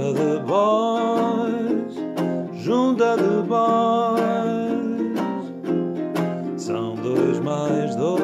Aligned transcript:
Junta 0.00 0.14
de 0.14 0.40
boys, 0.46 1.94
junta 2.64 3.16
de 3.18 3.42
boys, 3.46 4.22
são 6.56 6.94
dois 6.94 7.38
mais 7.40 7.94
dois, 7.96 8.22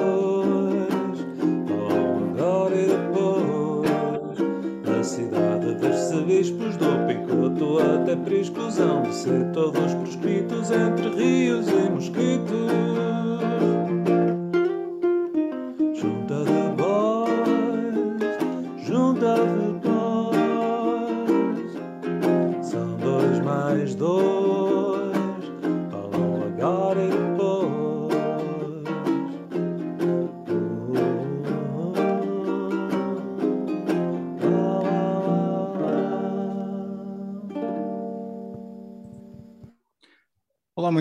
ou 1.69 2.17
agora 2.31 2.75
e 2.75 2.87
depois. 2.87 4.39
A 4.99 5.05
cidade 5.05 5.75
destes 5.75 6.23
bispos 6.23 6.79
do 6.79 6.97
picoto 7.07 7.79
até 7.79 8.17
priscos 8.17 8.81
hão 8.81 9.03
de 9.03 9.15
ser 9.15 9.45
todos 9.53 9.93
proscritos 9.97 10.71
entre 10.71 11.11
rios 11.11 11.69
e 11.69 11.91
mosquitos. 11.91 13.26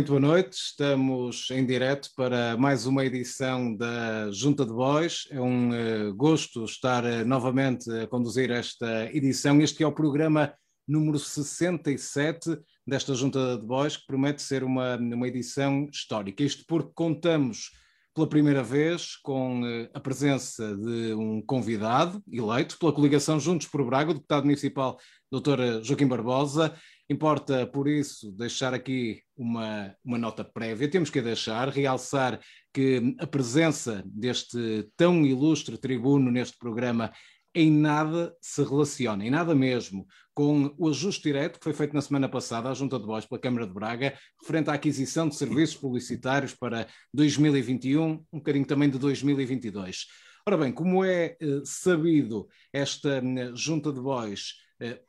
Muito 0.06 0.22
boa 0.22 0.34
noite. 0.34 0.54
Estamos 0.54 1.50
em 1.50 1.66
direto 1.66 2.12
para 2.16 2.56
mais 2.58 2.86
uma 2.86 3.04
edição 3.04 3.76
da 3.76 4.30
Junta 4.30 4.64
de 4.64 4.72
Bois. 4.72 5.28
É 5.32 5.42
um 5.42 5.74
eh, 5.74 6.12
gosto 6.16 6.64
estar 6.64 7.04
eh, 7.04 7.24
novamente 7.24 7.90
a 7.90 8.06
conduzir 8.06 8.52
esta 8.52 9.06
edição. 9.12 9.60
Este 9.62 9.82
é 9.82 9.88
o 9.88 9.92
programa 9.92 10.54
número 10.88 11.18
67 11.18 12.56
desta 12.86 13.16
Junta 13.16 13.58
de 13.58 13.66
Bois, 13.66 13.98
que 13.98 14.06
promete 14.06 14.44
ser 14.44 14.64
uma, 14.64 14.96
uma 14.96 15.28
edição 15.28 15.90
histórica. 15.92 16.44
Isto 16.44 16.66
porque 16.68 16.92
contamos 16.94 17.72
pela 18.14 18.30
primeira 18.30 18.62
vez 18.62 19.16
com 19.18 19.66
eh, 19.66 19.90
a 19.92 20.00
presença 20.00 20.78
de 20.78 21.16
um 21.16 21.42
convidado 21.42 22.24
eleito 22.32 22.78
pela 22.78 22.94
coligação 22.94 23.40
Juntos 23.40 23.66
por 23.66 23.84
Braga, 23.84 24.12
o 24.12 24.14
deputado 24.14 24.44
municipal 24.44 25.00
Dr. 25.32 25.84
Joaquim 25.84 26.08
Barbosa. 26.08 26.76
Importa, 27.08 27.68
por 27.68 27.88
isso, 27.88 28.32
deixar 28.32 28.74
aqui 28.74 29.22
uma, 29.38 29.96
uma 30.04 30.18
nota 30.18 30.44
prévia. 30.44 30.90
Temos 30.90 31.12
que 31.12 31.22
deixar, 31.22 31.70
realçar 31.70 32.40
que 32.74 33.16
a 33.20 33.28
presença 33.28 34.04
deste 34.06 34.90
tão 34.98 35.24
ilustre 35.24 35.78
tribuno 35.78 36.32
neste 36.32 36.58
programa 36.58 37.12
em 37.54 37.72
nada 37.72 38.36
se 38.42 38.62
relaciona, 38.64 39.26
em 39.26 39.30
nada 39.30 39.56
mesmo, 39.56 40.06
com 40.34 40.76
o 40.78 40.90
ajuste 40.90 41.24
direto 41.24 41.58
que 41.58 41.64
foi 41.64 41.74
feito 41.74 41.94
na 41.94 42.02
semana 42.02 42.28
passada 42.28 42.70
à 42.70 42.74
Junta 42.74 43.00
de 43.00 43.06
Voz 43.06 43.26
pela 43.26 43.40
Câmara 43.40 43.66
de 43.66 43.74
Braga, 43.74 44.14
referente 44.42 44.70
à 44.70 44.74
aquisição 44.74 45.30
de 45.30 45.36
serviços 45.36 45.78
publicitários 45.78 46.54
para 46.54 46.86
2021, 47.14 48.04
um 48.12 48.38
bocadinho 48.40 48.66
também 48.66 48.90
de 48.90 49.00
2022. 49.00 50.06
Ora 50.46 50.58
bem, 50.58 50.72
como 50.72 51.04
é 51.06 51.38
eh, 51.40 51.62
sabido, 51.64 52.48
esta 52.74 53.18
eh, 53.18 53.52
Junta 53.56 53.92
de 53.92 54.02
Voz 54.02 54.56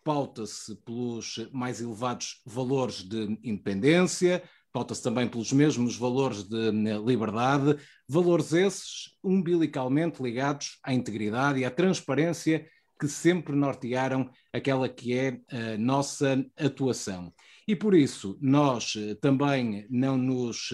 pauta-se 0.04 0.74
pelos 0.84 1.48
mais 1.52 1.80
elevados 1.80 2.40
valores 2.44 3.02
de 3.02 3.38
independência, 3.42 4.42
pauta-se 4.72 5.02
também 5.02 5.28
pelos 5.28 5.52
mesmos 5.52 5.96
valores 5.96 6.42
de 6.42 6.70
liberdade, 7.04 7.76
valores 8.08 8.52
esses 8.52 9.16
umbilicalmente 9.24 10.22
ligados 10.22 10.78
à 10.82 10.92
integridade 10.92 11.60
e 11.60 11.64
à 11.64 11.70
transparência 11.70 12.66
que 12.98 13.08
sempre 13.08 13.54
nortearam 13.54 14.30
aquela 14.52 14.88
que 14.88 15.14
é 15.14 15.40
a 15.50 15.78
nossa 15.78 16.44
atuação. 16.58 17.32
E 17.68 17.74
por 17.74 17.94
isso 17.96 18.38
nós 18.40 18.94
também 19.20 19.86
não 19.90 20.16
nos 20.16 20.70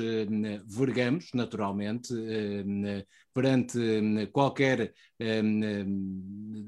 vergamos, 0.67 1.31
naturalmente, 1.33 2.13
perante 3.33 3.79
qualquer, 4.31 4.93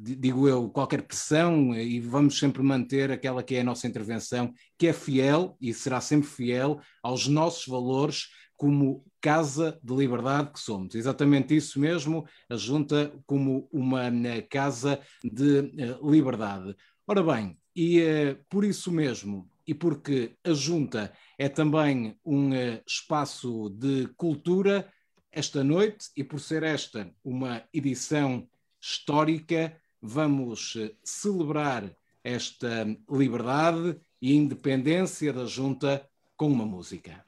digo 0.01 0.49
eu, 0.49 0.71
qualquer 0.71 1.03
pressão 1.03 1.75
e 1.75 2.01
vamos 2.01 2.39
sempre 2.39 2.63
manter 2.63 3.11
aquela 3.11 3.43
que 3.43 3.55
é 3.57 3.61
a 3.61 3.65
nossa 3.65 3.87
intervenção, 3.87 4.55
que 4.79 4.87
é 4.87 4.95
fiel 4.95 5.59
e 5.61 5.75
será 5.75 6.01
sempre 6.01 6.27
fiel 6.27 6.81
aos 7.03 7.29
nossos 7.29 7.67
valores 7.67 8.29
como 8.57 9.05
casa 9.21 9.79
de 9.83 9.95
liberdade 9.95 10.53
que 10.53 10.61
somos. 10.61 10.95
Exatamente 10.95 11.55
isso 11.55 11.79
mesmo, 11.79 12.25
a 12.49 12.57
Junta 12.57 13.13
como 13.27 13.69
uma 13.71 14.11
casa 14.49 14.99
de 15.23 15.71
liberdade. 16.03 16.75
Ora 17.07 17.23
bem, 17.23 17.59
e 17.77 18.39
por 18.49 18.65
isso 18.65 18.91
mesmo, 18.91 19.51
e 19.67 19.75
porque 19.75 20.37
a 20.45 20.53
Junta 20.53 21.13
é 21.39 21.49
também 21.49 22.19
um 22.25 22.51
espaço 22.87 23.71
de 23.71 24.09
cultura, 24.17 24.91
esta 25.33 25.65
noite, 25.65 26.11
e 26.17 26.23
por 26.23 26.41
ser 26.41 26.63
esta 26.63 27.11
uma 27.25 27.63
edição 27.73 28.49
histórica, 28.81 29.77
vamos 30.01 30.77
celebrar 31.03 31.95
esta 32.23 32.87
liberdade 33.11 33.99
e 34.21 34.35
independência 34.35 35.33
da 35.33 35.47
Junta 35.47 36.09
com 36.37 36.49
uma 36.49 36.65
música. 36.65 37.25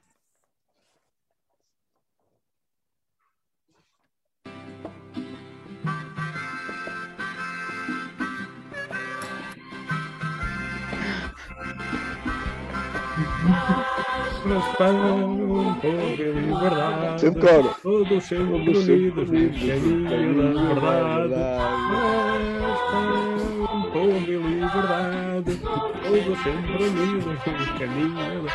Mas 14.47 14.63
para 14.77 14.91
um 14.93 15.73
povo 15.75 16.15
liberdade, 16.15 17.21
Sempre 17.21 17.41
coro. 17.41 17.75
todos 17.83 18.23
sempre 18.23 18.55
unidos 18.55 19.29
no 19.29 19.49
caminho 20.09 20.75
da 20.75 20.91
verdade. 20.91 21.33
Mas 22.61 23.73
um 23.73 23.91
povo 23.91 24.31
em 24.31 24.37
liberdade, 24.37 25.51
todos 25.57 26.37
sempre 26.43 26.83
unidos 26.83 27.25
no 27.25 27.79
caminho 27.79 28.43
da 28.43 28.51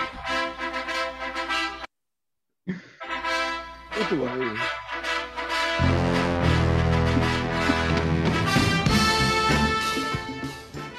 Muito 3.94 4.14
bem. 4.16 4.81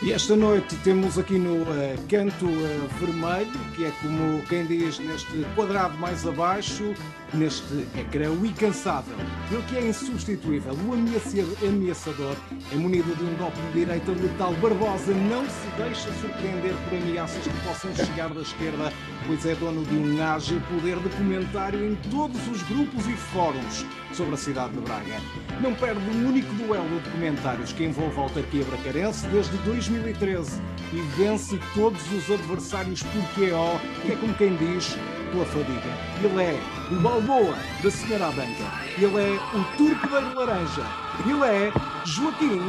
E 0.05 0.11
esta 0.11 0.35
noite 0.35 0.75
temos 0.83 1.17
aqui 1.17 1.37
no 1.37 1.61
eh, 1.79 1.95
canto 2.09 2.45
eh, 2.45 2.87
vermelho, 2.99 3.49
que 3.73 3.85
é 3.85 3.91
como 4.01 4.41
quem 4.49 4.65
diz 4.65 4.99
neste 4.99 5.45
quadrado 5.55 5.97
mais 5.97 6.27
abaixo, 6.27 6.93
neste 7.33 7.87
ecrã, 7.97 8.29
o 8.29 8.45
incansável. 8.45 9.15
Ele 9.49 9.63
que 9.63 9.77
é 9.77 9.87
insubstituível, 9.87 10.73
o 10.85 10.93
ameaça- 10.93 11.65
ameaçador, 11.65 12.35
é 12.73 12.75
munido 12.75 13.15
de 13.15 13.23
um 13.23 13.33
golpe 13.37 13.57
de 13.71 13.79
direita 13.79 14.11
letal. 14.11 14.53
Barbosa 14.55 15.13
não 15.13 15.45
se 15.45 15.67
deixa 15.77 16.11
surpreender 16.19 16.73
por 16.89 16.97
ameaças 16.97 17.41
que 17.41 17.65
possam 17.65 17.95
chegar 17.95 18.27
da 18.33 18.41
esquerda, 18.41 18.91
pois 19.25 19.45
é 19.45 19.55
dono 19.55 19.85
de 19.85 19.95
um 19.95 20.21
ágil 20.21 20.59
poder 20.69 20.99
de 20.99 21.09
comentário 21.15 21.81
em 21.91 21.95
todos 22.11 22.45
os 22.49 22.61
grupos 22.63 23.07
e 23.07 23.13
fóruns 23.13 23.85
sobre 24.11 24.33
a 24.35 24.37
cidade 24.37 24.73
de 24.73 24.79
Braga. 24.81 25.15
Não 25.61 25.73
perde 25.73 26.01
um 26.09 26.27
único 26.27 26.53
duelo 26.55 26.99
de 26.99 27.09
comentários 27.09 27.71
que 27.73 27.83
envolve 27.85 28.15
a 28.19 28.23
autarquia 28.23 28.63
bracarense 28.65 29.25
desde 29.27 29.57
2013 30.01 30.61
e 30.93 31.01
vence 31.17 31.59
todos 31.75 32.01
os 32.11 32.29
adversários 32.31 33.03
por 33.03 33.21
QO, 33.33 33.79
que 34.01 34.11
é 34.11 34.15
como 34.15 34.33
quem 34.35 34.55
diz, 34.57 34.95
pela 35.31 35.45
fadiga. 35.45 35.89
Ele 36.23 36.43
é 36.43 36.59
o 36.91 36.99
Balboa 37.01 37.53
da 37.83 37.91
Senhora 37.91 38.27
Banca. 38.31 38.71
Ele 38.97 39.17
é 39.21 39.35
o 39.55 39.77
Torpedeiro 39.77 40.35
Laranja. 40.35 40.83
Ele 41.25 41.43
é 41.45 41.71
Joaquim 42.05 42.59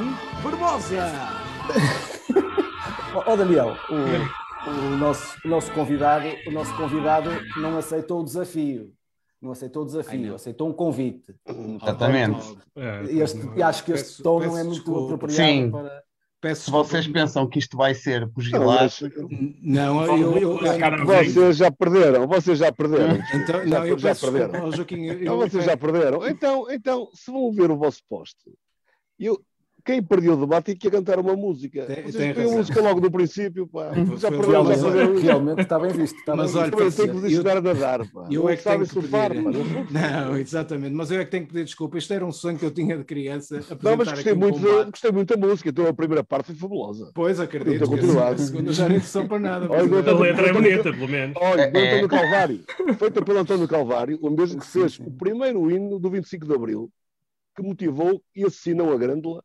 Barbosa. 0.43 1.13
Ó 3.15 3.23
ó, 3.33 3.37
Daniel, 3.37 3.77
o, 3.91 4.71
o 4.71 4.97
nosso, 4.97 5.37
o 5.45 5.49
nosso 5.49 5.71
convidado, 5.73 6.27
o 6.47 6.51
nosso 6.51 6.75
convidado 6.77 7.31
não 7.57 7.77
aceitou 7.79 8.21
o 8.21 8.25
desafio. 8.25 8.93
Não 9.41 9.53
aceitou 9.53 9.83
o 9.83 9.85
Ai, 9.85 9.91
desafio, 9.91 10.27
não. 10.29 10.35
aceitou 10.37 10.69
um 10.71 10.73
convite. 10.73 11.35
Exatamente. 11.83 12.57
E, 13.11 13.21
este- 13.21 13.47
e 13.57 13.63
acho 13.63 13.85
que 13.85 13.93
este 13.93 14.07
Peço- 14.09 14.23
tom 14.23 14.41
não 14.41 14.57
é 14.57 14.63
muito 14.65 14.77
desculpa. 14.77 15.15
apropriado 15.17 15.53
Sim. 15.53 15.71
para. 15.71 16.04
Peço 16.45 16.65
Se 16.67 16.71
vocês 16.71 17.05
desculpa. 17.05 17.21
pensam 17.21 17.47
que 17.49 17.59
isto 17.59 17.75
vai 17.75 17.95
ser 17.95 18.21
Não, 18.21 18.29
pugilado, 18.29 18.93
Não, 19.63 20.05
eu, 20.05 20.37
eu, 20.37 20.59
eu- 20.59 21.07
Vocês 21.07 21.57
já 21.57 21.71
perderam, 21.71 22.27
vocês 22.27 22.59
já 22.59 22.71
perderam. 22.71 23.17
então, 23.33 23.67
já, 23.67 23.79
não, 23.79 23.87
eu 23.87 23.99
já 23.99 24.09
peço 24.11 24.31
perderam. 24.31 24.71
Joaquim. 24.73 25.05
eu- 25.07 25.23
Então 25.23 25.41
eu- 25.41 25.49
vocês 25.49 25.65
já 25.65 25.75
perderam. 25.75 26.29
Então, 26.29 26.71
então, 26.71 27.09
se 27.15 27.31
vão 27.33 27.51
ver 27.51 27.71
o 27.71 27.79
vosso 27.79 28.01
posto, 28.07 28.53
eu 29.19 29.41
quem 29.85 30.03
perdeu 30.03 30.33
o 30.33 30.37
debate 30.41 30.65
tinha 30.67 30.77
que 30.79 30.91
cantar 30.91 31.19
uma 31.19 31.37
música. 31.37 31.85
Tem- 31.85 32.03
Vocês 32.05 32.35
tem 32.35 32.45
a 32.45 32.49
música 32.49 32.81
logo 32.81 33.01
no 33.01 33.11
princípio, 33.11 33.67
pá. 33.67 33.93
Foi- 34.07 34.17
Já 34.17 34.31
perdeu, 34.31 34.65
já 34.75 34.83
perdeu. 34.93 35.21
Realmente, 35.21 35.61
está 35.61 35.79
bem 35.79 35.93
visto. 35.93 36.17
Está 36.19 36.35
Mas 36.35 36.53
bem 36.53 36.63
olha, 36.63 36.71
visto. 36.71 36.81
Eu 36.81 36.93
tenho 36.93 37.09
que 37.09 37.21
vos 37.21 37.33
ensinar 37.33 37.57
a 37.59 37.61
nadar, 37.61 38.09
pá. 38.11 38.27
eu 38.31 38.43
Não 38.43 38.49
é 38.49 38.57
que 38.57 38.63
tenho 38.63 38.75
sabem 38.75 38.87
que 38.89 38.95
surfar, 38.95 39.31
pedir. 39.31 39.45
pá. 39.45 39.51
Não- 40.25 40.37
exatamente, 40.39 40.95
mas 40.95 41.11
eu 41.11 41.21
é 41.21 41.25
que 41.25 41.31
tenho 41.31 41.45
que 41.47 41.53
pedir 41.53 41.65
desculpa. 41.67 41.99
Isto 41.99 42.15
era 42.15 42.25
um 42.25 42.33
sonho 42.33 42.59
que 42.59 42.65
eu 42.65 42.71
tinha 42.71 42.97
de 42.97 43.05
criança. 43.05 43.61
Não, 43.83 43.97
mas 43.97 44.09
gostei 44.11 44.33
muito, 44.35 44.59
combate. 44.61 44.91
gostei 44.91 45.13
muito 45.13 45.37
da 45.37 45.47
música. 45.47 45.69
Então 45.69 45.87
a 45.87 45.93
primeira 45.93 46.25
parte 46.25 46.47
foi 46.47 46.55
fabulosa. 46.55 47.11
Pois 47.15 47.39
acredito. 47.39 47.87
Que 47.89 48.01
a 48.19 48.39
segunda 48.39 48.73
já 48.73 48.89
não 48.89 48.97
interessou 48.97 49.29
para 49.29 49.39
nada. 49.39 49.67
Olha, 49.71 49.83
eu 49.83 49.99
A 50.17 50.19
letra 50.21 50.47
é 50.47 50.51
Então, 50.51 50.63
bonita, 50.63 50.93
pelo 50.93 51.09
menos. 51.09 51.37
Olha, 51.41 51.71
do 51.71 51.79
É, 51.79 51.83
é. 51.85 51.89
António 51.91 52.09
Calvário, 52.09 52.61
feita 52.99 53.23
pelo 53.23 53.39
António 53.39 53.69
Calvário, 53.69 54.19
o 54.23 54.31
mesmo 54.31 54.61
que 54.61 54.67
fez 54.67 54.99
o 54.99 55.11
primeiro 55.11 55.71
hino 55.71 55.99
do 55.99 56.09
25 56.11 56.47
de 56.47 56.55
Abril, 56.55 56.91
que 57.57 57.63
motivou 57.63 58.23
e 58.35 58.45
assassinou 58.45 58.93
a 58.93 58.97
Grândola 58.97 59.43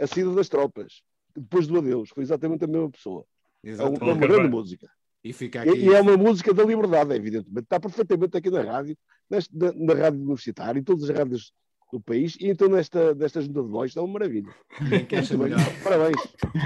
a 0.00 0.06
saída 0.06 0.32
das 0.34 0.48
tropas, 0.48 1.02
depois 1.36 1.66
do 1.66 1.78
adeus. 1.78 2.10
Foi 2.10 2.22
exatamente 2.22 2.64
a 2.64 2.68
mesma 2.68 2.90
pessoa. 2.90 3.24
É, 3.64 3.70
um- 3.84 3.94
é 3.96 4.12
uma 4.12 4.26
grande 4.26 4.48
música. 4.48 4.88
E 5.22 5.32
fica 5.32 5.64
E, 5.64 5.70
aqui. 5.70 5.78
e 5.80 5.88
é 5.94 6.00
uma 6.00 6.16
música 6.16 6.52
da 6.52 6.62
liberdade, 6.64 7.14
evidentemente. 7.14 7.64
Está 7.64 7.80
perfeitamente 7.80 8.36
aqui 8.36 8.50
na 8.50 8.62
rádio, 8.62 8.96
neste- 9.30 9.56
na, 9.56 9.72
na 9.72 9.94
rádio 9.94 10.20
universitária, 10.20 10.78
em 10.78 10.82
todas 10.84 11.08
as 11.08 11.16
rádios 11.16 11.52
do 11.92 12.00
país, 12.00 12.36
e 12.40 12.48
então 12.48 12.68
nesta, 12.68 13.14
nesta 13.14 13.40
junta 13.40 13.62
de 13.62 13.68
voz, 13.68 13.90
está 13.90 14.02
uma 14.02 14.12
maravilha. 14.14 14.52
Quer 15.08 15.18
Muito 15.22 15.38
bem. 15.38 15.38
melhor. 15.38 15.60
Parabéns. 15.82 16.16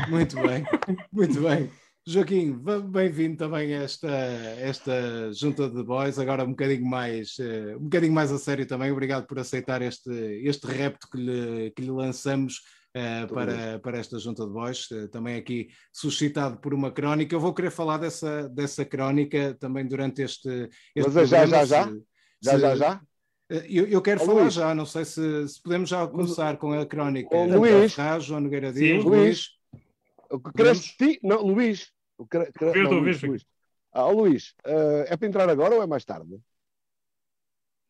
Muito 0.09 0.37
bem, 0.37 0.65
muito 1.13 1.41
bem. 1.41 1.71
Joaquim, 2.07 2.59
bem-vindo 2.91 3.37
também 3.37 3.75
a 3.75 3.83
esta, 3.83 4.09
esta 4.09 5.31
junta 5.35 5.69
de 5.69 5.83
boys, 5.85 6.19
agora 6.19 6.43
um 6.45 6.51
bocadinho 6.51 6.87
mais, 6.87 7.37
eh, 7.39 7.77
um 7.77 7.85
bocadinho 7.85 8.15
mais 8.15 8.33
a 8.33 8.39
sério 8.39 8.67
também. 8.67 8.91
Obrigado 8.91 9.27
por 9.27 9.39
aceitar 9.39 9.83
este, 9.83 10.11
este 10.43 10.67
repto 10.67 11.07
que 11.11 11.19
lhe, 11.19 11.71
que 11.73 11.83
lhe 11.83 11.91
lançamos 11.91 12.63
eh, 12.99 13.27
para, 13.27 13.79
para 13.79 13.99
esta 13.99 14.19
junta 14.19 14.45
de 14.45 14.53
boys, 14.53 14.91
eh, 14.91 15.07
também 15.09 15.37
aqui 15.37 15.69
suscitado 15.93 16.59
por 16.59 16.75
uma 16.75 16.91
crónica. 16.91 17.35
Eu 17.35 17.41
vou 17.41 17.55
querer 17.55 17.71
falar 17.71 17.99
dessa, 17.99 18.49
dessa 18.49 18.85
crónica 18.85 19.55
também 19.61 19.87
durante 19.87 20.23
este, 20.23 20.49
este 20.49 20.71
Mas 20.97 21.17
é 21.17 21.27
já, 21.27 21.47
programa, 21.47 21.65
já, 21.65 21.65
já? 21.65 21.89
se- 21.89 22.03
Já, 22.41 22.53
se- 22.53 22.61
já, 22.61 22.77
já? 22.77 23.03
Eh, 23.51 23.67
Eu, 23.69 23.87
eu 23.87 24.03
quero 24.03 24.21
falar 24.21 24.43
Luís. 24.43 24.55
já, 24.55 24.75
não 24.75 24.85
sei 24.87 25.05
se, 25.05 25.49
se 25.49 25.63
podemos 25.63 25.89
já 25.89 26.07
começar 26.07 26.57
com 26.59 26.73
a 26.73 26.85
crónica. 26.85 27.35
José 27.37 27.57
Luís. 27.57 27.95
Ferraz, 27.95 28.25
João 28.25 28.41
Nogueira 28.41 28.73
Sim, 28.73 28.79
Dias, 28.79 29.05
Luís. 29.05 29.49
Luís. 30.57 30.85
Ti? 30.99 31.21
Não, 31.23 31.41
Luís. 31.43 31.93
O 32.19 32.27
que 32.27 32.39
cre- 32.39 32.53
cre- 32.53 32.83
não, 32.83 32.91
ouvi, 32.97 33.11
Luís. 33.11 33.23
Luís. 33.23 33.47
Ah, 33.93 34.11
Luís, 34.11 34.55
eh, 34.67 35.07
é 35.09 35.17
para 35.17 35.29
entrar 35.29 35.49
agora 35.49 35.75
ou 35.75 35.83
é 35.83 35.87
mais 35.87 36.05
tarde? 36.05 36.39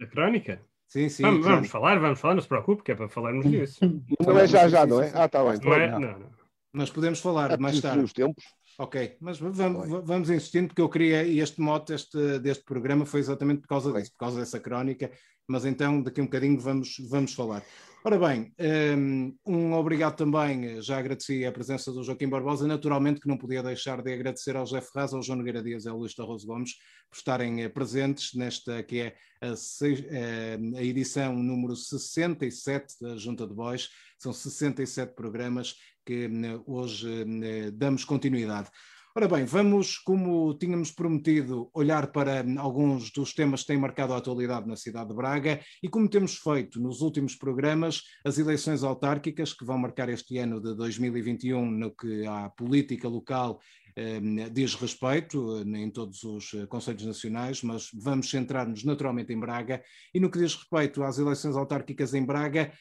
A 0.01 0.07
crónica? 0.07 0.61
Sim, 0.89 1.09
sim. 1.11 1.23
vamos, 1.23 1.45
vamos 1.47 1.69
falar, 1.69 1.99
vamos 2.01 2.19
falar, 2.19 2.35
não 2.35 2.43
se 2.43 2.49
preocupe, 2.49 2.83
que 2.83 2.93
é 2.93 2.95
para 2.95 3.09
falarmos 3.09 3.49
disso. 3.49 3.79
Não 4.27 4.39
é 4.39 4.47
já, 4.47 4.65
sim, 4.65 4.71
já, 4.71 4.83
sim, 4.85 4.89
não 4.89 5.03
é? 5.03 5.13
Ah, 5.15 5.27
está 5.27 5.45
bem. 5.45 5.61
Não 5.63 5.75
é? 5.75 5.91
Não. 5.91 6.01
Não. 6.01 6.31
Mas 6.73 6.91
podemos 6.91 7.21
falar 7.21 7.51
É 7.51 7.57
mais 7.59 7.81
tarde. 7.81 8.03
os 8.05 8.13
tempos. 8.13 8.45
Ok, 8.79 9.17
mas 9.21 9.39
vamos, 9.39 9.59
Tá 9.59 9.69
vamos 10.05 10.31
insistindo, 10.31 10.69
porque 10.69 10.81
eu 10.81 10.89
queria, 10.89 11.25
e 11.25 11.41
este 11.41 11.61
mote 11.61 11.93
este, 11.93 12.39
deste 12.39 12.63
programa 12.65 13.05
foi 13.05 13.21
exatamente 13.21 13.61
por 13.63 13.69
causa 13.69 13.93
disso, 13.93 14.13
por 14.13 14.19
causa 14.19 14.39
dessa 14.39 14.61
crónica, 14.61 15.11
mas 15.49 15.65
então 15.65 16.01
daqui 16.01 16.21
a 16.21 16.23
um 16.23 16.27
bocadinho 16.27 16.59
vamos, 16.61 16.97
vamos 17.11 17.35
falar. 17.35 17.63
Ora 18.05 18.17
bem, 18.19 18.53
hum, 18.97 19.37
um 19.45 19.73
obrigado 19.75 20.17
também, 20.17 20.81
já 20.81 20.99
agradeci 20.99 21.45
a 21.45 21.53
presença 21.53 21.93
do 21.93 22.03
Joaquim 22.03 22.29
Barbosa, 22.29 22.67
naturalmente 22.67 23.21
que 23.21 23.29
não 23.29 23.37
podia 23.37 23.63
deixar 23.63 24.01
de 24.01 24.13
agradecer 24.13 24.57
ao 24.57 24.65
José 24.65 24.81
Ferraz, 24.81 25.13
ao 25.13 25.23
João 25.23 25.39
Nogueira 25.39 25.63
Dias 25.63 25.85
e 25.85 25.89
ao 25.89 25.99
Luís 25.99 26.15
Tarroso 26.15 26.47
Gomes 26.47 26.73
por 27.11 27.17
estarem 27.17 27.63
eh, 27.63 27.69
presentes 27.69 28.35
nesta 28.35 28.83
que 28.85 29.01
é 29.01 29.17
a, 29.43 29.57
seis- 29.57 30.05
eh, 30.09 30.59
a 30.77 30.83
edição 30.83 31.35
número 31.35 31.75
67 31.75 32.95
da 33.01 33.17
Junta 33.17 33.47
de 33.47 33.53
Bois, 33.55 33.89
são 34.19 34.33
67 34.33 35.15
programas 35.15 35.75
que 36.07 36.25
eh, 36.33 36.61
hoje 36.67 37.09
eh, 37.43 37.71
damos 37.73 38.05
continuidade. 38.05 38.71
Ora 39.19 39.27
bem, 39.27 39.45
vamos, 39.45 39.99
como 39.99 40.57
tínhamos 40.57 40.93
prometido, 40.93 41.69
olhar 41.75 42.13
para 42.13 42.45
alguns 42.61 43.11
dos 43.11 43.35
temas 43.35 43.63
que 43.63 43.67
têm 43.67 43.77
marcado 43.77 44.15
a 44.15 44.19
atualidade 44.19 44.69
na 44.69 44.77
cidade 44.77 45.09
de 45.09 45.17
Braga 45.17 45.61
e 45.83 45.89
como 45.89 46.09
temos 46.09 46.37
feito 46.37 46.81
nos 46.81 47.01
últimos 47.01 47.35
programas, 47.35 48.05
as 48.25 48.39
eleições 48.39 48.85
autárquicas 48.85 49.53
que 49.53 49.65
vão 49.65 49.77
marcar 49.77 50.09
este 50.09 50.39
ano 50.39 50.61
de 50.61 50.73
2021 50.73 51.69
no 51.69 51.91
que 51.91 52.25
à 52.27 52.49
política 52.49 53.09
local 53.09 53.59
eh, 53.97 54.21
diz 54.53 54.77
respeito 54.77 55.59
eh, 55.59 55.79
em 55.79 55.91
todos 55.91 56.23
os 56.23 56.55
eh, 56.55 56.67
Conselhos 56.67 57.05
Nacionais, 57.05 57.65
mas 57.65 57.91
vamos 57.93 58.31
centrar-nos 58.31 58.85
naturalmente 58.85 59.33
em 59.33 59.41
Braga 59.41 59.83
e 60.15 60.21
no 60.21 60.31
que 60.31 60.39
diz 60.39 60.55
respeito 60.55 61.03
às 61.03 61.19
eleições 61.19 61.57
autárquicas 61.57 62.15
em 62.15 62.25
Braga, 62.25 62.73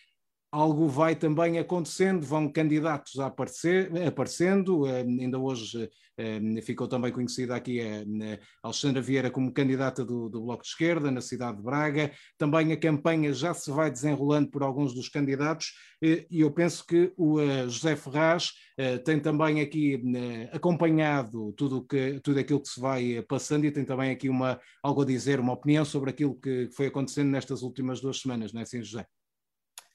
algo 0.51 0.87
vai 0.87 1.15
também 1.15 1.59
acontecendo, 1.59 2.25
vão 2.25 2.51
candidatos 2.51 3.19
a 3.19 3.27
aparecer, 3.27 3.91
aparecendo, 4.05 4.87
eh, 4.87 5.01
ainda 5.01 5.37
hoje 5.37 5.89
eh, 6.17 6.61
ficou 6.61 6.87
também 6.87 7.11
conhecida 7.11 7.55
aqui 7.55 7.79
a, 7.81 8.03
Alexandra 8.63 9.01
Vieira 9.01 9.29
como 9.29 9.53
candidata 9.53 10.03
do, 10.03 10.29
do 10.29 10.41
Bloco 10.41 10.63
de 10.63 10.69
Esquerda 10.69 11.11
na 11.11 11.21
cidade 11.21 11.57
de 11.57 11.63
Braga, 11.63 12.11
também 12.37 12.71
a 12.71 12.77
campanha 12.77 13.33
já 13.33 13.53
se 13.53 13.69
vai 13.71 13.91
desenrolando 13.91 14.49
por 14.49 14.63
alguns 14.63 14.93
dos 14.93 15.09
candidatos 15.09 15.73
eh, 16.01 16.25
e 16.29 16.41
eu 16.41 16.51
penso 16.51 16.85
que 16.85 17.13
o 17.17 17.39
eh, 17.39 17.67
José 17.67 17.95
Ferraz 17.95 18.51
eh, 18.77 18.97
tem 18.99 19.19
também 19.19 19.61
aqui 19.61 20.01
eh, 20.15 20.49
acompanhado 20.53 21.53
tudo, 21.53 21.83
que, 21.83 22.19
tudo 22.21 22.39
aquilo 22.39 22.61
que 22.61 22.69
se 22.69 22.79
vai 22.79 23.21
passando 23.23 23.65
e 23.65 23.71
tem 23.71 23.85
também 23.85 24.11
aqui 24.11 24.29
uma, 24.29 24.59
algo 24.83 25.01
a 25.01 25.05
dizer, 25.05 25.39
uma 25.39 25.53
opinião 25.53 25.83
sobre 25.85 26.09
aquilo 26.09 26.35
que 26.39 26.69
foi 26.71 26.87
acontecendo 26.87 27.29
nestas 27.29 27.61
últimas 27.61 27.99
duas 28.01 28.19
semanas, 28.19 28.53
não 28.53 28.59
é 28.61 28.63
assim, 28.63 28.83
José? 28.83 29.05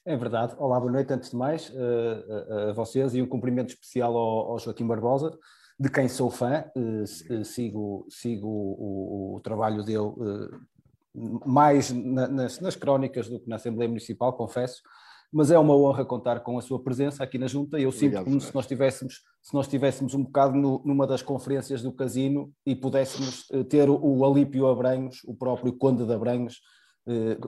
É 0.05 0.17
verdade. 0.17 0.53
Olá, 0.57 0.79
boa 0.79 0.91
noite 0.91 1.13
antes 1.13 1.29
de 1.29 1.35
mais 1.35 1.71
eh, 1.73 2.45
a, 2.49 2.69
a 2.69 2.73
vocês 2.73 3.15
e 3.15 3.21
um 3.21 3.25
cumprimento 3.27 3.69
especial 3.69 4.15
ao, 4.17 4.51
ao 4.51 4.59
Joaquim 4.59 4.85
Barbosa, 4.85 5.37
de 5.79 5.89
quem 5.89 6.09
sou 6.09 6.29
fã, 6.29 6.65
eh, 6.75 7.03
eh, 7.29 7.43
sigo, 7.45 8.05
sigo 8.09 8.47
o, 8.47 9.35
o 9.37 9.39
trabalho 9.41 9.81
dele 9.83 10.11
eh, 10.21 10.57
mais 11.45 11.89
na- 11.91 12.27
nas, 12.27 12.59
nas 12.59 12.75
crónicas 12.75 13.29
do 13.29 13.39
que 13.39 13.47
na 13.47 13.55
Assembleia 13.55 13.87
Municipal, 13.87 14.33
confesso, 14.33 14.81
mas 15.31 15.49
é 15.51 15.57
uma 15.57 15.73
honra 15.75 16.03
contar 16.03 16.41
com 16.41 16.57
a 16.57 16.61
sua 16.61 16.83
presença 16.83 17.23
aqui 17.23 17.37
na 17.37 17.47
Junta. 17.47 17.79
Eu 17.79 17.91
sinto 17.91 18.07
Obrigado, 18.17 18.25
como 18.25 18.41
se 18.41 18.53
nós 18.53 18.67
tivéssemos, 18.67 19.21
se 19.41 19.53
nós 19.53 19.69
tivéssemos 19.69 20.13
um 20.13 20.23
bocado 20.23 20.53
no- 20.57 20.81
numa 20.83 21.07
das 21.07 21.21
conferências 21.21 21.81
do 21.81 21.93
casino 21.93 22.51
e 22.65 22.75
pudéssemos 22.75 23.45
eh, 23.53 23.63
ter 23.63 23.89
o, 23.89 23.97
o 24.03 24.25
Alípio 24.25 24.67
Abranhos, 24.67 25.21
o 25.25 25.33
próprio 25.33 25.71
Conde 25.77 26.05
de 26.05 26.13
Abranhos, 26.13 26.59
eh, 26.59 26.59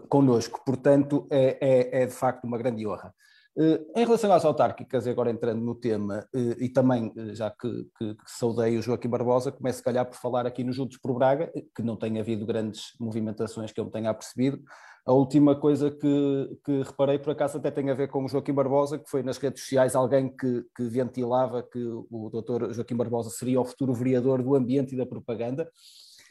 connosco. 0.10 0.62
Portanto, 0.66 1.28
é, 1.32 1.58
é, 1.62 2.04
é 2.04 2.06
de 2.06 2.14
facto 2.14 2.46
uma 2.46 2.58
grande 2.58 2.86
honra. 2.86 3.14
Eh, 3.58 3.80
em 3.96 4.06
relação 4.06 4.34
às 4.34 4.44
autárquicas, 4.44 5.06
e 5.06 5.10
agora 5.10 5.32
entrando 5.32 5.62
no 5.62 5.76
tema, 5.76 6.28
eh, 6.36 6.58
e 6.60 6.70
também, 6.70 7.14
eh, 7.16 7.34
já 7.34 7.50
que, 7.50 7.70
que, 7.98 8.14
que 8.14 8.24
saudei 8.28 8.78
o 8.78 8.82
Joaquim 8.82 9.08
Barbosa, 9.08 9.50
começo, 9.50 9.78
se 9.78 9.84
calhar, 9.84 10.06
por 10.06 10.18
falar 10.18 10.46
aqui 10.46 10.62
no 10.62 10.74
Juntos 10.74 10.98
por 10.98 11.14
Braga, 11.14 11.50
eh, 11.56 11.64
que 11.74 11.82
não 11.82 11.96
tem 11.96 12.20
havido 12.20 12.46
grandes 12.46 12.94
movimentações 13.00 13.72
que 13.72 13.80
eu 13.80 13.86
me 13.86 13.92
tenha 13.92 14.10
apercebido. 14.10 14.62
A 15.06 15.14
última 15.14 15.56
coisa 15.58 15.90
que, 15.90 16.60
que 16.66 16.82
reparei, 16.84 17.18
por 17.18 17.32
acaso, 17.32 17.58
até 17.58 17.72
tem 17.72 17.90
a 17.90 17.94
ver 17.94 18.10
com 18.10 18.26
o 18.26 18.28
Joaquim 18.28 18.54
Barbosa, 18.54 19.00
que 19.00 19.10
foi 19.10 19.24
nas 19.24 19.38
redes 19.38 19.62
sociais 19.62 19.96
alguém 19.96 20.36
que, 20.36 20.66
que 20.76 20.84
ventilava 20.84 21.64
que 21.64 21.80
o 21.80 22.30
doutor 22.30 22.74
Joaquim 22.74 22.96
Barbosa 22.96 23.30
seria 23.30 23.62
o 23.62 23.66
futuro 23.66 23.94
vereador 23.94 24.44
do 24.44 24.54
ambiente 24.56 24.96
e 24.96 24.98
da 24.98 25.06
propaganda. 25.06 25.70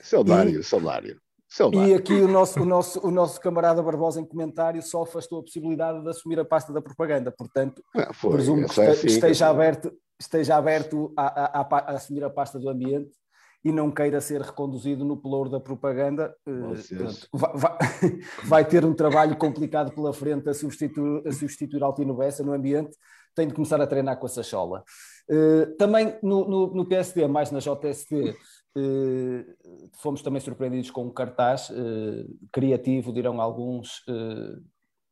Saudário, 0.03 0.63
saudário. 0.63 1.19
E 1.87 1.95
aqui 1.95 2.15
o 2.15 2.27
nosso, 2.29 2.61
o, 2.61 2.65
nosso, 2.65 3.07
o 3.07 3.11
nosso 3.11 3.41
camarada 3.41 3.83
Barbosa, 3.83 4.21
em 4.21 4.25
comentário, 4.25 4.83
só 4.83 5.03
afastou 5.03 5.39
a 5.39 5.43
possibilidade 5.43 6.03
de 6.03 6.09
assumir 6.09 6.39
a 6.41 6.45
pasta 6.45 6.73
da 6.73 6.83
propaganda. 6.83 7.31
Portanto, 7.31 7.83
Ah, 7.95 8.13
foi, 8.13 8.33
presumo 8.33 8.69
que 8.69 8.81
é 8.81 8.89
assim, 8.89 9.07
esteja, 9.07 9.29
dizer, 9.33 9.45
aberto, 9.45 9.93
esteja 10.21 10.57
aberto 10.57 11.13
a, 11.17 11.61
a- 11.61 11.61
a 11.61 11.67
a 11.77 11.91
assumir 11.97 12.25
a 12.25 12.31
pasta 12.31 12.59
do 12.59 12.69
ambiente 12.69 13.13
e 13.65 13.71
não 13.73 13.91
queira 13.91 14.21
ser 14.21 14.43
reconduzido 14.43 15.05
no 15.05 15.17
pelouro 15.17 15.49
da 15.49 15.61
propaganda. 15.61 16.35
Eh, 16.47 16.51
portanto, 16.99 17.29
vai, 17.33 17.53
vai- 17.57 17.79
vai 18.45 18.65
ter 18.65 18.85
um 18.85 18.93
trabalho 18.93 19.37
complicado 19.37 19.95
pela 19.95 20.13
frente 20.13 20.49
a 20.49 20.55
substituir, 20.55 21.27
a 21.27 21.33
substituir 21.33 21.83
Altino 21.83 22.15
Bessa 22.15 22.43
no 22.43 22.53
ambiente. 22.53 22.97
Tem 23.35 23.49
de 23.49 23.55
começar 23.55 23.81
a 23.81 23.87
treinar 23.87 24.19
com 24.19 24.27
a 24.27 24.29
Sachola. 24.29 24.85
Eh, 25.31 25.67
também 25.79 26.19
no, 26.23 26.47
no, 26.49 26.67
no 26.75 26.85
PSD, 26.87 27.27
mais 27.27 27.51
na 27.51 27.59
JST, 27.59 28.37
fomos 29.93 30.23
também 30.23 30.41
surpreendidos 30.41 30.91
com 30.91 31.05
um 31.05 31.11
cartaz 31.11 31.71
eh, 31.71 32.27
criativo, 32.53 33.13
dirão 33.13 33.41
alguns, 33.41 34.03
eh, 34.09 34.59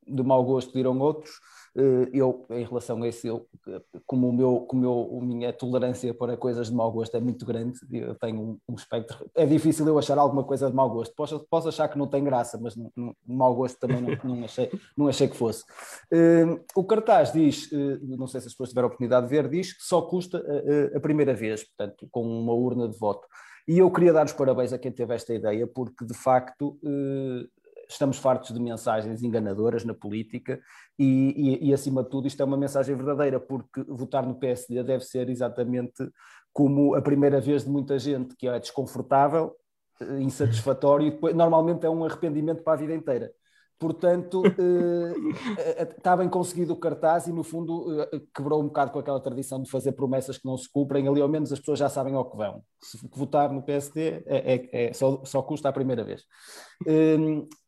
de 0.07 0.23
mau 0.23 0.42
gosto, 0.45 0.73
dirão 0.73 0.99
outros. 0.99 1.31
Eh, 1.75 2.11
eu, 2.12 2.45
em 2.50 2.64
relação 2.64 3.02
a 3.02 3.09
isso, 3.09 3.26
eu, 3.26 3.47
eh, 3.69 3.81
como, 4.07 4.28
o 4.28 4.33
meu, 4.33 4.61
como 4.61 4.85
eu, 4.85 5.19
a 5.21 5.25
minha 5.25 5.52
tolerância 5.52 6.12
para 6.12 6.37
coisas 6.37 6.69
de 6.69 6.75
mau 6.75 6.90
gosto 6.92 7.16
é 7.16 7.21
muito 7.21 7.47
grande, 7.47 7.78
eu 7.90 8.14
tenho 8.16 8.40
um, 8.40 8.59
um 8.69 8.75
espectro. 8.75 9.31
É 9.35 9.47
difícil 9.47 9.87
eu 9.87 9.99
achar 9.99 10.19
alguma 10.19 10.45
coisa 10.45 10.69
de 10.69 10.76
mau 10.76 10.90
gosto. 10.90 11.14
Posso, 11.14 11.47
posso 11.49 11.69
achar 11.69 11.88
que 11.88 11.97
não 11.97 12.07
tem 12.07 12.23
graça, 12.23 12.59
mas 12.61 12.76
não, 12.76 12.92
não, 12.95 13.16
mau 13.26 13.54
gosto 13.54 13.78
também 13.78 14.02
não, 14.02 14.37
não, 14.37 14.45
achei, 14.45 14.71
não 14.97 15.09
achei 15.09 15.28
que 15.28 15.37
fosse. 15.37 15.64
Eh, 16.12 16.45
o 16.76 16.85
cartaz 16.85 17.33
diz, 17.33 17.73
eh, 17.73 17.99
não 18.02 18.26
sei 18.26 18.40
se 18.40 18.49
as 18.49 18.52
pessoas 18.52 18.69
tiveram 18.69 18.87
a 18.87 18.88
oportunidade 18.88 19.26
de 19.26 19.31
ver, 19.31 19.49
diz 19.49 19.73
que 19.73 19.83
só 19.83 20.02
custa 20.02 20.45
eh, 20.47 20.97
a 20.97 21.00
primeira 21.00 21.33
vez, 21.33 21.64
portanto, 21.64 22.07
com 22.11 22.23
uma 22.23 22.52
urna 22.52 22.88
de 22.88 22.99
voto. 22.99 23.26
E 23.66 23.78
eu 23.78 23.90
queria 23.90 24.12
dar 24.12 24.26
os 24.26 24.33
parabéns 24.33 24.73
a 24.73 24.78
quem 24.78 24.90
teve 24.90 25.14
esta 25.14 25.33
ideia, 25.33 25.66
porque 25.66 26.04
de 26.04 26.14
facto 26.14 26.78
eh, 26.85 27.47
estamos 27.88 28.19
fartos 28.19 28.52
de 28.52 28.61
mensagens 28.61 29.23
enganadoras 29.23 29.85
na 29.85 29.95
política 29.95 30.61
e, 30.99 31.61
e, 31.62 31.69
e, 31.69 31.75
acima 31.75 32.02
de 32.02 32.11
tudo, 32.11 32.26
isto 32.26 32.42
é 32.42 32.45
uma 32.45 32.57
mensagem 32.57 32.97
verdadeira, 32.97 33.38
porque 33.38 33.83
votar 33.85 34.26
no 34.26 34.35
PSD 34.35 34.83
deve 34.83 35.04
ser 35.04 35.28
exatamente 35.28 36.09
como 36.52 36.95
a 36.95 37.02
primeira 37.02 37.40
vez 37.40 37.64
de 37.64 37.71
muita 37.71 37.99
gente, 37.99 38.37
que 38.37 38.47
é 38.47 38.59
desconfortável, 38.59 39.54
eh, 40.00 40.21
insatisfatório, 40.21 41.07
e 41.07 41.11
depois, 41.11 41.35
normalmente 41.35 41.87
é 41.87 41.90
um 41.90 42.04
arrependimento 42.04 42.62
para 42.62 42.75
a 42.75 42.76
vida 42.76 42.95
inteira. 42.95 43.33
Portanto, 43.82 44.44
eh, 44.46 45.82
está 45.82 46.16
bem 46.16 46.28
conseguido 46.28 46.72
o 46.72 46.76
cartaz 46.76 47.26
e, 47.26 47.32
no 47.32 47.42
fundo, 47.42 48.00
eh, 48.00 48.20
quebrou 48.32 48.60
um 48.60 48.66
bocado 48.66 48.92
com 48.92 49.00
aquela 49.00 49.18
tradição 49.18 49.60
de 49.60 49.68
fazer 49.68 49.90
promessas 49.90 50.38
que 50.38 50.46
não 50.46 50.56
se 50.56 50.70
cumprem. 50.70 51.08
Ali, 51.08 51.20
ao 51.20 51.28
menos, 51.28 51.52
as 51.52 51.58
pessoas 51.58 51.80
já 51.80 51.88
sabem 51.88 52.14
ao 52.14 52.30
que 52.30 52.36
vão. 52.36 52.62
Se 52.80 52.96
votar 53.16 53.52
no 53.52 53.60
PSD 53.60 54.22
é, 54.24 54.54
é, 54.54 54.86
é 54.86 54.92
só, 54.92 55.24
só, 55.24 55.42
custa 55.42 55.68
a 55.68 55.72
primeira 55.72 56.04
vez. 56.04 56.22
Eh, 56.86 57.16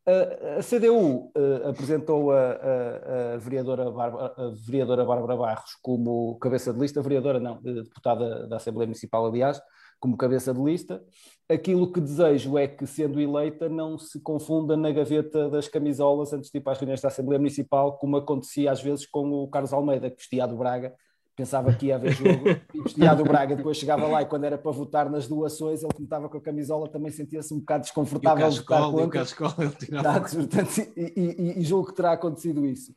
a, 0.07 0.59
a, 0.59 0.63
CDU 0.63 1.33
apresentou 1.69 2.31
a, 2.31 2.39
a, 2.39 3.35
a, 3.35 3.37
vereadora 3.39 3.91
Bárbara, 3.91 4.35
a 4.37 4.51
vereadora 4.65 5.05
Bárbara 5.05 5.37
Barros 5.37 5.77
como 5.83 6.39
cabeça 6.39 6.73
de 6.73 6.79
lista, 6.79 7.03
vereadora 7.03 7.41
não, 7.41 7.61
deputada 7.61 8.47
da 8.47 8.59
Assembleia 8.59 8.87
Municipal, 8.87 9.27
aliás, 9.27 9.61
como 10.05 10.19
cabeça 10.19 10.53
de 10.53 10.61
lista. 10.63 11.03
Aquilo 11.49 11.91
que 11.91 11.99
desejo 11.99 12.59
é 12.59 12.69
que, 12.69 12.87
sendo 12.87 13.19
eleita, 13.19 13.71
não 13.71 13.99
se 13.99 14.21
confunda 14.21 14.77
na 14.77 14.91
gaveta 14.91 15.49
das 15.49 15.67
camisolas 15.67 16.31
antes 16.35 16.51
de 16.51 16.59
ir 16.59 16.61
para 16.61 16.75
as 16.75 16.79
reuniões 16.79 17.01
da 17.01 17.09
Assembleia 17.09 17.39
Municipal, 17.39 17.97
como 17.97 18.19
acontecia 18.19 18.71
às 18.71 18.83
vezes 18.83 19.07
com 19.07 19.31
o 19.31 19.49
Carlos 19.49 19.73
Almeida, 19.73 20.11
que 20.11 20.17
vestia 20.19 20.47
do 20.47 20.57
Braga, 20.57 20.93
pensava 21.35 21.73
que 21.73 21.87
ia 21.87 21.95
haver 21.95 22.13
jogo 22.13 22.49
e 22.75 22.83
vestia 22.83 23.15
do 23.15 23.25
Braga, 23.25 23.57
depois 23.57 23.79
chegava 23.79 24.07
lá 24.07 24.21
e 24.21 24.27
quando 24.27 24.45
era 24.45 24.59
para 24.59 24.71
votar 24.71 25.11
nas 25.11 25.27
doações, 25.27 25.83
ele 25.83 25.93
como 25.95 26.05
estava 26.05 26.29
com 26.29 26.37
a 26.37 26.41
camisola 26.41 26.87
também 26.87 27.11
sentia-se 27.11 27.55
um 27.55 27.61
bocado 27.61 27.85
desconfortável. 27.85 28.45
E 28.45 28.51
o 28.51 28.65
cascol, 28.65 29.01
e 29.01 29.05
o 29.05 29.09
cascol 29.09 29.55
ele 29.59 29.71
tirava. 29.71 30.21
Portanto, 30.21 30.93
e, 30.95 31.13
e, 31.17 31.61
e 31.61 31.63
julgo 31.63 31.89
que 31.89 31.95
terá 31.95 32.13
acontecido 32.13 32.67
isso. 32.67 32.95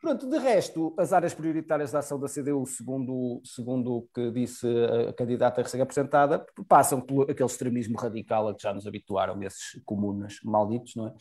Pronto, 0.00 0.28
de 0.28 0.38
resto, 0.38 0.94
as 0.96 1.12
áreas 1.12 1.34
prioritárias 1.34 1.90
da 1.90 1.98
ação 1.98 2.20
da 2.20 2.28
CDU, 2.28 2.64
segundo, 2.66 3.40
segundo 3.44 3.96
o 3.96 4.08
que 4.14 4.30
disse 4.30 4.66
a 5.08 5.12
candidata 5.12 5.60
a 5.60 5.64
ser 5.64 5.80
apresentada, 5.80 6.46
passam 6.68 7.00
por 7.00 7.28
aquele 7.28 7.48
extremismo 7.48 7.98
radical 7.98 8.48
a 8.48 8.54
que 8.54 8.62
já 8.62 8.72
nos 8.72 8.86
habituaram 8.86 9.42
esses 9.42 9.80
comunas 9.84 10.38
malditos, 10.44 10.94
não 10.94 11.08
é? 11.08 11.14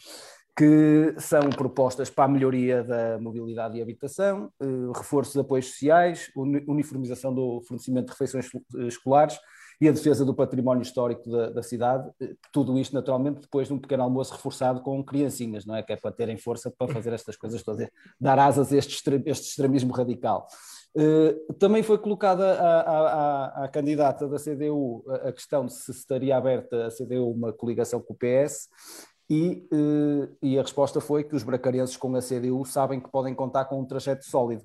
que 0.55 1.13
são 1.19 1.51
propostas 1.51 2.09
para 2.09 2.25
a 2.25 2.27
melhoria 2.27 2.83
da 2.83 3.19
mobilidade 3.19 3.77
e 3.77 3.81
habitação, 3.81 4.51
eh, 4.59 4.65
reforço 4.95 5.33
de 5.33 5.39
apoios 5.39 5.67
sociais, 5.67 6.31
uniformização 6.35 7.31
do 7.31 7.61
fornecimento 7.61 8.05
de 8.07 8.11
refeições 8.13 8.49
escolares, 8.87 9.37
e 9.79 9.87
a 9.87 9.91
defesa 9.91 10.25
do 10.25 10.33
património 10.33 10.81
histórico 10.81 11.29
da, 11.29 11.49
da, 11.49 11.63
cidade, 11.63 12.09
eh, 12.19 12.33
tudo 12.51 12.77
isto 12.79 12.93
naturalmente 12.93 13.41
depois 13.41 13.67
de 13.67 13.73
um 13.73 13.79
pequeno 13.79 14.03
almoço 14.03 14.33
reforçado 14.33 14.81
com 14.81 15.03
criancinhas, 15.03 15.65
não 15.65 15.75
é? 15.75 15.83
Que 15.83 15.93
é 15.93 15.95
para 15.95 16.11
terem 16.11 16.37
força 16.37 16.71
para 16.75 16.91
fazer 16.91 17.13
estas 17.13 17.35
coisas 17.35 17.61
todas, 17.61 17.87
dar 18.19 18.39
asas 18.39 18.73
a 18.73 18.77
este, 18.77 19.23
este 19.25 19.49
extremismo 19.49 19.93
radical. 19.93 20.47
Uh, 20.95 21.53
também 21.55 21.83
foi 21.83 21.99
colocada 21.99 22.57
à, 22.59 23.69
candidata 23.71 24.27
da 24.27 24.37
CDU 24.37 25.03
a, 25.07 25.31
questão 25.31 25.65
de 25.65 25.73
se 25.73 25.91
estaria 25.91 26.35
aberta 26.35 26.87
a 26.87 26.89
CDU 26.89 27.29
uma 27.29 27.53
coligação 27.53 28.01
com 28.01 28.13
o 28.13 28.17
PS 28.17 28.67
e, 29.29 29.67
uh, 29.71 30.35
e 30.41 30.57
a 30.57 30.61
resposta 30.61 30.99
foi 30.99 31.23
que 31.23 31.35
os 31.35 31.43
bracarenses 31.43 31.95
com 31.97 32.15
a 32.15 32.19
CDU 32.19 32.65
sabem 32.65 32.99
que 32.99 33.11
podem 33.11 33.35
contar 33.35 33.65
com 33.65 33.79
um 33.79 33.85
trajeto 33.85 34.25
sólido 34.25 34.63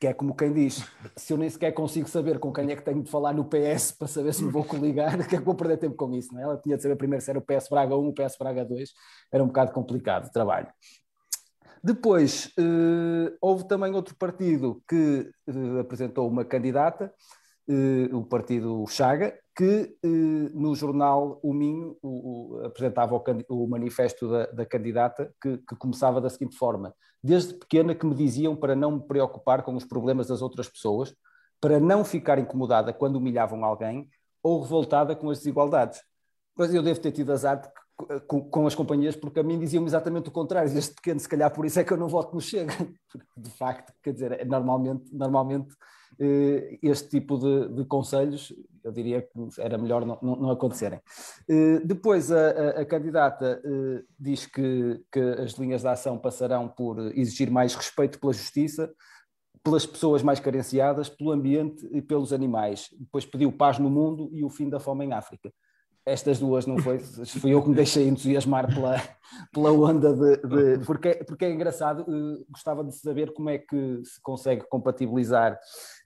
que 0.00 0.06
é 0.06 0.14
como 0.14 0.34
quem 0.34 0.50
diz, 0.50 0.82
se 1.14 1.30
eu 1.30 1.36
nem 1.36 1.50
sequer 1.50 1.72
consigo 1.72 2.08
saber 2.08 2.38
com 2.38 2.50
quem 2.50 2.70
é 2.72 2.74
que 2.74 2.82
tenho 2.82 3.02
de 3.02 3.10
falar 3.10 3.34
no 3.34 3.44
PS 3.44 3.92
para 3.92 4.08
saber 4.08 4.32
se 4.32 4.42
me 4.42 4.50
vou 4.50 4.64
coligar, 4.64 5.12
que 5.28 5.36
é 5.36 5.38
que 5.38 5.44
vou 5.44 5.54
perder 5.54 5.76
tempo 5.76 5.94
com 5.94 6.10
isso, 6.14 6.32
não 6.32 6.40
é? 6.40 6.44
Ela 6.44 6.56
tinha 6.56 6.74
de 6.74 6.82
saber 6.82 6.96
primeiro 6.96 7.22
se 7.22 7.28
era 7.28 7.38
o 7.38 7.42
PS 7.42 7.68
Braga 7.68 7.94
1, 7.94 8.08
o 8.08 8.14
PS 8.14 8.36
Braga 8.38 8.64
2, 8.64 8.90
era 9.30 9.44
um 9.44 9.48
bocado 9.48 9.72
complicado 9.72 10.26
o 10.26 10.32
trabalho. 10.32 10.68
Depois, 11.84 12.50
eh, 12.58 13.36
houve 13.42 13.68
também 13.68 13.94
outro 13.94 14.16
partido 14.16 14.82
que 14.88 15.30
eh, 15.46 15.80
apresentou 15.80 16.26
uma 16.28 16.46
candidata, 16.46 17.12
o 18.12 18.24
partido 18.24 18.84
Chaga, 18.88 19.38
que 19.56 19.96
eh, 20.02 20.08
no 20.54 20.74
jornal 20.74 21.38
O 21.42 21.52
Minho 21.52 21.96
o, 22.02 22.54
o, 22.54 22.66
apresentava 22.66 23.14
o, 23.14 23.22
o 23.48 23.68
manifesto 23.68 24.28
da, 24.28 24.46
da 24.46 24.66
candidata, 24.66 25.32
que, 25.40 25.58
que, 25.58 25.76
começava 25.76 26.20
da 26.20 26.30
seguinte 26.30 26.56
forma: 26.56 26.94
Desde 27.22 27.54
pequena 27.54 27.94
que 27.94 28.06
me 28.06 28.14
diziam 28.14 28.56
para 28.56 28.74
não 28.74 28.92
me 28.92 29.06
preocupar 29.06 29.62
com 29.62 29.74
os 29.74 29.84
problemas 29.84 30.28
das 30.28 30.42
outras 30.42 30.68
pessoas, 30.68 31.14
para 31.60 31.78
não 31.78 32.04
ficar 32.04 32.38
incomodada 32.38 32.92
quando 32.92 33.16
humilhavam 33.16 33.64
alguém 33.64 34.08
ou 34.42 34.62
revoltada 34.62 35.14
com 35.14 35.28
as 35.30 35.38
desigualdades. 35.38 36.00
Mas 36.56 36.72
eu 36.72 36.82
devo 36.82 37.00
ter 37.00 37.12
tido 37.12 37.32
azar 37.32 37.70
com, 38.26 38.66
as 38.66 38.74
companhias, 38.74 39.16
porque 39.16 39.40
a 39.40 39.42
mim 39.42 39.58
diziam 39.58 39.84
exatamente 39.84 40.28
o 40.28 40.32
contrário, 40.32 40.72
desde 40.72 40.94
pequeno, 40.94 41.20
se 41.20 41.28
calhar 41.28 41.52
por 41.52 41.66
isso 41.66 41.78
é 41.78 41.84
que 41.84 41.92
eu 41.92 41.96
não 41.96 42.08
voto 42.08 42.34
no 42.34 42.40
Chega. 42.40 42.72
De 43.36 43.50
facto, 43.50 43.92
quer 44.02 44.12
dizer, 44.12 44.32
é 44.40 44.44
normalmente, 44.44 45.14
normalmente 45.14 45.74
eh, 45.74 45.76
este 46.82 47.08
tipo 47.08 47.38
de, 47.38 47.68
de, 47.76 47.84
conselhos, 47.84 48.52
eu 48.84 48.92
diria 48.92 49.22
que 49.22 49.28
era 49.58 49.78
melhor 49.78 50.04
não, 50.04 50.18
não, 50.20 50.50
acontecerem. 50.50 51.00
Eh, 51.48 51.80
depois, 51.84 52.30
a, 52.30 52.50
a, 52.50 52.68
a 52.80 52.84
candidata 52.84 53.60
eh, 53.64 54.02
diz 54.18 54.44
que, 54.46 55.02
que 55.10 55.20
as 55.20 55.52
linhas 55.52 55.80
de 55.80 55.88
ação 55.88 56.18
passarão 56.18 56.68
por 56.68 56.98
exigir 57.16 57.50
mais 57.50 57.74
respeito 57.74 58.20
pela 58.20 58.32
justiça, 58.32 58.92
pelas 59.64 59.86
pessoas 59.86 60.22
mais 60.22 60.40
carenciadas, 60.40 61.08
pelo 61.08 61.32
ambiente 61.32 61.88
e 61.90 62.02
pelos 62.02 62.32
animais. 62.32 62.88
Depois 62.98 63.24
pediu 63.24 63.50
paz 63.50 63.78
no 63.78 63.90
mundo 63.90 64.28
e 64.32 64.44
o 64.44 64.50
fim 64.50 64.68
da 64.68 64.80
fome 64.80 65.04
em 65.04 65.12
África 65.12 65.52
estas 66.04 66.38
duas 66.38 66.66
não 66.66 66.78
foi, 66.78 66.98
fui 66.98 67.52
eu 67.52 67.62
que 67.62 67.68
me 67.68 67.74
deixei 67.74 68.08
entusiasmar 68.08 68.72
pela, 68.72 68.96
pela 69.52 69.72
onda 69.72 70.14
de, 70.14 70.36
de 70.78 70.84
porque, 70.84 71.14
porque 71.26 71.44
é 71.44 71.52
engraçado, 71.52 72.02
uh, 72.02 72.44
gostava 72.50 72.82
de 72.82 72.94
saber 72.96 73.32
como 73.32 73.50
é 73.50 73.58
que 73.58 74.00
se 74.04 74.20
consegue 74.22 74.66
compatibilizar 74.68 75.58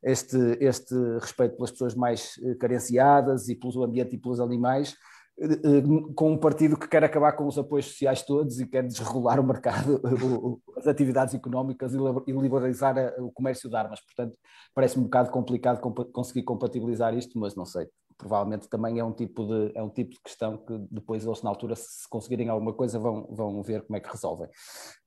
este, 0.03 0.37
este 0.61 0.95
respeito 1.21 1.57
pelas 1.57 1.71
pessoas 1.71 1.95
mais 1.95 2.37
uh, 2.39 2.59
carenciadas 2.59 3.49
e 3.49 3.55
pelo 3.55 3.85
ambiente 3.85 4.17
e 4.17 4.19
pelos 4.19 4.41
animais 4.41 4.97
uh, 5.39 6.15
com 6.15 6.33
um 6.33 6.39
partido 6.39 6.77
que 6.77 6.89
quer 6.89 7.05
acabar 7.05 7.33
com 7.33 7.47
os 7.47 7.57
apoios 7.57 7.87
sociais 7.87 8.23
todos 8.23 8.59
e 8.59 8.67
quer 8.67 8.83
desregular 8.83 9.39
o 9.39 9.45
mercado, 9.45 10.03
as 10.77 10.89
atividades 10.89 11.35
económicas 11.35 11.95
e 11.95 12.33
liberalizar 12.33 13.15
o 13.21 13.31
comércio 13.31 13.71
de 13.71 13.77
armas. 13.77 14.01
Portanto, 14.01 14.37
parece-me 14.75 15.03
um 15.03 15.07
bocado 15.07 15.31
complicado 15.31 15.81
conseguir 16.13 16.43
compatibilizar 16.43 17.17
isto, 17.17 17.39
mas 17.39 17.55
não 17.55 17.65
sei 17.65 17.89
provavelmente 18.17 18.69
também 18.69 18.99
é 18.99 19.05
um 19.05 19.13
tipo 19.13 19.47
de, 19.47 19.73
é 19.75 19.83
um 19.83 19.89
tipo 19.89 20.13
de 20.13 20.21
questão 20.21 20.57
que 20.57 20.79
depois 20.91 21.25
eles 21.25 21.43
na 21.43 21.51
altura, 21.51 21.75
se 21.77 22.09
conseguirem 22.09 22.49
alguma 22.49 22.73
coisa, 22.73 22.99
vão, 22.99 23.27
vão 23.31 23.63
ver 23.63 23.83
como 23.83 23.97
é 23.97 24.01
que 24.01 24.11
resolvem. 24.11 24.49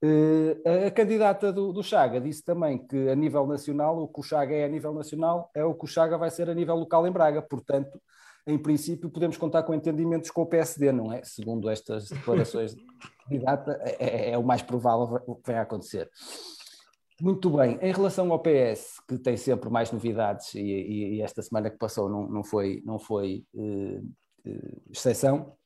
Uh, 0.03 0.85
a 0.87 0.91
candidata 0.91 1.51
do, 1.51 1.71
do, 1.71 1.83
Chaga 1.83 2.19
disse 2.19 2.43
também 2.43 2.77
que 2.77 3.09
a 3.09 3.15
nível 3.15 3.47
nacional, 3.47 3.97
o 4.01 4.07
que 4.07 4.19
o 4.19 4.23
Chaga 4.23 4.53
é 4.53 4.65
a 4.65 4.69
nível 4.69 4.93
nacional 4.93 5.49
é 5.55 5.63
o 5.63 5.73
que 5.73 5.85
o 5.85 5.87
Chaga 5.87 6.17
vai 6.17 6.29
ser 6.29 6.49
a 6.49 6.53
nível 6.53 6.75
local 6.75 7.07
em 7.07 7.11
Braga, 7.11 7.41
portanto, 7.41 7.99
em 8.45 8.57
princípio 8.57 9.09
podemos 9.09 9.35
contar 9.35 9.63
com 9.63 9.73
entendimentos 9.73 10.31
com 10.31 10.41
o 10.41 10.45
PSD, 10.45 10.91
não 10.91 11.11
é? 11.11 11.21
Segundo 11.23 11.69
estas 11.69 12.09
declarações 12.09 12.73
de 12.73 12.85
candidata, 13.25 13.77
é, 13.81 14.29
é, 14.29 14.31
é 14.31 14.37
o 14.37 14.43
mais 14.43 14.61
provável 14.61 15.39
que 15.43 15.51
a 15.51 15.61
acontecer. 15.61 16.09
Muito 17.19 17.49
bem, 17.49 17.79
em 17.81 17.91
relação 17.91 18.31
ao 18.31 18.39
PS, 18.39 19.01
que 19.07 19.17
tem 19.17 19.35
sempre 19.35 19.69
mais 19.71 19.91
novidades, 19.91 20.53
e, 20.53 20.59
e, 20.59 21.15
e 21.15 21.21
esta 21.21 21.41
semana 21.41 21.69
que 21.69 21.77
passou 21.77 22.07
não, 22.07 22.27
não 22.27 22.43
foi, 22.43 22.83
não 22.85 22.99
foi 22.99 23.43
uh, 23.55 23.99
uh, 24.45 24.81
exceção, 24.91 25.57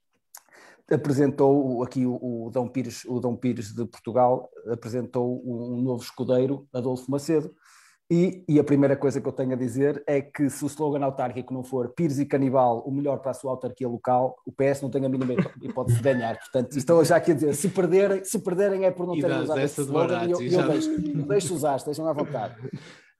apresentou 0.89 1.84
aqui 1.84 2.05
o, 2.05 2.46
o, 2.46 2.50
Dom 2.50 2.70
Pires, 2.70 3.03
o 3.05 3.20
Dom 3.20 3.36
Pires 3.36 3.74
de 3.74 3.86
Portugal, 3.86 4.50
apresentou 4.72 5.41
um 5.46 5.81
novo 5.81 6.01
escudeiro, 6.01 6.67
Adolfo 6.74 7.12
Macedo, 7.12 7.53
e, 8.12 8.44
e, 8.46 8.60
a 8.60 8.63
primeira 8.63 8.98
coisa 8.98 9.22
que 9.22 9.27
eu 9.27 9.32
tenho 9.32 9.53
a 9.53 9.56
dizer 9.56 10.03
é 10.06 10.22
que 10.22 10.50
se 10.50 10.65
o 10.65 10.68
slogan 10.68 11.06
autárquico 11.06 11.53
não 11.53 11.63
for 11.63 11.94
Pires 11.96 12.20
e 12.20 12.25
Canibal, 12.25 12.80
o 12.86 12.91
melhor 12.91 13.20
para 13.20 13.32
a 13.32 13.34
sua 13.34 13.51
autarquia 13.51 13.88
local, 13.88 14.36
o 14.46 14.51
PS 14.51 14.82
não 14.82 14.89
tem 14.89 15.06
a 15.06 15.08
mínima 15.08 15.34
hipótese 15.62 15.96
de 15.96 16.03
ganhar. 16.03 16.38
Portanto, 16.38 16.77
estou 16.77 17.06
já 17.06 17.15
aqui 17.15 17.32
a 17.32 17.36
dizer, 17.36 17.56
se 17.56 17.70
perderem, 17.70 18.22
se 18.25 18.38
perderem 18.39 18.84
é 18.84 18.91
por 18.91 19.08
não 19.08 19.18
terem 19.18 19.39
usado 19.39 19.62
esse 19.62 19.80
slogan 19.80 20.25
e 20.25 20.32
eu, 20.32 20.41
eu 20.41 20.68
deixo, 20.68 20.89
deixo 21.25 21.56
usar, 21.56 21.77
estejam 21.77 22.06
à 22.06 22.12
vontade. 22.12 22.53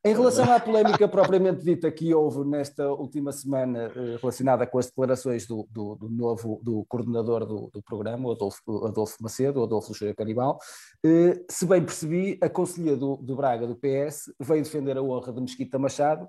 Em 0.03 0.15
relação 0.15 0.51
à 0.51 0.60
polémica 0.60 1.08
propriamente 1.08 1.63
dita 1.63 1.91
que 1.91 2.12
houve 2.12 2.43
nesta 2.43 2.89
última 2.91 3.31
semana 3.31 3.91
eh, 3.96 4.17
relacionada 4.20 4.65
com 4.65 4.79
as 4.79 4.88
declarações 4.88 5.46
do, 5.46 5.67
do, 5.70 5.96
do 5.96 6.10
novo 6.10 6.60
do 6.63 6.84
coordenador 6.89 7.46
do, 7.46 7.70
do 7.72 7.84
programa, 7.84 8.31
Adolfo, 8.31 8.84
Adolfo 8.84 9.17
Macedo, 9.22 9.62
Adolfo 9.62 9.89
Luxúria 9.89 10.15
Canibal, 10.15 10.58
eh, 11.05 11.39
se 11.48 11.67
bem 11.67 11.84
percebi, 11.84 12.36
a 12.41 12.50
conselheira 12.50 12.98
do, 12.98 13.15
do 13.17 13.36
Braga, 13.36 13.67
do 13.67 13.75
PS, 13.75 14.34
veio 14.39 14.63
defender 14.63 14.98
a 14.98 15.03
honra 15.03 15.31
de 15.31 15.41
Mesquita 15.41 15.77
Machado 15.77 16.27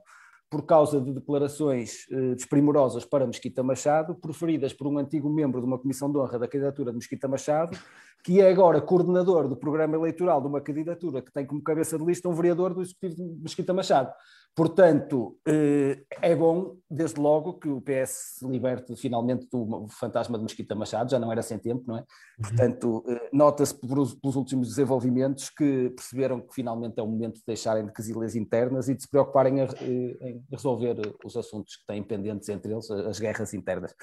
por 0.52 0.66
causa 0.66 1.00
de 1.00 1.14
declarações 1.14 2.06
eh, 2.10 2.34
desprimorosas 2.34 3.06
para 3.06 3.26
Mesquita 3.26 3.62
Machado, 3.62 4.14
proferidas 4.14 4.74
por 4.74 4.86
um 4.86 4.98
antigo 4.98 5.30
membro 5.30 5.62
de 5.62 5.66
uma 5.66 5.78
comissão 5.78 6.12
de 6.12 6.18
honra 6.18 6.38
da 6.38 6.46
candidatura 6.46 6.90
de 6.90 6.98
Mesquita 6.98 7.26
Machado, 7.26 7.74
que 8.22 8.38
é 8.38 8.50
agora 8.50 8.78
coordenador 8.78 9.48
do 9.48 9.56
programa 9.56 9.96
eleitoral 9.96 10.42
de 10.42 10.48
uma 10.48 10.60
candidatura 10.60 11.22
que 11.22 11.32
tem 11.32 11.46
como 11.46 11.62
cabeça 11.62 11.98
de 11.98 12.04
lista 12.04 12.28
um 12.28 12.34
vereador 12.34 12.74
do 12.74 12.82
Executivo 12.82 13.14
de 13.14 13.42
Mesquita 13.42 13.72
Machado. 13.72 14.12
Portanto, 14.54 15.38
eh, 15.48 16.02
é 16.20 16.36
bom, 16.36 16.76
desde 16.90 17.18
logo, 17.18 17.54
que 17.54 17.68
o 17.70 17.80
PS 17.80 18.38
se 18.38 18.46
liberte 18.46 18.94
finalmente 18.96 19.48
do 19.50 19.86
fantasma 19.88 20.36
de 20.36 20.44
Mesquita 20.44 20.74
Machado, 20.74 21.10
já 21.10 21.18
não 21.18 21.32
era 21.32 21.40
sem 21.42 21.58
tempo, 21.58 21.84
não 21.86 21.96
é? 21.96 22.04
Portanto, 22.38 23.02
eh, 23.08 23.30
nota-se 23.32 23.74
pelos, 23.74 24.14
últimos 24.36 24.68
desenvolvimentos 24.68 25.48
que 25.48 25.88
perceberam 25.96 26.38
que 26.40 26.54
finalmente 26.54 26.98
é 26.98 27.02
o 27.02 27.06
momento 27.06 27.36
de 27.36 27.44
deixarem 27.46 27.86
de 27.86 27.92
quesilhas 27.92 28.36
internas 28.36 28.90
e 28.90 28.94
de 28.94 29.02
se 29.02 29.08
preocuparem 29.08 29.62
a- 29.62 29.64
eh, 29.80 30.16
em 30.20 30.44
resolver 30.50 30.96
os 31.24 31.34
assuntos 31.34 31.76
que 31.76 31.86
têm 31.86 32.02
pendentes 32.02 32.48
entre 32.50 32.72
eles, 32.72 32.90
as 32.90 33.18
guerras 33.18 33.54
internas. 33.54 33.94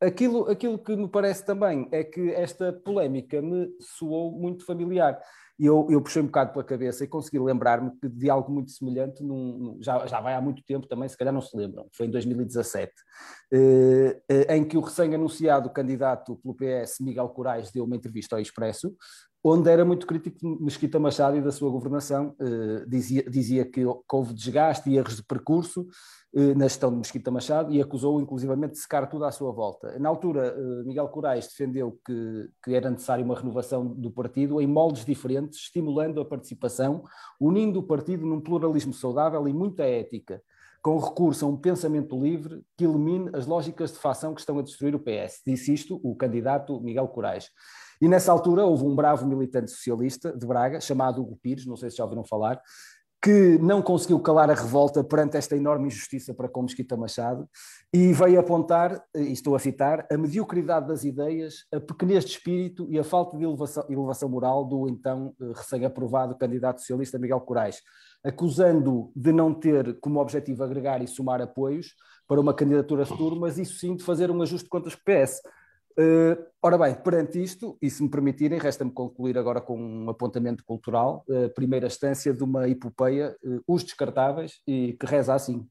Aquilo, 0.00 0.48
aquilo 0.48 0.78
que 0.78 0.94
me 0.94 1.08
parece 1.08 1.44
também 1.44 1.88
é 1.90 2.04
que 2.04 2.30
esta 2.30 2.72
polémica 2.72 3.42
me 3.42 3.68
soou 3.80 4.30
muito 4.30 4.64
familiar. 4.64 5.20
E 5.58 5.66
eu, 5.66 5.88
eu 5.90 6.00
puxei 6.00 6.22
um 6.22 6.26
bocado 6.26 6.52
pela 6.52 6.64
cabeça 6.64 7.02
e 7.02 7.08
consegui 7.08 7.38
lembrar-me 7.40 7.90
de 8.02 8.30
algo 8.30 8.52
muito 8.52 8.70
semelhante, 8.70 9.22
num- 9.24 9.76
já, 9.80 10.06
já 10.06 10.20
vai 10.20 10.34
há 10.34 10.40
muito 10.40 10.62
tempo 10.64 10.86
também, 10.86 11.08
se 11.08 11.16
calhar 11.16 11.34
não 11.34 11.40
se 11.40 11.56
lembram, 11.56 11.88
foi 11.92 12.06
em 12.06 12.10
2017, 12.10 12.92
eh, 13.52 14.20
eh, 14.28 14.56
em 14.56 14.64
que 14.64 14.76
o 14.76 14.80
recém-anunciado 14.80 15.68
candidato 15.70 16.36
pelo 16.36 16.54
PS, 16.54 17.02
Miguel 17.02 17.28
Corais, 17.30 17.72
deu 17.72 17.84
uma 17.84 17.96
entrevista 17.96 18.36
ao 18.36 18.40
Expresso, 18.40 18.94
onde 19.42 19.70
era 19.70 19.84
muito 19.84 20.06
crítico 20.06 20.38
de 20.38 20.62
Mesquita 20.62 20.98
Machado 20.98 21.36
e 21.36 21.40
da 21.40 21.52
sua 21.52 21.70
governação, 21.70 22.34
eh, 22.40 22.84
dizia, 22.86 23.22
dizia 23.22 23.64
que, 23.64 23.84
houve 23.84 24.34
desgaste 24.34 24.90
e 24.90 24.96
erros 24.96 25.16
de 25.16 25.22
percurso 25.22 25.86
eh, 26.34 26.54
na 26.54 26.64
gestão 26.64 26.90
de 26.90 26.96
Mesquita 26.96 27.30
Machado 27.30 27.72
e 27.72 27.80
acusou 27.80 28.20
inclusivamente 28.20 28.72
de 28.72 28.78
secar 28.78 29.06
tudo 29.08 29.24
à 29.24 29.30
sua 29.30 29.52
volta. 29.52 29.96
Na 29.98 30.08
altura, 30.08 30.54
eh, 30.56 30.84
Miguel 30.84 31.08
Corais 31.08 31.46
defendeu 31.46 31.98
que, 32.04 32.48
que 32.64 32.74
era 32.74 32.90
necessária 32.90 33.24
uma 33.24 33.38
renovação 33.38 33.86
do 33.86 34.10
partido 34.10 34.60
em 34.60 34.66
moldes 34.66 35.04
diferentes, 35.04 35.60
estimulando 35.60 36.20
a 36.20 36.24
participação, 36.24 37.04
unindo 37.40 37.78
o 37.78 37.82
partido 37.82 38.26
num 38.26 38.40
pluralismo 38.40 38.92
saudável 38.92 39.46
e 39.46 39.52
muita 39.52 39.84
ética, 39.84 40.42
com 40.82 40.98
recurso 40.98 41.44
a 41.44 41.48
um 41.48 41.56
pensamento 41.56 42.20
livre 42.20 42.62
que 42.76 42.84
elimine 42.84 43.30
as 43.32 43.46
lógicas 43.46 43.92
de 43.92 43.98
facção 43.98 44.34
que 44.34 44.40
estão 44.40 44.58
a 44.58 44.62
destruir 44.62 44.94
o 44.94 45.00
PS. 45.00 45.42
Disse 45.46 45.72
isto 45.72 46.00
o 46.02 46.16
candidato 46.16 46.80
Miguel 46.80 47.06
Corais. 47.08 47.50
E 48.00 48.08
nessa 48.08 48.30
altura 48.30 48.64
houve 48.64 48.84
um 48.84 48.94
bravo 48.94 49.26
militante 49.26 49.70
socialista 49.70 50.32
de 50.36 50.46
Braga, 50.46 50.80
chamado 50.80 51.20
Hugo 51.20 51.38
Pires, 51.42 51.66
não 51.66 51.76
sei 51.76 51.90
se 51.90 51.96
já 51.96 52.04
ouviram 52.04 52.24
falar, 52.24 52.60
que 53.20 53.58
não 53.58 53.82
conseguiu 53.82 54.20
calar 54.20 54.48
a 54.48 54.54
revolta 54.54 55.02
perante 55.02 55.36
esta 55.36 55.56
enorme 55.56 55.88
injustiça 55.88 56.32
para 56.32 56.48
com 56.48 56.62
Mesquita 56.62 56.96
Machado 56.96 57.48
e 57.92 58.12
veio 58.12 58.38
apontar, 58.38 59.02
e 59.14 59.32
estou 59.32 59.56
a 59.56 59.58
citar, 59.58 60.06
a 60.10 60.16
mediocridade 60.16 60.86
das 60.86 61.02
ideias, 61.02 61.64
a 61.72 61.80
pequenez 61.80 62.24
de 62.24 62.30
espírito 62.30 62.86
e 62.88 62.98
a 62.98 63.02
falta 63.02 63.36
de 63.36 63.42
elevação, 63.42 63.84
elevação 63.88 64.28
moral 64.28 64.64
do 64.64 64.88
então 64.88 65.34
eh, 65.40 65.52
recém-aprovado 65.52 66.36
candidato 66.36 66.80
socialista 66.80 67.18
Miguel 67.18 67.40
Corais, 67.40 67.80
acusando 68.22 69.10
de 69.16 69.32
não 69.32 69.52
ter 69.52 69.98
como 69.98 70.20
objetivo 70.20 70.62
agregar 70.62 71.02
e 71.02 71.08
somar 71.08 71.40
apoios 71.40 71.94
para 72.26 72.40
uma 72.40 72.54
candidatura 72.54 73.04
futura, 73.04 73.34
mas 73.34 73.58
isso 73.58 73.78
sim 73.78 73.96
de 73.96 74.04
fazer 74.04 74.30
um 74.30 74.40
ajuste 74.42 74.64
de 74.64 74.70
contas 74.70 74.94
PS. 74.94 75.40
Uh, 75.98 76.46
ora 76.62 76.78
bem, 76.78 76.94
perante 76.94 77.42
isto, 77.42 77.76
e 77.82 77.90
se 77.90 78.00
me 78.04 78.08
permitirem, 78.08 78.56
resta-me 78.56 78.92
concluir 78.92 79.36
agora 79.36 79.60
com 79.60 79.76
um 79.76 80.08
apontamento 80.08 80.64
cultural, 80.64 81.24
uh, 81.28 81.52
primeira 81.52 81.88
instância 81.88 82.32
de 82.32 82.44
uma 82.44 82.68
epopeia, 82.68 83.36
uh, 83.42 83.60
Os 83.66 83.82
Descartáveis, 83.82 84.60
e 84.64 84.92
que 84.92 85.04
reza 85.04 85.34
assim. 85.34 85.68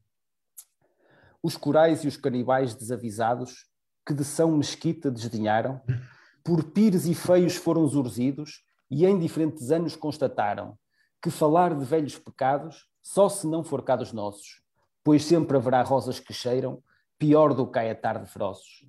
Os 1.42 1.56
corais 1.56 2.04
e 2.04 2.10
os 2.10 2.18
canibais 2.18 2.76
desavisados, 2.76 3.70
que 4.06 4.14
de 4.14 4.26
São 4.26 4.52
Mesquita 4.58 5.10
desdenharam, 5.10 5.82
por 6.44 6.62
pires 6.72 7.06
e 7.06 7.16
feios 7.16 7.56
foram 7.56 7.84
urzidos, 7.84 8.66
e 8.92 9.06
em 9.06 9.18
diferentes 9.18 9.72
anos 9.72 9.96
constataram 9.96 10.78
que 11.24 11.30
falar 11.30 11.74
de 11.74 11.86
velhos 11.86 12.18
pecados 12.18 12.86
só 13.02 13.30
se 13.30 13.48
não 13.48 13.64
for 13.64 13.82
cá 13.82 13.96
dos 13.96 14.12
nossos, 14.12 14.62
pois 15.06 15.24
sempre 15.24 15.56
haverá 15.56 15.82
rosas 15.84 16.20
que 16.20 16.34
cheiram, 16.34 16.84
pior 17.18 17.54
do 17.54 17.66
que 17.66 17.80
a 17.80 17.96
tarde 17.96 18.30
ferozes. 18.30 18.86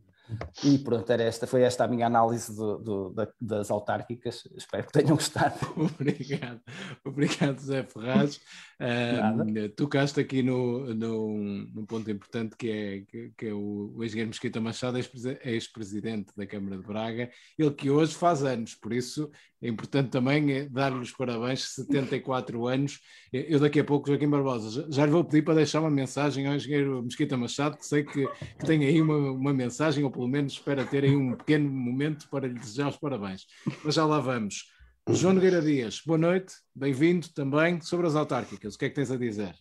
E 0.62 0.78
pronto, 0.78 1.10
era 1.10 1.22
esta, 1.22 1.46
foi 1.46 1.62
esta 1.62 1.84
a 1.84 1.88
minha 1.88 2.06
análise 2.06 2.54
do, 2.54 2.78
do, 2.78 3.10
da, 3.10 3.28
das 3.40 3.70
autárquicas. 3.70 4.46
Espero 4.56 4.86
que 4.86 4.92
tenham 4.92 5.16
gostado. 5.16 5.54
Obrigado, 5.76 6.60
obrigado 7.04 7.58
Zé 7.58 7.82
Ferraz. 7.82 8.40
Uh, 8.80 9.68
tocaste 9.76 10.20
aqui 10.20 10.42
no, 10.42 10.94
no, 10.94 11.36
num 11.36 11.86
ponto 11.86 12.10
importante 12.10 12.56
que 12.56 12.70
é, 12.70 13.00
que, 13.00 13.32
que 13.36 13.46
é 13.46 13.52
o, 13.52 13.92
o 13.96 14.04
ex-guerreiro 14.04 14.28
Mesquita 14.28 14.60
Machado, 14.60 14.98
ex-presidente 14.98 16.32
da 16.36 16.46
Câmara 16.46 16.76
de 16.76 16.86
Braga, 16.86 17.30
ele 17.58 17.70
que 17.72 17.90
hoje 17.90 18.14
faz 18.14 18.44
anos, 18.44 18.74
por 18.74 18.92
isso 18.92 19.30
é 19.60 19.68
importante 19.68 20.10
também 20.10 20.68
dar-lhe 20.70 20.98
os 20.98 21.10
parabéns, 21.10 21.74
74 21.74 22.66
anos. 22.68 23.00
Eu 23.32 23.58
daqui 23.58 23.80
a 23.80 23.84
pouco, 23.84 24.08
Joaquim 24.08 24.28
Barbosa, 24.28 24.86
já 24.88 25.04
lhe 25.04 25.10
vou 25.10 25.24
pedir 25.24 25.42
para 25.42 25.54
deixar 25.54 25.80
uma 25.80 25.90
mensagem 25.90 26.46
ao 26.46 26.54
engenheiro 26.54 27.02
Mesquita 27.02 27.36
Machado, 27.36 27.76
que 27.76 27.84
sei 27.84 28.04
que, 28.04 28.26
que 28.26 28.66
tem 28.66 28.84
aí 28.84 29.02
uma, 29.02 29.16
uma 29.32 29.52
mensagem, 29.52 30.04
pelo 30.18 30.26
menos 30.26 30.54
espera 30.54 30.84
ter 30.84 31.04
aí 31.04 31.14
um 31.14 31.36
pequeno 31.36 31.70
momento 31.70 32.28
para 32.28 32.48
lhe 32.48 32.58
desejar 32.58 32.88
os 32.88 32.96
parabéns. 32.96 33.46
Mas 33.84 33.94
já 33.94 34.04
lá 34.04 34.18
vamos. 34.18 34.64
João 35.08 35.34
Nogueira 35.34 35.62
Dias, 35.62 36.02
boa 36.04 36.18
noite, 36.18 36.54
bem-vindo 36.74 37.28
também 37.28 37.80
sobre 37.80 38.08
as 38.08 38.16
autárquicas. 38.16 38.74
O 38.74 38.78
que 38.78 38.86
é 38.86 38.88
que 38.88 38.96
tens 38.96 39.12
a 39.12 39.16
dizer? 39.16 39.54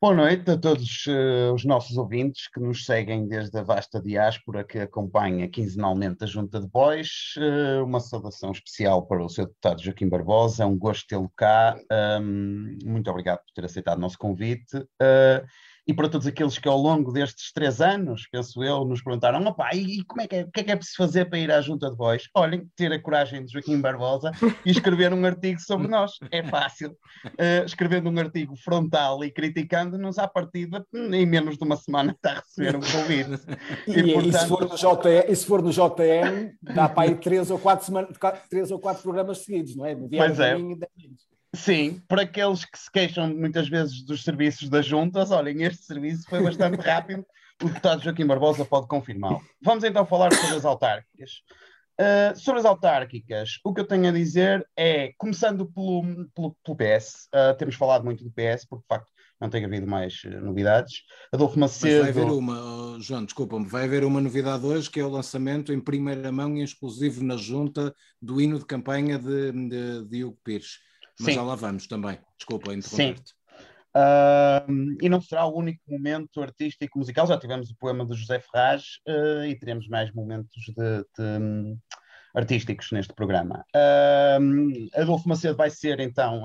Boa 0.00 0.14
noite 0.14 0.50
a 0.50 0.56
todos 0.56 1.04
uh, 1.06 1.52
os 1.52 1.66
nossos 1.66 1.98
ouvintes 1.98 2.48
que 2.48 2.60
nos 2.60 2.86
seguem 2.86 3.28
desde 3.28 3.58
a 3.58 3.62
vasta 3.62 4.00
diáspora 4.00 4.64
que 4.64 4.78
acompanha 4.78 5.46
quinzenalmente 5.46 6.24
a 6.24 6.26
Junta 6.26 6.58
de 6.58 6.66
Bois. 6.66 7.34
Uh, 7.36 7.84
uma 7.84 8.00
saudação 8.00 8.52
especial 8.52 9.06
para 9.06 9.22
o 9.22 9.28
seu 9.28 9.44
deputado 9.44 9.82
Joaquim 9.82 10.08
Barbosa, 10.08 10.62
é 10.62 10.66
um 10.66 10.78
gosto 10.78 11.06
tê-lo 11.06 11.30
cá. 11.36 11.78
Um, 12.22 12.78
muito 12.86 13.10
obrigado 13.10 13.40
por 13.40 13.52
ter 13.54 13.66
aceitado 13.66 13.98
o 13.98 14.00
nosso 14.00 14.16
convite. 14.16 14.78
Uh, 14.78 15.46
e 15.86 15.92
para 15.92 16.08
todos 16.08 16.26
aqueles 16.26 16.58
que 16.58 16.68
ao 16.68 16.78
longo 16.78 17.12
destes 17.12 17.52
três 17.52 17.80
anos, 17.80 18.26
penso 18.30 18.62
eu, 18.62 18.84
nos 18.84 19.02
perguntaram, 19.02 19.44
opá, 19.46 19.70
e 19.74 20.04
como 20.04 20.22
é 20.22 20.26
que 20.26 20.36
é, 20.36 20.42
o 20.42 20.50
que 20.50 20.60
é 20.60 20.64
que 20.64 20.70
é 20.70 20.76
preciso 20.76 20.96
fazer 20.96 21.24
para 21.26 21.38
ir 21.38 21.50
à 21.50 21.60
junta 21.60 21.90
de 21.90 21.96
voz? 21.96 22.28
Olhem, 22.34 22.68
ter 22.76 22.92
a 22.92 23.00
coragem 23.00 23.44
de 23.44 23.52
Joaquim 23.52 23.80
Barbosa 23.80 24.30
e 24.64 24.70
escrever 24.70 25.12
um 25.12 25.24
artigo 25.24 25.60
sobre 25.60 25.88
nós. 25.88 26.12
É 26.30 26.42
fácil. 26.42 26.90
Uh, 27.26 27.64
escrevendo 27.64 28.10
um 28.10 28.18
artigo 28.18 28.54
frontal 28.56 29.24
e 29.24 29.30
criticando-nos 29.30 30.18
à 30.18 30.28
partida, 30.28 30.86
em 30.94 31.26
menos 31.26 31.58
de 31.58 31.64
uma 31.64 31.76
semana 31.76 32.12
está 32.12 32.32
a 32.32 32.40
receber 32.40 32.76
um 32.76 32.80
convite. 32.80 33.42
e, 33.88 34.00
e, 34.00 34.12
portanto... 34.12 34.34
e, 34.34 34.38
se 34.38 34.48
for 34.48 34.68
no 34.68 34.76
JN, 34.76 35.24
e 35.28 35.36
se 35.36 35.46
for 35.46 35.62
no 35.62 35.70
JN, 35.70 36.52
dá 36.62 36.88
para 36.88 37.08
ir 37.08 37.18
três 37.18 37.50
ou 37.50 37.58
quatro, 37.58 37.86
semanas, 37.86 38.16
três 38.48 38.70
ou 38.70 38.78
quatro 38.78 39.02
programas 39.02 39.38
seguidos, 39.38 39.74
não 39.76 39.84
é? 39.84 39.94
No 39.94 40.08
dia 40.08 40.18
pois 40.18 40.38
é. 40.38 40.56
Sim, 41.54 42.00
para 42.08 42.22
aqueles 42.22 42.64
que 42.64 42.78
se 42.78 42.90
queixam 42.90 43.28
muitas 43.28 43.68
vezes 43.68 44.02
dos 44.02 44.24
serviços 44.24 44.70
das 44.70 44.86
juntas, 44.86 45.30
olhem, 45.30 45.62
este 45.62 45.84
serviço 45.84 46.28
foi 46.28 46.42
bastante 46.42 46.76
rápido, 46.80 47.26
o 47.62 47.66
deputado 47.66 48.02
Joaquim 48.02 48.26
Barbosa 48.26 48.64
pode 48.64 48.88
confirmá-lo. 48.88 49.40
Vamos 49.62 49.84
então 49.84 50.06
falar 50.06 50.32
sobre 50.32 50.56
as 50.56 50.64
autárquicas. 50.64 51.42
Uh, 52.00 52.36
sobre 52.36 52.60
as 52.60 52.64
autárquicas, 52.64 53.60
o 53.62 53.72
que 53.72 53.82
eu 53.82 53.86
tenho 53.86 54.08
a 54.08 54.12
dizer 54.12 54.66
é, 54.74 55.12
começando 55.18 55.66
pelo, 55.66 56.02
pelo, 56.34 56.56
pelo 56.64 56.76
PS, 56.76 57.28
uh, 57.34 57.56
temos 57.56 57.74
falado 57.74 58.02
muito 58.02 58.24
do 58.24 58.30
PS, 58.30 58.64
porque 58.66 58.82
de 58.82 58.88
facto 58.88 59.12
não 59.38 59.50
tem 59.50 59.62
havido 59.62 59.86
mais 59.86 60.22
uh, 60.24 60.40
novidades. 60.40 61.02
Adolfo 61.30 61.58
Macedo. 61.58 62.02
Mas 62.02 62.14
vai 62.14 62.22
haver 62.24 62.32
uma, 62.32 62.98
João, 62.98 63.24
desculpa-me, 63.26 63.66
vai 63.66 63.84
haver 63.84 64.04
uma 64.04 64.22
novidade 64.22 64.64
hoje 64.64 64.90
que 64.90 64.98
é 64.98 65.04
o 65.04 65.10
lançamento 65.10 65.70
em 65.70 65.78
primeira 65.78 66.32
mão 66.32 66.56
e 66.56 66.62
exclusivo 66.62 67.22
na 67.22 67.36
junta 67.36 67.94
do 68.20 68.40
hino 68.40 68.58
de 68.58 68.64
campanha 68.64 69.18
de, 69.18 69.52
de, 69.52 70.04
de 70.06 70.24
Hugo 70.24 70.38
Pires. 70.42 70.78
Mas 71.18 71.26
Sim. 71.26 71.34
já 71.34 71.42
lá 71.42 71.54
vamos 71.54 71.86
também. 71.86 72.18
Desculpa 72.38 72.72
interromper-te. 72.74 73.34
Uh, 73.94 74.96
e 75.02 75.08
não 75.08 75.20
será 75.20 75.44
o 75.44 75.54
único 75.54 75.80
momento 75.86 76.40
artístico 76.40 76.98
musical. 76.98 77.26
Já 77.26 77.38
tivemos 77.38 77.70
o 77.70 77.76
poema 77.76 78.06
de 78.06 78.14
José 78.14 78.40
Ferraz 78.40 78.84
uh, 79.06 79.44
e 79.44 79.54
teremos 79.54 79.86
mais 79.86 80.10
momentos 80.12 80.50
de, 80.50 81.04
de, 81.18 81.38
um, 81.38 81.78
artísticos 82.34 82.90
neste 82.90 83.12
programa. 83.12 83.64
Uh, 83.76 84.88
Adolfo 84.98 85.28
Macedo 85.28 85.56
vai 85.56 85.68
ser 85.68 86.00
então, 86.00 86.44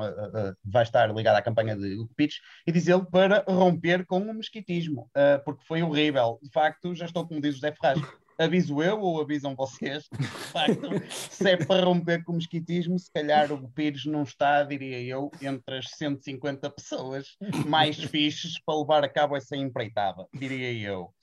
vai 0.65 0.83
estar 0.83 1.09
ligado 1.15 1.37
à 1.37 1.41
campanha 1.41 1.77
de 1.77 1.95
Hugo 1.95 2.13
Pitch 2.13 2.35
e 2.67 2.71
diz 2.73 2.85
ele 2.89 3.05
para 3.09 3.45
romper 3.47 4.05
com 4.05 4.19
o 4.19 4.33
mesquitismo, 4.33 5.09
porque 5.45 5.65
foi 5.65 5.81
horrível. 5.81 6.39
De 6.43 6.51
facto, 6.51 6.93
já 6.93 7.05
estou 7.05 7.25
como 7.25 7.39
diz 7.39 7.55
José 7.55 7.71
Ferraz 7.71 8.01
aviso 8.37 8.81
eu 8.81 8.99
ou 8.99 9.21
avisam 9.21 9.55
vocês? 9.55 10.05
De 10.17 10.27
facto, 10.27 10.89
se 11.09 11.49
é 11.49 11.57
para 11.57 11.85
romper 11.85 12.23
com 12.23 12.33
o 12.33 12.35
mosquitismo, 12.35 12.97
se 12.97 13.11
calhar 13.11 13.51
o 13.51 13.69
Pires 13.71 14.05
não 14.05 14.23
está, 14.23 14.63
diria 14.63 15.01
eu, 15.01 15.31
entre 15.41 15.77
as 15.77 15.89
150 15.91 16.69
pessoas 16.69 17.35
mais 17.65 17.97
fixes 18.03 18.59
para 18.63 18.79
levar 18.79 19.03
a 19.03 19.09
cabo 19.09 19.35
essa 19.35 19.55
empreitada, 19.55 20.25
diria 20.33 20.73
eu. 20.73 21.13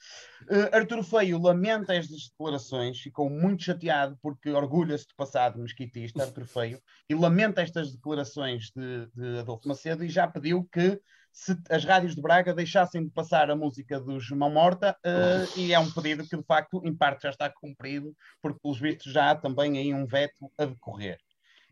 Uh, 0.42 0.76
Arturo 0.76 1.02
Feio 1.02 1.40
lamenta 1.40 1.94
estas 1.94 2.28
declarações, 2.28 3.00
ficou 3.00 3.30
muito 3.30 3.62
chateado 3.62 4.18
porque 4.20 4.50
orgulha-se 4.50 5.06
de 5.06 5.14
passado 5.16 5.58
mosquitista, 5.58 6.22
Arturo 6.22 6.46
Feio, 6.46 6.80
e 7.08 7.14
lamenta 7.14 7.62
estas 7.62 7.92
declarações 7.92 8.70
de, 8.76 9.06
de 9.14 9.38
Adolfo 9.38 9.66
Macedo 9.66 10.04
e 10.04 10.08
já 10.08 10.26
pediu 10.26 10.68
que 10.70 11.00
se 11.34 11.58
as 11.68 11.84
rádios 11.84 12.14
de 12.14 12.22
Braga 12.22 12.54
deixassem 12.54 13.04
de 13.04 13.10
passar 13.10 13.50
a 13.50 13.56
música 13.56 13.98
dos 13.98 14.30
Mão 14.30 14.50
Morta, 14.50 14.96
uh, 15.04 15.58
e 15.58 15.74
é 15.74 15.78
um 15.80 15.90
pedido 15.90 16.26
que 16.26 16.36
de 16.36 16.44
facto, 16.44 16.80
em 16.84 16.94
parte, 16.94 17.24
já 17.24 17.30
está 17.30 17.50
cumprido, 17.50 18.14
porque 18.40 18.60
pelos 18.62 18.78
vistos 18.78 19.12
já 19.12 19.32
há 19.32 19.34
também 19.34 19.76
aí 19.76 19.92
um 19.92 20.06
veto 20.06 20.48
a 20.56 20.64
decorrer. 20.64 21.18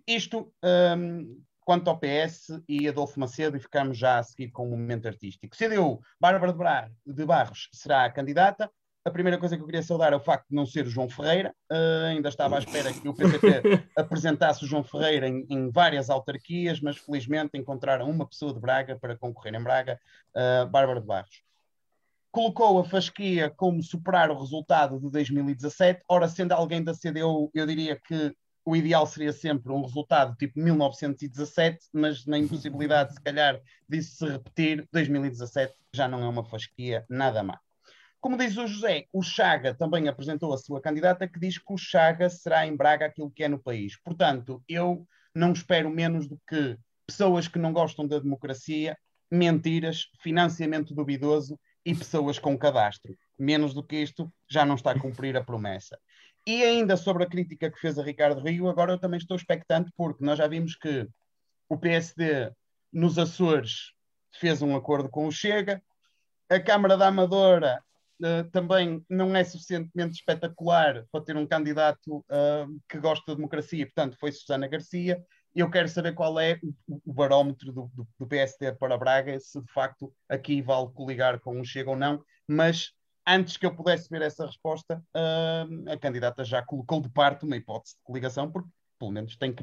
Isto 0.04 0.52
um, 0.98 1.40
quanto 1.60 1.88
ao 1.88 1.98
PS 1.98 2.60
e 2.68 2.88
Adolfo 2.88 3.20
Macedo, 3.20 3.56
e 3.56 3.60
ficamos 3.60 3.96
já 3.96 4.18
a 4.18 4.22
seguir 4.24 4.50
com 4.50 4.66
o 4.66 4.70
momento 4.70 5.06
artístico. 5.06 5.56
CDU, 5.56 6.00
Bárbara 6.20 6.90
de 7.06 7.24
Barros 7.24 7.68
será 7.72 8.04
a 8.04 8.10
candidata. 8.10 8.68
A 9.04 9.10
primeira 9.10 9.36
coisa 9.36 9.56
que 9.56 9.62
eu 9.62 9.66
queria 9.66 9.82
saudar 9.82 10.12
é 10.12 10.16
o 10.16 10.20
facto 10.20 10.48
de 10.48 10.54
não 10.54 10.64
ser 10.64 10.86
o 10.86 10.90
João 10.90 11.08
Ferreira. 11.08 11.52
Uh, 11.70 12.06
ainda 12.10 12.28
estava 12.28 12.54
à 12.54 12.60
espera 12.60 12.92
que 12.92 13.08
o 13.08 13.14
PCP 13.14 13.62
apresentasse 13.98 14.64
o 14.64 14.66
João 14.66 14.84
Ferreira 14.84 15.26
em, 15.26 15.44
em, 15.50 15.70
várias 15.70 16.08
autarquias, 16.08 16.80
mas 16.80 16.98
felizmente 16.98 17.58
encontraram 17.58 18.08
uma 18.08 18.28
pessoa 18.28 18.54
de 18.54 18.60
Braga 18.60 18.96
para 18.96 19.16
concorrer 19.16 19.54
em 19.54 19.62
Braga, 19.62 19.98
uh, 20.36 20.68
Bárbara 20.68 21.00
de 21.00 21.06
Barros. 21.06 21.42
Colocou 22.30 22.78
a 22.78 22.84
fasquia 22.84 23.50
como 23.50 23.82
superar 23.82 24.30
o 24.30 24.38
resultado 24.38 25.00
de 25.00 25.10
2017. 25.10 26.04
Ora, 26.08 26.28
sendo 26.28 26.52
alguém 26.52 26.82
da 26.82 26.94
CDU, 26.94 27.50
eu 27.52 27.66
diria 27.66 27.96
que 27.96 28.32
o 28.64 28.76
ideal 28.76 29.04
seria 29.04 29.32
sempre 29.32 29.72
um 29.72 29.82
resultado 29.82 30.36
tipo 30.36 30.60
1917, 30.60 31.88
mas 31.92 32.24
na 32.24 32.38
impossibilidade, 32.38 33.14
se 33.14 33.20
calhar, 33.20 33.60
disso 33.88 34.16
se 34.16 34.32
repetir, 34.32 34.88
2017 34.92 35.74
já 35.92 36.06
não 36.06 36.22
é 36.22 36.28
uma 36.28 36.44
fasquia 36.44 37.04
nada 37.08 37.42
má. 37.42 37.58
Como 38.22 38.36
diz 38.36 38.56
o 38.56 38.68
José, 38.68 39.06
o 39.12 39.20
Chaga 39.20 39.74
também 39.74 40.06
apresentou 40.06 40.54
a 40.54 40.56
sua 40.56 40.80
candidata 40.80 41.26
que 41.26 41.40
diz 41.40 41.58
que 41.58 41.72
o 41.72 41.76
Chaga 41.76 42.30
será 42.30 42.64
em 42.64 42.76
Braga 42.76 43.06
aquilo 43.06 43.32
que 43.32 43.42
é 43.42 43.48
no 43.48 43.58
país. 43.58 44.00
Portanto, 44.00 44.62
eu 44.68 45.04
não 45.34 45.52
espero 45.52 45.90
menos 45.90 46.28
do 46.28 46.40
que 46.48 46.78
pessoas 47.04 47.48
que 47.48 47.58
não 47.58 47.72
gostam 47.72 48.06
da 48.06 48.20
democracia, 48.20 48.96
mentiras, 49.28 50.06
financiamento 50.20 50.94
duvidoso 50.94 51.58
e 51.84 51.92
pessoas 51.96 52.38
com 52.38 52.56
cadastro. 52.56 53.18
Menos 53.36 53.74
do 53.74 53.82
que 53.82 53.96
isto, 53.96 54.32
já 54.48 54.64
não 54.64 54.76
está 54.76 54.92
a 54.92 55.00
cumprir 55.00 55.36
a 55.36 55.42
promessa. 55.42 55.98
E 56.46 56.62
ainda 56.62 56.96
sobre 56.96 57.24
a 57.24 57.28
crítica 57.28 57.72
que 57.72 57.80
fez 57.80 57.98
a 57.98 58.04
Ricardo 58.04 58.40
Rio, 58.40 58.68
agora 58.68 58.92
eu 58.92 58.98
também 59.00 59.18
estou 59.18 59.36
expectante, 59.36 59.90
porque 59.96 60.24
nós 60.24 60.38
já 60.38 60.46
vimos 60.46 60.76
que 60.76 61.08
o 61.68 61.76
PSD 61.76 62.52
nos 62.92 63.18
Açores 63.18 63.94
fez 64.30 64.62
um 64.62 64.76
acordo 64.76 65.08
com 65.08 65.26
o 65.26 65.32
Chega, 65.32 65.82
a 66.48 66.60
Câmara 66.60 66.96
da 66.96 67.08
Amadora 67.08 67.82
uh, 68.22 68.48
também 68.50 69.04
não 69.08 69.34
é 69.34 69.44
suficientemente 69.44 70.14
espetacular 70.14 71.04
para 71.10 71.24
ter 71.24 71.36
um 71.36 71.46
candidato 71.46 72.18
uh, 72.18 72.80
que 72.88 72.98
gosta 72.98 73.24
da 73.26 73.34
democracia, 73.34 73.86
portanto 73.86 74.16
foi 74.18 74.32
Susana 74.32 74.68
Garcia. 74.68 75.22
Eu 75.54 75.70
quero 75.70 75.88
saber 75.88 76.14
qual 76.14 76.40
é 76.40 76.58
o, 76.88 77.00
o 77.04 77.12
barómetro 77.12 77.72
do, 77.72 77.90
do, 77.94 78.08
do, 78.18 78.26
PSD 78.26 78.72
para 78.72 78.96
Braga, 78.96 79.38
se 79.38 79.60
de 79.60 79.70
facto 79.72 80.12
aqui 80.28 80.62
vale 80.62 80.90
coligar 80.92 81.38
com 81.40 81.60
o 81.60 81.64
Chega 81.64 81.90
ou 81.90 81.96
não, 81.96 82.24
mas 82.48 82.92
antes 83.26 83.56
que 83.56 83.66
eu 83.66 83.74
pudesse 83.74 84.08
ver 84.08 84.22
essa 84.22 84.46
resposta, 84.46 85.02
uh, 85.14 85.90
a 85.90 85.98
candidata 85.98 86.44
já 86.44 86.62
colocou 86.62 87.00
de 87.00 87.10
parte 87.10 87.44
uma 87.44 87.56
hipótese 87.56 87.96
de 87.96 88.02
coligação, 88.02 88.50
porque 88.50 88.68
pelo 88.98 89.10
menos 89.10 89.36
tem, 89.36 89.54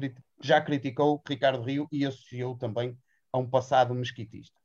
já 0.42 0.60
criticou 0.60 1.22
Ricardo 1.26 1.62
Rio 1.62 1.88
e 1.90 2.04
associou 2.04 2.56
também 2.56 2.96
a 3.32 3.38
um 3.38 3.48
passado 3.48 3.94
mesquitista. 3.94 4.58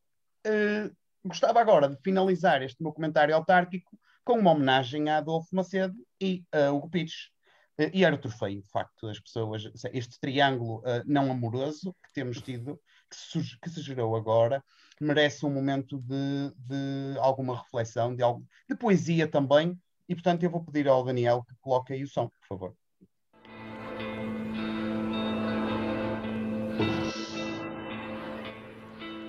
Uh, 0.45 0.93
gostava 1.26 1.60
agora 1.60 1.90
de 1.90 1.98
finalizar 2.02 2.62
este 2.62 2.82
meu 2.82 2.94
comentário 2.94 3.36
autárquico 3.36 3.98
com 4.24 4.40
uma 4.40 4.52
homenagem 4.52 5.10
a 5.10 5.18
Adolfo 5.18 5.56
Macedo 5.56 5.96
e 6.22 6.44
a 6.52 6.72
Hugo 6.72 6.90
Pires. 6.90 7.30
Uh, 7.78 7.90
e 7.94 8.06
Arthur 8.06 8.32
Feio, 8.32 8.62
de 8.62 8.70
facto, 8.70 9.08
as 9.08 9.20
pessoas, 9.20 9.64
este 9.92 10.20
triângulo 10.20 10.80
uh, 10.80 11.04
não 11.06 11.32
amoroso 11.32 11.94
que 12.04 12.14
temos 12.14 12.42
tido, 12.42 12.80
que 13.10 13.16
se, 13.16 13.60
que 13.60 13.70
se 13.70 13.82
gerou 13.82 14.16
agora, 14.16 14.64
merece 15.02 15.46
um 15.46 15.54
momento 15.54 16.00
de, 16.00 16.54
de 16.56 17.20
alguma 17.20 17.58
reflexão, 17.58 18.16
de, 18.16 18.24
algo, 18.24 18.46
de 18.70 18.76
poesia 18.76 19.28
também, 19.28 19.78
e 20.08 20.16
portanto 20.16 20.44
eu 20.44 20.50
vou 20.50 20.64
pedir 20.64 20.88
ao 20.88 21.04
Daniel 21.04 21.44
que 21.44 21.56
coloque 21.60 21.94
aí 21.94 22.04
o 22.04 22.08
som, 22.08 22.30
por 22.30 22.48
favor. 22.48 22.76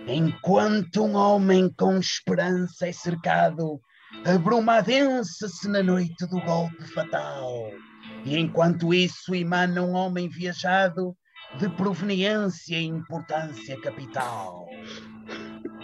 Enquanto 0.07 1.05
um 1.05 1.17
homem 1.17 1.69
com 1.77 1.99
esperança 1.99 2.87
é 2.87 2.93
cercado, 2.93 3.81
a 4.25 4.39
bruma 4.39 4.75
adensa-se 4.79 5.69
na 5.69 5.83
noite 5.83 6.27
do 6.27 6.41
golpe 6.43 6.85
fatal. 6.95 7.73
E 8.25 8.39
enquanto 8.39 8.95
isso 8.95 9.35
emana 9.35 9.83
um 9.83 9.95
homem 9.95 10.29
viajado 10.29 11.17
de 11.59 11.69
proveniência 11.71 12.77
e 12.77 12.85
importância 12.85 13.81
capital. 13.81 14.69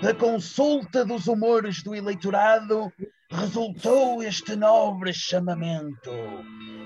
Da 0.01 0.15
consulta 0.15 1.05
dos 1.05 1.27
humores 1.27 1.83
do 1.83 1.95
eleitorado 1.95 2.93
resultou 3.31 4.23
este 4.23 4.55
nobre 4.55 5.13
chamamento. 5.13 6.11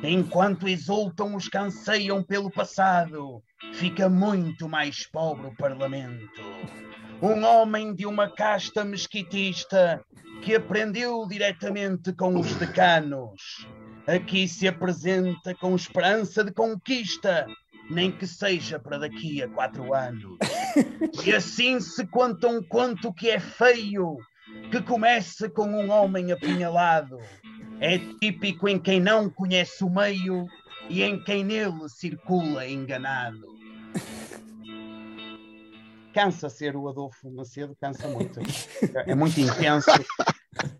Enquanto 0.03 0.68
exultam 0.68 1.35
os 1.35 1.49
que 1.49 1.59
anseiam 1.59 2.22
pelo 2.22 2.51
passado, 2.51 3.42
fica 3.75 4.09
muito 4.09 4.68
mais 4.68 5.07
pobre 5.07 5.49
o 5.49 5.57
Parlamento. 5.57 6.42
Um 7.22 7.44
homem 7.44 7.94
de 7.94 8.05
uma 8.05 8.29
casta 8.29 8.85
mesquitista 8.85 10.05
que 10.42 10.55
aprendeu 10.55 11.26
diretamente 11.26 12.12
com 12.12 12.38
os 12.38 12.55
decanos. 12.57 13.66
Aqui 14.07 14.46
se 14.46 14.68
apresenta 14.68 15.55
com 15.55 15.74
esperança 15.74 16.44
de 16.44 16.52
conquista 16.52 17.46
nem 17.88 18.11
que 18.11 18.26
seja 18.26 18.79
para 18.79 18.98
daqui 18.98 19.42
a 19.42 19.48
quatro 19.48 19.94
anos. 19.94 20.37
E 21.24 21.35
assim 21.35 21.81
se 21.81 22.07
conta 22.07 22.48
um 22.48 22.62
conto 22.62 23.11
que 23.11 23.31
é 23.31 23.40
feio, 23.40 24.18
que 24.70 24.83
começa 24.83 25.48
com 25.48 25.66
um 25.66 25.90
homem 25.90 26.31
apunhalado. 26.31 27.16
É 27.81 27.98
típico 28.20 28.68
em 28.68 28.79
quem 28.79 29.00
não 29.00 29.31
conhece 29.31 29.83
o 29.83 29.88
meio 29.88 30.46
e 30.90 31.02
em 31.02 31.18
quem 31.24 31.42
nele 31.42 31.88
circula 31.88 32.68
enganado. 32.68 33.56
Cansa 36.16 36.48
ser 36.48 36.74
o 36.74 36.88
Adolfo 36.88 37.31
Macedo, 37.31 37.76
cansa 37.79 38.09
muito. 38.09 38.40
É 39.07 39.14
muito 39.14 39.38
intenso. 39.38 39.90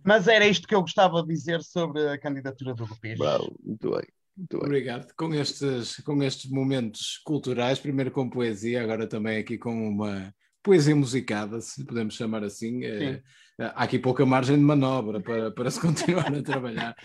Mas 0.03 0.27
era 0.29 0.47
isto 0.47 0.67
que 0.67 0.75
eu 0.75 0.81
gostava 0.81 1.21
de 1.21 1.29
dizer 1.29 1.63
sobre 1.63 2.09
a 2.09 2.19
candidatura 2.19 2.73
do 2.73 2.87
Pires. 2.99 3.19
muito 3.63 3.91
bem. 3.91 4.07
Muito 4.35 4.57
Obrigado. 4.57 5.13
Com 5.15 5.35
estes, 5.35 6.01
com 6.01 6.23
estes 6.23 6.51
momentos 6.51 7.21
culturais, 7.23 7.79
primeiro 7.79 8.11
com 8.11 8.31
poesia, 8.31 8.83
agora 8.83 9.07
também 9.07 9.37
aqui 9.37 9.59
com 9.59 9.91
uma 9.91 10.35
poesia 10.63 10.97
musicada, 10.97 11.61
se 11.61 11.85
podemos 11.85 12.15
chamar 12.15 12.43
assim. 12.43 12.83
É, 12.85 13.23
há 13.59 13.85
aqui 13.85 13.99
pouca 13.99 14.25
margem 14.25 14.57
de 14.57 14.63
manobra 14.63 15.21
para, 15.21 15.51
para 15.51 15.71
se 15.71 15.79
continuar 15.79 16.35
a 16.35 16.43
trabalhar. 16.43 16.97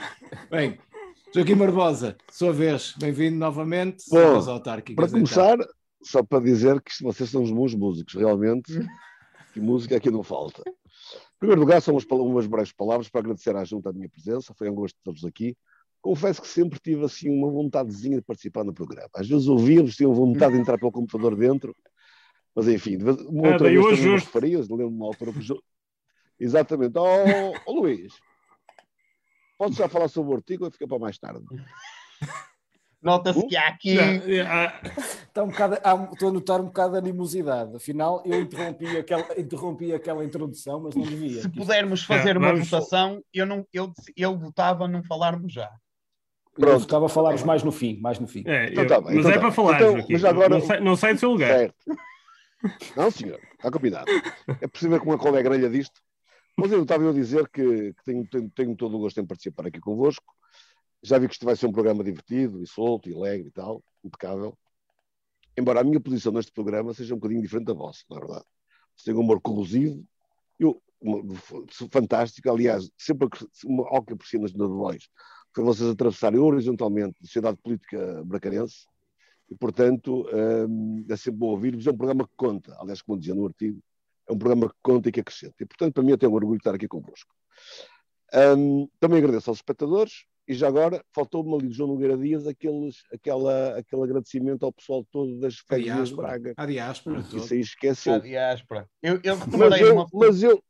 Bem, 0.50 0.80
Joaquim 1.36 1.56
Barbosa, 1.56 2.16
sua 2.32 2.54
vez, 2.54 2.94
bem-vindo 2.98 3.38
novamente. 3.38 4.06
Bom, 4.10 4.42
para 4.96 5.10
começar, 5.10 5.56
então. 5.56 5.81
Só 6.04 6.24
para 6.24 6.44
dizer 6.44 6.82
que 6.82 6.92
vocês 7.02 7.30
são 7.30 7.44
os 7.44 7.52
bons 7.52 7.74
músicos, 7.76 8.16
realmente, 8.16 8.72
que 9.54 9.60
música 9.60 9.98
aqui 9.98 10.10
não 10.10 10.24
falta. 10.24 10.64
Em 10.68 11.40
primeiro 11.40 11.62
lugar, 11.62 11.82
são 11.82 11.96
umas, 11.96 12.48
breves 12.48 12.72
palavras 12.72 13.10
para 13.10 13.22
agradecer 13.22 13.56
à 13.56 13.64
junta 13.64 13.90
a 13.90 13.94
minha 13.94 14.10
presença, 14.10 14.54
foi 14.54 14.70
um 14.70 14.76
gosto 14.76 14.96
de 14.96 15.04
todos 15.04 15.26
aqui 15.26 15.56
confesso 16.02 16.42
que 16.42 16.48
sempre 16.48 16.80
tive 16.80 17.06
assim 17.06 17.30
uma 17.30 17.50
vontadezinha 17.50 18.18
de 18.18 18.24
participar 18.24 18.64
no 18.64 18.74
programa. 18.74 19.10
Às 19.14 19.30
vezes 19.30 19.48
ouvia-vos, 19.48 19.96
tinha 19.96 20.10
vontade 20.10 20.56
de 20.56 20.60
entrar 20.60 20.78
pelo 20.78 20.92
computador 20.92 21.36
dentro, 21.36 21.76
mas 22.56 22.68
enfim, 22.68 22.98
uma 22.98 23.52
outra 23.52 23.68
ah, 23.68 23.72
vez 23.72 23.86
hoje, 23.86 24.26
faria, 24.26 24.60
lembro-me 24.60 24.96
uma 24.96 25.08
altura 25.08 25.32
que... 25.32 25.40
Exatamente. 26.40 26.98
Oh, 26.98 27.54
oh, 27.68 27.72
Luís, 27.72 28.14
podes 29.58 29.78
já 29.78 29.88
falar 29.88 30.08
sobre 30.08 30.34
o 30.34 30.36
artigo 30.36 30.66
ou 30.66 30.72
fica 30.72 30.88
para 30.88 31.00
mais 31.00 31.18
tarde? 31.20 31.46
Nota-se 33.02 33.40
uh? 33.40 33.48
que 33.48 33.58
há 33.58 33.68
aqui. 33.68 33.98
Está 35.28 35.44
um 35.44 35.48
bocado, 35.48 35.78
há, 35.84 36.10
estou 36.14 36.30
a 36.30 36.32
notar 36.32 36.62
um 36.62 36.66
bocado 36.66 36.94
de 36.94 37.00
animosidade. 37.00 37.76
Afinal, 37.76 38.22
eu 38.26 38.42
interrompi 38.42 38.98
aquela, 38.98 39.40
interrompi 39.40 39.94
aquela 39.94 40.24
introdução, 40.24 40.82
mas 40.82 40.96
não 40.96 41.04
devia. 41.04 41.42
Se 41.42 41.50
pudermos 41.50 42.04
fazer 42.04 42.36
é, 42.36 42.40
uma 42.40 42.54
votação, 42.54 43.24
eu, 43.34 43.46
não, 43.46 43.66
eu, 43.74 43.92
eu 44.16 44.38
votava 44.38 44.88
não 44.88 45.04
falarmos 45.04 45.52
já. 45.52 45.70
Pronto. 46.54 46.82
Estava 46.82 47.06
a 47.06 47.10
falarmos 47.10 47.44
mais 47.44 47.64
no 47.64 47.72
fim, 47.72 47.98
mais 48.00 48.20
no 48.20 48.28
fim. 48.28 48.44
É, 48.46 48.68
então, 48.68 48.84
eu, 48.84 48.90
tá 48.90 49.02
bem, 49.02 49.16
mas 49.16 49.26
então, 49.26 49.32
é 49.32 49.34
tá. 49.36 49.40
para 49.40 49.52
falar, 49.52 49.82
então, 49.82 50.06
mas 50.10 50.26
agora... 50.26 50.50
não, 50.50 50.62
sai, 50.62 50.80
não 50.80 50.96
sai 50.96 51.14
do 51.14 51.20
seu 51.20 51.32
lugar. 51.32 51.58
Certo. 51.58 51.76
Não, 52.96 53.10
senhor, 53.10 53.40
está 53.54 53.72
combinado. 53.72 54.06
É 54.60 54.68
possível 54.68 55.00
que 55.00 55.06
uma 55.06 55.18
colega 55.18 55.50
grelha 55.50 55.70
disto. 55.70 56.00
Mas 56.56 56.72
eu 56.72 56.84
estava 56.84 57.10
a 57.10 57.14
dizer 57.14 57.50
que, 57.50 57.94
que 57.94 58.04
tenho, 58.04 58.28
tenho, 58.28 58.50
tenho, 58.52 58.76
todo 58.76 58.96
o 58.96 59.00
gosto 59.00 59.20
em 59.20 59.26
participar 59.26 59.66
aqui 59.66 59.80
convosco. 59.80 60.34
Já 61.04 61.18
vi 61.18 61.28
que 61.28 61.34
isto 61.34 61.46
vai 61.46 61.56
ser 61.56 61.68
um 61.68 61.72
programa 61.72 62.04
divertido 62.04 62.62
e 62.62 62.68
solto 62.68 63.10
e 63.10 63.16
alegre 63.16 63.48
e 63.48 63.52
tal, 63.52 63.84
impecável. 64.04 64.58
Embora 65.58 65.82
a 65.82 65.84
minha 65.84 66.00
posição 66.00 66.32
neste 66.32 66.52
programa 66.52 66.94
seja 66.94 67.14
um 67.14 67.18
bocadinho 67.18 67.42
diferente 67.42 67.68
da 67.68 67.74
vossa, 67.74 68.04
na 68.10 68.18
é 68.18 68.20
verdade. 68.20 68.46
Você 68.96 69.06
tem 69.06 69.14
um 69.16 69.20
humor 69.20 69.42
corrosivo, 69.42 70.06
eu, 70.60 70.82
fantástico, 71.90 72.50
aliás, 72.50 72.90
sempre 72.98 73.28
algo 73.90 74.06
que 74.06 74.14
aprecio 74.14 74.40
nas 74.40 74.52
Voz 74.52 75.10
foi 75.54 75.64
vocês 75.64 75.90
atravessarem 75.90 76.40
horizontalmente 76.40 77.18
a 77.22 77.26
sociedade 77.26 77.58
política 77.58 78.24
bracarense 78.24 78.86
e, 79.50 79.56
portanto, 79.56 80.26
hum, 80.68 81.06
é 81.10 81.16
sempre 81.18 81.40
bom 81.40 81.48
ouvir-vos. 81.48 81.86
É 81.86 81.92
um 81.92 81.98
programa 81.98 82.26
que 82.26 82.34
conta, 82.38 82.76
aliás, 82.80 83.02
como 83.02 83.20
dizia 83.20 83.36
no 83.36 83.46
artigo, 83.46 83.82
é 84.30 84.32
um 84.32 84.38
programa 84.38 84.70
que 84.70 84.76
conta 84.82 85.10
e 85.10 85.12
que 85.12 85.20
acrescenta. 85.20 85.56
E, 85.60 85.66
portanto, 85.66 85.94
para 85.94 86.04
mim, 86.04 86.12
eu 86.12 86.18
tenho 86.18 86.32
um 86.32 86.36
orgulho 86.36 86.58
de 86.58 86.62
estar 86.62 86.74
aqui 86.74 86.88
convosco. 86.88 87.34
Um, 88.34 88.88
também 88.98 89.18
agradeço 89.18 89.50
aos 89.50 89.58
espectadores 89.58 90.24
e 90.48 90.54
já 90.54 90.68
agora, 90.68 91.04
faltou-me 91.14 91.54
ali 91.54 91.68
do 91.68 91.74
João 91.74 91.90
Nogueira 91.90 92.18
Dias 92.18 92.48
aqueles, 92.48 93.04
aquela, 93.14 93.78
aquele 93.78 94.04
agradecimento 94.04 94.66
ao 94.66 94.74
pessoal 94.74 95.06
todo 95.12 95.40
das 95.40 95.58
freguesias 95.60 96.10
de 96.10 96.16
Braga. 96.16 96.54
A 96.58 96.66
diáspora. 96.66 97.20
Isso 97.34 97.54
aí 97.54 97.60
esqueceu. 97.60 98.16
A 98.16 98.20
diáspora. 98.20 98.90
Eu, 99.02 99.20
eu 99.24 99.38
mas, 99.38 99.82
eu, 99.82 99.94
uma... 99.94 100.08
mas, 100.12 100.44
eu, 100.44 100.64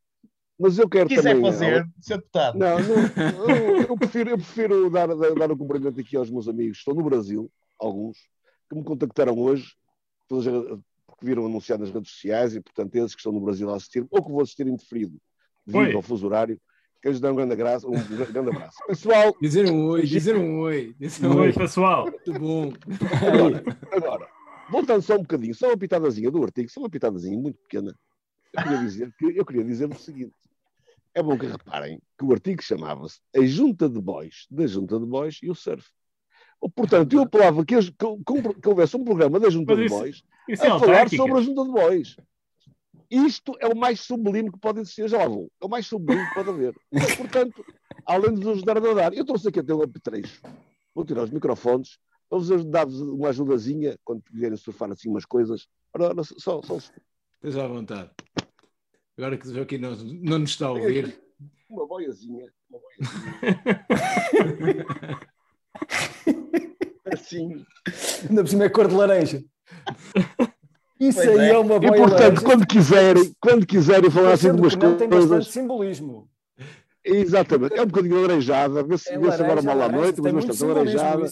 mas 0.60 0.78
eu 0.78 0.90
quero 0.90 1.10
quiser 1.10 1.36
também... 1.36 1.52
fazer, 1.52 1.90
ser 2.02 2.18
deputado. 2.18 2.60
Não, 2.60 2.78
não 2.80 3.50
eu, 3.50 3.82
eu, 3.84 3.98
prefiro, 3.98 4.30
eu 4.32 4.38
prefiro 4.38 4.90
dar, 4.90 5.08
dar 5.08 5.52
um 5.52 5.58
cumprimento 5.58 6.00
aqui 6.00 6.16
aos 6.16 6.30
meus 6.30 6.48
amigos 6.48 6.78
que 6.78 6.82
estão 6.82 6.94
no 6.94 7.04
Brasil, 7.04 7.50
alguns, 7.80 8.18
que 8.70 8.76
me 8.76 8.84
contactaram 8.84 9.38
hoje, 9.40 9.74
porque 10.28 10.80
viram 11.22 11.46
anunciado 11.46 11.84
nas 11.84 11.94
redes 11.94 12.12
sociais 12.12 12.56
e, 12.56 12.62
portanto, 12.62 12.96
esses 12.96 13.16
que 13.16 13.20
estão 13.20 13.32
no 13.32 13.42
Brasil 13.42 13.70
a 13.70 13.78
assistir, 13.78 14.06
ou 14.10 14.24
que 14.24 14.32
vou 14.32 14.42
assistir 14.42 14.68
indeferido, 14.68 15.18
devido 15.66 15.96
ao 15.96 16.02
fuso 16.02 16.26
horário, 16.26 16.60
Quero 17.02 17.14
lhes 17.14 17.20
dar 17.20 17.32
um 17.32 17.36
grande 17.36 17.54
abraço. 17.54 17.88
Um 17.90 17.94
grande 17.94 18.50
abraço. 18.50 18.78
Pessoal. 18.86 19.36
Dizer 19.42 19.72
um 19.72 19.88
oi, 19.88 20.04
dizer 20.04 20.36
um 20.36 20.60
oi. 20.60 20.96
Dizer 21.00 21.26
um 21.26 21.40
oi, 21.40 21.52
pessoal. 21.52 22.06
Muito 22.06 22.34
bom. 22.40 22.74
Agora, 23.26 23.64
agora, 23.92 24.28
voltando 24.70 25.02
só 25.02 25.16
um 25.16 25.22
bocadinho, 25.22 25.56
só 25.56 25.68
uma 25.68 25.78
pitadazinha 25.78 26.30
do 26.30 26.44
artigo, 26.44 26.70
só 26.70 26.80
uma 26.80 26.90
pitadazinha 26.90 27.38
muito 27.40 27.58
pequena. 27.58 27.96
Eu 28.54 28.64
queria 28.64 28.78
dizer, 28.80 29.14
que, 29.18 29.26
eu 29.38 29.46
queria 29.46 29.64
dizer 29.64 29.90
o 29.90 29.98
seguinte. 29.98 30.36
É 31.14 31.24
bom 31.24 31.38
que 31.38 31.48
reparem 31.48 32.00
que 32.18 32.24
o 32.24 32.32
artigo 32.32 32.62
chamava-se 32.62 33.20
A 33.36 33.44
Junta 33.46 33.90
de 33.90 34.00
Boys, 34.00 34.46
da 34.50 34.68
Junta 34.68 35.00
de 35.00 35.06
Boys 35.06 35.40
e 35.42 35.50
o 35.50 35.56
Surf. 35.56 35.90
Portanto, 36.76 37.14
eu 37.14 37.24
apelava 37.24 37.66
que, 37.66 37.76
que, 37.76 38.62
que, 38.62 38.70
houvesse 38.70 38.96
um 38.96 39.04
programa 39.04 39.40
da 39.40 39.50
Junta 39.50 39.76
Mas 39.76 39.84
de 39.84 39.90
Boys 39.90 40.24
a 40.48 40.52
é 40.52 40.56
falar 40.56 41.10
sobre 41.10 41.40
a 41.40 41.42
Junta 41.42 41.64
de 41.64 41.72
Boys. 41.72 42.16
Isto 43.12 43.58
é 43.60 43.68
o 43.68 43.76
mais 43.76 44.00
sublime 44.00 44.50
que 44.50 44.58
pode 44.58 44.80
existir, 44.80 45.10
já 45.10 45.18
lá 45.18 45.28
vou. 45.28 45.52
É 45.62 45.66
o 45.66 45.70
mais 45.70 45.86
sublime 45.86 46.26
que 46.30 46.34
pode 46.34 46.50
haver. 46.50 46.74
Portanto, 47.18 47.66
além 48.06 48.34
de 48.34 48.40
nos 48.40 48.56
ajudar 48.56 48.78
a 48.78 48.82
nadar, 48.82 49.14
eu 49.14 49.26
trouxe 49.26 49.50
aqui 49.50 49.60
até 49.60 49.74
um 49.74 49.82
apetrecho. 49.82 50.42
Vou 50.96 51.04
tirar 51.04 51.24
os 51.24 51.30
microfones, 51.30 52.00
vou-vos 52.30 52.64
dar 52.66 52.88
uma 52.88 53.30
ajudazinha 53.30 54.00
quando 54.06 54.24
quiserem 54.24 54.56
surfar 54.56 54.90
assim 54.92 55.10
umas 55.10 55.26
coisas. 55.26 55.68
Ora, 55.94 56.06
ora, 56.06 56.24
só, 56.24 56.62
só... 56.62 56.78
Esteja 56.78 57.66
à 57.66 57.68
vontade. 57.68 58.10
Agora 59.18 59.38
que 59.38 59.48
o 59.48 59.54
Joaquim 59.54 59.78
não, 59.78 59.96
não 59.96 60.40
nos 60.40 60.52
está 60.52 60.68
a 60.68 60.72
ouvir. 60.72 61.22
Uma 61.70 61.86
boiazinha. 61.86 62.50
Uma 62.70 62.80
boiazinha. 64.58 64.86
assim. 67.14 67.66
Ainda 68.30 68.44
por 68.44 68.50
cima 68.50 68.66
é 68.66 68.70
cor 68.70 68.88
de 68.88 68.96
laranja. 68.96 69.44
Isso 71.02 71.18
pois 71.18 71.40
aí 71.40 71.50
é. 71.50 71.54
é. 71.54 71.58
uma 71.58 71.80
boa 71.80 71.98
E 71.98 71.98
portanto, 71.98 72.44
quando 72.44 72.68
quiserem, 72.68 73.34
quando 73.42 73.66
quiserem 73.66 74.12
falar 74.12 74.34
assim 74.34 74.54
de 74.54 74.62
umas 74.62 74.76
coisas. 74.76 75.00
Tem 75.00 75.10
bastante 75.10 75.52
simbolismo. 75.52 76.30
Exatamente, 77.04 77.74
é 77.74 77.82
um 77.82 77.88
bocadinho 77.88 78.20
alaranjada, 78.20 78.84
vê-se 78.84 79.10
é 79.10 79.18
vê 79.18 79.28
agora 79.28 79.64
mal 79.64 79.82
à 79.82 79.90
noite, 79.90 80.22
mas 80.22 80.32
bastante 80.32 80.64
alaranjada. 80.64 81.28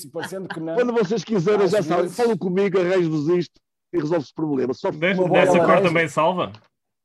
Quando 0.76 0.94
vocês 0.94 1.24
quiserem, 1.24 1.68
já 1.68 1.84
sabem, 1.84 2.10
falam 2.10 2.36
comigo, 2.36 2.80
arranjo-vos 2.80 3.30
isto 3.30 3.62
e 3.94 4.00
resolve-se 4.00 4.32
o 4.32 4.36
problema. 4.36 4.74
Só 4.74 4.90
de, 4.90 4.98
dessa 4.98 5.60
cor 5.64 5.82
também 5.84 6.08
salva? 6.08 6.52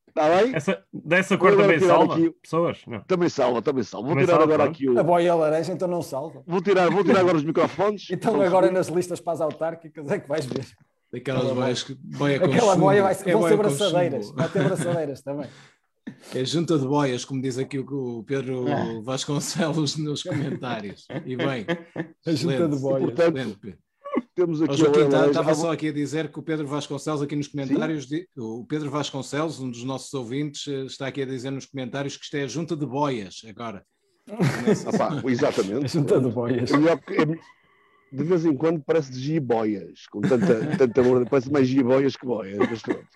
Está 0.08 0.34
bem? 0.34 0.54
Essa, 0.54 0.82
dessa 0.90 1.36
cor 1.36 1.54
também 1.54 1.78
salva 1.78 2.14
aqui, 2.14 2.30
pessoas? 2.40 2.80
Não. 2.86 3.00
Também 3.00 3.28
salva, 3.28 3.60
também 3.60 3.82
salva. 3.84 4.06
Vou 4.06 4.14
também 4.14 4.24
tirar 4.24 4.38
salva, 4.38 4.54
agora 4.54 4.64
não? 4.64 4.72
aqui 4.72 4.88
o. 4.88 4.98
A 4.98 5.02
boia 5.02 5.34
laranja 5.34 5.72
então 5.72 5.88
não 5.88 6.00
salva. 6.00 6.42
Vou 6.46 6.62
tirar, 6.62 6.88
vou 6.88 7.04
tirar 7.04 7.20
agora 7.20 7.36
os 7.36 7.44
microfones. 7.44 8.06
então 8.10 8.40
agora 8.40 8.70
nas 8.70 8.86
listas 8.86 9.20
para 9.20 9.34
as 9.34 9.40
autárquicas 9.42 10.10
é 10.10 10.18
que 10.18 10.26
vais 10.26 10.46
ver. 10.46 10.64
Daquelas 11.14 11.52
boias 11.52 11.82
que 11.84 11.94
boia 11.94 12.40
com 12.40 12.46
Aquela 12.46 12.74
boia 12.74 13.02
vai 13.04 13.14
ser, 13.14 13.30
é 13.30 13.32
vão 13.34 13.48
ser 13.48 13.56
braçadeiras, 13.56 14.30
vai 14.32 14.48
ter 14.48 14.64
braçadeiras 14.64 15.22
também. 15.22 15.48
É 16.34 16.44
junta 16.44 16.78
de 16.78 16.86
boias, 16.86 17.24
como 17.24 17.40
diz 17.40 17.56
aqui 17.56 17.78
o 17.78 18.22
Pedro 18.24 18.66
ah. 18.70 19.00
Vasconcelos 19.02 19.96
nos 19.96 20.22
comentários. 20.22 21.06
E 21.24 21.34
bem, 21.34 21.64
a 22.26 22.32
junta 22.32 22.68
de 22.68 22.76
boias. 22.76 23.14
Portanto, 23.14 23.58
temos 24.34 24.60
aqui 24.60 24.76
Joaquim, 24.76 25.00
estava 25.00 25.54
só 25.54 25.72
aqui 25.72 25.88
a 25.88 25.92
dizer 25.92 26.30
que 26.30 26.38
o 26.38 26.42
Pedro 26.42 26.66
Vasconcelos 26.66 27.22
aqui 27.22 27.34
nos 27.34 27.48
comentários, 27.48 28.06
Sim? 28.06 28.22
o 28.36 28.66
Pedro 28.66 28.90
Vasconcelos, 28.90 29.60
um 29.60 29.70
dos 29.70 29.82
nossos 29.82 30.12
ouvintes, 30.12 30.68
eh, 30.68 30.84
está 30.84 31.06
aqui 31.06 31.22
a 31.22 31.26
dizer 31.26 31.50
nos 31.50 31.64
comentários 31.64 32.18
que 32.18 32.24
isto 32.24 32.36
é 32.36 32.42
a 32.42 32.48
junta 32.48 32.76
de 32.76 32.84
boias 32.84 33.40
agora. 33.48 33.82
ah, 34.28 34.98
pá, 34.98 35.22
exatamente. 35.24 35.86
A 35.86 35.88
junta 35.88 36.20
de 36.20 36.28
boias. 36.28 36.70
É 36.70 37.63
de 38.14 38.22
vez 38.22 38.46
em 38.46 38.56
quando 38.56 38.82
parece 38.82 39.10
de 39.10 39.18
giboias, 39.18 40.06
com 40.06 40.20
tanta, 40.20 40.76
tanta 40.76 41.02
parece 41.28 41.50
mais 41.50 41.66
giboias 41.66 42.16
que 42.16 42.24
boias, 42.24 42.58
mas 42.58 42.82
pronto. 42.82 43.08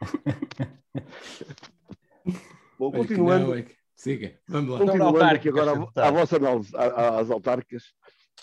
Bom, 2.78 2.92
continuando. 2.92 3.48
Não, 3.48 3.54
é 3.54 3.62
que... 3.62 3.74
Siga, 3.96 4.38
vamos 4.48 4.70
lá. 4.70 4.78
Continuando 4.78 5.22
aqui 5.22 5.48
agora 5.48 5.72
a, 5.96 6.08
a 6.08 6.10
vossa 6.10 6.36
análise 6.36 6.70
às 6.76 7.30
autárquicas, 7.30 7.92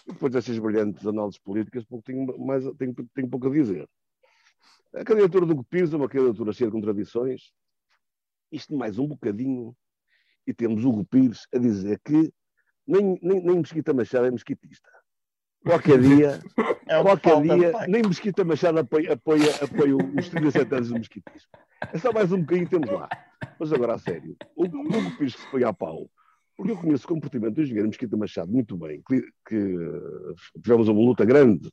depois 0.08 0.34
dessas 0.34 0.58
brilhantes 0.60 1.06
análises 1.06 1.40
políticas, 1.40 1.86
porque 1.86 2.12
tenho, 2.12 2.38
mais, 2.40 2.64
tenho, 2.78 2.94
tenho 3.14 3.30
pouco 3.30 3.48
a 3.48 3.52
dizer. 3.52 3.88
A 4.94 5.06
candidatura 5.06 5.46
do 5.46 5.56
Gupires 5.56 5.94
é 5.94 5.98
uma 5.98 6.10
candidatura 6.10 6.52
cheia 6.52 6.70
de 6.70 6.76
contradições. 6.76 7.54
Isto 8.52 8.76
mais 8.76 9.00
um 9.00 9.08
bocadinho, 9.08 9.74
e 10.46 10.54
temos 10.54 10.84
o 10.84 10.92
Gupires 10.92 11.48
a 11.54 11.58
dizer 11.58 12.02
que 12.04 12.34
nem, 12.86 13.18
nem, 13.22 13.42
nem 13.42 13.60
Mesquita 13.60 13.94
Machado 13.94 14.26
é 14.26 14.32
mesquitista. 14.32 14.90
Qualquer 15.64 16.02
dia, 16.02 16.40
é 16.88 17.02
qualquer 17.02 17.42
dia, 17.42 17.74
nem 17.88 18.02
Mesquita 18.02 18.44
Machado 18.44 18.80
apoia, 18.80 19.14
apoia, 19.14 19.56
apoia 19.62 19.96
os 19.96 20.30
37 20.30 20.74
anos 20.74 20.90
do 20.90 20.96
mesquitismo. 20.96 21.50
É 21.94 21.98
só 21.98 22.12
mais 22.12 22.32
um 22.32 22.40
bocadinho 22.40 22.68
temos 22.68 22.90
lá. 22.90 23.08
Mas 23.60 23.72
agora, 23.72 23.94
a 23.94 24.00
sério, 24.00 24.36
o, 24.56 24.66
o 24.66 25.18
que 25.18 25.30
se 25.30 25.38
foi 25.52 25.64
a 25.64 25.72
pau, 25.72 26.10
porque 26.58 26.72
eu 26.72 26.78
conheço 26.78 27.06
o 27.06 27.10
comportamento 27.10 27.56
do 27.56 27.62
engenheiro 27.62 27.88
Mesquita 27.88 28.18
Machado 28.18 28.52
muito 28.52 28.76
bem, 28.76 29.04
que, 29.08 29.22
que 29.48 29.78
tivemos 30.62 30.88
uma 30.88 31.00
luta 31.00 31.24
grande 31.26 31.70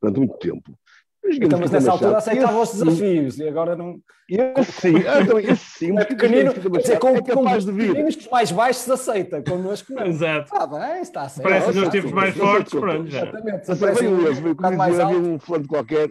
durante 0.00 0.18
muito 0.18 0.38
tempo. 0.38 0.78
Então, 1.24 1.60
mas 1.60 1.70
nessa 1.70 1.92
altura 1.92 2.18
aceitava 2.18 2.60
os 2.60 2.72
desafios 2.72 3.38
e 3.38 3.48
agora 3.48 3.76
não. 3.76 4.00
Esse 4.28 4.72
sim, 4.72 4.94
ah, 5.06 5.20
então, 5.20 5.38
esse 5.38 5.56
sim. 5.56 5.98
É 5.98 6.04
pequenino, 6.04 6.52
quer 6.54 6.70
dizer, 6.70 6.98
com, 6.98 7.08
é 7.08 7.22
capaz 7.22 7.64
com 7.64 7.72
de 7.72 7.76
vir. 7.76 7.94
que 7.94 8.02
os 8.02 8.28
mais 8.28 8.52
baixos 8.52 8.88
aceitam, 8.90 9.42
connosco 9.42 9.92
não. 9.92 10.06
Exato. 10.06 10.52
Está 10.52 10.66
bem, 10.66 11.02
está 11.02 11.28
certo. 11.28 11.48
Parece 11.48 11.72
que 11.72 11.78
nós 11.78 11.88
temos 11.88 12.12
mais 12.12 12.36
fortes, 12.36 12.72
pronto. 12.72 13.08
Exatamente. 13.08 13.66
Parece 13.78 14.06
um, 14.06 14.50
um, 14.50 14.76
mais 14.76 14.98
havia 14.98 15.18
um 15.18 15.38
fulano 15.38 15.66
qualquer. 15.66 16.10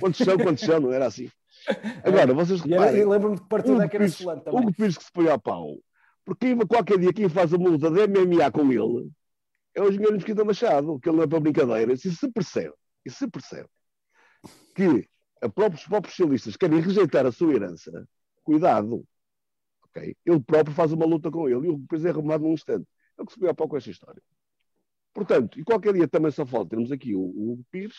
Quantos 0.00 0.24
são, 0.24 0.36
quantos 0.38 0.64
são, 0.64 0.80
não 0.80 0.92
era 0.92 1.06
assim. 1.06 1.28
Agora, 2.04 2.34
vocês 2.34 2.60
reparem. 2.60 3.00
Eu 3.00 3.08
lembro-me 3.08 3.36
de 3.36 3.48
partido 3.48 3.82
é 3.82 3.88
que 3.88 3.96
era 3.96 4.08
fulano 4.08 4.40
também. 4.42 4.68
O 4.68 4.72
Pires 4.74 4.98
que 4.98 5.04
se 5.04 5.12
põe 5.12 5.28
a 5.28 5.38
pau. 5.38 5.76
Porque 6.24 6.56
qualquer 6.66 6.98
dia 6.98 7.12
quem 7.12 7.28
faz 7.28 7.52
uma 7.52 7.68
luta 7.68 7.90
de 7.90 8.06
MMA 8.06 8.50
com 8.50 8.70
ele 8.72 9.10
é 9.74 9.82
o 9.82 9.88
engenheiro 9.88 10.14
Mesquita 10.14 10.44
Machado, 10.44 10.98
que 11.00 11.08
ele 11.08 11.16
não 11.16 11.24
é 11.24 11.26
para 11.26 11.40
brincadeira. 11.40 11.92
E 11.92 11.98
se 11.98 12.30
percebe, 12.30 12.72
e 13.04 13.10
se 13.10 13.28
percebe 13.28 13.68
que 14.74 15.08
próprios, 15.54 15.82
os 15.82 15.88
próprios 15.88 16.14
socialistas 16.14 16.56
querem 16.56 16.80
rejeitar 16.80 17.26
a 17.26 17.32
sua 17.32 17.54
herança, 17.54 18.08
cuidado. 18.42 19.06
Okay? 19.88 20.16
Ele 20.24 20.40
próprio 20.40 20.74
faz 20.74 20.92
uma 20.92 21.06
luta 21.06 21.30
com 21.30 21.48
ele 21.48 21.68
e 21.70 21.76
depois 21.76 22.04
é 22.04 22.10
arrumado 22.10 22.44
num 22.44 22.52
instante. 22.52 22.86
É 23.16 23.22
o 23.22 23.26
que 23.26 23.32
se 23.32 23.38
preocupa 23.38 23.68
com 23.68 23.76
esta 23.76 23.90
história. 23.90 24.22
Portanto, 25.12 25.58
e 25.60 25.64
qualquer 25.64 25.94
dia 25.94 26.08
também 26.08 26.30
só 26.32 26.44
falta 26.44 26.70
termos 26.70 26.90
aqui 26.90 27.14
o, 27.14 27.20
o 27.20 27.64
Pires 27.70 27.96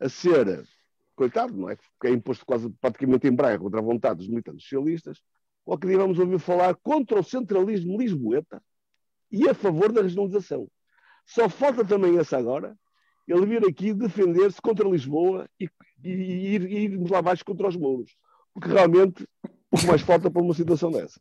a 0.00 0.08
ser, 0.08 0.66
coitado, 1.14 1.54
não 1.56 1.68
é? 1.68 1.76
Que 1.76 2.08
é 2.08 2.10
imposto 2.10 2.44
quase 2.46 2.70
praticamente 2.80 3.28
em 3.28 3.32
braille 3.32 3.58
contra 3.58 3.78
a 3.78 3.82
vontade 3.82 4.18
dos 4.18 4.28
militantes 4.28 4.64
socialistas. 4.64 5.22
Qualquer 5.64 5.88
dia 5.88 5.98
vamos 5.98 6.18
ouvir 6.18 6.38
falar 6.38 6.74
contra 6.76 7.20
o 7.20 7.22
centralismo 7.22 7.98
lisboeta 8.00 8.62
e 9.30 9.48
a 9.48 9.54
favor 9.54 9.92
da 9.92 10.02
regionalização. 10.02 10.68
Só 11.26 11.48
falta 11.48 11.84
também 11.84 12.18
essa 12.18 12.38
agora, 12.38 12.76
ele 13.26 13.46
vir 13.46 13.64
aqui 13.66 13.92
defender-se 13.92 14.60
contra 14.60 14.88
Lisboa 14.88 15.48
e, 15.58 15.68
e, 16.02 16.10
e, 16.10 16.54
ir, 16.54 16.70
e 16.70 16.78
irmos 16.84 17.10
lá 17.10 17.18
abaixo 17.18 17.44
contra 17.44 17.68
os 17.68 17.76
mouros. 17.76 18.16
Porque 18.52 18.68
realmente 18.68 19.26
o 19.70 19.76
que 19.76 19.86
mais 19.86 20.02
falta 20.02 20.30
para 20.30 20.42
uma 20.42 20.54
situação 20.54 20.90
dessa. 20.90 21.20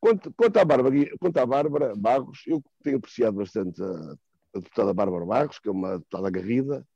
Quanto, 0.00 0.32
quanto, 0.32 0.56
à 0.56 0.64
Bárbara, 0.64 0.96
quanto 1.20 1.36
à 1.36 1.46
Bárbara 1.46 1.94
Barros, 1.94 2.42
eu 2.46 2.62
tenho 2.82 2.96
apreciado 2.96 3.36
bastante 3.36 3.82
a, 3.82 4.16
a 4.54 4.58
deputada 4.58 4.94
Bárbara 4.94 5.26
Barros, 5.26 5.58
que 5.58 5.68
é 5.68 5.72
uma 5.72 5.98
deputada 5.98 6.28
agarrida, 6.28 6.86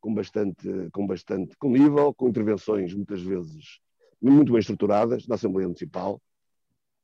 com 0.00 0.14
bastante, 0.14 0.88
com 0.92 1.06
bastante 1.06 1.56
com 1.56 1.70
nível, 1.70 2.14
com 2.14 2.28
intervenções 2.28 2.94
muitas 2.94 3.20
vezes 3.20 3.80
muito 4.22 4.52
bem 4.52 4.60
estruturadas 4.60 5.26
na 5.26 5.34
Assembleia 5.34 5.66
Municipal. 5.66 6.20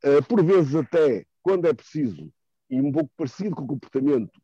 Uh, 0.05 0.23
por 0.29 0.43
vezes 0.45 0.75
até, 0.75 1.25
quando 1.43 1.67
é 1.67 1.75
preciso, 1.75 2.33
e 2.71 2.81
um 2.81 2.91
pouco 2.91 3.11
parecido 3.17 3.55
com 3.55 3.65
o 3.65 3.67
comportamento 3.67 4.41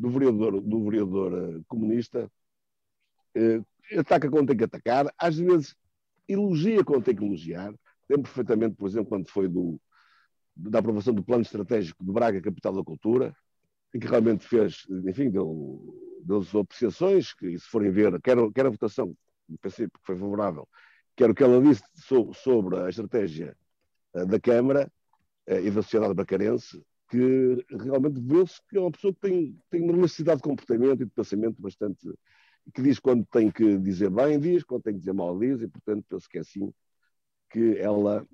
do 0.00 0.08
vereador, 0.08 0.60
do 0.62 0.84
vereador 0.84 1.32
uh, 1.34 1.64
comunista, 1.68 2.30
uh, 3.36 3.98
ataca 3.98 4.30
quando 4.30 4.48
tem 4.48 4.56
que 4.56 4.64
atacar, 4.64 5.12
às 5.18 5.36
vezes 5.36 5.76
elogia 6.26 6.82
quando 6.82 7.04
tem 7.04 7.14
que 7.14 7.22
elogiar. 7.22 7.74
Lembro 8.08 8.22
perfeitamente, 8.22 8.76
por 8.76 8.88
exemplo, 8.88 9.10
quando 9.10 9.28
foi 9.28 9.46
do, 9.46 9.78
da 10.56 10.78
aprovação 10.78 11.12
do 11.12 11.22
plano 11.22 11.42
estratégico 11.42 12.02
de 12.02 12.10
Braga, 12.10 12.40
capital 12.40 12.72
da 12.72 12.82
cultura, 12.82 13.36
em 13.94 13.98
que 13.98 14.06
realmente 14.06 14.46
fez, 14.46 14.86
enfim, 15.06 15.28
deu, 15.28 15.94
deu 16.24 16.42
apreciações, 16.60 17.34
que 17.34 17.58
se 17.58 17.66
forem 17.66 17.90
ver, 17.90 18.18
quer, 18.22 18.36
quer 18.54 18.66
a 18.66 18.70
votação, 18.70 19.14
no 19.46 19.58
princípio, 19.58 19.98
que 20.00 20.06
foi 20.06 20.16
favorável, 20.16 20.66
quer 21.14 21.28
o 21.28 21.34
que 21.34 21.42
ela 21.42 21.60
disse 21.60 21.82
sobre 22.34 22.78
a 22.78 22.88
estratégia 22.88 23.54
uh, 24.14 24.24
da 24.24 24.40
Câmara 24.40 24.90
e 25.46 25.68
da 25.68 25.82
sociedade 25.82 26.14
bracarense, 26.14 26.80
que 27.10 27.66
realmente 27.68 28.20
vê-se 28.20 28.60
que 28.68 28.78
é 28.78 28.80
uma 28.80 28.92
pessoa 28.92 29.12
que 29.12 29.20
tem, 29.20 29.58
tem 29.68 29.82
uma 29.82 29.92
elasticidade 29.92 30.38
de 30.38 30.48
comportamento 30.48 31.02
e 31.02 31.04
de 31.04 31.10
pensamento 31.10 31.60
bastante. 31.60 32.08
que 32.72 32.80
diz 32.80 33.00
quando 33.00 33.26
tem 33.26 33.50
que 33.50 33.78
dizer 33.78 34.10
bem, 34.10 34.38
diz, 34.38 34.62
quando 34.62 34.82
tem 34.82 34.94
que 34.94 35.00
dizer 35.00 35.12
mal, 35.12 35.36
diz, 35.36 35.60
e 35.60 35.68
portanto 35.68 36.04
penso 36.08 36.28
que 36.28 36.38
é 36.38 36.40
assim 36.40 36.72
que 37.50 37.76
ela 37.78 38.24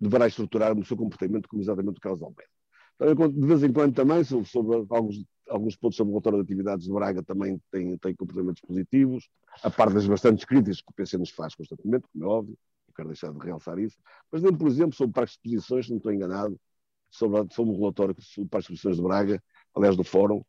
deverá 0.00 0.26
estruturar 0.26 0.76
o 0.76 0.84
seu 0.84 0.96
comportamento, 0.96 1.46
como 1.46 1.60
exatamente 1.60 1.98
o 1.98 2.00
Carlos 2.00 2.22
Almeida. 2.22 2.50
Então, 2.98 3.30
de 3.30 3.46
vez 3.46 3.62
em 3.62 3.70
quando 3.70 3.94
também, 3.94 4.24
sobre, 4.24 4.48
sobre 4.48 4.86
alguns, 4.88 5.22
alguns 5.50 5.76
pontos 5.76 5.98
sobre 5.98 6.10
o 6.10 6.14
relatório 6.14 6.38
de 6.38 6.44
atividades 6.44 6.86
de 6.86 6.92
Braga, 6.92 7.22
também 7.22 7.60
tem, 7.70 7.98
tem 7.98 8.14
comportamentos 8.14 8.62
positivos, 8.62 9.28
a 9.62 9.70
par 9.70 9.92
das 9.92 10.06
bastantes 10.06 10.46
críticas 10.46 10.80
que 10.80 10.90
o 10.90 10.94
PC 10.94 11.18
nos 11.18 11.30
faz 11.30 11.54
constantemente, 11.54 12.06
como 12.10 12.24
é 12.24 12.28
óbvio, 12.28 12.58
não 12.88 12.94
quero 12.94 13.08
deixar 13.08 13.30
de 13.30 13.38
realçar 13.38 13.78
isso. 13.78 13.98
Mas, 14.32 14.40
por 14.40 14.68
exemplo, 14.68 14.94
sobre 14.94 15.12
parques 15.12 15.34
de 15.34 15.50
exposições, 15.50 15.84
se 15.84 15.90
não 15.90 15.98
estou 15.98 16.12
enganado, 16.12 16.58
sobre, 17.10 17.54
sobre 17.54 17.72
um 17.72 17.78
relatório 17.78 18.14
parques 18.14 18.32
de 18.36 18.74
exposições 18.74 18.96
de 18.96 19.02
Braga, 19.02 19.42
aliás, 19.74 19.96
do 19.96 20.04
Fórum, 20.04 20.42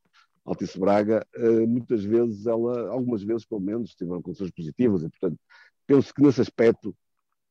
Altice 0.46 0.80
Braga, 0.80 1.26
eh, 1.36 1.66
muitas 1.66 2.04
vezes 2.04 2.46
ela, 2.46 2.90
algumas 2.90 3.22
vezes 3.22 3.46
pelo 3.46 3.62
menos, 3.62 3.94
tiveram 3.94 4.22
condições 4.22 4.52
positivas 4.52 5.04
e, 5.04 5.10
portanto, 5.10 5.38
penso 5.86 6.14
que 6.14 6.22
nesse 6.22 6.42
aspecto 6.42 6.96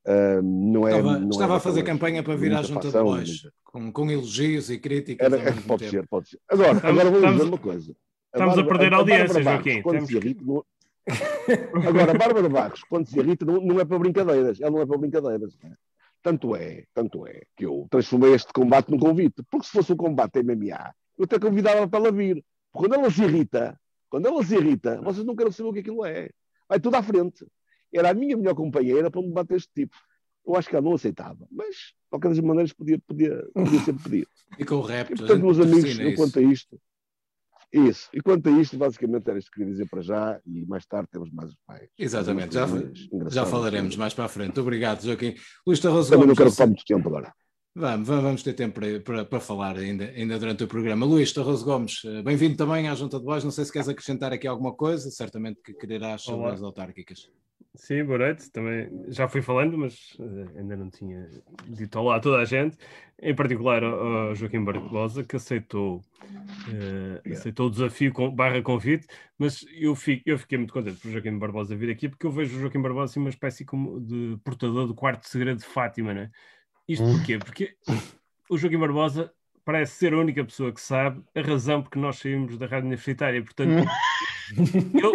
Uh, 0.07 0.41
não 0.41 0.87
é, 0.87 0.93
estava, 0.93 1.19
não 1.19 1.29
estava 1.31 1.55
é 1.55 1.57
a 1.57 1.61
fazer 1.61 1.83
campanha 1.83 2.23
para 2.23 2.37
vir 2.37 2.55
à 2.55 2.63
junta 2.63 2.87
de 2.87 2.97
voz, 2.97 3.49
com, 3.65 3.91
com, 3.91 4.09
elogios 4.09 4.71
e 4.71 4.79
críticas. 4.79 5.33
Era, 5.33 5.53
pode 5.63 5.83
tempo. 5.83 5.91
ser, 5.91 6.07
pode 6.07 6.29
ser. 6.29 6.39
Agora, 6.49 6.77
estamos, 6.77 6.85
agora 6.85 7.11
vou 7.11 7.19
estamos, 7.19 7.37
dizer 7.39 7.49
uma 7.49 7.59
coisa. 7.59 7.97
A 8.33 8.39
estamos 8.39 8.55
Bárbara, 8.55 8.77
a 8.77 8.79
perder 8.79 8.95
a 8.95 8.97
audiência, 8.99 9.43
Joaquim. 9.43 9.83
Temos... 9.83 10.11
Irrita, 10.11 10.45
não... 10.45 10.65
agora, 11.89 12.13
a 12.13 12.15
Bárbara 12.15 12.49
Barros, 12.49 12.85
quando 12.85 13.09
se 13.09 13.19
irrita, 13.19 13.45
não, 13.45 13.61
não, 13.61 13.81
é 13.81 13.85
para 13.85 13.99
brincadeiras. 13.99 14.61
Ela 14.61 14.71
não 14.71 14.81
é 14.81 14.87
para 14.87 14.97
brincadeiras. 14.97 15.59
Né? 15.61 15.75
Tanto 16.27 16.57
é, 16.57 16.85
tanto 16.93 17.27
é, 17.27 17.43
que 17.57 17.65
eu 17.65 17.87
transformei 17.89 18.35
este 18.35 18.53
combate 18.53 18.91
num 18.91 18.99
convite. 18.99 19.45
Porque 19.51 19.67
se 19.67 19.73
fosse 19.73 19.93
um 19.93 19.97
combate 19.97 20.43
MMA, 20.43 20.93
eu 21.17 21.25
até 21.25 21.39
convidava 21.39 21.87
para 21.87 22.01
ela 22.01 22.13
vir. 22.13 22.45
Porque 22.73 22.89
quando 22.89 23.01
ela 23.01 23.11
se 23.11 23.23
irrita, 23.23 23.79
quando 24.09 24.27
ela 24.27 24.43
se 24.43 24.57
irrita, 24.57 25.01
vocês 25.03 25.25
não 25.25 25.37
querem 25.37 25.53
saber 25.53 25.69
o 25.69 25.73
que 25.73 25.81
aquilo 25.81 26.05
é. 26.05 26.31
Vai 26.69 26.81
tudo 26.81 26.97
à 26.97 27.03
frente 27.03 27.47
era 27.93 28.11
a 28.11 28.15
minha 28.15 28.37
melhor 28.37 28.55
companheira 28.55 29.11
para 29.11 29.21
um 29.21 29.29
debate 29.29 29.49
deste 29.49 29.71
tipo. 29.75 29.97
Eu 30.47 30.55
acho 30.55 30.69
que 30.69 30.77
ela 30.77 30.85
não 30.85 30.95
aceitava, 30.95 31.47
mas 31.51 31.75
de 31.77 31.95
qualquer 32.11 32.29
das 32.29 32.41
maneiras 32.41 32.73
podia, 32.73 32.99
podia, 33.01 33.49
podia 33.53 33.81
sempre 33.81 34.03
pedir. 34.03 34.29
E 34.59 34.65
com 34.65 34.77
o 34.77 34.81
rap, 34.81 35.11
e, 35.11 35.17
portanto, 35.17 35.43
meus 35.43 35.59
amigos, 35.59 36.15
quanto 36.15 36.39
a 36.39 36.43
isto, 36.43 36.81
isso. 37.73 38.09
E 38.13 38.21
quanto 38.21 38.49
a 38.49 38.53
isto, 38.53 38.77
basicamente 38.77 39.29
era 39.29 39.39
isto 39.39 39.51
que 39.51 39.59
queria 39.59 39.73
dizer 39.73 39.89
para 39.89 40.03
já 40.03 40.41
e 40.47 40.65
mais 40.67 40.87
tarde 40.87 41.09
temos 41.11 41.31
mais 41.31 41.53
mais. 41.69 41.89
Exatamente, 41.99 42.55
já, 42.55 42.67
já 43.29 43.47
falaremos 43.47 43.97
mais 43.97 44.15
para 44.15 44.25
a 44.25 44.29
frente. 44.29 44.59
Obrigado, 44.61 45.05
Joaquim. 45.05 45.35
Luís 45.67 45.81
Tarroso 45.81 46.11
Também 46.11 46.27
Gomes, 46.27 46.29
não 46.29 46.37
quero 46.37 46.49
ocupar 46.51 46.67
muito 46.67 46.85
tempo 46.85 47.09
agora. 47.09 47.33
Vamos, 47.79 48.09
vamos 48.09 48.43
ter 48.43 48.55
tempo 48.55 48.81
para, 48.81 49.01
para, 49.01 49.25
para, 49.27 49.39
falar 49.39 49.77
ainda, 49.77 50.07
ainda 50.07 50.39
durante 50.39 50.65
o 50.65 50.67
programa. 50.67 51.05
Luís 51.05 51.31
Tarroso 51.31 51.63
Gomes, 51.63 52.01
eh, 52.07 52.23
bem-vindo 52.23 52.57
também 52.57 52.89
à 52.89 52.95
Junta 52.95 53.19
de 53.19 53.25
Voz. 53.27 53.45
Não 53.45 53.51
sei 53.51 53.67
se 53.67 53.73
queres 53.73 53.87
acrescentar 53.87 54.33
aqui 54.33 54.47
alguma 54.47 54.73
coisa, 54.73 55.11
certamente 55.11 55.61
que 55.63 55.75
quererás 55.75 56.23
sobre 56.23 56.47
as 56.53 56.63
autárquicas. 56.63 57.31
Sim, 57.75 58.03
boa 58.05 58.17
noite. 58.17 58.51
Também 58.51 58.89
já 59.09 59.29
fui 59.29 59.43
falando, 59.43 59.77
mas 59.77 60.17
uh, 60.19 60.59
ainda 60.59 60.75
não 60.75 60.89
tinha 60.89 61.29
dito 61.69 61.99
olá 61.99 62.17
a 62.17 62.21
toda 62.21 62.39
a 62.39 62.47
gente, 62.47 62.79
em 63.21 63.35
particular 63.35 63.85
ao, 63.85 64.29
ao 64.29 64.35
Joaquim 64.35 64.65
Barbosa, 64.65 65.23
que 65.23 65.37
aceitou, 65.37 65.99
uh, 65.99 67.31
aceitou 67.31 67.67
o 67.67 67.71
desafio 67.71 68.11
com, 68.11 68.31
barra 68.31 68.63
convite, 68.63 69.07
mas 69.39 69.67
eu, 69.79 69.95
fico, 69.95 70.23
eu 70.25 70.39
fiquei 70.39 70.57
muito 70.57 70.73
contente 70.73 70.99
por 70.99 71.11
Joaquim 71.11 71.39
Barbosa 71.39 71.77
vir 71.77 71.91
aqui, 71.91 72.09
porque 72.09 72.27
eu 72.27 72.31
vejo 72.31 72.57
o 72.57 72.61
Joaquim 72.63 72.81
Barbosa 72.81 73.13
assim 73.13 73.21
uma 73.21 73.29
espécie 73.29 73.67
como 73.67 74.01
de 74.01 74.39
portador 74.43 74.87
do 74.87 74.95
quarto 74.95 75.29
segredo 75.29 75.59
de 75.59 75.67
Fátima, 75.67 76.15
né? 76.15 76.31
Isto 76.89 77.05
hum. 77.05 77.17
porquê? 77.17 77.39
Porque 77.39 77.77
o 78.49 78.57
Joaquim 78.57 78.79
Barbosa 78.79 79.33
parece 79.65 79.97
ser 79.97 80.15
a 80.15 80.19
única 80.19 80.45
pessoa 80.45 80.73
que 80.73 80.81
sabe 80.81 81.21
a 81.35 81.41
razão 81.41 81.83
porque 81.83 81.99
nós 81.99 82.19
saímos 82.19 82.57
da 82.57 82.67
rádio 82.67 82.87
universitária. 82.87 83.43
Portanto, 83.43 83.89
eu, 84.95 85.13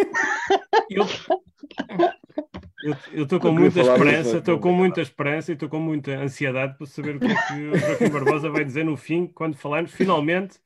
eu, 2.84 2.98
eu 3.14 3.24
estou 3.24 3.40
com 3.40 3.52
muita 3.52 3.80
esperança, 3.80 4.38
estou 4.38 4.60
com 4.60 4.72
muita 4.74 5.02
esperança 5.02 5.52
e 5.52 5.54
estou 5.54 5.70
com 5.70 5.80
muita 5.80 6.12
ansiedade 6.20 6.78
para 6.78 6.86
saber 6.86 7.16
o 7.16 7.20
que 7.20 7.28
é 7.28 7.36
que 7.36 7.54
o 7.54 7.78
Joaquim 7.78 8.10
Barbosa 8.10 8.50
vai 8.50 8.66
dizer 8.66 8.84
no 8.84 8.98
fim, 8.98 9.26
quando 9.28 9.56
falarmos 9.56 9.94
finalmente 9.94 10.60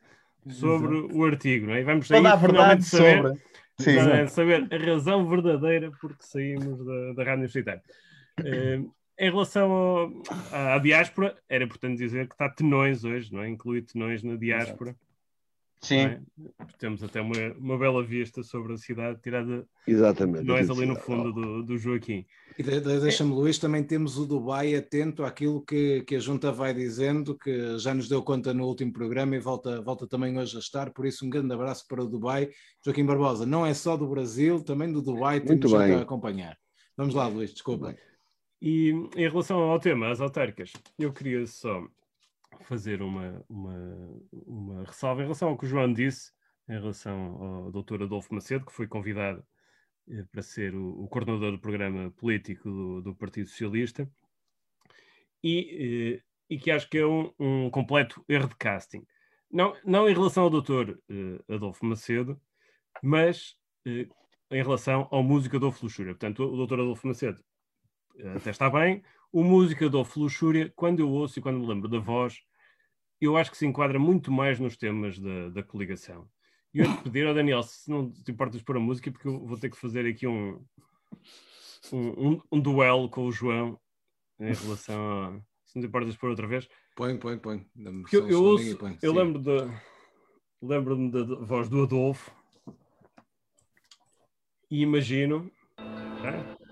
sobre 0.50 0.98
Exato. 0.98 1.18
o 1.18 1.26
artigo, 1.26 1.68
não 1.68 1.76
é? 1.76 1.82
E 1.82 1.84
vamos 1.84 2.12
aí 2.12 2.22
finalmente 2.40 2.84
saber, 2.86 3.18
sobre. 3.22 3.42
Sim, 3.78 4.28
saber 4.30 4.68
a 4.72 4.78
razão 4.78 5.28
verdadeira 5.28 5.92
porque 6.00 6.24
saímos 6.24 6.84
da, 6.86 7.14
da 7.14 7.24
rádio 7.24 7.34
universitária. 7.34 7.84
Uh, 8.40 8.92
em 9.18 9.30
relação 9.30 9.72
ao, 9.72 10.12
à, 10.52 10.76
à, 10.76 10.80
diáspora, 10.80 11.38
era 11.48 11.64
importante 11.64 11.98
dizer 11.98 12.28
que 12.28 12.34
está 12.34 12.50
Tenões 12.50 13.04
hoje, 13.04 13.34
não 13.34 13.42
é? 13.42 13.50
Incluir 13.50 13.84
Tenões 13.84 14.24
na 14.24 14.36
diáspora. 14.36 14.92
Exato. 14.92 15.06
Sim. 15.82 16.00
É? 16.00 16.20
Temos 16.80 17.04
até 17.04 17.22
uma, 17.22 17.38
uma 17.60 17.78
bela 17.78 18.04
vista 18.04 18.42
sobre 18.42 18.74
a 18.74 18.78
cidade, 18.78 19.20
tirada 19.22 19.68
Exatamente, 19.86 20.44
nós 20.44 20.68
ali 20.68 20.86
no 20.86 20.96
fundo 20.96 21.32
do, 21.32 21.64
do 21.64 21.78
Joaquim. 21.78 22.26
E 22.58 22.64
de, 22.64 22.80
de, 22.80 23.00
deixa-me, 23.00 23.32
Luís, 23.32 23.60
também 23.60 23.84
temos 23.84 24.18
o 24.18 24.26
Dubai 24.26 24.74
atento 24.76 25.24
àquilo 25.24 25.62
que, 25.62 26.02
que 26.02 26.16
a 26.16 26.20
Junta 26.20 26.52
vai 26.52 26.74
dizendo, 26.74 27.38
que 27.38 27.78
já 27.78 27.94
nos 27.94 28.10
deu 28.10 28.24
conta 28.24 28.54
no 28.54 28.66
último 28.66 28.92
programa 28.92 29.36
e 29.36 29.40
volta, 29.40 29.80
volta 29.82 30.08
também 30.08 30.38
hoje 30.38 30.56
a 30.56 30.60
estar. 30.60 30.90
Por 30.92 31.06
isso, 31.06 31.24
um 31.26 31.30
grande 31.30 31.54
abraço 31.54 31.86
para 31.88 32.04
o 32.04 32.08
Dubai. 32.08 32.50
Joaquim 32.84 33.06
Barbosa, 33.06 33.46
não 33.46 33.64
é 33.66 33.74
só 33.74 33.96
do 33.96 34.08
Brasil, 34.08 34.64
também 34.64 34.92
do 34.92 35.02
Dubai, 35.02 35.40
temos 35.40 35.72
que 35.72 35.94
acompanhar. 35.94 36.58
Vamos 36.98 37.14
lá, 37.14 37.28
Luís, 37.28 37.52
desculpa. 37.52 37.96
E 38.62 38.90
em 39.16 39.30
relação 39.30 39.60
ao 39.60 39.80
tema, 39.80 40.10
as 40.10 40.22
autárquicas, 40.22 40.72
eu 40.98 41.14
queria 41.14 41.46
só 41.46 41.88
fazer 42.62 43.02
uma, 43.02 43.44
uma, 43.50 44.22
uma 44.32 44.84
ressalva 44.86 45.22
em 45.22 45.26
relação 45.26 45.50
ao 45.50 45.58
que 45.58 45.66
o 45.66 45.68
João 45.68 45.92
disse, 45.92 46.32
em 46.68 46.74
relação 46.74 47.36
ao 47.42 47.72
doutor 47.72 48.02
Adolfo 48.04 48.34
Macedo, 48.34 48.66
que 48.66 48.72
foi 48.72 48.88
convidado 48.88 49.46
eh, 50.10 50.24
para 50.32 50.42
ser 50.42 50.74
o, 50.76 51.04
o, 51.04 51.08
coordenador 51.08 51.52
do 51.52 51.60
programa 51.60 52.12
político 52.12 52.70
do, 52.70 53.02
do 53.02 53.16
Partido 53.16 53.50
Socialista, 53.50 54.10
e, 55.44 56.16
eh, 56.18 56.24
e, 56.50 56.58
que 56.58 56.72
acho 56.72 56.90
que 56.90 56.98
é 56.98 57.06
um, 57.06 57.32
um, 57.40 57.70
completo 57.70 58.24
erro 58.28 58.48
de 58.50 58.56
casting. 58.56 59.06
Não, 59.52 59.76
não 59.86 60.10
em 60.10 60.14
relação 60.14 60.44
ao 60.44 60.50
doutor 60.50 61.00
eh, 61.10 61.54
Adolfo 61.54 61.86
Macedo, 61.86 62.40
mas 63.04 63.56
em 63.86 64.64
relação 64.64 65.08
ao 65.12 65.22
músico 65.22 65.58
Adolfo 65.58 65.86
Luxúria. 65.86 66.14
Portanto, 66.14 66.44
o 66.44 66.58
doutor 66.58 66.80
Adolfo 66.80 67.08
Macedo 67.08 67.44
até 68.36 68.50
está 68.50 68.70
bem. 68.70 69.04
O 69.32 69.44
músico 69.44 69.86
Adolfo 69.86 70.20
Luxúria, 70.20 70.72
quando 70.76 71.00
eu 71.00 71.10
ouço 71.10 71.40
e 71.40 71.42
quando 71.42 71.60
me 71.60 71.68
lembro 71.68 71.90
da 71.90 72.00
voz, 72.00 72.42
eu 73.20 73.36
acho 73.38 73.52
que 73.52 73.58
se 73.58 73.66
enquadra 73.66 74.00
muito 74.00 74.32
mais 74.32 74.60
nos 74.60 74.78
temas 74.78 75.20
da, 75.20 75.50
da 75.50 75.64
coligação. 75.64 76.28
E 76.74 76.80
eu 76.80 76.98
te 76.98 77.04
pedir 77.04 77.26
ao 77.26 77.34
Daniel, 77.34 77.64
se 77.64 77.90
não 77.90 78.12
te 78.12 78.32
importas 78.32 78.62
pôr 78.62 78.78
a 78.78 78.80
música, 78.80 79.12
porque 79.12 79.28
eu 79.28 79.46
vou 79.46 79.58
ter 79.58 79.70
que 79.70 79.78
fazer 79.78 80.06
aqui 80.06 80.28
um, 80.28 80.62
um, 81.92 82.30
um, 82.30 82.42
um 82.52 82.60
duelo 82.60 83.10
com 83.10 83.26
o 83.26 83.32
João 83.32 83.80
em 84.40 84.54
relação 84.54 85.24
a. 85.24 85.40
Se 85.66 85.76
não 85.76 85.84
te 85.84 85.88
importas 85.88 86.16
pôr 86.18 86.30
outra 86.30 86.48
vez. 86.48 86.68
Põe, 86.96 87.18
põe, 87.18 87.38
põe. 87.38 87.66
Eu, 88.12 88.30
eu, 88.30 88.44
ouço, 88.44 88.78
põe. 88.78 88.98
eu 89.02 89.14
lembro 89.14 89.42
da. 89.42 89.70
Lembro-me 90.62 91.12
da 91.12 91.24
voz 91.24 91.70
do 91.70 91.84
Adolfo 91.84 92.32
e 94.70 94.82
imagino. 94.82 95.52
É? 95.78 96.65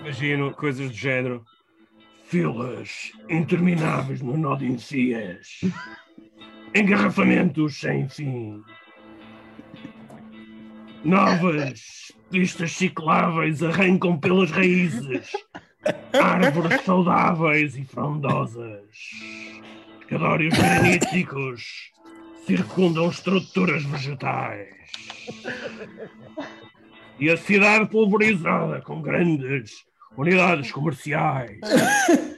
Imagino 0.00 0.52
coisas 0.54 0.88
do 0.90 0.96
género. 0.96 1.44
Filas 2.24 3.12
intermináveis 3.28 4.22
no 4.22 4.36
nó 4.36 4.54
de 4.54 4.64
encias, 4.64 5.62
engarrafamentos 6.72 7.80
sem 7.80 8.08
fim, 8.08 8.62
novas 11.04 12.12
pistas 12.30 12.70
cicláveis 12.70 13.64
arrancam 13.64 14.16
pelas 14.16 14.50
raízes, 14.52 15.32
árvores 16.12 16.80
saudáveis 16.82 17.76
e 17.76 17.84
frondosas, 17.84 18.96
cadórios 20.08 20.56
graníticos 20.56 21.90
circundam 22.46 23.08
estruturas 23.08 23.82
vegetais. 23.82 24.72
E 27.18 27.28
a 27.28 27.36
cidade 27.36 27.90
pulverizada 27.90 28.80
com 28.82 29.02
grandes 29.02 29.89
unidades 30.20 30.70
comerciais, 30.70 31.58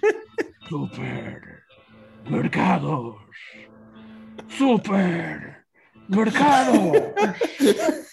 super 0.68 1.62
mercados, 2.30 3.16
super 4.48 5.64
mercados. 6.08 6.82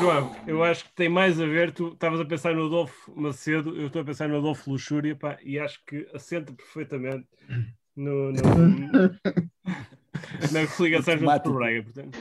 João, 0.00 0.34
eu 0.46 0.62
acho 0.62 0.84
que 0.84 0.92
tem 0.92 1.08
mais 1.08 1.40
a 1.40 1.46
ver. 1.46 1.72
Tu 1.72 1.88
estavas 1.88 2.20
a 2.20 2.24
pensar 2.24 2.54
no 2.54 2.66
Adolfo 2.66 3.12
Macedo, 3.16 3.76
eu 3.76 3.86
estou 3.86 4.02
a 4.02 4.04
pensar 4.04 4.28
no 4.28 4.36
Adolfo 4.36 4.70
Luxúria, 4.70 5.16
pá, 5.16 5.38
e 5.42 5.58
acho 5.58 5.82
que 5.86 6.06
assenta 6.12 6.52
perfeitamente 6.52 7.26
no, 7.96 8.32
no, 8.32 8.42
na 10.52 10.66
coligação 10.76 11.16
junto 11.16 11.40
com 11.40 11.48
o 11.48 11.54
Braga. 11.54 11.82
Portanto. 11.82 12.18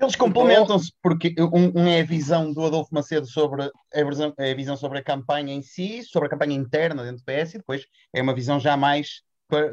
Eles 0.00 0.16
complementam-se 0.16 0.90
porque 1.02 1.34
um, 1.38 1.80
um, 1.80 1.86
é 1.86 2.00
a 2.00 2.04
visão 2.04 2.52
do 2.52 2.64
Adolfo 2.64 2.94
Macedo 2.94 3.26
sobre 3.26 3.70
a 3.92 4.04
visão, 4.04 4.32
é 4.38 4.52
a 4.52 4.54
visão 4.54 4.76
sobre 4.76 4.98
a 4.98 5.04
campanha 5.04 5.52
em 5.52 5.60
si, 5.60 6.02
sobre 6.02 6.26
a 6.26 6.30
campanha 6.30 6.54
interna 6.54 7.04
dentro 7.04 7.18
do 7.18 7.24
PS, 7.24 7.54
e 7.54 7.58
depois 7.58 7.84
é 8.14 8.22
uma 8.22 8.34
visão 8.34 8.58
já 8.58 8.76
mais 8.78 9.22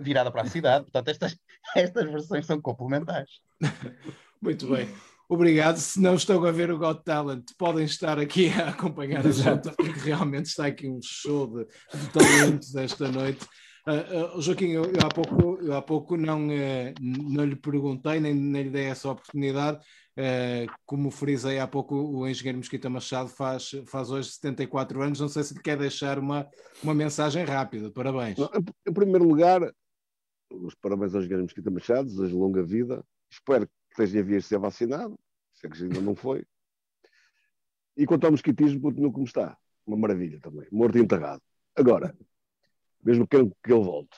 virada 0.01 0.29
para 0.29 0.41
a 0.41 0.49
cidade. 0.49 0.83
Portanto, 0.83 1.07
estas, 1.07 1.37
estas 1.75 2.11
versões 2.11 2.45
são 2.45 2.59
complementares. 2.59 3.39
Muito 4.41 4.67
bem. 4.67 4.89
Obrigado. 5.29 5.77
Se 5.77 5.99
não 5.99 6.15
estão 6.15 6.43
a 6.43 6.51
ver 6.51 6.71
o 6.71 6.77
Got 6.77 7.03
Talent, 7.03 7.45
podem 7.57 7.85
estar 7.85 8.19
aqui 8.19 8.49
a 8.49 8.69
acompanhar 8.69 9.25
a 9.25 9.31
junta, 9.31 9.71
porque 9.71 9.99
realmente 9.99 10.45
está 10.45 10.67
aqui 10.67 10.89
um 10.89 10.99
show 11.01 11.47
de, 11.47 11.65
de 11.97 12.09
talentos 12.09 12.75
esta 12.75 13.09
noite. 13.09 13.45
Uh, 13.87 14.37
uh, 14.37 14.41
Joaquim, 14.41 14.71
eu, 14.71 14.83
eu, 14.83 14.99
há 15.01 15.07
pouco, 15.07 15.57
eu 15.61 15.73
há 15.73 15.81
pouco 15.81 16.17
não, 16.17 16.47
uh, 16.47 16.93
não 16.99 17.45
lhe 17.45 17.55
perguntei, 17.55 18.19
nem, 18.19 18.33
nem 18.33 18.63
lhe 18.63 18.69
dei 18.69 18.83
essa 18.83 19.09
oportunidade. 19.09 19.79
como 20.85 21.09
frisei 21.09 21.57
há 21.57 21.65
pouco, 21.65 21.95
o 21.95 22.27
engenheiro 22.27 22.57
Mosquita 22.57 22.89
Machado 22.89 23.29
faz, 23.29 23.71
faz 23.85 24.11
hoje 24.11 24.31
74 24.31 25.01
anos. 25.01 25.21
Não 25.21 25.29
sei 25.29 25.41
se 25.43 25.53
lhe 25.53 25.61
quer 25.61 25.77
deixar 25.77 26.19
uma, 26.19 26.45
uma 26.83 26.93
mensagem 26.93 27.45
rápida. 27.45 27.89
Parabéns. 27.89 28.37
Em 28.85 28.93
primeiro 28.93 29.23
lugar, 29.25 29.61
os 30.51 30.75
parabéns 30.75 31.15
ao 31.15 31.21
engenheiro 31.21 31.43
Mosquita 31.43 31.71
Machado, 31.71 32.09
desejo 32.09 32.37
longa 32.37 32.63
vida. 32.63 33.01
Espero 33.31 33.67
que 33.67 33.73
esteja 34.03 34.21
vias 34.21 34.43
de 34.43 34.49
ser 34.49 34.59
vacinado, 34.59 35.17
se 35.53 35.65
é 35.65 35.69
que 35.69 35.81
ainda 35.81 36.01
não 36.01 36.13
foi. 36.13 36.45
E 37.95 38.05
quanto 38.05 38.25
ao 38.25 38.31
mosquitismo, 38.31 38.81
continua 38.81 39.13
como 39.13 39.25
está. 39.25 39.57
Uma 39.85 39.95
maravilha 39.95 40.41
também. 40.41 40.67
Morto 40.73 40.97
e 40.97 41.01
enterrado. 41.01 41.41
Agora, 41.73 42.13
mesmo 43.03 43.27
que 43.27 43.37
que 43.63 43.73
ele 43.73 43.83
volte. 43.83 44.17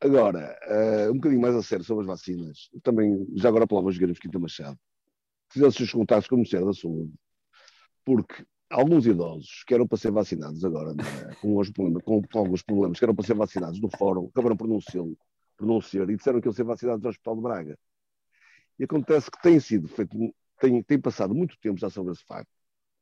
Agora, 0.00 0.56
uh, 0.68 1.10
um 1.10 1.14
bocadinho 1.14 1.40
mais 1.40 1.56
a 1.56 1.62
sério 1.62 1.84
sobre 1.84 2.02
as 2.02 2.06
vacinas, 2.06 2.70
também, 2.82 3.26
já 3.34 3.48
agora 3.48 3.66
pela 3.66 3.82
voz 3.82 3.96
de 3.96 4.06
Mosquita 4.06 4.38
Machado, 4.38 4.78
fizesse 5.50 5.82
os 5.82 5.90
contatos 5.92 6.28
com 6.28 6.36
o 6.36 6.38
Ministério 6.38 6.66
da 6.66 6.72
Saúde, 6.72 7.12
porque 8.04 8.44
alguns 8.70 9.06
idosos 9.06 9.64
que 9.66 9.74
eram 9.74 9.88
para 9.88 9.98
ser 9.98 10.12
vacinados 10.12 10.64
agora, 10.64 10.92
é? 10.92 11.34
com, 11.36 11.54
problemas, 11.72 12.02
com, 12.04 12.22
com, 12.22 12.38
alguns 12.38 12.62
problemas, 12.62 12.98
que 12.98 13.04
eram 13.04 13.14
para 13.14 13.26
ser 13.26 13.34
vacinados 13.34 13.80
no 13.80 13.90
fórum, 13.90 14.28
acabaram 14.28 14.56
por 14.56 14.68
não 14.68 14.80
ser, 14.80 15.02
por 15.56 15.66
não 15.66 15.80
ser 15.80 16.08
e 16.08 16.16
disseram 16.16 16.40
que 16.40 16.46
iam 16.46 16.52
ser 16.52 16.64
vacinados 16.64 17.02
no 17.02 17.08
Hospital 17.08 17.36
de 17.36 17.42
Braga. 17.42 17.78
E 18.78 18.84
acontece 18.84 19.30
que 19.30 19.42
tem 19.42 19.58
sido 19.58 19.88
feito, 19.88 20.16
tem, 20.60 20.82
tem 20.82 21.00
passado 21.00 21.34
muito 21.34 21.58
tempo 21.58 21.78
já 21.78 21.90
sobre 21.90 22.12
esse 22.12 22.24
facto, 22.24 22.50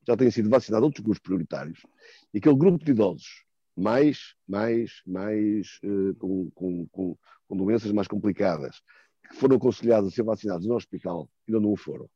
já 0.06 0.16
têm 0.16 0.30
sido 0.30 0.48
vacinados 0.48 0.86
outros 0.86 1.04
grupos 1.04 1.20
prioritários, 1.20 1.80
e 2.32 2.38
aquele 2.38 2.56
grupo 2.56 2.82
de 2.82 2.92
idosos 2.92 3.45
mais, 3.76 4.34
mais, 4.48 5.02
mais 5.06 5.78
uh, 5.84 6.14
com, 6.14 6.50
com, 6.54 6.86
com, 6.88 7.16
com, 7.46 7.56
doenças 7.56 7.92
mais 7.92 8.08
complicadas, 8.08 8.80
que 9.28 9.36
foram 9.36 9.56
aconselhados 9.56 10.12
a 10.12 10.14
ser 10.14 10.22
vacinados 10.22 10.66
no 10.66 10.74
hospital, 10.74 11.28
ainda 11.46 11.60
não 11.60 11.72
o 11.72 11.76
foram. 11.76 12.08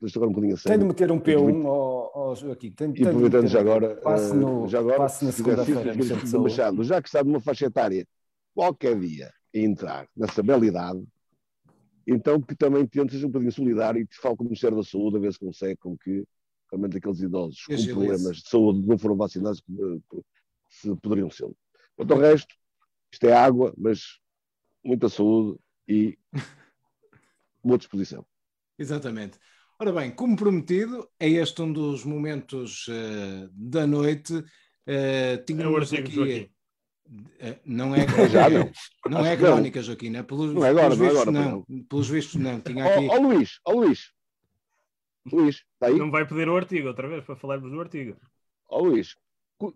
Isto 0.00 0.18
agora 0.18 0.30
um 0.30 0.32
bocadinho 0.32 0.54
a 0.54 0.58
sério. 0.58 0.78
Tem 0.78 0.88
de 0.88 0.88
meter 0.88 1.12
um 1.12 1.20
P1 1.20 1.66
ao, 1.66 2.18
ao 2.18 2.36
Joaquim. 2.36 2.72
Tem, 2.72 2.92
e 2.96 3.06
aproveitando 3.06 3.46
já 3.46 3.60
agora, 3.60 3.96
passe 3.96 4.34
no, 4.34 4.64
uh, 4.64 4.68
já 4.68 4.80
agora, 4.80 4.96
passe 4.98 5.24
na 5.24 5.32
segunda-feira. 5.32 5.94
Machado, 6.40 6.84
já 6.84 7.00
que 7.00 7.08
está 7.08 7.22
numa 7.22 7.40
faixa 7.40 7.66
etária, 7.66 8.06
qualquer 8.54 8.98
dia, 8.98 9.32
entrar 9.54 10.08
nessa 10.16 10.42
bela 10.42 10.66
idade, 10.66 11.04
então 12.06 12.40
que 12.40 12.56
também 12.56 12.86
tente 12.86 13.16
ser 13.16 13.26
um 13.26 13.28
bocadinho 13.28 13.52
solidário 13.52 14.02
e 14.02 14.06
que 14.06 14.16
fale 14.16 14.36
com 14.36 14.42
o 14.42 14.46
Ministério 14.46 14.76
da 14.76 14.82
Saúde 14.82 15.16
a 15.16 15.20
ver 15.20 15.32
se 15.32 15.38
consegue 15.38 15.76
com 15.76 15.96
que 15.96 16.24
realmente 16.70 16.96
aqueles 16.96 17.20
idosos 17.20 17.64
com 17.64 17.86
problemas 17.92 18.38
de 18.38 18.48
saúde 18.48 18.86
não 18.86 18.98
foram 18.98 19.16
vacinados 19.16 19.62
se 20.72 20.96
poderiam 20.96 21.30
ser. 21.30 21.50
Quanto 21.94 22.14
ao 22.14 22.20
resto, 22.20 22.54
isto 23.12 23.26
é 23.26 23.32
água, 23.32 23.74
mas 23.76 24.18
muita 24.82 25.08
saúde 25.08 25.58
e 25.86 26.18
boa 27.62 27.78
disposição. 27.78 28.26
Exatamente. 28.78 29.38
Ora 29.78 29.92
bem, 29.92 30.10
como 30.10 30.36
prometido, 30.36 31.08
é 31.18 31.28
este 31.28 31.60
um 31.60 31.72
dos 31.72 32.04
momentos 32.04 32.86
uh, 32.88 33.50
da 33.52 33.86
noite. 33.86 34.34
Uh, 34.34 35.44
tínhamos 35.46 35.92
é 35.92 35.98
aqui. 35.98 36.50
Uh, 37.06 37.60
não 37.66 37.94
é 37.94 38.06
já 38.30 38.48
não. 38.48 38.70
Não 39.08 39.26
é 39.26 39.36
crónica, 39.36 39.82
Joaquim. 39.82 40.16
É 40.16 40.22
pelos, 40.22 40.54
não 40.54 40.64
é 40.64 40.70
agora, 40.70 40.96
pelos 40.96 40.98
não 40.98 41.04
é 41.04 41.10
vistos, 41.10 41.28
agora, 41.28 41.50
não. 41.50 41.84
Pelos 41.84 42.08
vistos, 42.08 42.40
não. 42.40 42.60
Tinha 42.60 42.84
aqui... 42.84 43.08
Ó 43.08 43.14
oh, 43.14 43.16
oh, 43.16 43.22
Luís, 43.22 43.60
ó 43.66 43.72
oh, 43.72 43.80
Luís. 43.80 44.12
Luís, 45.30 45.56
está 45.56 45.86
aí? 45.86 45.98
Não 45.98 46.10
vai 46.10 46.26
pedir 46.26 46.48
o 46.48 46.56
artigo 46.56 46.88
outra 46.88 47.08
vez 47.08 47.24
para 47.24 47.36
falarmos 47.36 47.70
do 47.70 47.80
artigo. 47.80 48.16
Ó 48.68 48.80
Luís, 48.80 49.16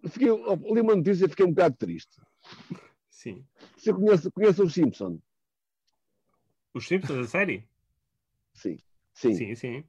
fiquei, 0.09 0.29
li 0.29 0.81
uma 0.81 0.97
notícia 0.97 1.27
e 1.27 1.29
fiquei 1.29 1.45
um 1.47 1.51
bocado 1.51 1.77
triste. 1.77 2.21
Sim. 3.09 3.45
Você 3.77 3.93
conhece, 3.93 4.31
conhece 4.31 4.63
os 4.63 4.73
Simpsons? 4.73 5.21
Os 6.75 6.87
Simpsons, 6.87 7.27
a 7.27 7.29
série? 7.29 7.69
Sim. 8.55 8.79
Sim, 9.15 9.35
sim. 9.35 9.55
sim. 9.55 9.85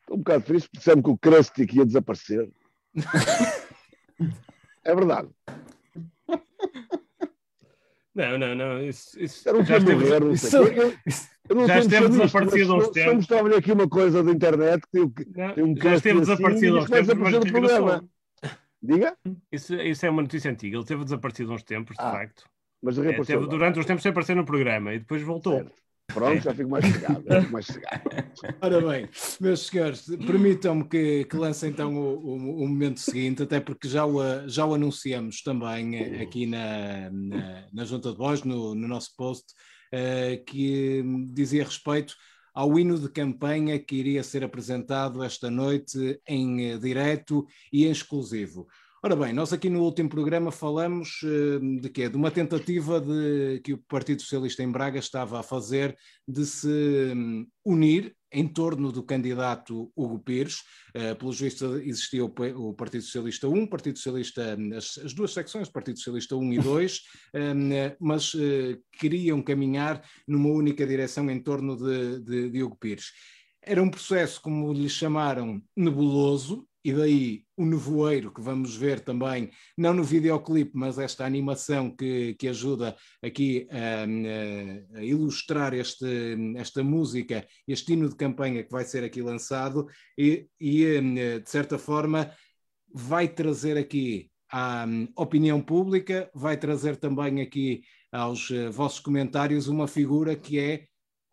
Estou 0.00 0.16
um 0.16 0.18
bocado 0.20 0.44
triste 0.44 0.66
porque 0.68 0.78
disseram 0.78 1.02
que 1.02 1.10
o 1.10 1.18
Krusty 1.18 1.66
ia 1.72 1.86
desaparecer. 1.86 2.50
é 4.84 4.94
verdade. 4.94 5.28
Não, 8.14 8.38
não, 8.38 8.54
não. 8.54 8.84
Isso, 8.84 9.18
isso 9.18 9.48
Era 9.48 9.58
um 9.58 9.64
já 9.64 9.78
esteve, 9.78 10.04
morrer, 10.04 10.20
não 10.20 10.36
sei. 10.36 10.60
Eu, 10.60 10.94
eu 11.48 11.56
não 11.56 11.66
já 11.66 11.78
esteve 11.78 12.08
desaparecido 12.08 12.72
há 12.72 12.76
uns 12.76 12.88
tempos. 12.88 13.10
Só 13.10 13.14
mostrava-lhe 13.14 13.54
aqui 13.54 13.72
uma 13.72 13.88
coisa 13.88 14.22
da 14.22 14.30
internet 14.30 14.82
que 14.82 14.90
tem, 14.90 15.08
tem 15.54 15.64
um 15.64 15.74
Já 15.76 15.94
esteve 15.94 16.20
desaparecido 16.20 16.78
uns 16.78 16.90
tempos, 16.90 17.14
mas 17.14 17.50
programa. 17.50 18.08
Diga? 18.82 19.16
Isso, 19.50 19.74
isso 19.74 20.04
é 20.04 20.10
uma 20.10 20.22
notícia 20.22 20.50
antiga. 20.50 20.76
Ele 20.76 20.84
teve 20.84 21.04
desaparecido 21.04 21.52
uns 21.52 21.62
tempos, 21.62 21.96
de 21.96 22.02
ah, 22.02 22.10
facto. 22.10 22.44
Mas 22.82 22.98
é, 22.98 23.12
teve 23.22 23.46
durante 23.46 23.78
uns 23.78 23.86
tempos 23.86 24.02
sem 24.02 24.10
aparecer 24.10 24.34
no 24.34 24.44
programa 24.44 24.92
e 24.92 24.98
depois 24.98 25.22
voltou. 25.22 25.58
Certo. 25.58 25.82
Pronto, 26.12 26.38
é. 26.38 26.40
já 26.40 26.54
fico 26.54 26.68
mais 26.68 26.84
chegado. 26.84 27.24
mais 27.50 27.66
chegado. 27.66 28.02
Ora 28.60 28.80
bem, 28.80 29.08
meus 29.40 29.66
senhores, 29.66 30.06
permitam-me 30.26 30.84
que, 30.84 31.24
que 31.24 31.36
lance 31.36 31.66
então 31.66 31.94
o, 31.94 32.18
o, 32.18 32.64
o, 32.64 32.68
momento 32.68 33.00
seguinte, 33.00 33.42
até 33.42 33.60
porque 33.60 33.88
já 33.88 34.04
o, 34.04 34.48
já 34.48 34.66
o 34.66 34.74
anunciamos 34.74 35.42
também 35.42 35.96
eh, 35.96 36.22
aqui 36.22 36.46
na, 36.46 37.08
na, 37.10 37.66
na 37.72 37.84
Junta 37.84 38.10
de 38.10 38.18
Voz, 38.18 38.42
no, 38.42 38.74
no 38.74 38.88
nosso 38.88 39.14
post, 39.16 39.54
uh, 39.94 40.44
que 40.44 41.02
dizia 41.32 41.64
respeito 41.64 42.14
ao 42.54 42.78
hino 42.78 42.98
de 42.98 43.08
campanha 43.08 43.78
que 43.78 43.96
iria 43.96 44.22
ser 44.22 44.44
apresentado 44.44 45.22
esta 45.22 45.50
noite 45.50 46.20
em 46.26 46.72
eh, 46.72 46.78
direto 46.78 47.46
e 47.72 47.86
em 47.86 47.90
exclusivo. 47.90 48.66
Ora 49.04 49.16
bem, 49.16 49.32
nós 49.32 49.52
aqui 49.52 49.68
no 49.68 49.82
último 49.82 50.08
programa 50.08 50.52
falamos 50.52 51.22
uh, 51.24 51.80
de 51.80 51.88
quê? 51.88 52.08
De 52.08 52.16
uma 52.16 52.30
tentativa 52.30 53.00
de, 53.00 53.60
que 53.64 53.72
o 53.72 53.78
Partido 53.78 54.22
Socialista 54.22 54.62
em 54.62 54.70
Braga 54.70 54.96
estava 54.96 55.40
a 55.40 55.42
fazer 55.42 55.98
de 56.26 56.46
se 56.46 56.68
um, 57.12 57.44
unir 57.64 58.14
em 58.30 58.46
torno 58.46 58.92
do 58.92 59.02
candidato 59.02 59.90
Hugo 59.96 60.20
Pires. 60.20 60.58
Uh, 60.96 61.16
pelos 61.16 61.40
vistos, 61.40 61.80
existia 61.80 62.24
o, 62.24 62.28
o, 62.28 62.74
Partido 62.74 63.02
Socialista 63.02 63.48
1, 63.48 63.66
Partido 63.66 63.96
Socialista, 63.96 64.56
as, 64.76 64.96
as, 64.98 65.12
duas 65.12 65.32
secções, 65.32 65.68
Partido 65.68 65.96
Socialista 65.96 66.36
1 66.36 66.52
e 66.52 66.58
2, 66.62 67.00
um, 67.34 67.70
mas 67.98 68.32
uh, 68.34 68.80
queriam 69.00 69.42
caminhar 69.42 70.00
numa 70.28 70.50
única 70.50 70.86
direção 70.86 71.28
em 71.28 71.42
torno 71.42 71.76
de, 71.76 72.20
de, 72.20 72.50
de 72.50 72.62
Hugo 72.62 72.76
Pires. 72.76 73.06
Era 73.60 73.82
um 73.82 73.90
processo, 73.90 74.40
como 74.40 74.72
lhe 74.72 74.88
chamaram, 74.88 75.60
nebuloso, 75.76 76.68
e 76.84 76.92
daí 76.92 77.44
o 77.56 77.64
nevoeiro 77.64 78.32
que 78.32 78.40
vamos 78.40 78.74
ver 78.76 79.00
também, 79.00 79.50
não 79.76 79.94
no 79.94 80.02
videoclipe, 80.02 80.72
mas 80.74 80.98
esta 80.98 81.24
animação 81.24 81.94
que, 81.94 82.34
que 82.34 82.48
ajuda 82.48 82.96
aqui 83.22 83.68
a, 83.70 84.98
a 84.98 85.04
ilustrar 85.04 85.74
este, 85.74 86.06
esta 86.56 86.82
música, 86.82 87.46
este 87.66 87.92
hino 87.92 88.08
de 88.08 88.16
campanha 88.16 88.64
que 88.64 88.72
vai 88.72 88.84
ser 88.84 89.04
aqui 89.04 89.22
lançado 89.22 89.86
e, 90.18 90.48
e 90.60 91.00
de 91.40 91.50
certa 91.50 91.78
forma 91.78 92.32
vai 92.92 93.28
trazer 93.28 93.78
aqui 93.78 94.30
à 94.50 94.84
opinião 95.16 95.62
pública, 95.62 96.30
vai 96.34 96.58
trazer 96.58 96.96
também 96.96 97.40
aqui 97.40 97.82
aos 98.12 98.50
eh, 98.50 98.68
vossos 98.68 99.00
comentários 99.00 99.66
uma 99.66 99.88
figura 99.88 100.36
que 100.36 100.58
é 100.58 100.84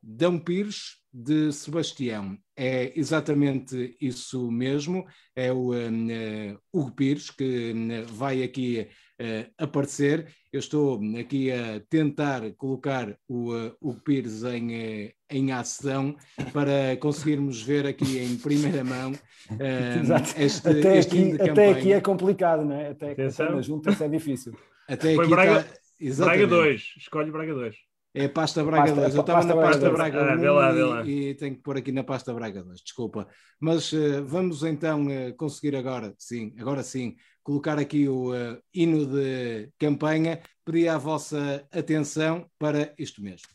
Dão 0.02 0.40
Pires 0.40 1.00
de 1.14 1.52
Sebastião. 1.52 2.38
É 2.62 2.92
exatamente 2.94 3.96
isso 4.02 4.52
mesmo, 4.52 5.06
é 5.34 5.50
o 5.50 5.70
uh, 5.70 6.60
Hugo 6.74 6.92
Pires 6.92 7.30
que 7.32 7.72
uh, 7.72 8.06
vai 8.14 8.44
aqui 8.44 8.86
uh, 9.22 9.50
aparecer. 9.58 10.28
Eu 10.52 10.60
estou 10.60 11.00
aqui 11.18 11.54
a 11.54 11.80
tentar 11.90 12.42
colocar 12.58 13.16
o 13.30 13.54
uh, 13.54 13.74
Hugo 13.80 14.02
Pires 14.02 14.44
em, 14.44 15.14
em 15.30 15.52
ação 15.54 16.18
para 16.52 16.98
conseguirmmos 16.98 17.62
ver 17.62 17.88
aqui 17.88 18.18
em 18.18 18.36
primeira 18.36 18.84
mão 18.84 19.14
este, 20.38 20.68
até, 20.68 20.98
este 20.98 21.18
aqui, 21.18 21.42
até 21.42 21.70
aqui 21.70 21.94
é 21.94 22.02
complicado, 22.02 22.66
não 22.66 22.76
é? 22.76 22.90
Até, 22.90 23.12
até 23.12 23.50
na 23.50 23.62
junta 23.62 23.96
é 24.04 24.10
difícil. 24.10 24.54
Até 24.86 25.16
Foi 25.16 25.24
aqui 25.24 25.34
Braga, 25.34 25.64
tá... 25.64 26.26
Braga 26.26 26.46
2, 26.46 26.94
escolhe 26.98 27.32
Braga 27.32 27.54
2. 27.54 27.89
É 28.14 28.26
a 28.26 28.30
pasta 28.30 28.64
Braga 28.64 28.92
2. 28.92 29.16
Eu 29.16 29.22
estava 29.22 29.46
na 29.46 29.56
pasta 29.56 29.90
Braga 29.92 30.36
1 30.36 30.58
ah, 30.58 31.04
e, 31.06 31.30
e, 31.30 31.36
tenho 31.36 31.56
que 31.56 31.62
pôr 31.62 31.78
aqui 31.78 31.92
na 31.92 32.04
pasta 32.04 32.34
Braga 32.34 32.64
2, 32.64 32.82
desculpa. 32.82 33.28
Mas 33.60 33.94
uh, 33.94 34.26
vamos 34.26 34.64
então 34.64 35.06
uh, 35.06 35.34
conseguir 35.36 35.76
agora, 35.76 36.16
sim, 36.18 36.56
agora 36.58 36.82
sim, 36.82 37.16
colocar 37.44 37.78
aqui 37.78 38.08
o 38.08 38.34
uh, 38.34 38.60
hino 38.74 39.06
de 39.06 39.72
campanha. 39.78 40.42
Pedi 40.66 40.88
a 40.88 40.98
vossa 40.98 41.68
atenção 41.72 42.50
para 42.58 42.94
isto 42.98 43.22
mesmo. 43.22 43.48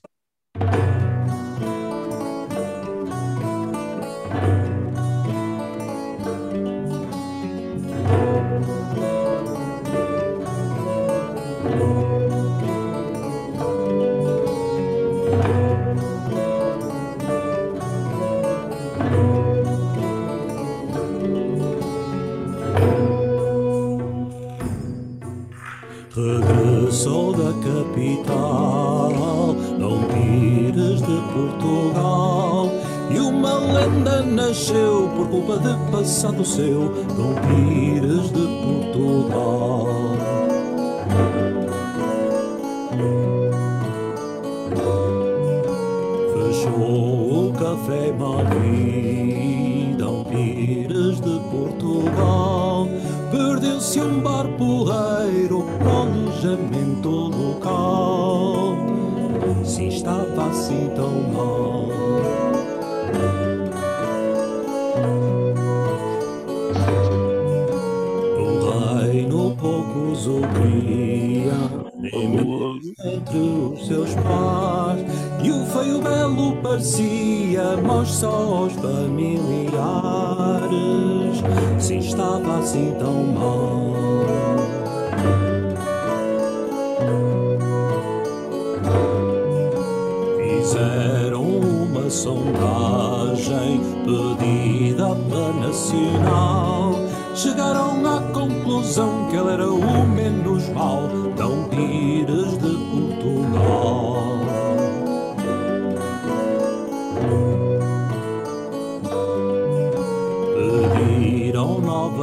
Capital, 27.95 29.55
não 29.79 30.03
tires 30.09 31.01
de 31.01 31.23
Portugal. 31.33 32.69
E 33.11 33.19
uma 33.21 33.55
lenda 33.59 34.23
nasceu 34.23 35.09
por 35.17 35.29
culpa 35.29 35.59
de 35.59 35.91
passado 35.93 36.45
seu, 36.45 36.93
não 37.17 37.35
tires 37.47 38.33
de 38.33 38.47
Portugal. 38.93 39.87
Fechou 46.33 47.49
o 47.49 47.53
café 47.53 48.13
Madrid, 48.13 49.97
não 49.99 50.25
tires 50.25 51.21
de 51.21 51.41
Portugal. 51.51 52.64
Perdeu-se 53.75 54.01
um 54.01 54.20
bar 54.20 54.47
porreiro 54.57 55.66
pro 55.81 55.91
alojamento 55.91 57.09
local. 57.11 58.77
Se 59.64 59.89
estava 59.89 60.47
assim 60.47 60.91
tão 60.95 61.11
mal. 61.33 61.89
O 68.39 69.01
reino 69.01 69.57
poucos 69.57 70.29
ouvia, 70.29 71.55
nem 71.99 72.54
mesmo 73.35 73.74
entre 73.74 73.74
os 73.74 73.87
seus 73.87 74.14
pais. 74.14 75.05
E 75.43 75.51
o 75.51 75.66
feio 75.66 76.01
belo 76.01 76.57
parecia, 76.62 77.76
mas 77.82 78.09
só 78.09 78.28
aos 78.28 78.72
familiares. 78.74 79.45
Se 81.78 81.97
estava 81.99 82.59
assim 82.59 82.95
tão 82.99 83.24
mal. 83.24 83.95
Fizeram 90.39 91.43
uma 91.43 92.09
sondagem 92.09 93.80
pedida 94.05 95.14
pela 95.28 95.53
Nacional. 95.55 96.95
Chegaram 97.35 98.07
à 98.07 98.20
conclusão 98.32 99.28
que 99.28 99.37
ele 99.37 99.51
era 99.51 99.70
o 99.70 100.07
menos 100.07 100.68
mau. 100.70 101.03
Não 101.37 101.68
tires 101.68 102.59
de 102.59 103.04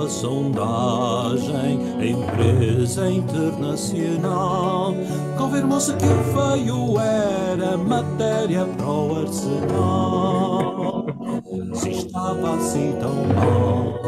nova 0.01 0.09
sondagem, 0.09 1.79
empresa 2.01 3.09
internacional. 3.09 4.93
Confirmou-se 5.37 5.93
que 5.93 6.05
o 6.05 6.23
feio 6.33 6.99
era 6.99 7.77
matéria 7.77 8.65
para 8.65 8.87
o 8.87 9.19
arsenal. 9.19 11.05
Se 11.73 11.89
estava 11.91 12.55
assim 12.55 12.95
tão 12.99 13.13
mal. 13.35 14.01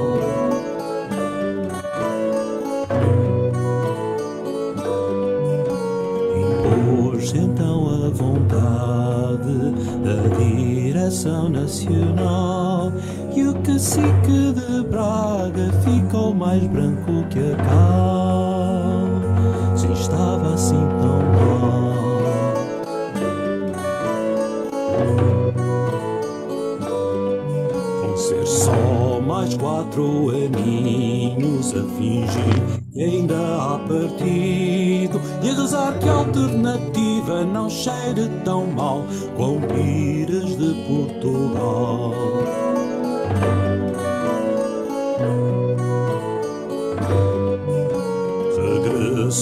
Então 7.35 7.87
a 7.89 8.09
vontade 8.09 9.71
da 10.03 10.27
direção 10.37 11.49
nacional 11.49 12.91
e 13.35 13.47
o 13.47 13.53
cacique 13.61 14.53
de 14.53 14.83
Braga 14.89 15.71
ficou 15.83 16.33
mais 16.33 16.63
branco 16.67 17.27
que 17.29 17.39
a 17.39 17.55
cal. 17.55 19.07
Se 19.75 19.91
estava 19.91 20.53
assim 20.53 20.79
tão 21.01 21.23
mal. 21.33 21.73
Vão 28.01 28.17
ser 28.17 28.45
só 28.45 29.19
mais 29.25 29.55
quatro 29.55 30.29
aninhos 30.29 31.73
a 31.75 31.83
fingir 31.97 32.83
que 32.93 33.01
ainda 33.01 33.35
há 33.35 33.79
partido 33.79 35.19
e 35.41 35.49
a 35.49 35.53
rezar 35.55 35.97
que 35.97 36.07
a 36.07 36.13
alternativa 36.13 37.43
não 37.43 37.67
cheire 37.67 38.29
tão 38.45 38.67
mal 38.67 39.03
com 39.35 39.59
pires 39.61 40.55
de 40.55 40.73
Portugal. 40.87 42.13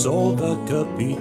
Regressou 0.02 0.36
da 0.36 0.56
capital, 0.66 1.16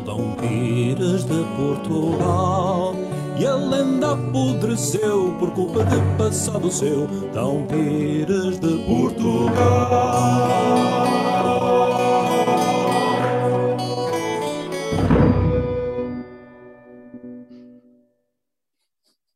Dom 0.00 0.34
Pires 0.36 1.24
de 1.24 1.42
Portugal. 1.56 2.94
E 3.40 3.46
a 3.46 3.54
lenda 3.54 4.12
apodreceu 4.12 5.34
por 5.38 5.50
culpa 5.54 5.84
de 5.84 5.96
passado 6.18 6.70
seu, 6.70 7.06
Dom 7.32 7.66
Pires 7.66 8.60
de 8.60 8.76
Portugal. 8.84 9.54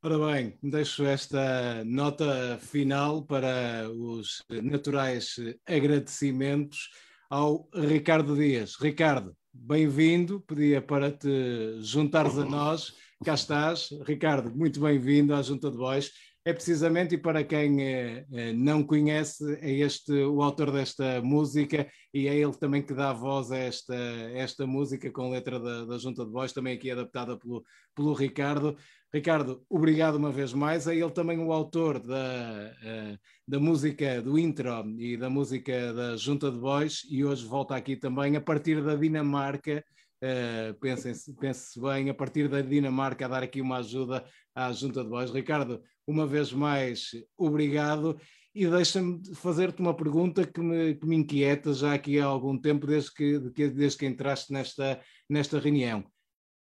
Ora 0.03 0.19
bem, 0.19 0.59
deixo 0.63 1.07
esta 1.07 1.83
nota 1.87 2.59
final 2.61 3.23
para 3.23 3.89
os 3.91 4.45
naturais 4.63 5.37
agradecimentos 5.67 6.91
ao 7.31 7.69
Ricardo 7.75 8.35
Dias. 8.35 8.75
Ricardo, 8.81 9.37
bem-vindo, 9.53 10.41
pedia 10.41 10.81
para 10.81 11.11
te 11.11 11.79
juntares 11.81 12.39
a 12.39 12.45
nós. 12.45 12.95
Cá 13.25 13.35
estás, 13.35 13.91
Ricardo, 14.07 14.55
muito 14.57 14.81
bem-vindo 14.81 15.35
à 15.35 15.43
Junta 15.43 15.71
de 15.71 15.77
Bois. 15.77 16.11
É 16.45 16.53
precisamente, 16.53 17.15
e 17.15 17.19
para 17.19 17.45
quem 17.45 17.83
eh, 17.83 18.25
eh, 18.33 18.53
não 18.55 18.83
conhece, 18.83 19.45
é 19.61 19.71
este 19.71 20.13
o 20.13 20.43
autor 20.43 20.71
desta 20.71 21.21
música 21.21 21.87
e 22.15 22.27
é 22.27 22.35
ele 22.35 22.55
também 22.55 22.81
que 22.81 22.95
dá 22.95 23.13
voz 23.13 23.51
a 23.53 23.59
esta, 23.59 23.95
esta 24.33 24.67
música 24.67 25.11
com 25.11 25.31
letra 25.31 25.61
da, 25.61 25.85
da 25.85 25.99
Junta 25.99 26.25
de 26.25 26.31
Bois, 26.31 26.53
também 26.53 26.75
aqui 26.75 26.91
adaptada 26.91 27.37
pelo, 27.37 27.63
pelo 27.95 28.15
Ricardo. 28.15 28.75
Ricardo, 29.13 29.65
obrigado 29.71 30.17
uma 30.17 30.31
vez 30.31 30.53
mais. 30.53 30.87
É 30.87 30.95
ele 30.95 31.11
também 31.11 31.39
o 31.39 31.51
autor 31.51 31.99
da, 31.99 32.75
uh, 32.83 33.19
da 33.47 33.59
música 33.59 34.21
do 34.21 34.39
intro 34.39 34.71
e 34.99 35.17
da 35.17 35.31
música 35.31 35.95
da 35.95 36.17
Junta 36.17 36.51
de 36.51 36.59
Bois 36.59 37.07
e 37.11 37.25
hoje 37.25 37.47
volta 37.47 37.75
aqui 37.75 37.97
também 37.97 38.37
a 38.37 38.41
partir 38.41 38.83
da 38.83 38.95
Dinamarca. 38.95 39.83
Uh, 40.23 40.79
pensem-se, 40.81 41.33
pense 41.37 41.81
bem, 41.81 42.11
a 42.11 42.15
partir 42.15 42.49
da 42.49 42.61
Dinamarca, 42.61 43.25
a 43.25 43.29
dar 43.29 43.43
aqui 43.43 43.63
uma 43.63 43.79
ajuda 43.79 44.25
à 44.55 44.71
Junta 44.73 45.03
de 45.03 45.09
Bois. 45.09 45.31
Ricardo, 45.31 45.83
uma 46.07 46.27
vez 46.27 46.53
mais, 46.53 47.11
obrigado. 47.37 48.21
E 48.55 48.67
deixa-me 48.67 49.23
fazer-te 49.37 49.81
uma 49.81 49.95
pergunta 49.95 50.47
que 50.47 50.61
me, 50.61 50.95
que 50.97 51.07
me 51.07 51.17
inquieta 51.17 51.73
já 51.73 51.95
aqui 51.95 52.19
há 52.19 52.27
algum 52.27 52.59
tempo, 52.59 52.87
desde 52.87 53.15
que, 53.15 53.39
desde 53.39 53.99
que 53.99 54.07
entraste 54.07 54.53
nesta, 54.53 55.01
nesta 55.31 55.59
reunião. 55.59 56.05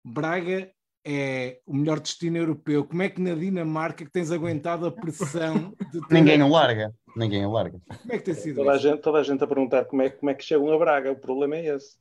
Braga 0.05 0.71
é 1.09 1.61
o 1.65 1.73
melhor 1.75 2.01
destino 2.01 2.37
europeu. 2.37 2.85
Como 2.85 3.01
é 3.01 3.09
que 3.09 3.21
na 3.21 3.33
Dinamarca 3.33 4.05
que 4.05 4.11
tens 4.11 4.33
aguentado 4.33 4.87
a 4.87 4.91
pressão 4.91 5.73
de 5.93 6.01
ter... 6.09 6.15
Ninguém 6.15 6.43
o 6.43 6.49
larga. 6.49 6.93
Ninguém 7.17 7.47
o 7.47 7.53
larga. 7.53 7.81
Como 7.87 8.13
é 8.13 8.19
que 8.19 8.25
tem 8.25 8.35
sido 8.35 8.57
toda 8.57 8.73
a, 8.73 8.75
isso? 8.75 8.83
gente, 8.89 9.01
toda 9.01 9.19
a 9.19 9.23
gente 9.23 9.45
a 9.45 9.47
perguntar 9.47 9.85
como 9.85 10.03
é, 10.03 10.11
como 10.11 10.31
é 10.31 10.35
que 10.35 10.43
chegam 10.45 10.73
a 10.73 10.79
Braga. 10.79 11.13
O 11.13 11.17
problema 11.17 11.55
é 11.57 11.77
esse. 11.77 11.97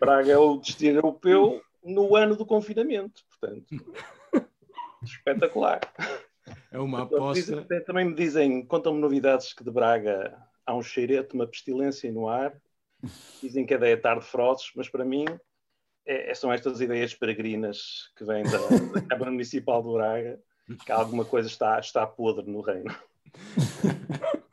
Braga 0.00 0.32
é 0.32 0.36
o 0.36 0.56
destino 0.56 0.98
europeu 0.98 1.62
no 1.84 2.16
ano 2.16 2.34
do 2.34 2.44
confinamento. 2.44 3.22
Portanto, 3.30 3.64
espetacular. 5.02 5.80
É 6.72 6.78
uma 6.78 7.06
Dizem- 7.32 7.58
aposta. 7.58 7.80
também 7.86 8.04
me 8.06 8.14
dizem, 8.14 8.66
contam-me 8.66 9.00
novidades 9.00 9.52
que 9.52 9.62
de 9.62 9.70
Braga 9.70 10.36
há 10.66 10.74
um 10.74 10.82
cheirete, 10.82 11.34
uma 11.34 11.46
pestilência 11.46 12.10
no 12.10 12.28
ar. 12.28 12.52
Dizem 13.40 13.64
que 13.64 13.74
é 13.74 13.78
da 13.78 13.96
tarde 13.96 14.24
frozes, 14.26 14.72
mas 14.74 14.88
para 14.88 15.04
mim 15.04 15.24
é- 16.06 16.30
é- 16.30 16.34
são 16.34 16.52
estas 16.52 16.80
ideias 16.80 17.14
peregrinas 17.14 18.10
que 18.16 18.24
vêm 18.24 18.44
da, 18.44 18.58
da 18.92 19.00
Câmara 19.08 19.30
Municipal 19.30 19.82
de 19.82 19.92
Braga, 19.92 20.40
que 20.84 20.92
alguma 20.92 21.24
coisa 21.24 21.48
está, 21.48 21.78
está 21.78 22.06
podre 22.06 22.50
no 22.50 22.60
reino. 22.60 22.94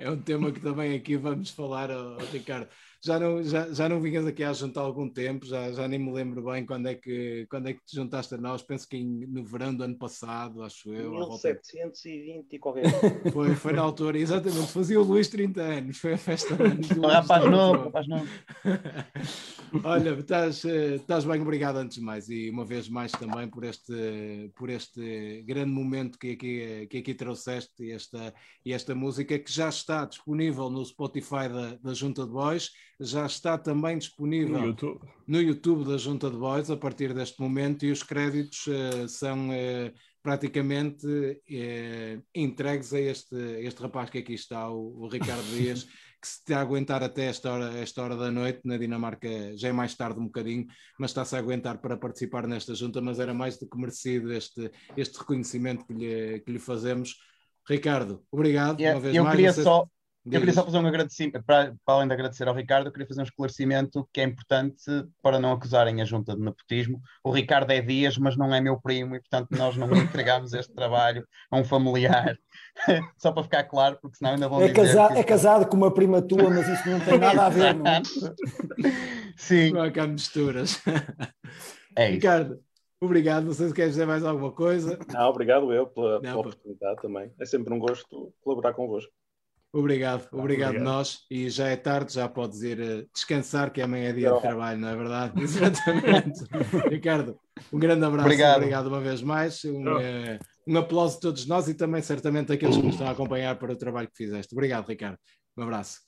É 0.00 0.10
um 0.10 0.16
tema 0.20 0.50
que 0.50 0.60
também 0.60 0.94
aqui 0.94 1.16
vamos 1.16 1.50
falar, 1.50 1.90
ó, 1.90 2.16
Ricardo. 2.32 2.68
Já 3.02 3.18
não, 3.18 3.42
já, 3.42 3.72
já 3.72 3.88
não 3.88 3.98
vinhas 3.98 4.26
aqui 4.26 4.44
à 4.44 4.52
junta 4.52 4.78
há 4.78 4.82
algum 4.82 5.08
tempo, 5.08 5.46
já, 5.46 5.72
já 5.72 5.88
nem 5.88 5.98
me 5.98 6.12
lembro 6.12 6.42
bem 6.44 6.66
quando 6.66 6.86
é, 6.86 6.94
que, 6.94 7.46
quando 7.50 7.68
é 7.68 7.72
que 7.72 7.82
te 7.82 7.96
juntaste 7.96 8.34
a 8.34 8.38
nós. 8.38 8.62
Penso 8.62 8.86
que 8.86 8.96
em- 8.98 9.26
no 9.26 9.42
verão 9.42 9.74
do 9.74 9.84
ano 9.84 9.96
passado, 9.96 10.62
acho 10.62 10.92
eu. 10.92 11.14
à 11.16 11.26
volta- 11.26 11.48
1720 11.48 12.52
e 12.52 12.58
qualquer 12.58 12.82
coisa. 13.00 13.32
Foi, 13.32 13.54
foi 13.54 13.72
na 13.72 13.80
altura, 13.82 14.18
exatamente. 14.18 14.70
Fazia 14.72 15.00
o 15.00 15.04
Luís 15.04 15.28
30 15.28 15.62
anos, 15.62 15.96
foi 15.98 16.12
a 16.12 16.18
festa 16.18 16.54
de 16.54 16.62
anos 16.62 16.88
do 16.88 17.00
rapaz 17.06 17.42
Luís. 17.42 17.52
novo, 17.56 17.84
rapaz 17.84 18.06
novo. 18.06 18.26
Olha, 19.84 20.10
estás, 20.18 20.64
estás 20.64 21.24
bem, 21.24 21.40
obrigado 21.40 21.76
antes 21.76 21.96
de 21.98 22.02
mais 22.02 22.28
e 22.28 22.50
uma 22.50 22.64
vez 22.64 22.88
mais 22.88 23.12
também 23.12 23.48
por 23.48 23.64
este, 23.64 24.50
por 24.56 24.68
este 24.68 25.42
grande 25.46 25.70
momento 25.70 26.18
que 26.18 26.32
aqui, 26.32 26.86
que 26.90 26.98
aqui 26.98 27.14
trouxeste 27.14 27.84
e 27.84 27.92
esta, 27.92 28.34
e 28.64 28.72
esta 28.72 28.94
música 28.94 29.38
que 29.38 29.50
já 29.50 29.68
está 29.68 29.89
disponível 30.04 30.70
no 30.70 30.84
Spotify 30.84 31.48
da, 31.48 31.76
da 31.82 31.94
Junta 31.94 32.24
de 32.24 32.32
Boys. 32.32 32.70
já 32.98 33.26
está 33.26 33.58
também 33.58 33.98
disponível 33.98 34.58
No 34.60 34.66
YouTube. 34.66 35.00
no 35.26 35.40
YouTube 35.40 35.84
da 35.84 35.96
Junta 35.96 36.30
de 36.30 36.36
Boys 36.36 36.70
a 36.70 36.76
partir 36.76 37.12
deste 37.14 37.40
momento 37.40 37.84
e 37.84 37.90
os 37.90 38.02
créditos 38.02 38.66
eh, 38.68 39.08
são 39.08 39.52
eh, 39.52 39.92
praticamente 40.22 41.06
eh, 41.50 42.20
entregues 42.34 42.92
a 42.92 43.00
este, 43.00 43.36
este 43.62 43.82
rapaz 43.82 44.10
que 44.10 44.18
aqui 44.18 44.34
está, 44.34 44.68
o, 44.70 45.04
o 45.04 45.08
Ricardo 45.08 45.42
Dias, 45.56 45.84
que 46.20 46.28
se 46.28 46.40
está 46.40 46.58
a 46.58 46.60
aguentar 46.60 47.02
até 47.02 47.26
esta 47.26 47.50
hora, 47.50 47.78
esta 47.78 48.02
hora 48.02 48.14
da 48.16 48.30
noite, 48.30 48.60
na 48.64 48.76
Dinamarca 48.76 49.56
já 49.56 49.68
é 49.68 49.72
mais 49.72 49.94
tarde 49.94 50.20
um 50.20 50.26
bocadinho, 50.26 50.66
mas 50.98 51.10
está-se 51.10 51.34
a 51.34 51.38
aguentar 51.38 51.80
para 51.80 51.96
participar 51.96 52.46
nesta 52.46 52.74
junta, 52.74 53.00
mas 53.00 53.18
era 53.18 53.32
mais 53.32 53.58
do 53.58 53.66
que 53.66 53.78
merecido 53.78 54.30
este, 54.32 54.70
este 54.96 55.18
reconhecimento 55.18 55.86
que 55.86 55.94
lhe, 55.94 56.40
que 56.40 56.52
lhe 56.52 56.58
fazemos. 56.58 57.16
Ricardo, 57.70 58.22
obrigado 58.30 58.80
Eu, 58.80 58.92
uma 58.92 59.00
vez 59.00 59.14
eu 59.16 59.22
mais. 59.24 59.36
queria 59.36 59.52
só, 59.52 59.86
eu 60.26 60.32
queria 60.40 60.52
só 60.52 60.64
fazer 60.64 60.78
um 60.78 60.86
agradecimento, 60.86 61.42
para, 61.44 61.74
para 61.84 61.94
além 61.94 62.08
de 62.08 62.14
agradecer 62.14 62.46
ao 62.48 62.54
Ricardo, 62.54 62.86
eu 62.88 62.92
queria 62.92 63.06
fazer 63.06 63.20
um 63.20 63.24
esclarecimento 63.24 64.08
que 64.12 64.20
é 64.20 64.24
importante 64.24 64.82
para 65.22 65.38
não 65.38 65.52
acusarem 65.52 66.02
a 66.02 66.04
junta 66.04 66.34
de 66.34 66.42
nepotismo. 66.42 67.00
O 67.24 67.30
Ricardo 67.30 67.70
é 67.70 67.80
Dias, 67.80 68.18
mas 68.18 68.36
não 68.36 68.52
é 68.54 68.60
meu 68.60 68.78
primo 68.80 69.14
e, 69.16 69.20
portanto, 69.20 69.48
nós 69.52 69.76
não 69.76 69.88
entregámos 69.96 70.52
este 70.52 70.74
trabalho 70.74 71.26
a 71.50 71.56
um 71.56 71.64
familiar. 71.64 72.36
Só 73.18 73.32
para 73.32 73.42
ficar 73.44 73.64
claro, 73.64 73.98
porque 74.02 74.16
senão 74.18 74.32
ainda 74.32 74.48
vão 74.48 74.60
É, 74.62 74.68
dizer 74.68 74.74
casa- 74.96 75.08
que- 75.08 75.18
é 75.18 75.24
casado 75.24 75.66
com 75.66 75.76
uma 75.76 75.92
prima 75.94 76.20
tua, 76.20 76.50
mas 76.50 76.68
isso 76.68 76.88
não 76.88 77.00
tem 77.00 77.18
nada 77.18 77.46
a 77.46 77.48
ver, 77.48 77.74
não 77.74 77.86
é? 77.86 78.02
Sim, 79.36 79.72
Não 79.72 79.82
há 79.82 79.90
cá 79.90 80.06
misturas. 80.06 80.80
é 81.96 82.06
isso. 82.08 82.14
Ricardo, 82.16 82.60
obrigado. 83.00 83.44
Não 83.44 83.52
sei 83.52 83.68
se 83.68 83.74
queres 83.74 83.92
dizer 83.92 84.06
mais 84.06 84.24
alguma 84.24 84.52
coisa. 84.52 84.98
Não, 85.12 85.28
obrigado 85.28 85.72
eu 85.72 85.86
pela, 85.86 86.14
Não, 86.14 86.20
pela 86.20 86.38
oportunidade 86.40 87.02
também. 87.02 87.32
É 87.38 87.44
sempre 87.44 87.72
um 87.72 87.78
gosto 87.78 88.32
colaborar 88.42 88.74
convosco. 88.74 89.12
Obrigado, 89.72 90.26
obrigado, 90.32 90.70
Obrigado. 90.70 90.82
nós. 90.82 91.18
E 91.30 91.48
já 91.48 91.68
é 91.68 91.76
tarde, 91.76 92.12
já 92.12 92.28
podes 92.28 92.60
ir 92.62 92.80
eh, 92.80 93.06
descansar, 93.14 93.72
que 93.72 93.80
amanhã 93.80 94.08
é 94.08 94.12
dia 94.12 94.22
de 94.22 94.26
Obrigado. 94.26 94.42
trabalho, 94.42 94.80
não 94.80 94.88
é 94.88 94.96
verdade? 94.96 95.32
Exatamente. 95.40 96.40
Ricardo, 96.88 97.38
um 97.72 97.78
grande 97.78 98.04
abraço, 98.04 98.26
Obrigado. 98.26 98.56
obrigado, 98.56 98.86
uma 98.88 99.00
vez 99.00 99.22
mais. 99.22 99.64
Um, 99.64 99.98
eh, 100.00 100.40
um 100.66 100.76
aplauso 100.76 101.18
a 101.18 101.20
todos 101.20 101.46
nós 101.46 101.68
e 101.68 101.74
também, 101.74 102.02
certamente, 102.02 102.52
aqueles 102.52 102.76
que 102.76 102.82
nos 102.82 102.94
estão 102.94 103.06
a 103.06 103.12
acompanhar 103.12 103.56
para 103.60 103.72
o 103.72 103.76
trabalho 103.76 104.08
que 104.08 104.16
fizeste. 104.16 104.52
Obrigado, 104.52 104.88
Ricardo. 104.88 105.18
Um 105.56 105.62
abraço. 105.62 106.00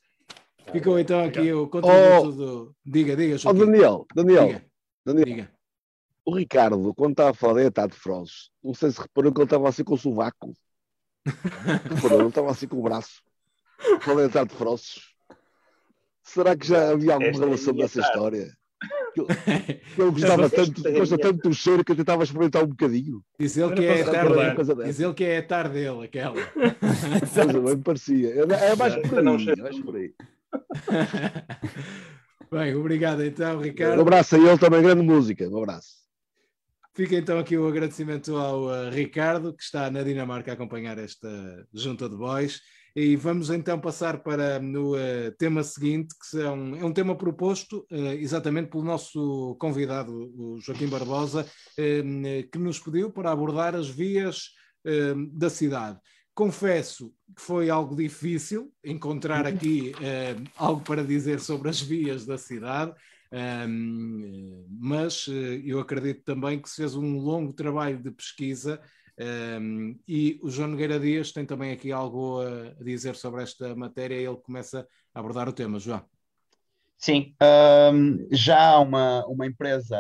Ficou 0.72 0.98
então 0.98 1.24
aqui 1.24 1.52
o 1.52 1.68
contributo 1.68 2.32
do. 2.32 2.76
Diga, 2.84 3.14
diga, 3.14 3.34
Ó 3.34 3.38
Joaquim. 3.38 3.60
Daniel, 3.60 4.06
Daniel, 4.14 4.46
Diga, 4.46 4.64
Daniel, 5.06 5.24
diga. 5.24 5.50
O 6.24 6.34
Ricardo, 6.36 6.94
quando 6.94 7.12
estava 7.12 7.30
a 7.30 7.34
falar 7.34 7.60
de 7.60 7.66
etade 7.66 7.92
de 7.94 7.98
Frozes, 7.98 8.50
não 8.62 8.74
sei 8.74 8.90
se 8.90 9.00
reparou 9.00 9.32
que 9.32 9.40
ele 9.40 9.44
estava 9.46 9.68
assim 9.68 9.84
com 9.84 9.94
o 9.94 9.98
sovaco. 9.98 10.52
Reparou, 11.24 12.18
não 12.20 12.28
estava 12.28 12.50
assim 12.50 12.66
com 12.68 12.76
o 12.78 12.82
braço. 12.82 13.22
Falei 14.00 14.24
de 14.26 14.30
etade 14.30 14.50
de 14.50 14.56
Frozes. 14.56 15.00
Será 16.22 16.56
que 16.56 16.66
já 16.66 16.90
havia 16.90 17.14
alguma 17.14 17.30
Esta 17.30 17.42
é 17.42 17.46
relação 17.46 17.74
dessa 17.74 18.00
tarde. 18.00 18.14
história? 18.16 18.52
Que 19.14 19.20
ele- 19.20 19.28
que 19.94 20.00
ele 20.02 20.10
gostava 20.12 20.48
tanto, 20.50 20.86
é 20.88 20.90
a 20.90 20.98
gosta 20.98 21.18
tanto 21.18 21.48
do 21.48 21.54
cheiro 21.54 21.84
que 21.84 21.92
eu 21.92 21.96
tentava 21.96 22.22
experimentar 22.22 22.62
um 22.64 22.68
bocadinho. 22.68 23.22
Diz 23.38 23.56
ele 23.56 23.74
que 23.74 23.84
é 23.84 24.02
a 24.02 24.10
tarde. 24.10 24.84
Diz 24.84 25.00
ele 25.00 25.14
que 25.14 25.24
é 25.24 25.38
a 25.38 25.42
tarde 25.46 25.74
dele, 25.74 26.04
aquela. 26.04 26.34
Mas 26.80 27.52
bem 27.52 27.76
me 27.76 27.82
parecia. 27.82 28.30
É 28.34 28.76
mais 28.76 28.94
por 29.08 29.18
aí. 29.18 29.60
mais 29.60 29.80
por 29.80 29.96
aí. 29.96 30.14
Bem, 32.50 32.74
obrigado 32.74 33.22
então, 33.24 33.58
Um 33.58 33.60
Ricardo. 33.62 34.00
abraço 34.00 34.36
a 34.36 34.38
ele 34.38 34.58
também, 34.58 34.82
grande 34.82 35.02
música. 35.02 35.48
Um 35.48 35.58
abraço. 35.58 36.01
Fica 36.94 37.16
então 37.16 37.38
aqui 37.38 37.56
o 37.56 37.66
agradecimento 37.66 38.36
ao 38.36 38.64
uh, 38.64 38.90
Ricardo, 38.90 39.54
que 39.54 39.62
está 39.62 39.90
na 39.90 40.02
Dinamarca 40.02 40.50
a 40.50 40.54
acompanhar 40.54 40.98
esta 40.98 41.66
junta 41.72 42.06
de 42.06 42.14
boys. 42.14 42.60
E 42.94 43.16
vamos 43.16 43.48
então 43.48 43.80
passar 43.80 44.22
para 44.22 44.60
no 44.60 44.94
uh, 44.94 45.32
tema 45.38 45.62
seguinte, 45.62 46.14
que 46.18 46.26
são, 46.26 46.76
é 46.76 46.84
um 46.84 46.92
tema 46.92 47.16
proposto 47.16 47.86
uh, 47.90 48.12
exatamente 48.20 48.68
pelo 48.68 48.84
nosso 48.84 49.56
convidado, 49.58 50.12
o 50.36 50.60
Joaquim 50.60 50.86
Barbosa, 50.86 51.46
eh, 51.78 52.42
que 52.52 52.58
nos 52.58 52.78
pediu 52.78 53.10
para 53.10 53.32
abordar 53.32 53.74
as 53.74 53.88
vias 53.88 54.50
eh, 54.84 55.14
da 55.32 55.48
cidade. 55.48 55.98
Confesso 56.34 57.08
que 57.34 57.40
foi 57.40 57.70
algo 57.70 57.96
difícil 57.96 58.70
encontrar 58.84 59.46
aqui 59.46 59.92
algo 60.56 60.82
para 60.82 61.04
dizer 61.04 61.40
sobre 61.40 61.68
as 61.68 61.80
vias 61.80 62.24
da 62.24 62.38
cidade. 62.38 62.94
Um, 63.32 64.66
mas 64.78 65.26
eh, 65.26 65.62
eu 65.64 65.80
acredito 65.80 66.22
também 66.22 66.60
que 66.60 66.68
se 66.68 66.76
fez 66.76 66.94
um 66.94 67.16
longo 67.16 67.54
trabalho 67.54 67.98
de 67.98 68.10
pesquisa 68.10 68.78
um, 69.58 69.98
e 70.06 70.38
o 70.42 70.50
João 70.50 70.68
Nogueira 70.68 71.00
Dias 71.00 71.32
tem 71.32 71.46
também 71.46 71.72
aqui 71.72 71.92
algo 71.92 72.40
a 72.40 72.82
dizer 72.82 73.14
sobre 73.14 73.42
esta 73.42 73.74
matéria 73.74 74.16
e 74.16 74.24
ele 74.24 74.36
começa 74.36 74.86
a 75.14 75.20
abordar 75.20 75.48
o 75.48 75.52
tema. 75.52 75.78
João. 75.78 76.04
Sim, 76.98 77.34
hum, 77.92 78.28
já 78.30 78.70
há 78.70 78.80
uma, 78.80 79.26
uma 79.26 79.44
empresa 79.44 79.96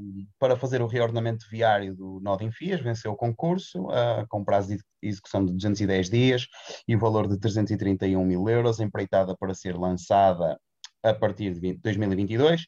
hum, 0.00 0.26
para 0.38 0.58
fazer 0.58 0.82
o 0.82 0.86
reordenamento 0.86 1.46
viário 1.50 1.94
do 1.94 2.20
Nó 2.20 2.36
de 2.36 2.44
Enfias, 2.44 2.82
venceu 2.82 3.12
o 3.12 3.16
concurso 3.16 3.84
uh, 3.84 4.26
com 4.28 4.44
prazo 4.44 4.76
de 4.76 4.82
execução 5.00 5.44
de 5.44 5.54
210 5.54 6.10
dias 6.10 6.46
e 6.86 6.94
o 6.94 6.98
valor 6.98 7.28
de 7.28 7.38
331 7.38 8.22
mil 8.24 8.46
euros, 8.46 8.78
empreitada 8.78 9.34
para 9.34 9.54
ser 9.54 9.74
lançada 9.74 10.58
a 11.04 11.14
partir 11.14 11.52
de 11.52 11.60
20 11.60 11.80
2022. 11.80 12.66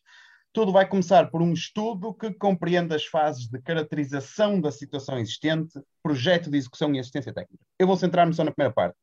Tudo 0.53 0.72
vai 0.72 0.89
começar 0.89 1.30
por 1.30 1.43
um 1.43 1.53
estudo 1.53 2.14
que 2.14 2.32
compreende 2.32 2.95
as 2.95 3.05
fases 3.05 3.47
de 3.47 3.61
caracterização 3.61 4.61
da 4.61 4.70
situação 4.70 5.18
existente, 5.18 5.78
projeto 6.03 6.51
de 6.51 6.57
execução 6.57 6.95
e 6.95 6.99
assistência 6.99 7.32
técnica. 7.32 7.62
Eu 7.78 7.87
vou 7.87 7.97
centrar-me 7.97 8.32
só 8.32 8.43
na 8.45 8.53
primeira 8.53 8.72
parte. 8.72 8.97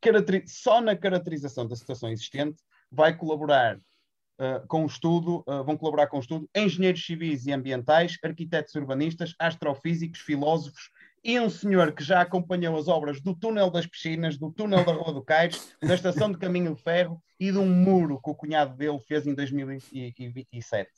Caracteri- 0.00 0.44
só 0.46 0.80
na 0.80 0.96
caracterização 0.96 1.66
da 1.66 1.74
situação 1.74 2.10
existente 2.10 2.62
vai 2.92 3.16
colaborar 3.16 3.76
uh, 3.76 4.66
com 4.68 4.84
o 4.84 4.86
estudo, 4.86 5.44
uh, 5.48 5.64
vão 5.64 5.76
colaborar 5.76 6.06
com 6.06 6.18
o 6.18 6.20
estudo 6.20 6.48
engenheiros 6.54 7.04
civis 7.04 7.44
e 7.46 7.52
ambientais, 7.52 8.16
arquitetos 8.22 8.74
urbanistas, 8.76 9.34
astrofísicos, 9.38 10.20
filósofos 10.20 10.90
e 11.22 11.38
um 11.38 11.50
senhor 11.50 11.92
que 11.92 12.02
já 12.02 12.20
acompanhou 12.20 12.76
as 12.76 12.88
obras 12.88 13.20
do 13.20 13.34
túnel 13.34 13.70
das 13.70 13.86
piscinas, 13.86 14.38
do 14.38 14.50
túnel 14.50 14.84
da 14.84 14.92
Rua 14.92 15.12
do 15.12 15.22
Caires, 15.22 15.74
da 15.82 15.94
estação 15.94 16.32
de 16.32 16.38
caminho 16.38 16.74
de 16.74 16.82
ferro 16.82 17.22
e 17.38 17.52
de 17.52 17.58
um 17.58 17.68
muro 17.68 18.20
que 18.22 18.30
o 18.30 18.34
cunhado 18.34 18.76
dele 18.76 18.98
fez 19.06 19.26
em 19.26 19.34
2027. 19.34 20.90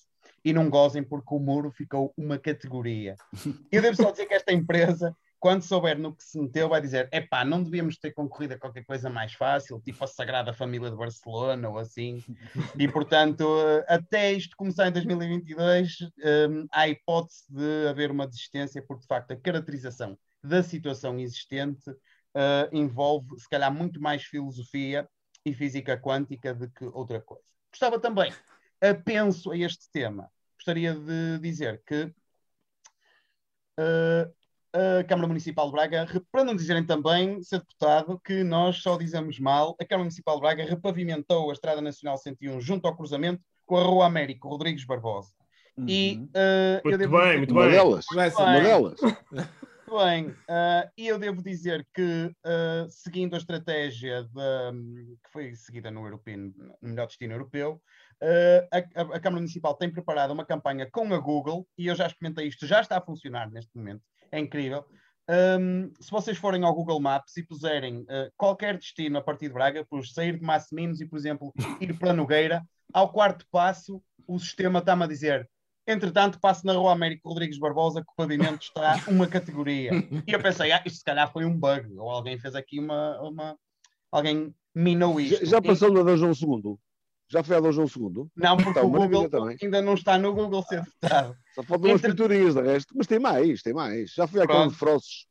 E 0.44 0.52
não 0.52 0.70
gozem 0.70 1.02
porque 1.02 1.34
o 1.34 1.38
muro 1.38 1.70
ficou 1.70 2.12
uma 2.16 2.38
categoria. 2.38 3.16
Eu 3.70 3.82
devo 3.82 3.96
só 3.96 4.10
dizer 4.10 4.26
que 4.26 4.34
esta 4.34 4.52
empresa, 4.52 5.16
quando 5.42 5.62
souber 5.62 5.98
no 5.98 6.14
que 6.14 6.22
se 6.22 6.38
meteu, 6.38 6.68
vai 6.68 6.80
dizer: 6.80 7.08
epá, 7.10 7.44
não 7.44 7.64
devíamos 7.64 7.98
ter 7.98 8.12
concorrido 8.12 8.54
a 8.54 8.58
qualquer 8.58 8.84
coisa 8.84 9.10
mais 9.10 9.32
fácil, 9.32 9.80
tipo 9.80 10.04
a 10.04 10.06
Sagrada 10.06 10.52
Família 10.54 10.88
de 10.88 10.96
Barcelona 10.96 11.68
ou 11.68 11.78
assim. 11.78 12.22
E 12.78 12.86
portanto, 12.86 13.42
eh, 13.60 13.84
até 13.88 14.32
isto 14.32 14.56
começar 14.56 14.86
em 14.86 14.92
2022, 14.92 15.96
hum, 16.48 16.68
há 16.70 16.86
hipótese 16.86 17.42
de 17.50 17.88
haver 17.88 18.12
uma 18.12 18.24
desistência, 18.24 18.80
porque 18.86 19.02
de 19.02 19.08
facto 19.08 19.32
a 19.32 19.36
caracterização 19.36 20.16
da 20.44 20.62
situação 20.62 21.18
existente 21.18 21.90
eh, 22.36 22.68
envolve, 22.72 23.36
se 23.36 23.48
calhar, 23.48 23.74
muito 23.74 24.00
mais 24.00 24.22
filosofia 24.22 25.08
e 25.44 25.52
física 25.52 25.98
quântica 25.98 26.54
do 26.54 26.70
que 26.70 26.84
outra 26.84 27.20
coisa. 27.20 27.42
Gostava 27.72 27.98
também, 27.98 28.32
apenso 28.80 29.50
a 29.50 29.58
este 29.58 29.90
tema, 29.90 30.30
gostaria 30.54 30.94
de 30.94 31.40
dizer 31.40 31.82
que 31.84 32.14
eh, 33.76 34.30
a 34.74 35.04
Câmara 35.04 35.28
Municipal 35.28 35.66
de 35.66 35.72
Braga, 35.72 36.06
para 36.30 36.44
não 36.44 36.54
dizerem 36.56 36.84
também, 36.84 37.42
ser 37.42 37.58
deputado, 37.60 38.20
que 38.24 38.42
nós 38.42 38.76
só 38.76 38.96
dizemos 38.96 39.38
mal, 39.38 39.76
a 39.80 39.84
Câmara 39.84 40.04
Municipal 40.04 40.36
de 40.36 40.40
Braga 40.42 40.64
repavimentou 40.64 41.50
a 41.50 41.52
Estrada 41.52 41.80
Nacional 41.80 42.16
101 42.16 42.60
junto 42.60 42.86
ao 42.86 42.96
cruzamento 42.96 43.42
com 43.66 43.76
a 43.76 43.82
Rua 43.82 44.06
Américo 44.06 44.48
Rodrigues 44.48 44.84
Barbosa. 44.84 45.30
E 45.86 46.16
Uhum. 46.18 46.28
eh, 46.34 46.80
eu 46.84 46.90
Muito 46.90 46.98
devo 46.98 47.12
bem, 47.16 47.26
dizer 47.26 47.36
muito 47.38 47.54
bem. 47.54 47.70
delas. 47.70 48.06
Uma 48.12 48.52
Bem. 48.52 48.62
delas. 48.62 49.00
muito 49.00 50.04
bem, 50.04 50.34
ah, 50.48 50.90
e 50.96 51.06
eu 51.08 51.18
devo 51.18 51.42
dizer 51.42 51.86
que, 51.94 52.30
ah, 52.44 52.86
seguindo 52.88 53.34
a 53.34 53.38
estratégia 53.38 54.24
da- 54.24 54.72
que 55.24 55.30
foi 55.32 55.54
seguida 55.54 55.90
no, 55.90 56.04
europeu, 56.04 56.36
no 56.38 56.88
melhor 56.90 57.06
destino 57.06 57.32
europeu, 57.34 57.80
a, 58.70 58.78
a- 58.78 59.16
a 59.16 59.20
Câmara 59.20 59.40
Municipal 59.40 59.74
tem 59.74 59.90
preparado 59.90 60.30
uma 60.32 60.44
campanha 60.44 60.88
com 60.90 61.12
a 61.12 61.18
Google, 61.18 61.66
e 61.76 61.86
eu 61.88 61.94
já 61.94 62.06
experimentei 62.06 62.46
isto, 62.48 62.66
já 62.66 62.80
está 62.80 62.98
a 62.98 63.00
funcionar 63.04 63.50
neste 63.50 63.70
momento, 63.76 64.02
é 64.32 64.40
incrível. 64.40 64.84
Ahm, 65.28 65.92
se 66.00 66.10
vocês 66.10 66.36
forem 66.36 66.64
ao 66.64 66.74
Google 66.74 67.00
Maps 67.00 67.36
e 67.36 67.46
puserem 67.46 68.04
ah, 68.08 68.28
qualquer 68.36 68.76
destino 68.76 69.18
a 69.18 69.22
partir 69.22 69.48
de 69.48 69.54
Braga, 69.54 69.84
por 69.84 70.04
sair 70.04 70.38
de 70.38 70.44
Massiminos 70.44 71.00
e, 71.00 71.06
por 71.06 71.16
exemplo, 71.16 71.52
ir 71.80 71.96
para 71.98 72.12
Nogueira, 72.12 72.62
ao 72.92 73.12
quarto 73.12 73.46
passo, 73.50 74.02
o 74.26 74.38
sistema 74.38 74.80
está-me 74.80 75.04
a 75.04 75.06
dizer 75.06 75.48
Entretanto, 75.86 76.38
passo 76.40 76.64
na 76.64 76.74
Rua 76.74 76.92
Américo 76.92 77.28
Rodrigues 77.28 77.58
Barbosa, 77.58 78.02
que 78.02 78.10
o 78.10 78.14
pavimento 78.16 78.66
está 78.66 79.02
uma 79.08 79.26
categoria. 79.26 79.90
E 80.26 80.32
eu 80.32 80.40
pensei, 80.40 80.70
ah, 80.70 80.82
isto 80.86 80.98
se 80.98 81.04
calhar 81.04 81.30
foi 81.32 81.44
um 81.44 81.58
bug, 81.58 81.98
ou 81.98 82.08
alguém 82.08 82.38
fez 82.38 82.54
aqui 82.54 82.78
uma. 82.78 83.20
uma... 83.20 83.56
Alguém 84.10 84.54
minou 84.74 85.20
Já, 85.20 85.34
isto. 85.34 85.46
já 85.46 85.60
passou 85.60 85.92
na 85.92 86.02
Dom 86.02 86.16
João 86.16 86.32
II? 86.32 86.78
Já 87.32 87.42
foi 87.42 87.56
a 87.56 87.60
Dom 87.60 87.72
João 87.72 87.86
II? 87.86 88.26
Não, 88.36 88.56
porque 88.56 88.70
Então, 88.70 88.86
o 88.86 88.90
Google 88.90 89.28
também. 89.30 89.56
ainda 89.62 89.80
não 89.80 89.94
está 89.94 90.18
no 90.18 90.34
Google 90.34 90.62
ser 90.64 90.82
deputado. 90.82 91.34
Só 91.54 91.62
faltam 91.62 91.90
umas 91.90 92.00
Entre- 92.00 92.10
pinturinhas 92.10 92.54
de 92.54 92.60
resto. 92.60 92.94
Mas 92.96 93.06
tem 93.06 93.18
mais, 93.18 93.62
tem 93.62 93.72
mais. 93.72 94.12
Já 94.12 94.26
fui 94.26 94.40
àquele 94.42 94.68
de 94.68 94.74
Frosses. 94.74 95.26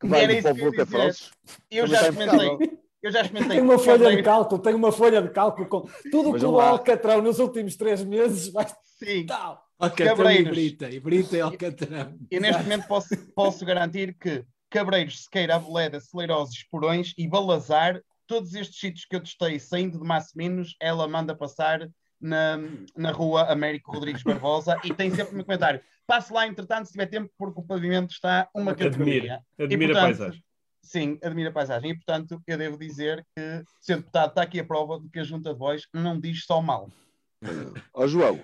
Que 0.00 0.06
vai 0.08 0.26
do 0.26 0.42
povo 0.42 0.68
até 0.68 0.84
dizer. 0.84 0.86
Frosses. 0.86 1.30
Eu 1.70 1.86
já 1.86 2.08
experimentei. 2.08 2.78
eu 3.02 3.10
já 3.12 3.20
experimentei. 3.22 3.56
Tenho 3.58 3.70
uma 3.70 3.78
folha 3.78 4.16
de 4.16 4.22
cálculo, 4.22 4.60
tenho 4.62 4.76
uma 4.76 4.92
folha 4.92 5.22
de 5.22 5.30
cálculo 5.30 5.68
com 5.68 5.80
tudo 6.10 6.30
o 6.30 6.34
que 6.34 6.44
o. 6.44 6.60
Alcatrão 6.60 7.22
nos 7.22 7.38
últimos 7.38 7.76
três 7.76 8.02
meses 8.02 8.52
vai 8.52 8.66
Sim. 8.98 9.24
tal. 9.26 9.64
Alcatrão 9.78 10.30
e. 10.32 10.42
Brita. 10.44 10.90
E 10.90 10.98
Brita 10.98 11.36
e 11.36 11.40
Alcatrão. 11.40 12.18
E 12.30 12.40
neste 12.40 12.62
momento 12.62 12.88
posso, 12.88 13.08
posso 13.34 13.64
garantir 13.64 14.16
que 14.18 14.44
Cabreiros, 14.68 15.22
Sequeira, 15.24 15.54
Aveleda, 15.54 16.00
Celeirosos, 16.00 16.56
Esporões 16.56 17.14
e 17.16 17.28
Balazar, 17.28 18.02
todos 18.26 18.54
estes 18.54 18.78
sítios 18.78 19.04
que 19.04 19.16
eu 19.16 19.20
testei 19.20 19.58
saindo 19.58 19.98
de 19.98 20.04
Massiminos, 20.04 20.74
ela 20.80 21.06
manda 21.08 21.34
passar 21.34 21.88
na, 22.20 22.58
na 22.96 23.10
rua 23.12 23.50
Américo 23.52 23.92
Rodrigues 23.92 24.22
Barbosa 24.24 24.78
e 24.84 24.92
tem 24.94 25.10
sempre 25.10 25.36
um 25.38 25.42
comentário. 25.44 25.80
Passe 26.06 26.32
lá, 26.32 26.46
entretanto, 26.46 26.86
se 26.86 26.92
tiver 26.92 27.06
tempo, 27.06 27.30
porque 27.36 27.60
o 27.60 27.64
pavimento 27.64 28.12
está 28.12 28.48
uma 28.54 28.74
categoria. 28.74 29.40
Admira 29.58 29.92
E, 29.92 29.96
a 29.96 30.00
portanto, 30.00 30.02
paisagem. 30.18 30.44
Sim, 30.82 31.18
admira 31.22 31.50
a 31.50 31.52
paisagem. 31.52 31.90
E, 31.90 31.94
portanto, 31.96 32.40
eu 32.46 32.56
devo 32.56 32.78
dizer 32.78 33.26
que, 33.36 33.64
sendo 33.80 34.00
deputado, 34.00 34.28
está 34.30 34.42
aqui 34.42 34.60
a 34.60 34.64
prova 34.64 35.00
de 35.00 35.08
que 35.08 35.18
a 35.18 35.24
Junta 35.24 35.52
de 35.52 35.58
Voz 35.58 35.82
não 35.92 36.18
diz 36.20 36.44
só 36.44 36.62
mal. 36.62 36.88
Ó 37.92 38.06
João, 38.06 38.40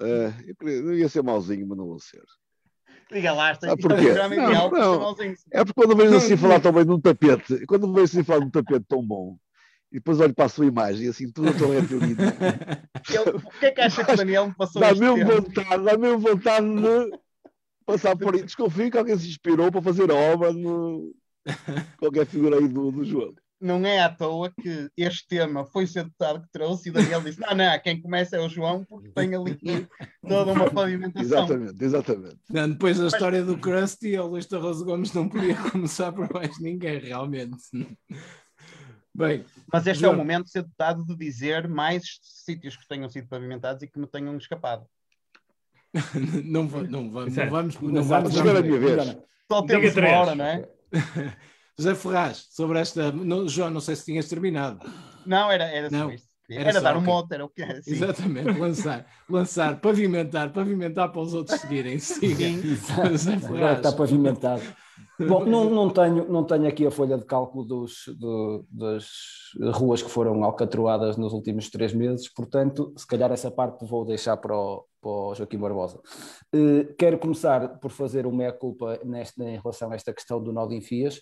eh, 0.00 0.32
eu, 0.46 0.56
queria- 0.56 0.74
eu 0.76 0.94
ia 0.98 1.08
ser 1.08 1.22
mauzinho, 1.22 1.66
mas 1.66 1.78
não 1.78 1.86
vou 1.86 1.98
ser. 1.98 2.22
Isto 3.10 3.66
é 3.66 3.70
Ah, 3.70 3.76
porquê? 3.76 4.04
programa 4.12 4.36
Não, 4.36 4.70
não. 4.70 5.16
É 5.52 5.64
porque 5.64 5.74
quando 5.74 5.96
vejo 5.96 6.16
assim 6.16 6.36
falar 6.36 6.60
também 6.60 6.84
de 6.84 6.90
um 6.90 7.00
tapete, 7.00 7.66
quando 7.66 7.92
vejo 7.92 8.04
assim 8.04 8.24
falar 8.24 8.40
de 8.40 8.46
um 8.46 8.50
tapete 8.50 8.84
tão 8.88 9.02
bom, 9.02 9.38
e 9.92 9.96
depois 9.96 10.20
olho 10.20 10.34
para 10.34 10.46
a 10.46 10.48
sua 10.48 10.66
imagem, 10.66 11.08
assim, 11.08 11.30
tudo 11.30 11.54
tão 11.56 11.72
é. 11.72 11.78
Eu- 11.78 13.36
O 13.36 13.50
que 13.58 13.66
é 13.66 13.70
que 13.70 13.80
acha 13.80 14.04
que 14.04 14.12
o 14.12 14.16
Daniel 14.16 14.48
me 14.48 14.54
passou 14.54 14.82
Dá 14.82 14.92
mesmo 14.92 15.14
tempo? 15.14 15.32
vontade, 15.32 15.84
dá 15.84 15.96
mesmo 15.96 16.18
vontade 16.18 16.66
de 16.66 17.18
passar 17.84 18.16
por 18.16 18.34
aí. 18.34 18.42
Desconfio 18.42 18.90
que 18.90 18.98
alguém 18.98 19.16
se 19.16 19.28
inspirou 19.28 19.70
para 19.70 19.80
fazer 19.82 20.10
a 20.10 20.14
obra 20.14 20.52
no 20.52 21.14
qualquer 21.98 22.26
figura 22.26 22.58
aí 22.58 22.66
do, 22.66 22.90
do 22.90 23.04
João. 23.04 23.32
Não 23.60 23.84
é 23.86 24.00
à 24.00 24.08
toa 24.10 24.52
que 24.62 24.90
este 24.96 25.26
tema 25.28 25.64
foi 25.64 25.84
o 25.84 25.88
seu 25.88 26.04
deputado 26.04 26.42
que 26.42 26.48
trouxe 26.52 26.88
e 26.88 26.90
o 26.90 26.94
Daniel 26.94 27.22
disse: 27.22 27.40
não, 27.40 27.54
não, 27.54 27.78
quem 27.80 28.00
começa 28.00 28.36
é 28.36 28.40
o 28.40 28.48
João, 28.48 28.84
porque 28.84 29.08
tem 29.10 29.34
ali 29.34 29.58
toda 30.28 30.52
uma 30.52 30.70
pavimentação. 30.70 31.22
Exatamente, 31.44 31.84
exatamente. 31.84 32.36
Não, 32.50 32.70
depois 32.70 32.98
da 32.98 33.06
história 33.06 33.42
do 33.42 33.58
Krusty, 33.58 34.18
o 34.18 34.26
Luís 34.26 34.46
Torroso 34.46 34.84
Gomes 34.84 35.12
não 35.12 35.28
podia 35.28 35.54
começar 35.70 36.12
por 36.12 36.30
mais 36.32 36.58
ninguém, 36.60 36.98
realmente. 36.98 37.56
Bem, 39.14 39.44
Mas 39.72 39.86
este 39.86 40.04
é 40.04 40.08
o 40.08 40.10
João. 40.10 40.16
momento 40.18 40.44
de 40.44 40.50
ser 40.50 40.62
deputado 40.62 41.02
de 41.06 41.16
dizer 41.16 41.66
mais 41.66 42.18
sítios 42.22 42.76
que 42.76 42.86
tenham 42.86 43.08
sido 43.08 43.26
pavimentados 43.28 43.82
e 43.82 43.86
que 43.88 43.98
me 43.98 44.06
tenham 44.06 44.36
escapado. 44.36 44.84
não, 46.44 46.64
não 46.64 46.68
vamos, 46.68 46.90
não 46.90 47.10
vamos, 47.10 47.34
não 47.80 48.02
vamos. 48.02 48.36
A 48.36 48.42
vamos- 48.42 48.62
minha 48.62 48.78
vez. 48.78 49.16
Só 49.50 49.60
Diga 49.62 49.66
temos 49.80 49.84
uma 49.86 49.92
três. 49.94 50.12
hora, 50.14 50.34
não 50.34 50.44
é? 50.44 50.68
José 51.78 51.94
Ferraz, 51.94 52.46
sobre 52.50 52.78
esta. 52.78 53.12
não, 53.12 53.48
João, 53.48 53.70
não 53.70 53.80
sei 53.80 53.96
se 53.96 54.04
tinhas 54.04 54.28
terminado. 54.28 54.80
Não, 55.26 55.50
era, 55.50 55.64
era 55.64 55.90
Não, 55.90 56.10
isto. 56.10 56.28
era 56.48 56.70
Era, 56.70 56.80
dar 56.80 56.96
um 56.96 57.00
mote, 57.02 57.34
era 57.34 57.44
o 57.44 57.48
que 57.48 57.62
era. 57.62 57.82
Sim. 57.82 57.92
Exatamente, 57.92 58.58
lançar, 58.58 59.06
lançar, 59.28 59.80
pavimentar, 59.80 60.52
pavimentar 60.52 61.10
para 61.12 61.20
os 61.20 61.34
outros 61.34 61.60
seguirem. 61.60 61.98
Siga. 61.98 62.36
Sim. 63.18 63.34
Agora 63.44 63.74
está 63.74 63.92
pavimentado. 63.92 64.62
Bom, 65.18 65.44
não, 65.44 65.68
não, 65.70 65.90
tenho, 65.90 66.28
não 66.30 66.44
tenho 66.44 66.66
aqui 66.68 66.86
a 66.86 66.90
folha 66.90 67.16
de 67.16 67.24
cálculo 67.24 67.64
dos, 67.64 68.04
do- 68.18 68.64
das 68.70 69.08
ruas 69.74 70.02
que 70.02 70.10
foram 70.10 70.42
alcatroadas 70.44 71.16
nos 71.16 71.32
últimos 71.32 71.70
três 71.70 71.92
meses, 71.92 72.28
portanto, 72.32 72.92
se 72.96 73.06
calhar 73.06 73.30
essa 73.32 73.50
parte 73.50 73.84
vou 73.86 74.04
deixar 74.04 74.36
para 74.36 74.56
o, 74.56 74.84
para 75.00 75.10
o 75.10 75.34
Joaquim 75.34 75.58
Barbosa. 75.58 76.00
Eh, 76.52 76.94
quero 76.98 77.18
começar 77.18 77.78
por 77.78 77.90
fazer 77.90 78.26
uma 78.26 78.38
meia-culpa 78.38 78.98
em 79.04 79.58
relação 79.58 79.90
a 79.90 79.94
esta 79.94 80.12
questão 80.12 80.42
do 80.42 80.52
nó 80.52 80.66
de 80.66 80.76
enfias. 80.76 81.20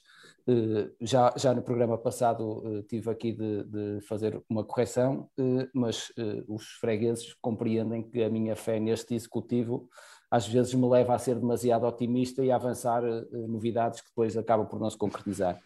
Eh, 0.48 0.90
já, 1.00 1.32
já 1.36 1.54
no 1.54 1.62
programa 1.62 1.96
passado 1.98 2.62
eh, 2.66 2.82
tive 2.88 3.10
aqui 3.10 3.32
de, 3.32 3.64
de 3.64 4.00
fazer 4.06 4.42
uma 4.48 4.64
correção, 4.64 5.28
mas 5.74 6.12
os 6.48 6.64
fregueses 6.80 7.34
compreendem 7.40 8.02
que 8.02 8.22
a 8.22 8.30
minha 8.30 8.56
fé 8.56 8.78
neste 8.80 9.14
executivo 9.14 9.88
às 10.34 10.48
vezes 10.48 10.74
me 10.74 10.88
leva 10.88 11.14
a 11.14 11.18
ser 11.18 11.36
demasiado 11.36 11.86
otimista 11.86 12.44
e 12.44 12.50
a 12.50 12.56
avançar 12.56 13.04
eh, 13.04 13.24
novidades 13.46 14.00
que 14.00 14.08
depois 14.08 14.36
acabam 14.36 14.66
por 14.66 14.80
não 14.80 14.90
se 14.90 14.98
concretizar. 14.98 15.60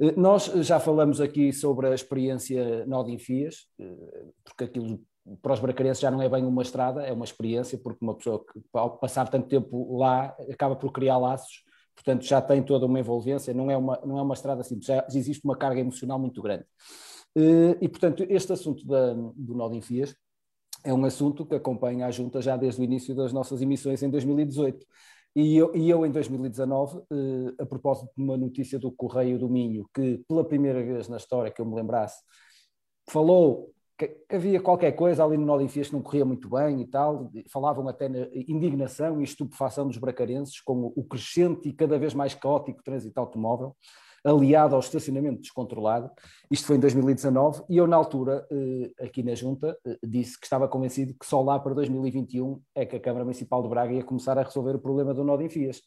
Eh, 0.00 0.12
Nós 0.16 0.46
já 0.70 0.80
falamos 0.80 1.20
aqui 1.20 1.52
sobre 1.52 1.86
a 1.86 1.94
experiência 1.94 2.84
eh, 3.78 4.24
porque 4.44 4.64
aquilo 4.64 5.00
para 5.42 5.52
os 5.52 5.60
bracarenses 5.60 6.00
já 6.00 6.10
não 6.10 6.22
é 6.22 6.28
bem 6.28 6.44
uma 6.44 6.62
estrada, 6.62 7.02
é 7.02 7.12
uma 7.12 7.24
experiência, 7.24 7.78
porque 7.78 8.02
uma 8.02 8.14
pessoa 8.16 8.44
que 8.44 8.60
ao 8.72 8.96
passar 8.98 9.28
tanto 9.28 9.46
tempo 9.46 9.98
lá 9.98 10.34
acaba 10.50 10.74
por 10.74 10.90
criar 10.90 11.18
laços, 11.18 11.62
portanto 11.94 12.24
já 12.24 12.40
tem 12.40 12.62
toda 12.62 12.86
uma 12.86 12.98
envolvência, 12.98 13.52
não 13.52 13.70
é 13.70 13.76
uma, 13.76 14.00
não 14.04 14.18
é 14.18 14.22
uma 14.22 14.34
estrada 14.34 14.64
simples, 14.64 14.86
já 14.86 15.06
existe 15.14 15.44
uma 15.44 15.56
carga 15.56 15.80
emocional 15.80 16.18
muito 16.18 16.40
grande. 16.42 16.64
Eh, 17.36 17.76
E, 17.80 17.88
portanto, 17.88 18.24
este 18.28 18.52
assunto 18.52 18.84
da, 18.86 19.14
do 19.14 19.74
enfias 19.74 20.14
é 20.84 20.92
um 20.92 21.04
assunto 21.04 21.44
que 21.44 21.54
acompanha 21.54 22.06
a 22.06 22.10
Junta 22.10 22.40
já 22.40 22.56
desde 22.56 22.80
o 22.80 22.84
início 22.84 23.14
das 23.14 23.32
nossas 23.32 23.60
emissões 23.62 24.02
em 24.02 24.10
2018. 24.10 24.86
E 25.36 25.56
eu, 25.56 25.74
e 25.74 25.88
eu 25.88 26.04
em 26.04 26.10
2019, 26.10 26.98
eh, 27.10 27.62
a 27.62 27.66
propósito 27.66 28.10
de 28.16 28.22
uma 28.22 28.36
notícia 28.36 28.78
do 28.78 28.90
Correio 28.90 29.38
do 29.38 29.48
Minho, 29.48 29.88
que 29.94 30.18
pela 30.26 30.44
primeira 30.44 30.82
vez 30.82 31.08
na 31.08 31.16
história 31.16 31.50
que 31.50 31.60
eu 31.60 31.66
me 31.66 31.74
lembrasse, 31.74 32.22
falou 33.08 33.70
que, 33.96 34.16
havia 34.30 34.60
qualquer 34.60 34.92
coisa 34.92 35.24
ali 35.24 35.36
no 35.36 35.44
Nó 35.44 35.58
de 35.58 35.64
Enfias 35.64 35.88
que 35.88 35.94
não 35.94 36.02
corria 36.02 36.24
muito 36.24 36.48
bem 36.48 36.80
e 36.80 36.86
tal, 36.86 37.30
falavam 37.52 37.86
até 37.88 38.08
na 38.08 38.26
indignação 38.34 39.20
e 39.20 39.24
estupefação 39.24 39.86
dos 39.86 39.98
bracarenses 39.98 40.60
com 40.60 40.92
o 40.94 41.04
crescente 41.04 41.68
e 41.68 41.72
cada 41.72 41.98
vez 41.98 42.14
mais 42.14 42.34
caótico 42.34 42.82
trânsito 42.82 43.18
automóvel, 43.18 43.76
aliado 44.24 44.74
ao 44.74 44.80
estacionamento 44.80 45.40
descontrolado. 45.40 46.10
Isto 46.50 46.66
foi 46.66 46.76
em 46.76 46.80
2019 46.80 47.62
e 47.68 47.76
eu, 47.76 47.86
na 47.86 47.96
altura, 47.96 48.46
eh, 48.50 49.04
aqui 49.04 49.22
na 49.22 49.34
Junta, 49.34 49.78
eh, 49.86 49.98
disse 50.02 50.38
que 50.38 50.46
estava 50.46 50.68
convencido 50.68 51.14
que 51.18 51.26
só 51.26 51.40
lá 51.42 51.58
para 51.58 51.74
2021 51.74 52.60
é 52.74 52.84
que 52.86 52.96
a 52.96 53.00
Câmara 53.00 53.24
Municipal 53.24 53.62
de 53.62 53.68
Braga 53.68 53.92
ia 53.92 54.04
começar 54.04 54.38
a 54.38 54.42
resolver 54.42 54.74
o 54.76 54.78
problema 54.80 55.14
do 55.14 55.24
nó 55.24 55.36
de 55.36 55.44
enfias. 55.44 55.82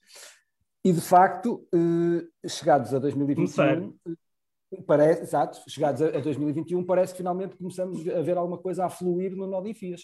E, 0.84 0.92
de 0.92 1.02
facto, 1.02 1.68
eh, 1.74 2.48
chegados 2.48 2.94
a 2.94 3.00
2021, 3.00 3.36
Começar. 3.36 3.78
eh, 4.08 4.82
parece, 4.88 5.22
exato, 5.24 5.60
chegados 5.70 6.02
a, 6.02 6.08
a 6.08 6.20
2021, 6.22 6.84
parece 6.86 7.14
que 7.14 7.18
finalmente 7.18 7.56
começamos 7.56 8.08
a 8.08 8.22
ver 8.22 8.38
alguma 8.38 8.58
coisa 8.58 8.86
a 8.86 8.90
fluir 8.90 9.36
no 9.36 9.46
nó 9.46 9.62
de 9.62 9.70
enfias. 9.70 10.02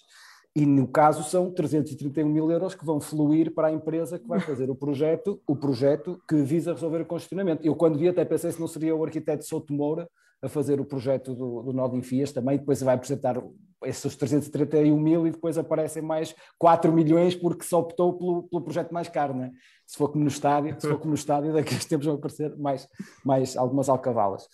E 0.56 0.66
no 0.66 0.88
caso 0.88 1.24
são 1.24 1.52
331 1.52 2.28
mil 2.28 2.50
euros 2.52 2.74
que 2.74 2.84
vão 2.86 3.00
fluir 3.00 3.54
para 3.54 3.68
a 3.68 3.72
empresa 3.72 4.18
que 4.18 4.28
vai 4.28 4.40
fazer 4.40 4.70
o 4.70 4.76
projeto, 4.76 5.40
o 5.48 5.56
projeto 5.56 6.20
que 6.28 6.36
visa 6.38 6.74
resolver 6.74 7.02
o 7.02 7.06
congestionamento. 7.06 7.64
Eu 7.66 7.76
quando 7.76 7.98
vi 8.00 8.08
até 8.08 8.26
pensei 8.26 8.52
se 8.52 8.60
não 8.60 8.68
seria 8.68 8.96
o 8.96 9.04
arquiteto 9.04 9.46
Souto 9.46 9.72
Moura 9.72 10.10
a 10.42 10.48
fazer 10.50 10.80
o 10.80 10.86
projeto 10.86 11.34
do, 11.36 11.62
do 11.62 11.74
nó 11.74 11.88
de 11.88 11.98
enfias 11.98 12.32
também, 12.32 12.58
depois 12.58 12.82
vai 12.82 12.96
apresentar 12.96 13.42
esses 13.86 14.16
331 14.16 15.00
mil 15.00 15.28
e 15.28 15.32
depois 15.32 15.58
aparecem 15.58 16.02
mais 16.02 16.34
4 16.58 16.92
milhões 16.92 17.36
porque 17.36 17.64
só 17.64 17.80
optou 17.80 18.14
pelo, 18.18 18.44
pelo 18.44 18.62
projeto 18.64 18.92
mais 18.92 19.08
caro, 19.08 19.36
não 19.36 19.44
é? 19.46 19.52
Se 19.86 19.96
for 19.98 20.10
como 20.10 20.24
no 20.24 20.28
estádio, 20.30 20.76
se 20.80 20.88
for 20.88 20.98
como 20.98 21.10
no 21.10 21.16
estádio, 21.16 21.54
daqui 21.54 21.74
a 21.76 21.78
uns 21.78 21.86
tempos 21.86 22.06
vão 22.08 22.16
aparecer 22.16 22.56
mais, 22.58 22.88
mais 23.24 23.56
algumas 23.56 23.88
alcavalas. 23.90 24.48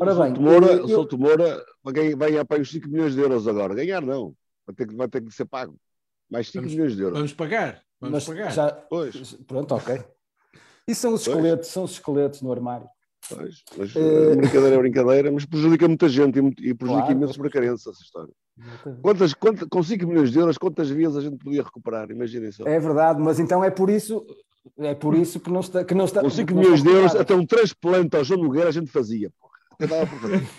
Ora 0.00 0.14
bem, 0.14 0.34
Souto 0.36 0.40
Moura, 0.40 0.66
eu- 0.72 0.88
Souto 0.88 1.18
Moura 1.18 1.64
vai 1.82 1.92
ganhar 2.14 2.44
para 2.44 2.60
os 2.62 2.70
5 2.70 2.88
milhões 2.88 3.14
de 3.14 3.20
euros 3.20 3.46
agora. 3.48 3.74
Ganhar 3.74 4.00
não, 4.00 4.32
vai 4.68 4.74
ter 4.74 4.86
que, 4.86 4.94
vai 4.94 5.08
ter 5.08 5.22
que 5.22 5.30
ser 5.34 5.46
pago. 5.46 5.76
Mais 6.30 6.46
5 6.48 6.58
Vamos- 6.58 6.72
milhões 6.74 6.94
de 6.96 7.02
euros. 7.02 7.16
Vamos 7.18 7.32
pagar. 7.32 7.82
Vamos 8.00 8.14
mas 8.14 8.24
pagar. 8.26 8.52
já, 8.52 8.70
Pois, 8.70 9.34
pronto, 9.46 9.74
ok. 9.74 9.98
E 10.86 10.94
são 10.94 11.14
os 11.14 11.24
Pois. 11.24 11.36
esqueletos, 11.36 11.68
são 11.68 11.84
os 11.84 11.92
esqueletos 11.92 12.42
no 12.42 12.52
armário. 12.52 12.86
pois. 13.28 13.62
Mas, 13.76 13.96
Eh, 13.96 14.32
a 14.32 14.36
brincadeira 14.36 14.74
é 14.74 14.78
brincadeira, 14.78 15.32
mas 15.32 15.44
prejudica 15.44 15.88
muita 15.88 16.08
gente 16.08 16.38
e, 16.38 16.68
e 16.70 16.74
prejudica 16.74 17.02
Claro, 17.06 17.12
imensos 17.12 17.36
pois. 17.36 17.50
bracarenses 17.50 17.86
essa 17.86 18.02
história. 18.02 18.32
Quantas, 19.02 19.34
quanta- 19.34 19.66
com 19.68 19.82
5 19.82 20.06
milhões 20.06 20.30
de 20.30 20.38
euros, 20.38 20.56
quantas 20.58 20.88
vezes 20.90 21.16
a 21.16 21.20
gente 21.20 21.36
podia 21.38 21.62
recuperar? 21.62 22.10
Imaginem 22.10 22.50
só. 22.52 22.64
É 22.66 22.78
verdade, 22.78 23.20
mas 23.20 23.38
então 23.40 23.62
é 23.64 23.70
por 23.70 23.88
isso, 23.90 24.24
é 24.78 24.94
por 24.94 25.14
isso 25.14 25.40
que 25.40 25.50
não 25.50 25.60
está. 25.60 25.84
Que 25.84 25.94
não 25.94 26.04
está 26.06 26.20
Com 26.22 26.30
5 26.30 26.48
que 26.48 26.54
não 26.54 26.62
milhões 26.62 26.82
de 26.82 26.88
euros, 26.90 27.14
até 27.16 27.34
um 27.34 27.44
transplante 27.46 28.16
ao 28.16 28.24
João 28.24 28.42
Nogueira 28.42 28.68
a 28.68 28.72
gente 28.72 28.90
fazia. 28.90 29.30
Porra. 29.38 29.58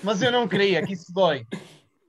Mas 0.03 0.22
eu 0.22 0.32
não 0.32 0.47
queria, 0.47 0.86
que 0.86 0.93
isso 0.93 1.12
dói. 1.14 1.45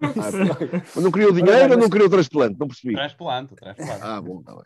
Ah, 0.02 1.00
não 1.00 1.10
queria 1.10 1.28
o 1.28 1.32
dinheiro 1.32 1.72
ou 1.74 1.78
não 1.78 1.90
queria 1.90 2.06
o 2.06 2.10
transplante? 2.10 2.56
Não 2.58 2.66
percebi. 2.66 2.94
Transplante, 2.94 3.54
transplante. 3.54 4.00
Ah, 4.02 4.20
bom, 4.20 4.40
está 4.40 4.52
bem. 4.54 4.64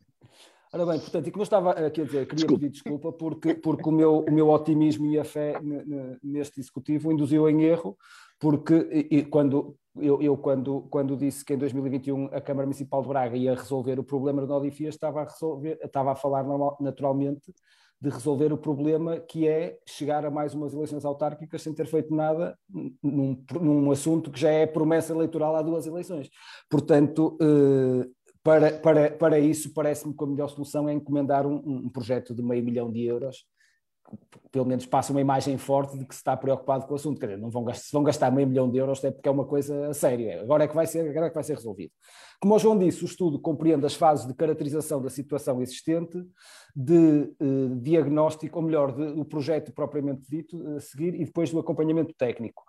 Ora 0.72 0.86
bem, 0.86 0.98
portanto, 0.98 1.26
e 1.28 1.30
como 1.30 1.42
eu 1.42 1.44
estava 1.44 1.70
aqui 1.70 2.00
a 2.00 2.04
dizer, 2.04 2.26
queria 2.26 2.34
Desculpe. 2.34 2.60
pedir 2.62 2.72
desculpa 2.72 3.12
porque, 3.12 3.54
porque 3.54 3.88
o, 3.88 3.92
meu, 3.92 4.24
o 4.28 4.32
meu 4.32 4.48
otimismo 4.50 5.06
e 5.06 5.18
a 5.18 5.24
fé 5.24 5.60
ne- 5.62 5.84
ne- 5.84 6.18
neste 6.22 6.58
executivo 6.58 7.12
induziu 7.12 7.48
em 7.48 7.62
erro, 7.62 7.96
porque 8.40 8.74
e, 8.90 9.18
e 9.18 9.24
quando, 9.24 9.76
eu, 9.96 10.20
eu 10.20 10.36
quando, 10.36 10.80
quando 10.90 11.16
disse 11.16 11.44
que 11.44 11.54
em 11.54 11.58
2021 11.58 12.26
a 12.32 12.40
Câmara 12.40 12.66
Municipal 12.66 13.02
de 13.02 13.08
Braga 13.08 13.36
ia 13.36 13.54
resolver 13.54 14.00
o 14.00 14.04
problema 14.04 14.40
do 14.42 14.48
Nodifia, 14.48 14.88
estava 14.88 15.20
a, 15.20 15.24
resolver, 15.24 15.78
estava 15.80 16.10
a 16.10 16.16
falar 16.16 16.42
normal- 16.42 16.76
naturalmente 16.80 17.54
de 18.04 18.10
resolver 18.10 18.52
o 18.52 18.58
problema 18.58 19.18
que 19.18 19.48
é 19.48 19.78
chegar 19.86 20.26
a 20.26 20.30
mais 20.30 20.52
umas 20.52 20.74
eleições 20.74 21.06
autárquicas 21.06 21.62
sem 21.62 21.72
ter 21.72 21.86
feito 21.86 22.14
nada 22.14 22.54
num, 23.02 23.42
num 23.58 23.90
assunto 23.90 24.30
que 24.30 24.38
já 24.38 24.50
é 24.50 24.66
promessa 24.66 25.14
eleitoral 25.14 25.56
há 25.56 25.62
duas 25.62 25.86
eleições. 25.86 26.28
Portanto, 26.68 27.38
eh, 27.40 28.06
para, 28.42 28.72
para, 28.72 29.10
para 29.12 29.38
isso, 29.38 29.72
parece-me 29.72 30.14
que 30.14 30.22
a 30.22 30.26
melhor 30.26 30.48
solução 30.48 30.86
é 30.86 30.92
encomendar 30.92 31.46
um, 31.46 31.62
um 31.64 31.88
projeto 31.88 32.34
de 32.34 32.42
meio 32.42 32.62
milhão 32.62 32.92
de 32.92 33.02
euros 33.06 33.46
pelo 34.54 34.64
menos 34.64 34.86
passa 34.86 35.12
uma 35.12 35.20
imagem 35.20 35.58
forte 35.58 35.98
de 35.98 36.04
que 36.04 36.14
se 36.14 36.20
está 36.20 36.36
preocupado 36.36 36.86
com 36.86 36.92
o 36.92 36.96
assunto. 36.96 37.18
Quer 37.18 37.26
dizer, 37.26 37.40
não 37.40 37.50
vão 37.50 37.64
gastar, 37.64 37.84
se 37.84 37.92
vão 37.92 38.04
gastar 38.04 38.30
meio 38.30 38.46
milhão 38.46 38.70
de 38.70 38.78
euros 38.78 39.02
é 39.02 39.10
porque 39.10 39.28
é 39.28 39.32
uma 39.32 39.44
coisa 39.44 39.92
séria. 39.92 40.42
Agora 40.42 40.64
é 40.64 40.68
que 40.68 40.74
vai 40.74 40.86
ser, 40.86 41.08
agora 41.08 41.26
é 41.26 41.28
que 41.28 41.34
vai 41.34 41.42
ser 41.42 41.54
resolvido. 41.54 41.92
Como 42.40 42.54
o 42.54 42.58
João 42.58 42.78
disse, 42.78 43.02
o 43.02 43.06
estudo 43.06 43.40
compreende 43.40 43.84
as 43.84 43.94
fases 43.94 44.26
de 44.26 44.34
caracterização 44.34 45.02
da 45.02 45.10
situação 45.10 45.60
existente, 45.60 46.22
de 46.74 47.34
eh, 47.40 47.74
diagnóstico, 47.80 48.58
ou 48.58 48.64
melhor, 48.64 48.92
do 48.92 49.14
de, 49.16 49.24
projeto 49.24 49.72
propriamente 49.72 50.22
dito 50.28 50.64
a 50.76 50.80
seguir 50.80 51.14
e 51.14 51.24
depois 51.24 51.50
do 51.50 51.58
acompanhamento 51.58 52.14
técnico. 52.16 52.62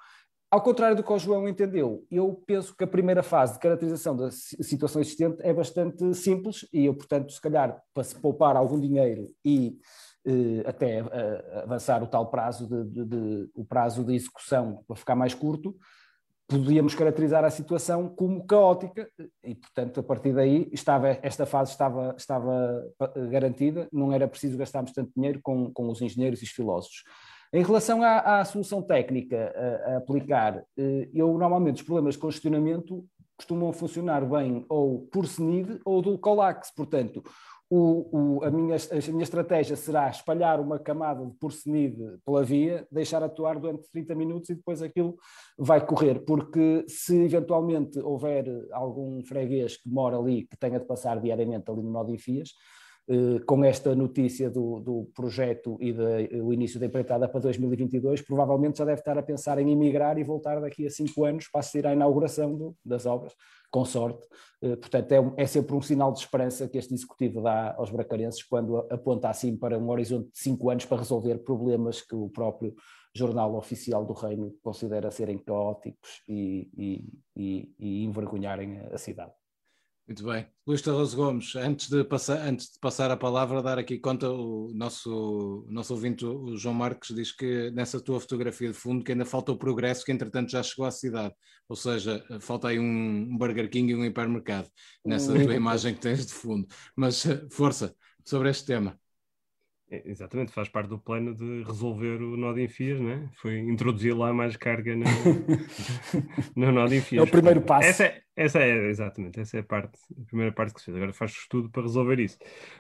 Ao 0.50 0.62
contrário 0.62 0.96
do 0.96 1.04
que 1.04 1.12
o 1.12 1.20
João 1.20 1.48
entendeu, 1.50 2.06
eu 2.10 2.42
penso 2.48 2.76
que 2.76 2.84
a 2.84 2.88
primeira 2.88 3.22
fase 3.22 3.54
de 3.54 3.60
caracterização 3.60 4.16
da 4.16 4.32
situação 4.32 5.02
existente 5.02 5.38
é 5.42 5.54
bastante 5.54 6.14
simples 6.14 6.66
e 6.72 6.86
eu, 6.86 6.94
portanto, 6.96 7.32
se 7.34 7.42
calhar, 7.42 7.80
para 7.94 8.04
se 8.04 8.16
poupar 8.16 8.56
algum 8.56 8.80
dinheiro 8.80 9.30
e 9.44 9.78
até 10.66 11.00
eh, 11.00 11.62
avançar 11.64 12.02
o 12.04 12.08
tal 12.08 12.28
prazo 12.28 12.68
de, 12.68 12.84
de, 12.86 13.06
de, 13.06 13.50
o 13.54 13.64
prazo 13.64 14.04
de 14.04 14.16
execução 14.16 14.84
para 14.88 14.96
ficar 14.96 15.16
mais 15.16 15.34
curto, 15.34 15.76
podíamos 16.48 16.94
caracterizar 16.94 17.44
a 17.44 17.50
situação 17.50 18.08
como 18.08 18.46
caótica 18.46 19.10
e, 19.44 19.56
portanto, 19.56 20.00
a 20.00 20.04
partir 20.04 20.34
daí 20.34 20.70
estava, 20.72 21.18
esta 21.22 21.46
fase 21.46 21.72
estava, 21.72 22.14
estava 22.18 22.84
garantida, 23.30 23.88
não 23.92 24.12
era 24.14 24.28
preciso 24.28 24.58
gastarmos 24.58 24.92
tanto 24.92 25.12
dinheiro 25.16 25.40
com, 25.42 25.72
com 25.72 25.90
os 25.90 26.02
engenheiros 26.02 26.42
e 26.42 26.46
os 26.46 26.52
filósofos. 26.52 27.04
Em 27.54 27.64
relação 27.64 28.04
à, 28.04 28.40
à 28.40 28.46
solução 28.46 28.82
técnica 28.82 29.54
a, 29.56 29.94
a, 29.94 29.98
aplicar, 29.98 30.64
eh, 30.78 31.10
eu 31.14 31.38
normalmente 31.38 31.78
os 31.78 31.84
problemas 31.84 32.16
de 32.16 32.20
congestionamento 32.20 33.06
costumam 33.38 33.72
funcionar 33.74 34.26
bem 34.26 34.66
ou 34.70 35.08
por 35.08 35.26
SNID 35.26 35.80
ou 35.84 36.02
do 36.02 36.18
COLAX, 36.18 36.72
portanto, 36.74 37.24
o, 37.70 38.38
o, 38.38 38.44
a, 38.44 38.52
minha, 38.52 38.76
a 38.76 39.12
minha 39.12 39.24
estratégia 39.24 39.76
será 39.76 40.10
espalhar 40.10 40.60
uma 40.60 40.78
camada 40.78 41.26
de 41.26 41.34
porcenide 41.34 42.20
pela 42.24 42.44
via, 42.44 42.88
deixar 42.92 43.24
atuar 43.24 43.60
durante 43.60 43.90
30 43.92 44.14
minutos 44.14 44.50
e 44.50 44.56
depois 44.56 44.82
aquilo 44.82 45.18
vai 45.58 45.86
correr, 45.86 46.24
porque 46.26 46.86
se 46.88 47.24
eventualmente 47.24 48.00
houver 48.00 48.46
algum 48.72 49.24
freguês 49.24 49.78
que 49.78 49.90
mora 49.90 50.18
ali, 50.18 50.46
que 50.46 50.58
tenha 50.58 50.80
de 50.80 50.86
passar 50.86 51.20
diariamente 51.20 51.70
ali 51.72 51.82
no 51.82 51.90
nó 51.90 52.04
de 52.04 52.18
Fias, 52.18 52.50
eh, 52.50 52.85
com 53.46 53.64
esta 53.64 53.94
notícia 53.94 54.50
do, 54.50 54.80
do 54.80 55.12
projeto 55.14 55.78
e 55.80 55.94
do 55.94 56.52
início 56.52 56.80
da 56.80 56.88
empreitada 56.88 57.28
para 57.28 57.40
2022, 57.40 58.22
provavelmente 58.22 58.80
já 58.80 58.86
deve 58.86 59.00
estar 59.00 59.18
a 59.18 59.22
pensar 59.22 59.60
em 59.60 59.72
emigrar 59.72 60.18
e 60.18 60.24
voltar 60.24 60.60
daqui 60.60 60.88
a 60.88 60.90
cinco 60.90 61.24
anos 61.24 61.48
para 61.48 61.60
assistir 61.60 61.86
à 61.86 61.94
inauguração 61.94 62.56
do, 62.56 62.76
das 62.84 63.06
obras, 63.06 63.34
com 63.70 63.86
sorte. 63.86 64.28
Eh, 64.62 64.76
portanto, 64.76 65.12
é, 65.12 65.44
é, 65.44 65.46
sempre 65.46 65.76
um 65.76 65.82
sinal 65.82 66.12
de 66.12 66.20
esperança 66.20 66.68
que 66.68 66.78
este 66.78 66.96
executivo 66.96 67.42
dá 67.42 67.76
aos 67.78 67.92
bracarenses 67.92 68.42
quando 68.42 68.78
aponta 68.90 69.30
assim 69.30 69.56
para 69.56 69.78
um 69.78 69.90
horizonte 69.90 70.32
de 70.32 70.40
cinco 70.40 70.70
anos 70.72 70.86
para 70.86 70.98
resolver 70.98 71.38
problemas 71.40 72.02
que 72.02 72.16
o 72.16 72.30
próprio 72.30 72.74
jornal 73.14 73.56
oficial 73.56 74.04
do 74.04 74.14
reino 74.14 74.52
considera 74.64 75.12
serem 75.12 75.38
caóticos 75.38 76.22
e, 76.28 76.70
e, 76.76 77.10
e, 77.36 77.76
e 77.80 78.04
envergonharem 78.04 78.80
a 78.92 78.98
cidade. 78.98 79.32
Muito 80.08 80.24
bem. 80.24 80.46
Luís 80.68 80.84
Tarroso 80.84 81.18
Gomes, 81.18 81.56
antes 81.56 81.90
de, 81.90 82.04
passar, 82.04 82.38
antes 82.48 82.74
de 82.74 82.80
passar 82.80 83.10
a 83.10 83.18
palavra, 83.18 83.64
dar 83.64 83.80
aqui 83.80 83.98
conta, 83.98 84.30
o 84.30 84.72
nosso, 84.72 85.66
o 85.68 85.72
nosso 85.72 85.94
ouvinte, 85.94 86.24
o 86.24 86.56
João 86.56 86.76
Marques, 86.76 87.16
diz 87.16 87.32
que 87.32 87.72
nessa 87.72 88.00
tua 88.00 88.20
fotografia 88.20 88.68
de 88.68 88.76
fundo 88.76 89.04
que 89.04 89.14
ainda 89.14 89.26
falta 89.26 89.52
o 89.52 89.58
progresso, 89.58 90.06
que 90.06 90.12
entretanto 90.12 90.52
já 90.52 90.62
chegou 90.62 90.86
à 90.86 90.92
cidade. 90.92 91.34
Ou 91.68 91.76
seja, 91.76 92.24
falta 92.40 92.68
aí 92.68 92.78
um 92.78 93.36
Burger 93.36 93.68
King 93.68 93.94
e 93.94 93.96
um 93.96 94.06
hipermercado 94.06 94.70
nessa 95.04 95.34
tua 95.34 95.56
imagem 95.56 95.96
que 95.96 96.02
tens 96.02 96.28
de 96.28 96.34
fundo. 96.34 96.68
Mas 96.96 97.26
eh, 97.26 97.44
força 97.50 97.96
sobre 98.24 98.52
este 98.52 98.66
tema. 98.66 99.00
É, 99.90 100.08
exatamente, 100.10 100.52
faz 100.52 100.70
parte 100.70 100.88
do 100.88 101.00
plano 101.00 101.34
de 101.34 101.64
resolver 101.64 102.22
o 102.22 102.38
nó 102.38 102.54
de 102.54 102.64
enfias, 102.64 103.00
né? 103.00 103.28
Foi 103.36 103.58
introduzir 103.58 104.16
lá 104.16 104.32
mais 104.34 104.56
carga 104.56 104.96
no, 104.96 105.06
no 106.56 106.72
nó 106.72 106.88
de 106.88 106.98
enfias. 106.98 107.24
É 107.24 107.28
o 107.28 107.32
primeiro 107.32 107.62
passo. 107.62 107.88
Essa 107.88 108.06
é, 108.06 108.22
essa 108.36 108.60
é, 108.60 108.90
exatamente, 108.90 109.40
essa 109.40 109.58
é 109.58 109.60
a 109.62 109.64
parte, 109.64 109.98
a 110.20 110.26
primeira 110.26 110.52
parte 110.52 110.74
que 110.74 110.80
se 110.80 110.86
fez. 110.86 110.98
Agora 110.98 111.14
faz 111.14 111.32
estudo 111.32 111.70
para 111.70 111.84
resolver 111.84 112.20
isso. 112.20 112.38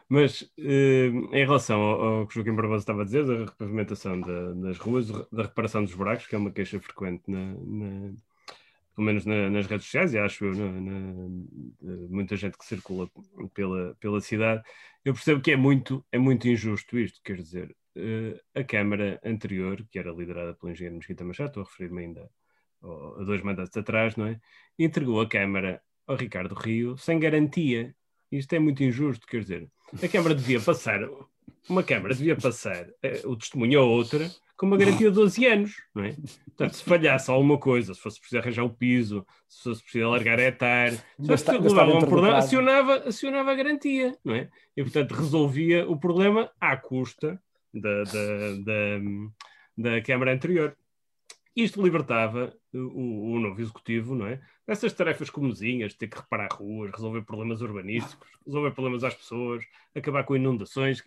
Mas 0.10 0.52
eh, 0.58 1.08
em 1.08 1.46
relação 1.46 1.82
ao, 1.82 2.02
ao, 2.02 2.28
que 2.28 2.34
o 2.34 2.36
Joaquim 2.36 2.56
Barbosa 2.56 2.82
estava 2.84 3.02
a 3.04 3.06
dizer, 3.06 3.26
da 3.26 3.46
repavimentação 3.46 4.20
da, 4.20 4.54
das 4.54 4.78
ruas, 4.78 5.10
da 5.10 5.44
reparação 5.44 5.84
dos 5.84 5.94
buracos, 5.94 6.28
que 6.28 6.36
é 6.36 6.38
uma 6.38 6.52
queixa 6.52 6.80
frequente 6.80 7.24
na, 7.28 7.54
na 7.54 8.14
pelo 8.96 9.08
menos 9.08 9.26
na, 9.26 9.50
nas 9.50 9.68
redes 9.68 9.86
sociais, 9.86 10.14
e 10.14 10.20
acho 10.20 10.46
eu, 10.46 10.54
muita 12.10 12.36
gente 12.38 12.58
que 12.58 12.66
circula 12.66 13.10
pela, 13.54 13.96
pela 14.00 14.22
cidade, 14.22 14.64
eu 15.04 15.14
percebo 15.14 15.42
que 15.42 15.52
é 15.52 15.56
muito, 15.58 16.06
é 16.12 16.18
muito 16.18 16.48
injusto 16.48 16.98
isto, 16.98 17.22
quer 17.24 17.38
dizer, 17.38 17.76
uh, 17.98 18.40
a 18.60 18.64
Câmara 18.64 19.20
anterior, 19.24 19.86
que 19.92 20.00
era 20.00 20.12
liderada 20.12 20.54
pelo 20.56 20.72
engenheiro 20.72 20.96
Mesquita 20.96 21.26
Machado, 21.26 21.50
estou 21.50 21.64
a 21.64 21.66
referir-me 21.66 22.04
ainda 22.04 22.30
a 23.20 23.24
dois 23.24 23.42
mandatos 23.42 23.76
atrás, 23.76 24.16
não 24.16 24.28
é? 24.28 24.40
Entregou 24.78 25.22
a 25.22 25.28
Câmara 25.28 25.82
ao 26.08 26.16
Ricardo 26.16 26.54
Rio 26.56 26.98
sem 26.98 27.20
garantia. 27.20 27.96
Isto 28.32 28.54
é 28.54 28.60
muito 28.60 28.84
injusto, 28.84 29.26
quer 29.28 29.42
dizer, 29.42 29.70
a 30.04 30.08
Câmara 30.08 30.36
devia 30.36 30.60
passar, 30.60 31.00
uma 31.70 31.84
Câmara 31.84 32.14
devia 32.14 32.36
passar 32.36 32.86
uh, 32.88 33.30
o 33.30 33.36
testemunho 33.36 33.80
a 33.80 33.84
outra 33.84 34.30
com 34.58 34.66
uma 34.66 34.78
garantia 34.78 35.10
de 35.10 35.16
12 35.16 35.46
anos, 35.46 35.76
não 35.94 36.04
é? 36.04 36.16
Portanto, 36.46 36.76
se 36.76 36.84
falhasse 36.84 37.30
alguma 37.30 37.58
coisa, 37.58 37.94
se 37.94 38.00
fosse 38.00 38.20
preciso 38.20 38.40
arranjar 38.40 38.64
o 38.64 38.70
piso, 38.70 39.26
se 39.50 39.64
fosse 39.64 39.84
preciso 39.84 40.06
alargar 40.06 40.40
a 40.40 40.44
etar, 40.44 40.92
se 40.92 41.28
fosse 41.28 41.44
preciso 41.44 41.82
um 41.82 42.00
problema, 42.00 42.38
acionava, 42.38 42.96
acionava 43.08 43.52
a 43.52 43.56
garantia, 43.56 44.18
não 44.24 44.34
é? 44.34 44.50
E, 44.76 44.82
portanto, 44.82 45.12
resolvia 45.14 45.88
o 45.90 45.98
problema 46.00 46.50
à 46.60 46.78
custa 46.78 47.40
da, 47.74 48.04
da, 48.04 48.56
da, 48.64 49.00
da 49.78 50.02
Câmara 50.02 50.34
anterior. 50.34 50.76
Isto 51.56 51.82
libertava 51.82 52.54
o, 52.78 53.34
o, 53.34 53.40
novo 53.40 53.60
executivo, 53.62 54.16
não 54.16 54.28
é? 54.28 54.42
Dessas 54.68 54.94
tarefas 54.94 55.30
comezinhas, 55.30 55.94
ter 55.94 56.08
que 56.08 56.18
reparar 56.18 56.50
ruas, 56.52 56.92
resolver 56.92 57.22
problemas 57.24 57.62
urbanísticos, 57.62 58.28
resolver 58.46 58.72
problemas 58.72 59.04
às 59.04 59.14
pessoas, 59.14 59.64
acabar 59.96 60.24
com 60.24 60.36
inundações, 60.36 61.02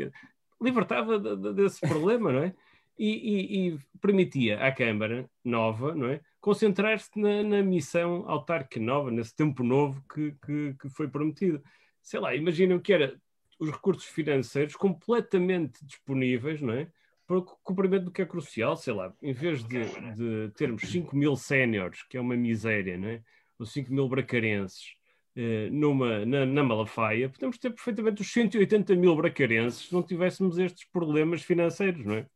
libertava 0.60 1.18
desse 1.52 1.80
problema, 1.80 2.32
não 2.32 2.42
é? 2.42 2.54
e, 2.98 3.08
e, 3.08 3.68
e 3.68 3.78
permitia 4.00 4.60
à 4.60 4.72
Câmara 4.72 5.30
nova, 5.44 5.94
não 5.94 6.08
é? 6.08 6.20
concentrar-se 6.40 7.10
na, 7.16 7.42
na, 7.42 7.62
missão 7.62 8.28
autárquica 8.28 8.80
nova, 8.80 9.10
nesse 9.10 9.34
tempo 9.34 9.62
novo 9.62 10.02
que, 10.12 10.34
que, 10.44 10.74
que 10.80 10.88
foi 10.90 11.08
prometido. 11.08 11.62
Sei 12.02 12.18
lá, 12.18 12.34
imaginem 12.34 12.78
que 12.80 12.92
era 12.92 13.20
os 13.58 13.70
recursos 13.70 14.04
financeiros 14.04 14.74
completamente 14.76 15.84
disponíveis, 15.84 16.60
não 16.60 16.74
é? 16.74 16.90
Para 17.28 17.38
o 17.38 17.42
cumprimento 17.62 18.06
do 18.06 18.10
que 18.10 18.22
é 18.22 18.26
crucial, 18.26 18.74
sei 18.74 18.94
lá, 18.94 19.14
em 19.22 19.34
vez 19.34 19.62
de, 19.62 19.84
de 20.14 20.50
termos 20.56 20.82
5 20.82 21.14
mil 21.14 21.36
séniores, 21.36 22.02
que 22.04 22.16
é 22.16 22.20
uma 22.20 22.34
miséria, 22.34 22.96
não 22.96 23.08
é? 23.08 23.22
Ou 23.58 23.66
5 23.66 23.92
mil 23.92 24.08
bracarenses 24.08 24.96
eh, 25.36 25.68
numa, 25.70 26.26
na, 26.26 26.44
na 26.44 26.64
Malafaia, 26.64 27.28
podemos 27.28 27.58
ter 27.58 27.70
perfeitamente 27.70 28.22
os 28.22 28.32
180 28.32 28.96
mil 28.96 29.14
bracarenses 29.14 29.86
se 29.86 29.92
não 29.92 30.02
tivéssemos 30.02 30.58
estes 30.58 30.84
problemas 30.90 31.42
financeiros, 31.42 32.04
não 32.04 32.14
é? 32.14 32.26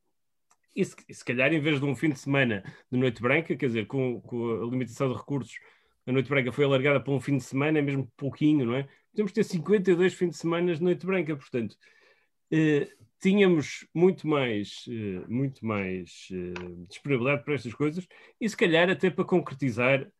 E 0.76 0.84
se, 0.84 0.94
se, 1.10 1.24
calhar, 1.24 1.52
em 1.52 1.60
vez 1.60 1.80
de 1.80 1.84
um 1.84 1.96
fim 1.96 2.10
de 2.10 2.18
semana 2.20 2.62
de 2.90 2.98
noite 2.98 3.20
branca, 3.20 3.56
quer 3.56 3.66
dizer, 3.66 3.86
com, 3.86 4.20
com, 4.20 4.62
a 4.62 4.66
limitação 4.66 5.10
de 5.10 5.18
recursos, 5.18 5.58
a 6.06 6.12
noite 6.12 6.28
branca 6.28 6.52
foi 6.52 6.64
alargada 6.64 7.00
para 7.00 7.12
um 7.12 7.20
fim 7.20 7.38
de 7.38 7.44
semana, 7.44 7.80
é 7.80 7.82
mesmo 7.82 8.08
pouquinho, 8.16 8.66
não 8.66 8.74
é? 8.76 8.86
Podemos 9.10 9.32
ter 9.32 9.42
52 9.44 10.14
fins 10.14 10.30
de 10.30 10.36
semana 10.36 10.72
de 10.72 10.82
noite 10.82 11.04
branca, 11.04 11.36
portanto, 11.36 11.76
tínhamos 13.22 13.86
muito 13.94 14.26
mais, 14.26 14.84
eh, 14.88 15.24
muito 15.28 15.64
mais 15.64 16.28
eh, 16.32 16.84
disponibilidade 16.88 17.44
para 17.44 17.54
estas 17.54 17.72
coisas 17.72 18.06
e, 18.40 18.48
se 18.48 18.56
calhar, 18.56 18.90
até 18.90 19.10
para 19.10 19.24
concretizar 19.24 20.10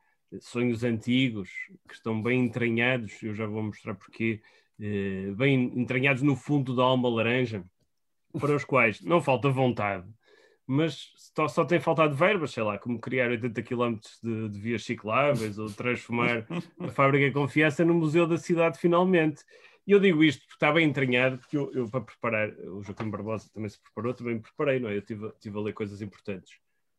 sonhos 0.41 0.85
antigos 0.85 1.51
que 1.89 1.95
estão 1.95 2.23
bem 2.23 2.41
entranhados, 2.41 3.21
eu 3.23 3.35
já 3.35 3.45
vou 3.45 3.65
mostrar 3.65 3.97
porquê, 3.97 4.41
eh, 4.81 5.33
bem 5.37 5.73
entranhados 5.77 6.23
no 6.23 6.37
fundo 6.37 6.77
da 6.77 6.85
alma 6.85 7.09
laranja, 7.09 7.65
para 8.39 8.55
os 8.55 8.65
quais 8.65 9.03
não 9.03 9.21
falta 9.21 9.51
vontade 9.51 10.09
mas 10.67 11.11
só, 11.37 11.49
só 11.49 11.65
tem 11.65 11.81
faltado 11.81 12.15
verbas, 12.15 12.53
sei 12.53 12.63
lá, 12.63 12.79
como 12.79 12.99
criar 12.99 13.31
80 13.31 13.63
km 13.63 13.99
de, 14.23 14.49
de 14.49 14.59
vias 14.59 14.85
cicláveis 14.85 15.59
ou 15.59 15.67
transformar 15.71 16.47
a 16.79 16.89
fábrica 16.89 17.27
de 17.27 17.33
confiança 17.33 17.85
no 17.85 17.95
museu 17.95 18.27
da 18.27 18.39
cidade 18.39 18.79
finalmente. 18.79 19.43
E 19.87 19.93
eu 19.93 19.99
digo 19.99 20.23
isto 20.23 20.41
porque 20.41 20.55
está 20.55 20.73
bem 20.73 20.89
entranhado, 20.89 21.39
porque 21.39 21.57
eu, 21.57 21.73
eu, 21.75 21.89
para 21.89 22.03
preparar, 22.03 22.51
o 22.51 22.83
Joaquim 22.83 23.11
Barbosa 23.11 23.49
também 23.53 23.69
se 23.69 23.81
preparou, 23.81 24.15
também 24.15 24.35
me 24.35 24.41
preparei, 24.41 24.79
não 24.79 24.89
é? 24.89 24.95
Eu 24.95 24.99
estive, 24.99 25.33
tive 25.41 25.59
a 25.59 25.61
ler 25.61 25.73
coisas 25.73 26.01
importantes. 26.01 26.55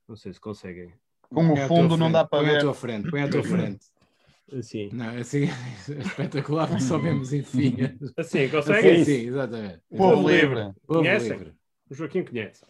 Não 0.07 0.15
sei 0.15 0.34
se 0.34 0.39
conseguem. 0.39 0.93
Com 1.29 1.53
o 1.53 1.57
fundo 1.67 1.95
não 1.95 2.11
dá 2.11 2.25
para 2.25 2.39
põe 2.39 2.47
ver. 2.47 2.51
Põe 2.51 2.59
à 2.59 2.61
tua 2.61 2.73
frente, 2.73 3.09
põe 3.09 3.21
à 3.21 3.29
tua 3.29 3.43
frente. 3.43 3.86
Assim. 4.51 4.89
Não, 4.93 5.09
assim 5.17 5.45
é 5.45 5.99
espetacular, 6.01 6.79
só 6.81 6.97
vemos 6.97 7.31
enfim. 7.34 7.77
Assim, 8.17 8.49
conseguem? 8.49 9.01
Assim, 9.01 9.05
sim, 9.05 9.27
exatamente. 9.27 9.79
Povo 9.95 10.29
livre. 10.29 10.73
Povo 10.86 10.99
Conhecem? 10.99 11.38
livre. 11.38 11.53
O 11.89 11.95
Joaquim 11.95 12.23
conhece. 12.23 12.61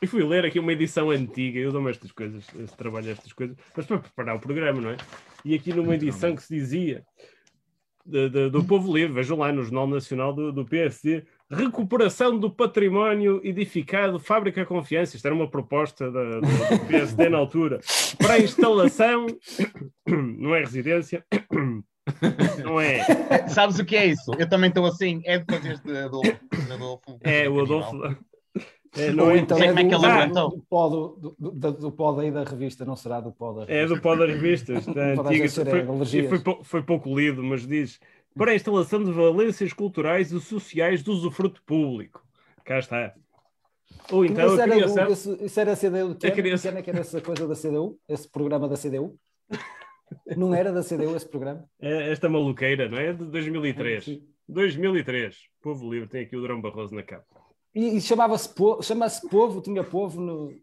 E 0.00 0.06
fui 0.06 0.24
ler 0.24 0.44
aqui 0.44 0.58
uma 0.58 0.72
edição 0.72 1.10
antiga, 1.10 1.58
eu 1.58 1.72
dou-me 1.72 1.90
estas 1.90 2.10
coisas, 2.12 2.46
trabalho 2.76 3.10
estas 3.10 3.32
coisas, 3.32 3.56
mas 3.76 3.86
para 3.86 3.98
preparar 3.98 4.36
o 4.36 4.40
programa, 4.40 4.80
não 4.80 4.90
é? 4.90 4.96
E 5.44 5.54
aqui 5.54 5.72
numa 5.72 5.94
edição 5.94 6.34
que 6.34 6.42
se 6.42 6.54
dizia 6.54 7.04
de- 8.10 8.28
de- 8.28 8.50
do 8.50 8.64
Povo 8.64 8.92
Livre, 8.94 9.12
vejam 9.14 9.38
lá 9.38 9.52
no 9.52 9.62
Jornal 9.62 9.86
Nacional 9.86 10.32
do, 10.34 10.52
do 10.52 10.64
PSD, 10.64 11.24
recuperação 11.50 12.38
do 12.38 12.50
património 12.50 13.40
edificado, 13.44 14.18
Fábrica 14.18 14.66
Confiança, 14.66 15.16
isto 15.16 15.24
era 15.26 15.34
uma 15.34 15.48
proposta 15.48 16.10
da- 16.10 16.40
do, 16.40 16.86
PSD 16.88 17.28
na 17.28 17.38
altura, 17.38 17.80
para 18.18 18.34
a 18.34 18.38
instalação, 18.38 19.26
não 20.06 20.54
é 20.54 20.60
residência, 20.60 21.24
não 22.64 22.80
é, 22.80 23.04
Sabes 23.48 23.78
o 23.78 23.84
que 23.84 23.96
é 23.96 24.06
isso? 24.06 24.32
Eu 24.38 24.48
também 24.48 24.68
estou 24.68 24.84
assim. 24.86 25.20
É 25.24 25.38
depois 25.38 25.64
este 25.64 25.90
Adolfo. 25.96 26.32
Adolfo 26.72 27.18
é 27.22 27.48
o 27.48 27.60
Adolfo, 27.60 28.16
é, 28.96 29.12
não 29.12 29.24
Ou 29.24 29.30
é, 29.30 29.38
então 29.38 29.56
sei 29.56 29.66
é 29.66 29.68
como 29.68 29.80
é 29.80 29.84
que 29.84 29.88
do, 29.90 29.94
ele 29.96 30.02
do, 30.02 30.06
aguentou. 30.06 30.50
do, 30.50 30.62
pó 30.68 30.88
do, 30.88 31.36
do, 31.38 31.50
do, 31.52 31.72
do 31.72 31.92
pó 31.92 32.12
daí 32.12 32.30
da 32.30 32.42
revista, 32.42 32.84
não 32.84 32.96
será 32.96 33.20
do 33.20 33.30
pó 33.30 33.52
da 33.52 33.64
revista. 33.64 33.74
É 33.80 33.86
do 33.86 34.00
pó 34.00 34.16
das 34.16 34.28
revistas, 34.28 34.86
da 34.86 35.14
Toda 35.14 35.28
a 35.28 35.32
antiga. 35.32 35.48
Foi, 35.48 36.18
e 36.18 36.28
foi, 36.28 36.64
foi 36.64 36.82
pouco 36.82 37.18
lido, 37.18 37.42
mas 37.42 37.66
diz 37.66 38.00
para 38.36 38.52
a 38.52 38.54
instalação 38.54 39.02
de 39.02 39.10
valências 39.12 39.72
culturais 39.72 40.32
e 40.32 40.40
sociais 40.40 41.02
do 41.02 41.12
usufruto 41.12 41.62
público. 41.64 42.24
Cá 42.64 42.78
está. 42.78 43.14
Ou 44.10 44.24
então 44.24 44.46
isso, 44.46 44.60
a 44.60 44.62
era 44.62 44.74
criação. 44.74 45.06
do, 45.06 45.12
esse, 45.12 45.44
isso 45.44 45.60
era 45.60 45.72
a 45.72 45.76
CDU 45.76 46.14
de 46.14 46.30
que 46.30 46.42
criação-? 46.42 46.82
Que 46.82 46.90
é 46.90 46.92
era 46.92 47.00
essa 47.00 47.20
coisa 47.20 47.46
da 47.46 47.54
CDU? 47.54 47.98
Esse 48.08 48.28
programa 48.28 48.68
da 48.68 48.76
CDU? 48.76 49.18
Não 50.36 50.54
era 50.54 50.72
da 50.72 50.82
CDU 50.82 51.14
esse 51.14 51.28
programa? 51.28 51.64
é 51.80 52.10
Esta 52.10 52.28
maluqueira, 52.28 52.88
não 52.88 52.98
é? 52.98 53.12
De 53.12 53.24
2003. 53.26 54.04
Sim. 54.04 54.22
2003. 54.48 54.74
2003. 55.04 55.36
Povo 55.62 55.92
Livre 55.92 56.08
tem 56.08 56.22
aqui 56.22 56.36
o 56.36 56.40
Durão 56.40 56.60
Barroso 56.60 56.94
na 56.94 57.02
capa. 57.02 57.39
E, 57.74 57.96
e 57.96 58.00
chamava-se 58.00 58.48
povo, 58.52 58.82
chama-se 58.82 59.28
povo, 59.28 59.60
tinha 59.60 59.84
povo 59.84 60.20
no. 60.20 60.54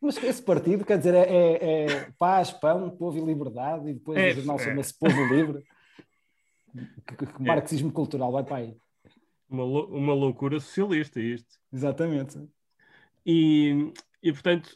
Mas 0.00 0.16
esse 0.22 0.42
partido, 0.42 0.84
quer 0.84 0.96
dizer, 0.96 1.14
é, 1.14 1.20
é- 1.28 1.84
é 1.86 2.10
paz, 2.18 2.50
pão, 2.50 2.88
povo 2.90 3.18
e 3.18 3.20
liberdade, 3.20 3.90
e 3.90 3.94
depois 3.94 4.18
É, 4.18 4.30
o 4.30 4.34
jornal 4.36 4.56
é. 4.56 4.64
chama-se 4.64 4.98
Povo 4.98 5.34
Livre. 5.34 5.62
Que, 7.06 7.16
que- 7.16 7.26
que 7.26 7.42
marxismo 7.42 7.92
cultural 7.92 8.32
vai 8.32 8.44
para 8.44 8.56
aí. 8.56 8.76
Uma, 9.48 9.62
lou- 9.64 9.88
uma 9.88 10.14
loucura 10.14 10.58
socialista 10.58 11.20
isto. 11.20 11.58
Exatamente. 11.70 12.48
E, 13.26 13.92
e 14.22 14.32
portanto, 14.32 14.74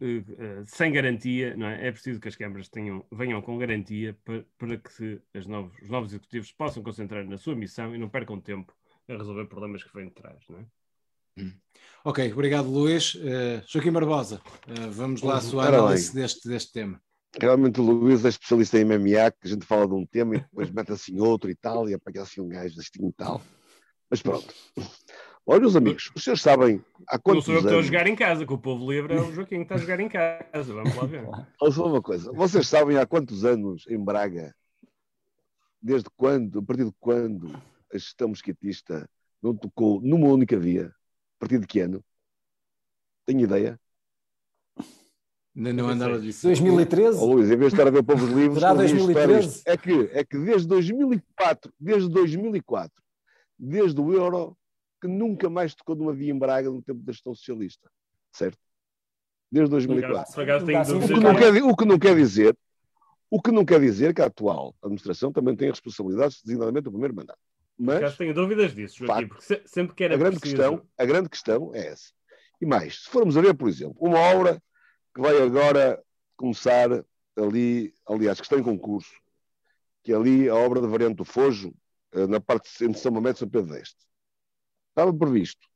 eh, 0.00 0.22
eh, 0.38 0.62
sem 0.66 0.92
garantia, 0.92 1.56
não 1.56 1.66
é? 1.66 1.88
É 1.88 1.90
preciso 1.92 2.20
que 2.20 2.28
as 2.28 2.36
câmaras 2.36 2.68
tenham, 2.68 3.04
venham 3.10 3.40
com 3.40 3.56
garantia 3.56 4.16
para, 4.22 4.44
para 4.58 4.76
que 4.76 5.20
novos, 5.48 5.74
os 5.82 5.88
novos 5.88 6.10
executivos 6.10 6.52
possam 6.52 6.82
concentrar 6.82 7.24
na 7.26 7.38
sua 7.38 7.54
missão 7.54 7.94
e 7.94 7.98
não 7.98 8.08
percam 8.10 8.38
tempo 8.38 8.74
a 9.08 9.16
resolver 9.16 9.46
problemas 9.46 9.82
que 9.82 9.92
vêm 9.94 10.08
de 10.08 10.14
trás, 10.14 10.44
não 10.48 10.58
é? 10.60 10.66
Ok, 12.04 12.32
obrigado 12.32 12.68
Luís. 12.68 13.16
Eh, 13.22 13.62
Joaquim 13.66 13.92
Barbosa, 13.92 14.40
eh, 14.66 14.88
vamos 14.90 15.22
lá 15.22 15.36
à 15.36 15.40
sua 15.40 15.68
análise 15.68 16.12
deste, 16.12 16.48
deste 16.48 16.72
tema. 16.72 17.00
Realmente 17.40 17.80
o 17.80 17.84
Luís 17.84 18.24
é 18.24 18.28
especialista 18.28 18.76
em 18.78 18.84
MMA, 18.84 19.30
que 19.30 19.46
a 19.46 19.48
gente 19.48 19.64
fala 19.64 19.86
de 19.86 19.94
um 19.94 20.04
tema 20.04 20.34
e 20.34 20.40
depois 20.40 20.70
mete 20.70 20.92
assim 20.92 21.20
outro 21.20 21.48
e 21.48 21.54
tal, 21.54 21.88
e 21.88 21.94
apanha 21.94 22.22
assim 22.22 22.40
um 22.40 22.48
gajo 22.48 22.78
assim 22.78 23.06
e 23.06 23.12
tal. 23.12 23.40
Mas 24.10 24.20
pronto. 24.20 24.52
Olha, 25.46 25.60
meus 25.60 25.76
amigos, 25.76 26.10
os 26.14 26.22
senhores 26.22 26.42
sabem 26.42 26.84
há 27.08 27.14
Não 27.14 27.22
quantos 27.22 27.44
sou 27.44 27.54
eu 27.54 27.60
que 27.60 27.66
estou 27.66 27.76
a 27.76 27.78
anos... 27.78 27.86
jogar 27.86 28.06
em 28.08 28.16
casa, 28.16 28.44
que 28.44 28.52
o 28.52 28.58
povo 28.58 28.90
livre 28.90 29.14
é 29.14 29.20
o 29.20 29.32
Joaquim 29.32 29.58
que 29.58 29.62
está 29.62 29.76
a 29.76 29.78
jogar 29.78 30.00
em 30.00 30.08
casa. 30.08 30.74
Vamos 30.74 30.94
lá 30.94 31.06
ver. 31.06 31.24
Olha 31.62 31.72
só 31.72 31.86
uma 31.86 32.02
coisa, 32.02 32.32
vocês 32.32 32.68
sabem 32.68 32.96
há 32.96 33.06
quantos 33.06 33.44
anos 33.44 33.84
em 33.88 33.98
Braga, 33.98 34.52
desde 35.80 36.08
quando, 36.16 36.58
a 36.58 36.62
partir 36.62 36.84
de 36.84 36.94
quando 36.98 37.52
a 37.92 37.96
gestão 37.96 38.28
mosquitista 38.28 39.08
não 39.40 39.56
tocou 39.56 40.00
numa 40.02 40.26
única 40.26 40.58
via? 40.58 40.92
A 41.42 41.44
partir 41.44 41.58
de 41.58 41.66
que 41.66 41.80
ano? 41.80 42.04
Tenho 43.26 43.40
ideia? 43.40 43.80
Ainda 45.56 45.72
não 45.72 45.88
andava 45.88 46.20
de 46.20 46.32
2013? 46.32 47.18
Ó 47.18 47.24
Luís, 47.24 47.50
em 47.50 47.56
vez 47.56 47.72
de 47.72 47.74
estar 47.80 47.88
a 47.88 47.90
ver 47.90 48.04
povos 48.04 48.30
livres, 48.30 48.60
Será 48.60 48.70
eu 48.70 48.76
vi 48.76 48.94
2013? 48.94 49.48
histórias. 49.48 49.62
É 49.66 49.76
que, 49.76 50.10
é 50.16 50.24
que 50.24 50.38
desde 50.38 50.68
2004, 50.68 51.72
desde 51.80 52.08
2004, 52.10 53.02
desde 53.58 54.00
o 54.00 54.12
euro, 54.12 54.56
que 55.00 55.08
nunca 55.08 55.50
mais 55.50 55.74
tocou 55.74 55.96
numa 55.96 56.12
via 56.12 56.30
em 56.30 56.38
Braga 56.38 56.70
no 56.70 56.80
tempo 56.80 57.02
da 57.02 57.10
gestão 57.10 57.34
socialista. 57.34 57.90
Certo? 58.30 58.58
Desde 59.50 59.68
2004. 59.68 60.32
Por 60.32 60.44
acaso 60.44 60.64
tenho 60.64 60.78
Assim, 60.78 60.96
O 60.96 61.08
que, 61.08 61.14
não 61.14 61.34
quer, 61.34 61.62
o 61.64 61.76
que 61.76 61.84
não 61.84 61.98
quer 61.98 62.14
dizer, 62.14 62.56
o 63.28 63.42
que 63.42 63.50
não 63.50 63.64
quer 63.64 63.80
dizer 63.80 64.14
que 64.14 64.22
a 64.22 64.26
atual 64.26 64.76
administração 64.80 65.32
também 65.32 65.56
tem 65.56 65.70
responsabilidades, 65.70 66.40
designadamente 66.40 66.86
o 66.86 66.92
primeiro 66.92 67.16
mandato. 67.16 67.40
Mas 67.84 67.96
acaso 67.96 68.16
tenho 68.18 68.32
dúvidas 68.32 68.74
disso, 68.74 68.98
Joaquim, 68.98 69.14
Facto. 69.14 69.28
porque 69.28 69.44
se- 69.44 69.62
sempre 69.66 69.94
que 69.96 70.04
era 70.04 70.14
a 70.14 70.16
grande, 70.16 70.38
preciso... 70.38 70.56
questão, 70.56 70.88
a 70.96 71.04
grande 71.04 71.28
questão 71.28 71.74
é 71.74 71.86
essa. 71.88 72.12
E 72.60 72.66
mais, 72.66 73.02
se 73.02 73.10
formos 73.10 73.36
a 73.36 73.40
ver, 73.40 73.54
por 73.54 73.68
exemplo, 73.68 73.96
uma 74.00 74.18
obra 74.18 74.62
que 75.12 75.20
vai 75.20 75.40
agora 75.42 76.00
começar 76.36 77.04
ali, 77.36 77.92
aliás, 78.06 78.38
que 78.38 78.46
está 78.46 78.56
em 78.56 78.62
concurso, 78.62 79.12
que 80.04 80.12
é 80.12 80.16
ali 80.16 80.48
a 80.48 80.54
obra 80.54 80.80
da 80.80 80.86
variante 80.86 81.16
do 81.16 81.24
Fojo, 81.24 81.74
eh, 82.12 82.26
na 82.26 82.40
parte 82.40 82.70
de 82.78 82.84
entre 82.84 83.00
São 83.00 83.10
Mamede 83.10 83.36
e 83.36 83.38
São 83.40 83.48
Pedro 83.48 83.72
deste. 83.72 83.96
Estava 84.90 85.12
previsto, 85.12 85.66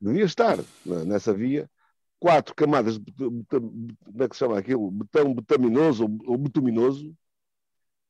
devia 0.00 0.24
estar 0.24 0.58
nessa 0.84 1.32
via, 1.32 1.70
quatro 2.18 2.54
camadas 2.54 2.98
de 2.98 3.12
como 3.12 3.86
é 4.20 4.28
que 4.28 4.34
se 4.34 4.40
chama 4.40 4.58
aquilo? 4.58 4.90
Betão 4.90 5.34
betaminoso 5.34 6.04
ou, 6.04 6.32
ou 6.32 6.36
betuminoso, 6.36 7.14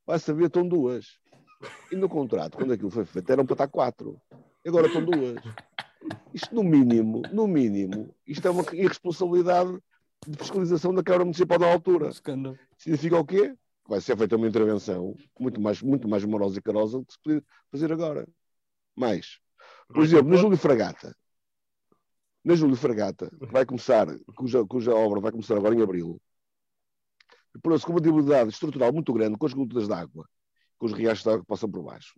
vai 0.07 0.19
saber, 0.19 0.47
estão 0.47 0.67
duas. 0.67 1.19
E 1.91 1.97
no 1.97 2.09
contrato, 2.09 2.57
quando 2.57 2.73
aquilo 2.73 2.91
foi 2.91 3.05
feito, 3.05 3.31
eram 3.31 3.45
para 3.45 3.55
estar 3.55 3.69
quatro. 3.69 4.21
E 4.65 4.69
agora 4.69 4.87
estão 4.87 5.05
duas. 5.05 5.37
Isto, 6.33 6.55
no 6.55 6.63
mínimo, 6.63 7.23
no 7.33 7.47
mínimo, 7.47 8.15
isto 8.27 8.47
é 8.47 8.51
uma 8.51 8.63
irresponsabilidade 8.73 9.79
de 10.27 10.39
fiscalização 10.39 10.95
da 10.95 11.03
Câmara 11.03 11.25
Municipal 11.25 11.59
na 11.59 11.73
altura. 11.73 12.09
Escândalo. 12.09 12.59
Significa 12.77 13.19
o 13.19 13.25
quê? 13.25 13.51
Que 13.85 13.91
vai 13.91 14.01
ser 14.01 14.17
feita 14.17 14.37
uma 14.37 14.47
intervenção 14.47 15.17
muito 15.39 15.61
mais, 15.61 15.83
muito 15.83 16.09
mais 16.09 16.25
morosa 16.25 16.59
e 16.59 16.63
carosa 16.63 16.99
do 16.99 17.07
que 17.07 17.13
se 17.13 17.19
podia 17.21 17.43
fazer 17.71 17.93
agora. 17.93 18.27
Mais. 18.95 19.39
Por 19.89 20.03
exemplo, 20.03 20.29
na 20.29 20.37
Júlio 20.37 20.57
Fragata. 20.57 21.17
Na 22.45 22.55
Júlio 22.55 22.77
Fragata, 22.77 23.31
que 23.31 23.47
vai 23.47 23.67
começar, 23.67 24.07
cuja, 24.37 24.65
cuja 24.65 24.95
obra 24.95 25.21
vai 25.21 25.33
começar 25.33 25.57
agora 25.57 25.75
em 25.75 25.83
abril, 25.83 26.21
por 27.63 27.81
com 27.81 27.93
uma 27.93 28.01
debilidade 28.01 28.51
estrutural 28.51 28.93
muito 28.93 29.13
grande 29.13 29.37
com 29.37 29.47
as 29.47 29.53
gotas 29.53 29.89
de 29.89 29.93
água, 29.93 30.29
com 30.79 30.87
os 30.87 30.93
riachos 30.93 31.25
de 31.25 31.31
água 31.31 31.41
que 31.43 31.47
passam 31.49 31.71
por 31.71 31.83
baixo, 31.83 32.15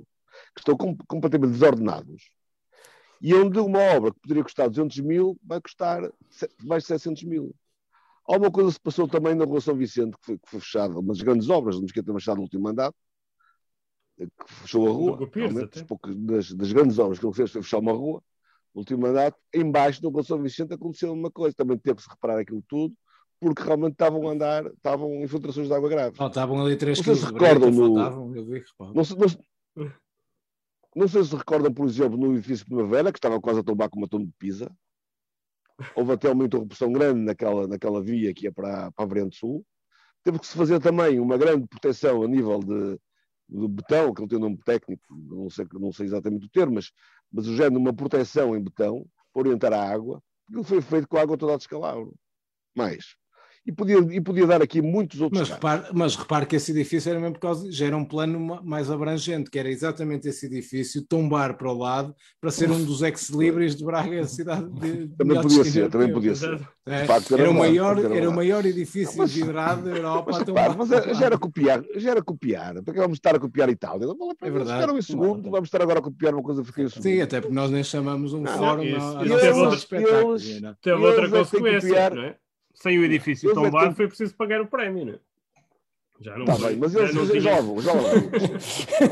que 0.54 0.60
estão 0.60 0.76
com- 0.76 0.96
completamente 1.08 1.52
desordenados, 1.52 2.30
e 3.20 3.34
onde 3.34 3.58
uma 3.58 3.78
obra 3.96 4.12
que 4.12 4.20
poderia 4.20 4.42
custar 4.44 4.68
200 4.68 4.98
mil 5.00 5.38
vai 5.42 5.60
custar 5.60 6.10
mais 6.62 6.84
de 6.84 6.88
700 6.88 7.24
mil. 7.24 7.54
Alguma 8.24 8.50
coisa 8.50 8.70
se 8.70 8.80
passou 8.80 9.08
também 9.08 9.34
na 9.34 9.44
Rua 9.44 9.60
São 9.60 9.74
Vicente, 9.74 10.16
que 10.18 10.24
foi, 10.24 10.38
que 10.38 10.48
foi 10.48 10.60
fechada, 10.60 10.98
uma 10.98 11.08
das 11.08 11.20
grandes 11.20 11.48
obras 11.48 11.76
do 11.76 11.82
Mesquita 11.82 12.12
Machado 12.12 12.36
no 12.36 12.42
último 12.42 12.62
mandato, 12.62 12.94
que 14.16 14.28
fechou 14.54 14.86
a 14.86 14.90
rua, 14.92 15.16
das, 15.70 15.82
poucas- 15.86 16.16
das- 16.16 16.52
das 16.52 16.72
grandes 16.72 16.98
obras 16.98 17.18
que 17.18 17.26
ele 17.26 17.34
fez 17.34 17.50
foi 17.50 17.62
fechar 17.62 17.78
uma 17.78 17.92
rua, 17.92 18.22
no 18.74 18.80
último 18.80 19.00
mandato, 19.02 19.36
embaixo 19.54 20.00
da 20.02 20.08
Rua 20.08 20.22
São 20.22 20.40
Vicente 20.40 20.74
aconteceu 20.74 21.12
uma 21.12 21.30
coisa, 21.30 21.56
também 21.56 21.76
teve 21.78 21.96
que 21.96 22.02
se 22.02 22.08
reparar 22.10 22.38
aquilo 22.38 22.62
tudo, 22.68 22.94
porque 23.40 23.62
realmente 23.62 23.92
estavam 23.92 24.28
a 24.28 24.32
andar, 24.32 24.66
estavam 24.66 25.14
infiltrações 25.22 25.66
de 25.66 25.72
água 25.74 25.88
graves. 25.88 26.16
Faltavam 26.18 26.60
ali 26.60 26.76
3 26.76 26.98
Não 26.98 27.04
sei 27.04 27.14
quilos 27.14 27.20
se 27.20 27.26
de 27.26 27.32
recordam 27.32 27.70
no- 27.70 27.94
faltavam, 27.96 28.36
eu 28.36 28.44
vi. 28.44 28.62
Não, 28.94 29.04
se- 29.04 29.16
não, 29.18 29.28
se- 29.28 29.38
não 30.94 31.08
sei 31.08 31.24
se 31.24 31.34
recordam, 31.36 31.72
por 31.72 31.86
exemplo, 31.86 32.18
no 32.18 32.34
edifício 32.34 32.66
Primavera, 32.66 33.10
que 33.12 33.18
estava 33.18 33.40
quase 33.40 33.60
a 33.60 33.62
tombar 33.62 33.88
com 33.88 33.98
uma 33.98 34.08
torre 34.08 34.26
de 34.26 34.32
Pisa. 34.38 34.70
Houve 35.96 36.12
até 36.12 36.30
uma 36.30 36.44
interrupção 36.44 36.92
grande 36.92 37.20
naquela, 37.20 37.66
naquela 37.66 38.02
via 38.02 38.34
que 38.34 38.44
ia 38.44 38.52
para, 38.52 38.90
para 38.92 39.04
a 39.04 39.08
Variante 39.08 39.36
Sul. 39.38 39.64
Teve 40.22 40.38
que 40.38 40.46
se 40.46 40.54
fazer 40.56 40.78
também 40.80 41.18
uma 41.18 41.38
grande 41.38 41.66
proteção 41.66 42.22
a 42.22 42.28
nível 42.28 42.58
de, 42.58 42.98
de 43.48 43.68
betão, 43.68 44.12
que 44.12 44.20
não 44.20 44.28
tem 44.28 44.36
um 44.36 44.42
nome 44.42 44.58
técnico, 44.62 45.02
não 45.10 45.48
sei, 45.48 45.64
não 45.72 45.90
sei 45.90 46.04
exatamente 46.06 46.44
o 46.44 46.50
termo, 46.50 46.74
mas, 46.74 46.90
mas 47.32 47.46
o 47.46 47.54
género 47.56 47.76
de 47.76 47.78
uma 47.78 47.94
proteção 47.94 48.54
em 48.54 48.62
betão 48.62 49.06
para 49.32 49.40
orientar 49.40 49.72
a 49.72 49.82
água, 49.82 50.22
porque 50.46 50.62
foi 50.64 50.82
feito 50.82 51.08
com 51.08 51.16
a 51.16 51.22
água 51.22 51.38
toda 51.38 51.54
a 51.54 51.56
descalabro. 51.56 52.14
Mais. 52.76 53.16
E 53.66 53.70
podia, 53.72 53.98
e 53.98 54.20
podia 54.22 54.46
dar 54.46 54.62
aqui 54.62 54.80
muitos 54.80 55.20
outros 55.20 55.38
Mas 55.40 55.50
repare, 55.50 55.84
mas 55.92 56.16
repare 56.16 56.46
que 56.46 56.56
esse 56.56 56.72
edifício 56.72 57.10
era 57.10 57.20
mesmo 57.20 57.34
por 57.34 57.40
causa, 57.40 57.70
já 57.70 57.86
era 57.86 57.96
um 57.96 58.04
plano 58.06 58.40
ma- 58.40 58.62
mais 58.62 58.90
abrangente, 58.90 59.50
que 59.50 59.58
era 59.58 59.68
exatamente 59.68 60.26
esse 60.28 60.46
edifício 60.46 61.02
tombar 61.06 61.58
para 61.58 61.70
o 61.70 61.76
lado 61.76 62.14
para 62.40 62.50
ser 62.50 62.70
um 62.70 62.82
dos 62.82 63.02
ex-libris 63.02 63.76
de 63.76 63.84
Braga, 63.84 64.22
a 64.22 64.26
cidade 64.26 64.66
de, 64.80 65.06
de 65.06 65.16
Também 65.16 65.26
melhor 65.28 65.42
podia 65.42 65.64
ser, 65.64 65.90
também 65.90 66.10
podia 66.12 66.34
ser. 66.34 66.58
É, 66.86 67.02
De 67.02 67.06
facto, 67.06 67.34
era 67.34 67.42
era, 67.42 67.50
o 67.50 67.54
maior, 67.54 67.96
de 67.96 68.04
era 68.06 68.16
era 68.16 68.30
o 68.30 68.34
maior 68.34 68.64
edifício 68.64 69.18
Mas- 69.18 69.32
vidrado 69.32 69.82
da 69.84 69.90
Europa. 69.96 70.30
Mas, 70.32 70.38
repare, 70.46 70.74
mas 70.78 70.90
é- 70.92 71.14
já 71.14 71.26
era 71.26 71.38
copiar, 71.38 71.84
já 71.96 72.10
era 72.12 72.22
copiar. 72.22 72.82
Para 72.82 72.94
que 72.94 73.00
vamos 73.00 73.18
estar 73.18 73.36
a 73.36 73.38
copiar 73.38 73.68
Itália? 73.68 74.06
Não. 74.06 74.30
É 74.42 74.50
verdade. 74.50 74.80
Ficaram 74.80 74.98
em 74.98 75.02
segundo, 75.02 75.50
vamos 75.50 75.66
estar 75.68 75.82
agora 75.82 75.98
a 75.98 76.02
copiar 76.02 76.32
uma 76.34 76.42
coisa 76.42 76.62
que 76.62 76.68
fica 76.68 76.82
em 76.82 76.88
segundo. 76.88 77.02
Sim, 77.02 77.20
até 77.20 77.40
porque 77.42 77.54
nós 77.54 77.70
nem 77.70 77.84
chamamos 77.84 78.32
um 78.32 78.40
Não, 78.40 78.56
fórum 78.58 78.82
isso- 78.84 78.96
a- 78.96 79.20
a 79.20 79.24
isso 79.26 79.68
de 79.70 79.76
espetáculo, 79.76 80.32
eles- 80.32 80.60
não 80.62 80.70
é? 80.70 80.74
Teve 80.80 80.96
Eles 80.96 81.06
outra 81.06 81.22
é 81.22 81.26
que 81.26 81.30
têm 81.32 81.44
que 81.44 81.50
consequência, 81.50 81.88
copiar- 81.90 82.14
não 82.14 82.22
é? 82.22 82.36
Sem 82.80 82.98
o 82.98 83.04
edifício 83.04 83.52
tombado 83.52 83.88
têm- 83.88 83.94
foi 83.94 84.08
preciso 84.08 84.34
pagar 84.34 84.60
o 84.60 84.66
prémio, 84.66 85.04
não 85.04 85.12
é? 85.14 85.20
Já 86.22 86.36
não 86.36 86.46
foi. 86.58 86.70
bem, 86.70 86.76
mas 86.78 86.92
já 86.92 87.00
eles 87.00 87.14
já, 87.14 87.26
tinha- 87.26 87.54
lá 87.54 87.60
vão, 87.60 87.80
já 87.80 87.92
lá 87.92 88.00
vão. 88.02 88.30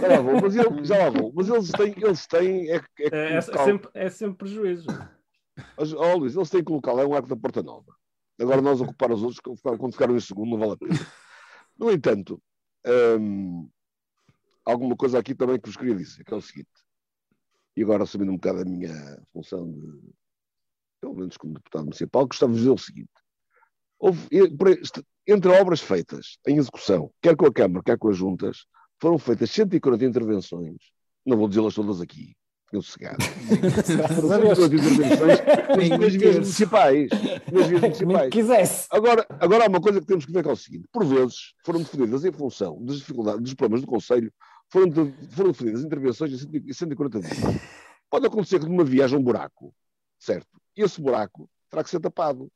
Já 0.01 0.09
lá 0.09 0.21
vão, 0.21 0.41
mas, 0.41 0.57
ele- 0.57 0.85
já 0.85 0.97
lá 0.99 1.11
vão. 1.11 1.33
Mas 1.35 1.49
eles 1.49 1.71
têm, 1.73 1.95
eles 2.05 2.27
têm 2.27 2.71
é, 2.71 2.77
é, 2.77 2.83
É, 3.13 3.35
é 3.37 3.41
sempre, 3.41 3.91
é 3.95 4.11
sempre 4.11 4.37
prejuízo. 4.39 4.87
Mas, 5.77 5.93
ó, 5.93 6.15
Luís, 6.15 6.35
eles 6.37 6.51
têm 6.51 6.61
que 6.61 6.67
colocar 6.67 6.93
lá 6.93 7.07
um 7.07 7.15
arco 7.15 7.29
da 7.29 7.37
Porta 7.37 7.63
Nova. 7.63 7.95
Agora 8.41 8.61
nós 8.63 8.81
ocupar 8.81 9.11
os 9.11 9.23
outros, 9.23 9.41
quando 9.41 9.93
ficaram 9.93 10.17
em 10.17 10.21
segundo, 10.21 10.51
não 10.51 10.59
vale 10.59 10.73
a 10.73 10.77
pena. 10.77 10.95
No 11.79 11.91
entanto, 11.91 12.41
hum, 13.21 13.69
alguma 14.65 14.97
coisa 14.97 15.19
aqui 15.19 15.35
também 15.35 15.59
que 15.61 15.69
vos 15.69 15.77
queria 15.77 15.95
dizer, 15.95 16.25
que 16.25 16.33
é 16.33 16.37
o 16.37 16.41
seguinte, 16.41 16.69
e 17.77 17.83
agora 17.83 18.03
assumindo 18.05 18.31
um 18.33 18.37
bocado 18.37 18.61
a 18.61 18.65
minha 18.65 18.93
função 19.33 19.71
de, 19.71 20.11
pelo 21.01 21.15
menos 21.15 21.37
como 21.37 21.55
deputado 21.55 21.85
municipal, 21.85 22.27
gostava 22.27 22.53
de 22.53 22.59
dizer 22.59 22.71
o 22.71 22.79
seguinte, 22.79 23.11
houve, 23.99 24.29
entre 25.27 25.51
obras 25.51 25.81
feitas 25.81 26.39
em 26.47 26.57
execução, 26.57 27.11
quer 27.21 27.37
com 27.37 27.47
a 27.47 27.53
Câmara, 27.53 27.83
quer 27.85 27.99
com 27.99 28.09
as 28.09 28.17
juntas, 28.17 28.67
foram 29.01 29.19
feitas 29.19 29.51
140 29.51 30.05
intervenções, 30.05 30.77
não 31.25 31.37
vou 31.37 31.49
dizê-las 31.49 31.75
todas 31.75 32.01
aqui, 32.01 32.35
eu 32.73 32.83
sossegado. 32.83 33.19
nas 35.99 36.15
vias 36.15 36.35
municipais. 36.35 37.09
Nas 37.51 37.67
vias 37.67 37.81
municipais. 37.81 38.31
Quisesse. 38.31 38.87
Agora, 38.91 39.27
agora 39.41 39.65
há 39.65 39.69
uma 39.69 39.81
coisa 39.81 40.01
que 40.01 40.07
temos 40.07 40.27
que 40.27 40.33
ver 40.33 40.43
que 40.43 40.51
é 40.51 40.53
o 40.53 40.57
seguinte: 40.57 40.87
por 40.93 41.05
vezes 41.05 41.55
foram 41.65 41.79
definidas 41.79 42.25
em 42.25 42.33
função 42.33 42.85
das 42.85 42.99
dificuldades, 42.99 43.41
dos 43.41 43.55
problemas 43.55 43.81
do 43.81 43.87
Conselho, 43.87 44.31
foram, 44.71 44.93
foram 45.31 45.51
definidas 45.51 45.83
intervenções 45.83 46.45
em 46.45 46.73
140 46.73 47.21
dias. 47.21 47.39
Pode 48.11 48.27
acontecer 48.27 48.59
que 48.59 48.67
numa 48.67 48.85
via 48.85 49.07
haja 49.07 49.17
um 49.17 49.23
buraco, 49.23 49.75
certo? 50.19 50.61
E 50.77 50.83
esse 50.83 51.01
buraco 51.01 51.49
terá 51.71 51.83
que 51.83 51.91
ser 51.91 52.01
tapado. 52.01 52.51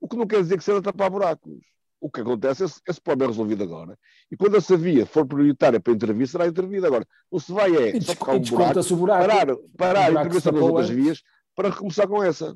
O 0.00 0.08
que 0.08 0.16
não 0.16 0.26
quer 0.26 0.42
dizer 0.42 0.56
que 0.58 0.64
seja 0.64 0.82
tapar 0.82 1.10
buracos. 1.10 1.52
O 2.00 2.10
que 2.10 2.20
acontece, 2.20 2.64
esse, 2.64 2.80
esse 2.86 3.00
problema 3.00 3.30
é 3.30 3.32
resolvido 3.32 3.64
agora. 3.64 3.98
E 4.30 4.36
quando 4.36 4.56
essa 4.56 4.76
via 4.76 5.06
for 5.06 5.26
prioritária 5.26 5.80
para 5.80 5.92
intervir, 5.92 6.28
será 6.28 6.46
intervida 6.46 6.86
agora. 6.86 7.06
Não 7.32 7.38
se 7.38 7.52
vai 7.52 7.74
é 7.74 8.00
só 8.00 8.14
tocar 8.14 8.34
um 8.34 8.40
buraco, 8.40 8.80
o 8.80 8.96
buraco, 8.96 9.26
parar, 9.26 9.56
parar 9.76 10.06
a 10.06 10.10
intervenção 10.10 10.52
nas 10.52 10.62
outras 10.62 10.90
vias 10.90 11.22
para 11.54 11.70
recomeçar 11.70 12.06
com 12.06 12.22
essa. 12.22 12.54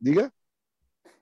Diga? 0.00 0.32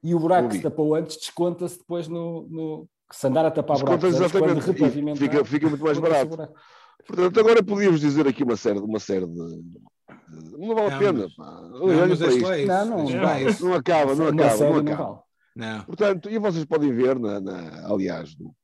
E 0.02 0.14
o 0.14 0.20
buraco 0.20 0.50
que 0.50 0.56
se 0.56 0.62
tapou 0.62 0.94
antes 0.94 1.16
desconta-se 1.16 1.78
depois 1.78 2.06
no, 2.06 2.46
no... 2.50 2.88
Se 3.10 3.26
andar 3.26 3.46
a 3.46 3.50
tapar 3.50 3.78
buracos 3.78 4.14
exatamente. 4.14 4.72
Quando 4.74 5.16
fica, 5.16 5.44
fica 5.44 5.68
muito 5.68 5.84
mais 5.84 5.98
barato. 5.98 6.36
Portanto, 7.06 7.40
agora 7.40 7.62
podíamos 7.62 8.00
dizer 8.00 8.28
aqui 8.28 8.44
uma 8.44 8.56
série, 8.56 8.78
uma 8.78 8.98
série 8.98 9.26
de, 9.26 9.62
não 10.58 10.74
vale 10.74 10.94
a 10.94 10.98
pena. 10.98 11.24
É. 11.24 11.28
Não, 11.38 11.86
não, 11.86 13.06
não, 13.06 13.68
não 13.68 13.74
acaba, 13.74 14.14
não 14.14 14.28
acaba, 14.28 14.82
não 14.82 14.92
acaba. 14.92 15.23
Não. 15.54 15.84
Portanto, 15.84 16.28
e 16.28 16.38
vocês 16.38 16.64
podem 16.64 16.92
ver, 16.92 17.18
na, 17.18 17.40
na 17.40 17.86
aliás, 17.88 18.34
do, 18.34 18.54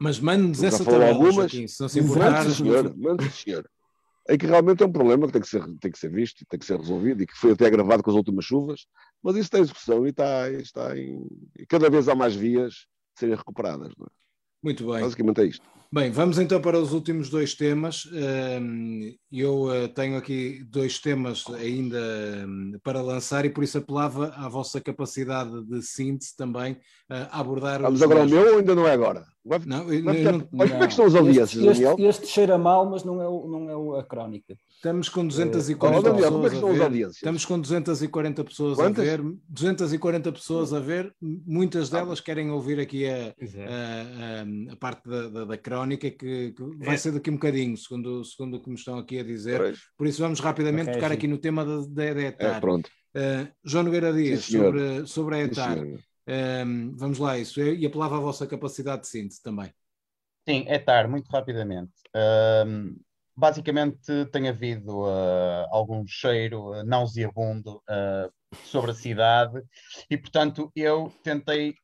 mas 0.00 0.20
mande-nos 0.20 0.62
essa 0.62 0.84
tabela, 0.84 1.08
algumas, 1.08 1.34
Joaquim, 1.34 1.66
se 1.66 1.80
não 1.80 1.88
se 1.88 1.98
importar. 1.98 2.44
Mande, 2.44 2.54
senhor, 2.54 2.96
mande, 2.96 3.30
senhor. 3.32 3.68
É 4.28 4.36
que 4.36 4.46
realmente 4.46 4.82
é 4.82 4.86
um 4.86 4.92
problema 4.92 5.26
que 5.26 5.32
tem 5.32 5.42
que, 5.42 5.48
ser, 5.48 5.64
tem 5.80 5.90
que 5.90 5.98
ser 5.98 6.10
visto, 6.10 6.44
tem 6.48 6.60
que 6.60 6.66
ser 6.66 6.78
resolvido 6.78 7.22
e 7.22 7.26
que 7.26 7.34
foi 7.34 7.52
até 7.52 7.66
agravado 7.66 8.02
com 8.02 8.10
as 8.10 8.16
últimas 8.16 8.44
chuvas, 8.44 8.86
mas 9.22 9.36
isso 9.36 9.50
tem 9.50 9.62
execução 9.62 10.06
e 10.06 10.10
está, 10.10 10.50
está 10.50 10.96
em. 10.96 11.26
E 11.58 11.66
cada 11.66 11.90
vez 11.90 12.08
há 12.08 12.14
mais 12.14 12.34
vias 12.34 12.72
de 12.72 13.20
serem 13.20 13.34
recuperadas. 13.34 13.88
É? 13.88 14.04
Muito 14.62 14.86
bem. 14.86 15.00
Basicamente 15.00 15.40
é 15.40 15.44
isto. 15.46 15.66
Bem, 15.90 16.10
vamos 16.10 16.38
então 16.38 16.60
para 16.60 16.78
os 16.78 16.92
últimos 16.92 17.30
dois 17.30 17.54
temas. 17.54 18.06
Eu 19.32 19.72
eh, 19.72 19.88
tenho 19.88 20.18
aqui 20.18 20.62
dois 20.68 20.98
temas 20.98 21.44
ainda 21.48 21.98
para 22.82 23.00
lançar 23.00 23.46
e 23.46 23.50
por 23.50 23.64
isso 23.64 23.78
apelava 23.78 24.28
à 24.36 24.50
vossa 24.50 24.82
capacidade 24.82 25.64
de 25.64 25.80
síntese 25.80 26.36
também 26.36 26.76
a 27.08 27.40
abordar. 27.40 27.80
Vamos 27.80 28.02
agora 28.02 28.20
ao 28.20 28.28
meu 28.28 28.52
ou 28.52 28.58
ainda 28.58 28.74
não 28.74 28.86
é 28.86 28.92
agora? 28.92 29.24
Vai, 29.48 29.60
não, 29.64 29.86
vai 29.86 30.14
ficar, 30.14 30.32
não, 30.32 30.40
como 30.40 30.62
é 30.62 30.78
que 30.78 30.86
estão 30.88 31.06
os 31.06 31.14
audiências, 31.14 31.54
este, 31.54 31.64
Daniel? 31.64 31.92
Este, 31.92 32.04
este 32.04 32.26
cheira 32.26 32.58
mal, 32.58 32.84
mas 32.90 33.02
não 33.02 33.22
é, 33.22 33.26
o, 33.26 33.48
não 33.48 33.96
é 33.96 34.00
a 34.00 34.02
crónica. 34.02 34.54
Estamos 34.68 35.08
com 35.08 35.26
240 35.26 35.98
uh, 35.98 36.02
Daniel, 36.02 36.22
pessoas 36.22 36.52
como 36.52 36.74
é 36.74 36.76
que 36.76 36.82
a 36.82 36.88
ver. 36.88 37.08
Estamos 37.08 37.44
com 37.46 37.58
240 37.58 38.44
pessoas 38.44 38.76
Quantas? 38.76 39.08
a 39.08 39.16
ver. 39.16 39.22
240 39.48 40.32
pessoas 40.32 40.74
a 40.74 40.80
ver. 40.80 41.14
Muitas 41.20 41.92
ah. 41.92 41.98
delas 41.98 42.18
ah. 42.18 42.22
querem 42.22 42.50
ouvir 42.50 42.78
aqui 42.78 43.06
a, 43.06 43.14
a, 43.16 44.70
a, 44.70 44.72
a 44.72 44.76
parte 44.76 45.08
da, 45.08 45.28
da, 45.28 45.44
da, 45.46 45.56
crónica 45.56 45.77
que, 45.86 46.10
que 46.10 46.54
vai 46.78 46.94
é. 46.94 46.98
ser 46.98 47.12
daqui 47.12 47.30
um 47.30 47.34
bocadinho, 47.34 47.76
segundo, 47.76 48.24
segundo 48.24 48.56
o 48.56 48.60
que 48.60 48.68
me 48.68 48.76
estão 48.76 48.98
aqui 48.98 49.18
a 49.18 49.24
dizer. 49.24 49.58
Pois. 49.58 49.78
Por 49.96 50.06
isso 50.06 50.22
vamos 50.22 50.40
rapidamente 50.40 50.90
okay, 50.90 50.94
tocar 50.94 51.08
sim. 51.08 51.14
aqui 51.14 51.26
no 51.26 51.38
tema 51.38 51.64
da, 51.64 51.76
da, 51.80 52.14
da 52.14 52.20
ETAR. 52.22 52.56
É, 52.56 52.60
pronto. 52.60 52.90
Uh, 53.14 53.48
João 53.64 53.84
Nogueira 53.84 54.12
Dias, 54.12 54.44
sim, 54.44 54.58
sobre, 54.58 55.06
sobre 55.06 55.34
a 55.36 55.38
ETAR. 55.44 55.78
Sim, 55.78 55.98
um, 56.28 56.94
vamos 56.96 57.18
lá, 57.18 57.38
isso. 57.38 57.60
E 57.60 57.86
apelava 57.86 58.16
à 58.16 58.20
vossa 58.20 58.46
capacidade 58.46 59.02
de 59.02 59.08
síntese 59.08 59.42
também. 59.42 59.72
Sim, 60.48 60.64
é 60.66 60.78
tarde, 60.78 61.10
muito 61.10 61.28
rapidamente. 61.28 61.92
Um, 62.66 62.96
basicamente, 63.38 64.26
tem 64.32 64.48
havido 64.48 65.02
uh, 65.02 65.66
algum 65.70 66.04
cheiro 66.04 66.72
uh, 66.72 66.82
nauseabundo 66.82 67.76
uh, 67.88 68.32
sobre 68.64 68.90
a 68.90 68.94
cidade 68.94 69.62
e, 70.10 70.16
portanto, 70.16 70.72
eu 70.74 71.12
tentei 71.22 71.74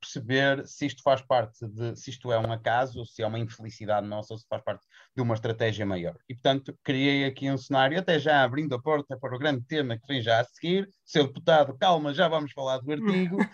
perceber 0.00 0.66
se 0.66 0.86
isto 0.86 1.02
faz 1.02 1.20
parte 1.20 1.64
de, 1.68 1.94
se 1.94 2.10
isto 2.10 2.32
é 2.32 2.38
um 2.38 2.50
acaso, 2.50 3.04
se 3.04 3.22
é 3.22 3.26
uma 3.26 3.38
infelicidade 3.38 4.06
nossa 4.06 4.34
ou 4.34 4.38
se 4.38 4.46
faz 4.48 4.62
parte 4.64 4.84
de 5.14 5.22
uma 5.22 5.34
estratégia 5.34 5.86
maior. 5.86 6.16
E, 6.28 6.34
portanto, 6.34 6.76
criei 6.82 7.24
aqui 7.24 7.50
um 7.50 7.58
cenário, 7.58 7.98
até 7.98 8.18
já 8.18 8.42
abrindo 8.42 8.74
a 8.74 8.80
porta 8.80 9.16
para 9.16 9.36
o 9.36 9.38
grande 9.38 9.62
tema 9.66 9.98
que 9.98 10.06
vem 10.08 10.22
já 10.22 10.40
a 10.40 10.44
seguir. 10.44 10.88
Seu 11.04 11.26
deputado, 11.26 11.76
calma, 11.78 12.14
já 12.14 12.28
vamos 12.28 12.52
falar 12.52 12.78
do 12.78 12.90
artigo. 12.90 13.36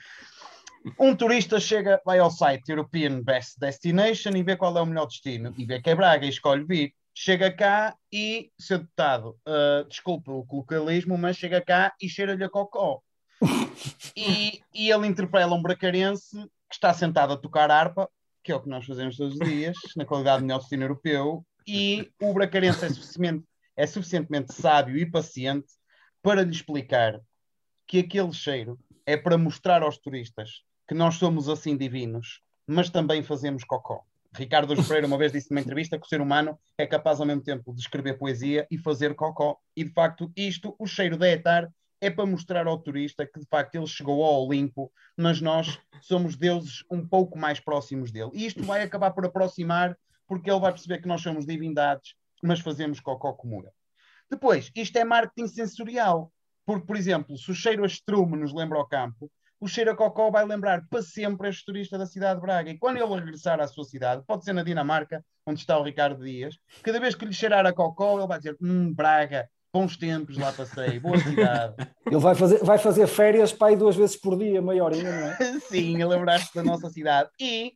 Um 0.98 1.14
turista 1.14 1.60
chega, 1.60 2.00
vai 2.04 2.18
ao 2.18 2.30
site 2.30 2.68
European 2.68 3.22
Best 3.22 3.58
Destination 3.58 4.30
e 4.30 4.42
vê 4.42 4.56
qual 4.56 4.76
é 4.76 4.82
o 4.82 4.86
melhor 4.86 5.06
destino 5.06 5.54
e 5.56 5.64
vê 5.64 5.80
que 5.80 5.90
é 5.90 5.94
Braga 5.94 6.26
e 6.26 6.28
escolhe 6.28 6.64
vir. 6.64 6.92
Chega 7.14 7.52
cá 7.52 7.96
e, 8.12 8.50
seu 8.58 8.78
deputado, 8.78 9.38
uh, 9.46 9.86
desculpa 9.88 10.32
o 10.32 10.46
colocalismo, 10.46 11.18
mas 11.18 11.36
chega 11.36 11.60
cá 11.60 11.94
e 12.00 12.08
cheira-lhe 12.08 12.42
a 12.42 12.48
cocó. 12.48 13.02
e, 14.16 14.62
e 14.74 14.90
ele 14.90 15.06
interpela 15.06 15.54
um 15.54 15.62
bracarense 15.62 16.36
que 16.68 16.74
está 16.74 16.94
sentado 16.94 17.34
a 17.34 17.36
tocar 17.36 17.70
harpa, 17.70 18.08
que 18.42 18.50
é 18.50 18.54
o 18.54 18.60
que 18.60 18.68
nós 18.68 18.86
fazemos 18.86 19.16
todos 19.16 19.34
os 19.34 19.46
dias, 19.46 19.76
na 19.96 20.04
qualidade 20.04 20.38
de 20.38 20.46
melhor 20.46 20.58
destino 20.58 20.84
europeu, 20.84 21.44
e 21.66 22.10
o 22.20 22.32
bracarense 22.32 22.84
é 22.84 22.88
suficientemente, 22.88 23.44
é 23.76 23.86
suficientemente 23.86 24.54
sábio 24.54 24.96
e 24.96 25.08
paciente 25.08 25.68
para 26.22 26.42
lhe 26.42 26.50
explicar 26.50 27.20
que 27.86 27.98
aquele 27.98 28.32
cheiro 28.32 28.78
é 29.04 29.16
para 29.16 29.36
mostrar 29.36 29.82
aos 29.82 29.98
turistas 29.98 30.62
que 30.88 30.94
nós 30.94 31.16
somos 31.16 31.48
assim 31.48 31.76
divinos, 31.76 32.40
mas 32.66 32.90
também 32.90 33.22
fazemos 33.22 33.64
cocó. 33.64 34.04
Ricardo 34.34 34.74
Pereira 34.86 35.06
uma 35.06 35.18
vez 35.18 35.30
disse 35.30 35.50
numa 35.50 35.60
entrevista 35.60 35.98
que 35.98 36.06
o 36.06 36.08
ser 36.08 36.20
humano 36.20 36.58
é 36.78 36.86
capaz 36.86 37.20
ao 37.20 37.26
mesmo 37.26 37.42
tempo 37.42 37.74
de 37.74 37.80
escrever 37.80 38.18
poesia 38.18 38.66
e 38.70 38.78
fazer 38.78 39.14
cocó. 39.14 39.58
E 39.76 39.84
de 39.84 39.92
facto, 39.92 40.32
isto, 40.36 40.74
o 40.78 40.86
cheiro 40.86 41.16
de 41.16 41.26
etar, 41.26 41.70
é 42.00 42.10
para 42.10 42.26
mostrar 42.26 42.66
ao 42.66 42.78
turista 42.78 43.26
que 43.26 43.38
de 43.38 43.46
facto 43.46 43.76
ele 43.76 43.86
chegou 43.86 44.24
ao 44.24 44.44
Olimpo, 44.44 44.90
mas 45.16 45.40
nós 45.40 45.78
somos 46.00 46.34
deuses 46.34 46.82
um 46.90 47.06
pouco 47.06 47.38
mais 47.38 47.60
próximos 47.60 48.10
dele. 48.10 48.30
E 48.34 48.46
isto 48.46 48.62
vai 48.64 48.82
acabar 48.82 49.12
por 49.12 49.24
aproximar, 49.24 49.96
porque 50.26 50.50
ele 50.50 50.58
vai 50.58 50.72
perceber 50.72 51.00
que 51.00 51.06
nós 51.06 51.20
somos 51.20 51.46
divindades, 51.46 52.14
mas 52.42 52.58
fazemos 52.58 52.98
cocó 52.98 53.32
como 53.34 53.60
ele. 53.60 53.70
Depois, 54.28 54.72
isto 54.74 54.96
é 54.96 55.04
marketing 55.04 55.46
sensorial. 55.46 56.32
Porque, 56.64 56.86
por 56.86 56.96
exemplo, 56.96 57.36
se 57.36 57.50
o 57.50 57.54
cheiro 57.54 57.84
a 57.84 57.86
estrume 57.86 58.36
nos 58.36 58.52
lembra 58.52 58.78
ao 58.78 58.86
campo, 58.86 59.30
o 59.62 59.68
cheiro 59.68 59.92
a 59.92 59.96
cocó 59.96 60.28
vai 60.28 60.44
lembrar 60.44 60.82
para 60.90 61.00
sempre 61.00 61.48
este 61.48 61.64
turista 61.64 61.96
da 61.96 62.04
cidade 62.04 62.40
de 62.40 62.44
Braga. 62.44 62.68
E 62.68 62.76
quando 62.76 62.96
ele 62.96 63.14
regressar 63.14 63.60
à 63.60 63.68
sua 63.68 63.84
cidade, 63.84 64.24
pode 64.26 64.44
ser 64.44 64.52
na 64.52 64.64
Dinamarca, 64.64 65.24
onde 65.46 65.60
está 65.60 65.78
o 65.78 65.84
Ricardo 65.84 66.24
Dias, 66.24 66.58
cada 66.82 66.98
vez 66.98 67.14
que 67.14 67.24
lhe 67.24 67.32
cheirar 67.32 67.64
a 67.64 67.72
cocó, 67.72 68.18
ele 68.18 68.26
vai 68.26 68.38
dizer: 68.38 68.56
Hum, 68.60 68.92
Braga, 68.92 69.48
bons 69.72 69.96
tempos, 69.96 70.36
lá 70.36 70.52
passei, 70.52 70.98
boa 70.98 71.16
cidade. 71.16 71.76
Ele 72.04 72.18
vai 72.18 72.34
fazer, 72.34 72.58
vai 72.58 72.76
fazer 72.76 73.06
férias 73.06 73.52
para 73.52 73.68
aí 73.68 73.76
duas 73.76 73.96
vezes 73.96 74.16
por 74.16 74.36
dia, 74.36 74.60
meia 74.60 74.84
horinha, 74.84 75.10
não 75.10 75.28
é? 75.28 75.60
Sim, 75.70 76.02
a 76.02 76.08
lembrar-se 76.08 76.52
da 76.54 76.62
nossa 76.62 76.90
cidade. 76.90 77.30
E 77.40 77.72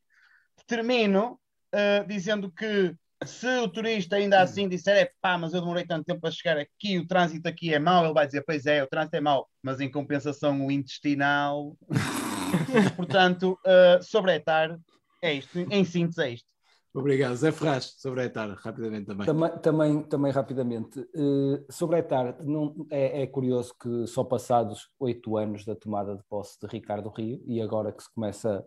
termino 0.67 1.39
uh, 1.73 2.07
dizendo 2.07 2.51
que 2.51 2.95
se 3.27 3.47
o 3.59 3.69
turista 3.69 4.17
ainda 4.17 4.41
assim 4.41 4.69
disser, 4.69 4.97
é 4.97 5.11
pá, 5.21 5.37
mas 5.37 5.53
eu 5.53 5.61
demorei 5.61 5.85
tanto 5.85 6.05
tempo 6.05 6.21
para 6.21 6.31
chegar 6.31 6.59
aqui, 6.59 6.99
o 6.99 7.07
trânsito 7.07 7.49
aqui 7.49 7.75
é 7.75 7.79
mau, 7.79 8.05
ele 8.05 8.15
vai 8.15 8.27
dizer, 8.27 8.43
pois 8.47 8.67
é, 8.67 8.83
o 8.83 8.87
trânsito 8.87 9.17
é 9.17 9.21
mau, 9.21 9.49
mas 9.63 9.81
em 9.81 9.91
compensação 9.91 10.67
o 10.67 10.71
intestinal. 10.71 11.77
Portanto, 12.97 13.59
uh, 13.65 14.03
sobre 14.03 14.33
a 14.33 14.37
etar, 14.37 14.79
é 15.23 15.35
isto, 15.35 15.59
em 15.59 15.85
síntese 15.85 16.23
é 16.23 16.31
isto. 16.31 16.57
Obrigado. 16.97 17.37
Zé 17.37 17.53
Ferraz, 17.53 17.95
sobre 17.99 18.23
a 18.23 18.25
etar, 18.25 18.49
rapidamente 18.59 19.07
também. 19.07 19.27
Também, 19.27 19.59
também, 19.59 20.03
também 20.05 20.33
rapidamente. 20.33 20.99
Uh, 21.15 21.63
sobre 21.71 21.97
a 21.97 21.99
etar, 21.99 22.43
não, 22.43 22.87
é, 22.91 23.23
é, 23.23 23.27
curioso 23.27 23.75
que 23.79 24.07
só 24.07 24.25
passados 24.25 24.89
oito 24.99 25.37
anos 25.37 25.63
da 25.67 25.77
tomada 25.77 26.17
de 26.17 26.23
posse 26.25 26.59
de 26.59 26.67
Ricardo 26.67 27.11
Rio, 27.11 27.43
e 27.47 27.61
agora 27.61 27.93
que 27.93 28.03
se 28.03 28.11
começa 28.15 28.65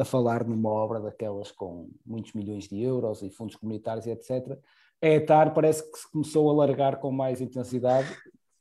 a 0.00 0.04
falar 0.04 0.46
numa 0.46 0.70
obra 0.70 0.98
daquelas 0.98 1.52
com 1.52 1.90
muitos 2.06 2.32
milhões 2.32 2.66
de 2.66 2.82
euros 2.82 3.22
e 3.22 3.28
fundos 3.28 3.56
comunitários 3.56 4.06
e 4.06 4.10
etc. 4.10 4.58
A 5.02 5.06
ETAR 5.06 5.52
parece 5.52 5.90
que 5.90 5.98
se 5.98 6.10
começou 6.10 6.50
a 6.50 6.54
largar 6.54 7.00
com 7.00 7.12
mais 7.12 7.40
intensidade. 7.40 8.08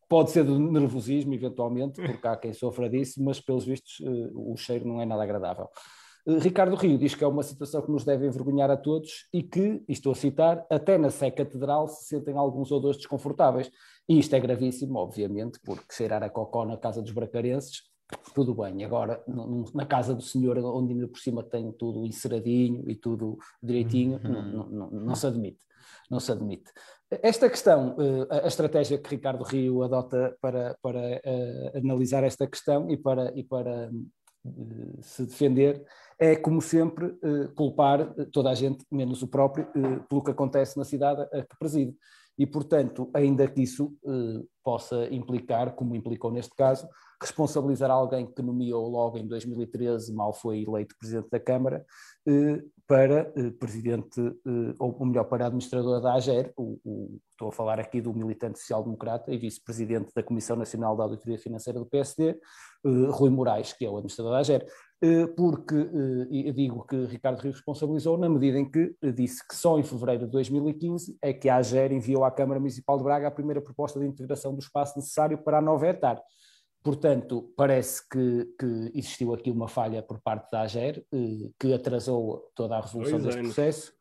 Pode 0.10 0.32
ser 0.32 0.44
do 0.44 0.60
nervosismo, 0.60 1.34
eventualmente, 1.34 2.02
porque 2.02 2.28
há 2.28 2.36
quem 2.36 2.52
sofra 2.52 2.90
disso, 2.90 3.24
mas 3.24 3.40
pelos 3.40 3.64
vistos 3.64 4.02
eh, 4.02 4.32
o 4.34 4.58
cheiro 4.58 4.88
não 4.88 5.00
é 5.00 5.06
nada 5.06 5.24
agradável. 5.24 5.70
Eh, 6.28 6.40
Ricardo 6.40 6.76
Rio 6.76 6.98
diz 6.98 7.16
que 7.16 7.24
é 7.24 7.28
uma 7.28 7.44
situação 7.44 7.82
que 7.82 7.92
nos 7.92 8.04
deve 8.04 8.26
envergonhar 8.26 8.72
a 8.72 8.78
todos 8.78 9.28
e 9.32 9.44
que, 9.44 9.84
estou 9.88 10.12
a 10.12 10.16
citar, 10.16 10.66
até 10.70 10.98
na 10.98 11.10
Sé 11.10 11.30
Catedral 11.30 11.88
se 11.88 12.06
sentem 12.06 12.36
alguns 12.36 12.72
odores 12.72 12.98
desconfortáveis. 12.98 13.72
E 14.08 14.18
isto 14.20 14.36
é 14.36 14.40
gravíssimo, 14.40 14.98
obviamente, 14.98 15.60
porque 15.64 15.94
cheirar 15.94 16.24
a 16.24 16.30
cocó 16.30 16.66
na 16.66 16.76
casa 16.76 17.02
dos 17.02 17.12
bracarenses 17.12 17.89
tudo 18.34 18.56
bem. 18.56 18.84
Agora, 18.84 19.24
na 19.74 19.86
casa 19.86 20.14
do 20.14 20.22
senhor, 20.22 20.58
onde 20.58 20.94
ainda 20.94 21.08
por 21.08 21.20
cima 21.20 21.44
tem 21.44 21.72
tudo 21.72 22.06
enceradinho 22.06 22.90
e 22.90 22.96
tudo 22.96 23.38
direitinho, 23.62 24.20
uhum. 24.24 24.52
não, 24.52 24.70
não, 24.70 24.90
não, 24.92 25.16
se 25.16 25.28
admite. 25.28 25.60
não 26.10 26.20
se 26.20 26.32
admite. 26.32 26.72
Esta 27.10 27.50
questão, 27.50 27.96
a 28.30 28.48
estratégia 28.48 28.98
que 28.98 29.10
Ricardo 29.10 29.44
Rio 29.44 29.82
adota 29.82 30.38
para, 30.40 30.78
para 30.82 31.22
analisar 31.76 32.24
esta 32.24 32.48
questão 32.48 32.90
e 32.90 32.98
para, 32.98 33.32
e 33.36 33.44
para 33.44 33.90
se 35.02 35.26
defender 35.26 35.84
é, 36.20 36.36
como 36.36 36.62
sempre, 36.62 37.18
culpar 37.56 38.14
toda 38.32 38.50
a 38.50 38.56
gente, 38.56 38.86
menos 38.92 39.24
o 39.24 39.28
próprio, 39.28 39.68
pelo 40.08 40.24
que 40.24 40.32
acontece 40.32 40.78
na 40.78 40.86
cidade 40.86 41.22
a 41.34 41.42
que 41.42 41.58
preside. 41.60 41.96
E, 42.38 42.46
portanto, 42.46 43.10
ainda 43.14 43.48
que 43.48 43.62
isso 43.62 43.98
possa 44.64 45.08
implicar, 45.14 45.76
como 45.76 45.96
implicou 45.96 46.32
neste 46.32 46.56
caso, 46.56 46.88
responsabilizar 47.22 47.92
alguém 47.92 48.26
que 48.26 48.42
nomeou 48.42 48.88
logo 48.88 49.18
em 49.18 49.28
2013, 49.28 50.14
mal 50.14 50.34
foi 50.34 50.64
eleito 50.64 50.96
presidente 50.98 51.30
da 51.30 51.40
Câmara, 51.40 51.86
eh, 52.26 52.62
para 52.88 53.32
eh, 53.36 53.52
presidente, 53.60 54.20
eh, 54.20 54.74
ou 54.80 55.06
melhor, 55.06 55.26
para 55.26 55.46
administrador 55.46 56.02
da 56.02 56.14
AGER, 56.14 56.54
o, 56.56 56.80
o, 56.84 57.20
estou 57.32 57.50
a 57.50 57.52
falar 57.52 57.80
aqui 57.80 58.00
do 58.00 58.14
militante 58.14 58.60
social-democrata 58.60 59.32
e 59.34 59.38
vice-presidente 59.38 60.12
da 60.16 60.24
Comissão 60.24 60.56
Nacional 60.56 60.96
da 60.96 61.04
Auditoria 61.04 61.38
Financeira 61.38 61.78
do 61.78 61.86
PSD, 61.86 62.40
Rui 63.12 63.30
Moraes, 63.30 63.74
que 63.74 63.86
é 63.86 63.90
o 63.90 63.98
administrador 63.98 64.32
da 64.32 64.40
AGER, 64.40 64.66
porque 65.36 65.76
eu 65.76 66.54
digo 66.54 66.86
que 66.86 67.06
Ricardo 67.06 67.40
Rio 67.40 67.52
responsabilizou 67.52 68.18
na 68.18 68.30
medida 68.30 68.58
em 68.58 68.70
que 68.70 68.94
disse 69.14 69.46
que 69.48 69.56
só 69.56 69.78
em 69.78 69.84
fevereiro 69.84 70.26
de 70.26 70.32
2015 70.32 71.18
é 71.22 71.34
que 71.34 71.50
a 71.50 71.58
AGER 71.58 71.92
enviou 71.92 72.24
à 72.24 72.32
Câmara 72.32 72.60
Municipal 72.60 72.98
de 72.98 73.04
Braga 73.04 73.28
a 73.28 73.32
primeira 73.32 73.62
proposta 73.62 74.00
de 74.00 74.06
integração 74.06 74.54
do 74.54 74.60
espaço 74.60 74.98
necessário 74.98 75.38
para 75.38 75.60
a 75.60 75.62
nova 75.62 75.88
etar. 75.88 76.22
Portanto, 76.82 77.54
parece 77.58 78.08
que, 78.08 78.46
que, 78.58 78.92
existiu 78.98 79.34
aqui 79.34 79.52
uma 79.52 79.68
falha 79.68 80.02
por 80.02 80.20
parte 80.22 80.50
da 80.50 80.62
AGER, 80.62 81.06
eh, 81.12 81.50
que 81.60 81.74
atrasou 81.74 82.50
toda 82.56 82.78
a 82.78 82.82
resolução 82.82 83.20
pois 83.20 83.36
deste 83.36 83.42
processo. 83.42 84.00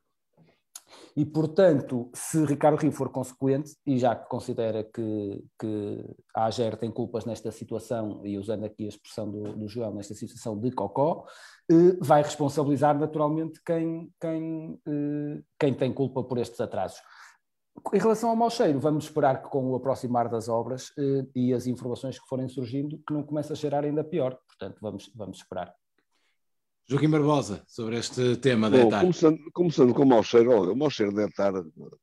E, 1.16 1.24
portanto, 1.24 2.10
se 2.14 2.44
Ricardo 2.44 2.78
Rio 2.78 2.92
for 2.92 3.10
consequente, 3.10 3.76
e 3.84 3.98
já 3.98 4.14
que 4.14 4.28
considera 4.28 4.84
que, 4.84 5.44
que 5.58 6.04
a 6.34 6.46
AGER 6.46 6.76
tem 6.76 6.90
culpas 6.90 7.24
nesta 7.24 7.50
situação, 7.50 8.24
e 8.24 8.38
usando 8.38 8.64
aqui 8.64 8.84
a 8.84 8.88
expressão 8.88 9.30
do, 9.30 9.56
do 9.56 9.68
João, 9.68 9.94
nesta 9.94 10.14
situação 10.14 10.58
de 10.58 10.70
cocó, 10.70 11.26
eh, 11.70 11.96
vai 12.00 12.22
responsabilizar 12.22 12.98
naturalmente 12.98 13.60
quem, 13.64 14.10
quem, 14.20 14.80
eh, 14.86 15.42
quem 15.58 15.74
tem 15.74 15.92
culpa 15.92 16.22
por 16.22 16.38
estes 16.38 16.60
atrasos. 16.60 17.00
Em 17.92 17.98
relação 17.98 18.30
ao 18.30 18.36
mau 18.36 18.50
cheiro, 18.50 18.78
vamos 18.78 19.04
esperar 19.04 19.42
que 19.42 19.48
com 19.48 19.70
o 19.70 19.76
aproximar 19.76 20.28
das 20.28 20.48
obras 20.48 20.92
eh, 20.98 21.26
e 21.34 21.52
as 21.52 21.66
informações 21.66 22.18
que 22.18 22.26
forem 22.26 22.48
surgindo, 22.48 22.98
que 23.06 23.12
não 23.12 23.22
comece 23.22 23.52
a 23.52 23.56
cheirar 23.56 23.84
ainda 23.84 24.04
pior. 24.04 24.38
Portanto, 24.46 24.78
vamos, 24.80 25.10
vamos 25.14 25.38
esperar. 25.38 25.74
Joaquim 26.86 27.10
Barbosa, 27.10 27.62
sobre 27.66 27.98
este 27.98 28.36
tema 28.36 28.70
da 28.70 28.78
ETAR. 28.78 29.02
Começando, 29.02 29.38
começando 29.52 29.94
com 29.94 30.02
o 30.02 30.06
mau 30.06 30.22
cheiro, 30.22 30.50
olha, 30.50 30.72
o 30.72 30.76
mau 30.76 30.88
cheiro 30.88 31.12
da 31.12 31.24
ETAR 31.24 31.52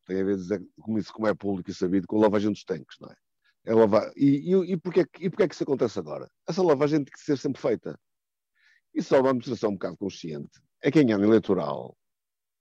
tem 0.05 0.21
a 0.21 0.23
ver, 0.23 0.35
dizer, 0.35 0.63
como, 0.79 0.99
isso, 0.99 1.11
como 1.11 1.27
é 1.27 1.33
público 1.33 1.71
e 1.71 1.73
sabido, 1.73 2.05
com 2.05 2.17
a 2.17 2.21
lavagem 2.21 2.51
dos 2.51 2.63
tanques, 2.63 2.95
não 3.01 3.09
é? 3.09 3.15
é 3.65 3.73
lavar... 3.73 4.11
E, 4.15 4.53
e, 4.53 4.73
e, 4.73 4.77
porquê, 4.77 5.03
e 5.19 5.29
porquê 5.29 5.43
é 5.43 5.47
que 5.47 5.55
isso 5.55 5.63
acontece 5.63 5.97
agora? 5.97 6.29
Essa 6.47 6.61
lavagem 6.61 7.03
tem 7.03 7.11
que 7.11 7.19
ser 7.19 7.35
sempre 7.35 7.59
feita. 7.59 7.99
E 8.93 9.01
só 9.01 9.19
uma 9.19 9.29
administração 9.29 9.71
um 9.71 9.73
bocado 9.73 9.97
consciente 9.97 10.61
é 10.83 10.91
que 10.91 11.01
em 11.01 11.11
ano 11.11 11.25
eleitoral 11.25 11.97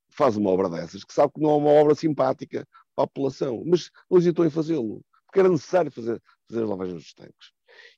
faz 0.08 0.36
uma 0.36 0.48
obra 0.48 0.70
dessas, 0.70 1.04
que 1.04 1.12
sabe 1.12 1.32
que 1.34 1.40
não 1.40 1.50
é 1.50 1.56
uma 1.56 1.70
obra 1.72 1.94
simpática 1.94 2.66
para 2.94 3.04
a 3.04 3.06
população, 3.06 3.62
mas 3.66 3.90
não 4.10 4.18
hesitou 4.18 4.44
em 4.44 4.50
fazê-lo, 4.50 5.04
porque 5.26 5.40
era 5.40 5.48
necessário 5.48 5.90
fazer, 5.90 6.20
fazer 6.48 6.62
as 6.62 6.68
lavagens 6.68 7.02
dos 7.02 7.14
tanques. 7.14 7.52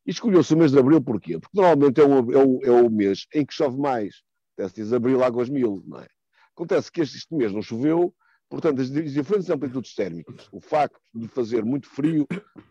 E 0.07 0.11
escolheu-se 0.11 0.55
o 0.55 0.57
mês 0.57 0.73
de 0.73 0.79
abril 0.79 1.03
porquê? 1.03 1.39
Porque 1.39 1.59
normalmente 1.59 2.01
é 2.01 2.05
o, 2.05 2.33
é 2.33 2.45
o, 2.45 2.65
é 2.65 2.83
o 2.83 2.91
mês 2.91 3.27
em 3.35 3.45
que 3.45 3.55
chove 3.55 3.79
mais. 3.79 4.23
Se 4.59 4.75
diz 4.75 4.93
abril, 4.93 5.23
águas 5.23 5.51
mil, 5.51 5.83
não 5.87 6.01
é? 6.01 6.09
Acontece 6.55 6.91
que 6.91 7.03
este, 7.03 7.19
este 7.19 7.35
mês 7.35 7.53
não 7.53 7.61
choveu, 7.61 8.15
portanto, 8.49 8.81
as 8.81 8.91
diferentes 8.91 9.51
amplitudes 9.51 9.95
térmicas, 9.95 10.49
o 10.51 10.61
facto 10.61 10.99
de 11.15 11.29
fazer 11.29 11.63
muito 11.63 11.87
frio 11.89 12.27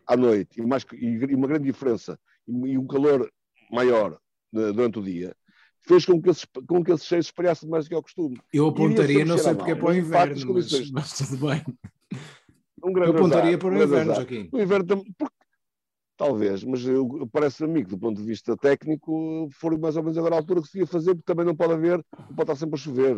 à 0.08 0.18
noite 0.18 0.60
e, 0.60 0.66
mais, 0.66 0.84
e 0.94 1.36
uma 1.36 1.48
grande 1.48 1.66
diferença 1.66 2.20
e, 2.48 2.78
um 2.78 2.88
calor 2.88 3.32
maior 3.72 4.20
né, 4.52 4.72
durante 4.72 4.98
o 4.98 5.04
dia, 5.04 5.36
fez 5.82 6.06
com 6.06 6.20
que 6.20 6.30
esses, 6.30 6.46
com 6.68 6.84
que 6.84 6.92
esses 6.92 7.06
cheiros 7.06 7.28
espalhassem 7.28 7.70
mais 7.70 7.86
do 7.86 7.90
que 7.90 7.96
ao 7.96 8.02
costume. 8.02 8.40
Eu 8.52 8.68
apontaria, 8.68 9.24
não 9.24 9.38
sei 9.38 9.54
porque 9.54 9.72
é 9.72 9.76
para 9.76 9.90
o 9.90 9.96
inverno, 9.96 10.54
mas, 10.54 10.92
mas, 10.92 11.18
tudo 11.18 11.48
bem. 11.48 11.64
Um 12.84 12.94
grande 12.94 13.12
eu 13.12 13.18
apontaria 13.18 13.58
para 13.58 13.68
o 13.68 13.74
inverno, 13.74 14.12
azar. 14.12 14.16
Joaquim. 14.16 14.50
O 14.52 14.60
inverno 14.60 14.86
porque, 15.18 15.36
talvez, 16.18 16.64
mas 16.64 16.84
parece-me 17.32 17.84
que 17.84 17.90
do 17.90 17.98
ponto 17.98 18.22
de 18.22 18.28
vista 18.28 18.56
técnico 18.58 19.50
foi 19.52 19.78
mais 19.78 19.96
ou 19.96 20.04
menos 20.04 20.18
agora 20.18 20.36
a 20.36 20.38
altura 20.40 20.62
que 20.62 20.68
se 20.68 20.80
ia 20.80 20.88
fazer, 20.88 21.16
porque 21.16 21.26
também 21.26 21.46
não 21.46 21.56
pode 21.56 21.74
haver, 21.74 22.04
não 22.18 22.36
pode 22.36 22.42
estar 22.44 22.56
sempre 22.56 22.76
a 22.76 22.78
chover. 22.78 23.16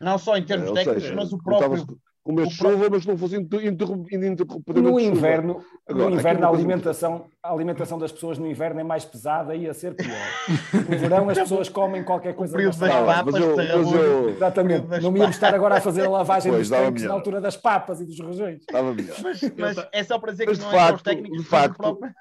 Não 0.00 0.18
só 0.18 0.36
em 0.36 0.44
termos 0.44 0.70
é, 0.70 0.74
técnicos, 0.74 1.02
seja, 1.02 1.14
mas 1.14 1.32
o 1.32 1.38
próprio 1.38 1.86
com 2.22 2.32
uma 2.32 2.48
chuva, 2.48 2.88
mas 2.90 3.06
não 3.06 3.16
fosse 3.16 3.36
ininterrupidamente 3.36 4.44
No 4.76 5.00
inverno, 5.00 5.64
Agora, 5.88 6.10
no 6.10 6.16
inverno 6.16 6.46
a, 6.46 6.48
alimentação, 6.50 7.26
a 7.42 7.52
alimentação 7.52 7.98
das 7.98 8.12
pessoas 8.12 8.38
no 8.38 8.46
inverno 8.46 8.80
é 8.80 8.84
mais 8.84 9.04
pesada 9.04 9.54
e 9.54 9.68
a 9.68 9.72
ser 9.72 9.94
pior. 9.94 10.16
No 10.72 10.98
verão 10.98 11.28
as 11.30 11.38
pessoas 11.38 11.68
comem 11.68 12.04
qualquer 12.04 12.34
coisa. 12.34 12.52
O 12.52 12.56
período 12.56 12.78
das 12.78 12.92
papas, 12.92 13.34
eu, 13.34 13.60
eu, 13.60 14.30
Exatamente. 14.30 14.86
Não 15.00 15.16
íamos 15.16 15.36
estar 15.36 15.54
agora 15.54 15.78
a 15.78 15.80
fazer 15.80 16.04
a 16.04 16.10
lavagem 16.10 16.52
pois, 16.52 16.68
dos 16.68 16.78
tanques 16.78 17.04
na 17.04 17.14
altura 17.14 17.40
das 17.40 17.56
papas 17.56 18.00
e 18.00 18.04
dos 18.04 18.20
rojões. 18.20 18.60
Estava 18.60 18.92
melhor. 18.92 19.16
Mas, 19.22 19.40
mas 19.56 19.88
é 19.90 20.04
só 20.04 20.18
para 20.18 20.32
dizer 20.32 20.46
que 20.46 20.58
não 20.58 20.72
é 20.72 20.88
só 20.88 20.94
os 20.94 21.02
técnicos, 21.02 21.38
de 21.38 21.48
facto, 21.48 21.74
o 21.74 21.82
próprio, 21.82 22.14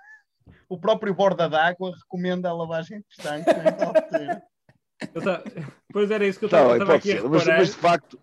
o 0.70 0.78
próprio 0.78 1.14
borda 1.14 1.50
d'água 1.50 1.92
recomenda 1.92 2.50
a 2.50 2.54
lavagem 2.54 3.00
dos 3.02 3.18
tanques. 3.18 3.54
Tá... 5.24 5.42
Pois 5.94 6.12
era 6.12 6.28
isso 6.28 6.38
que 6.38 6.44
eu 6.44 6.48
estava 6.48 6.78
tá, 6.86 6.96
aqui 6.96 7.14
a 7.14 7.16
reparar. 7.16 7.32
Mas, 7.32 7.48
mas 7.48 7.68
de 7.70 7.76
facto 7.76 8.20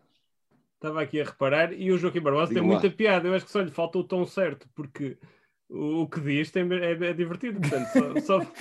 Estava 0.77 1.01
aqui 1.01 1.20
a 1.20 1.24
reparar 1.24 1.73
e 1.73 1.90
o 1.90 1.98
Joaquim 1.98 2.20
Barbosa 2.20 2.53
tem 2.53 2.62
muita 2.62 2.90
piada. 2.90 3.27
Eu 3.27 3.35
acho 3.35 3.47
que 3.47 3.51
só 3.51 3.61
lhe 3.61 3.70
falta 3.70 3.98
o 3.98 4.05
tom 4.05 4.27
certo, 4.27 4.69
porque 4.74 5.16
o, 5.69 6.03
o 6.03 6.09
que 6.09 6.20
diz 6.20 6.51
tem, 6.51 6.70
é, 6.73 6.93
é, 6.93 7.12
divertido. 7.12 7.61
Portanto, 7.61 8.20
só, 8.20 8.40
só, 8.40 8.53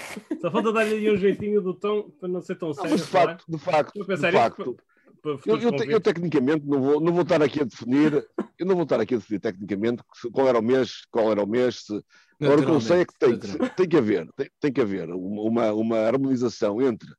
só 0.42 0.52
falta 0.52 0.72
dar-lhe 0.72 1.12
um 1.12 1.18
jeitinho 1.18 1.62
do 1.62 1.74
tom 1.74 2.10
para 2.20 2.30
não 2.30 2.42
ser 2.42 2.56
tão 2.56 2.74
sério. 2.74 2.92
Mas 2.92 3.02
de 3.02 3.08
facto, 3.08 3.46
de 3.48 3.58
facto, 3.58 4.06
de 4.06 4.18
facto. 4.32 4.78
Para, 5.22 5.38
para 5.38 5.52
eu, 5.52 5.60
eu, 5.60 5.72
eu, 5.90 6.00
tecnicamente 6.00 6.66
não 6.66 6.82
vou, 6.82 7.02
não 7.02 7.12
vou 7.12 7.24
estar 7.24 7.42
aqui 7.42 7.62
a 7.62 7.66
definir, 7.66 8.26
eu 8.58 8.66
não 8.66 8.76
vou 8.76 8.84
estar 8.84 9.00
aqui 9.00 9.16
a 9.16 9.18
definir 9.18 9.40
tecnicamente 9.40 10.04
qual 10.32 10.48
era 10.48 10.60
o 10.60 10.64
mês, 10.64 11.06
qual 11.12 11.32
era 11.32 11.44
o 11.44 11.48
mês. 11.48 11.84
Se, 11.86 12.02
agora 12.42 12.62
o 12.62 12.66
que 12.66 12.72
eu 12.72 12.82
sei 12.82 13.02
é 13.02 13.06
que 13.06 13.18
tem, 13.20 13.40
tem 13.76 13.90
que 13.90 13.98
haver, 13.98 14.30
tem, 14.38 14.50
tem 14.60 14.72
que 14.72 14.82
haver 14.82 15.10
uma, 15.10 15.74
uma 15.74 15.98
harmonização 15.98 16.82
entre 16.82 17.10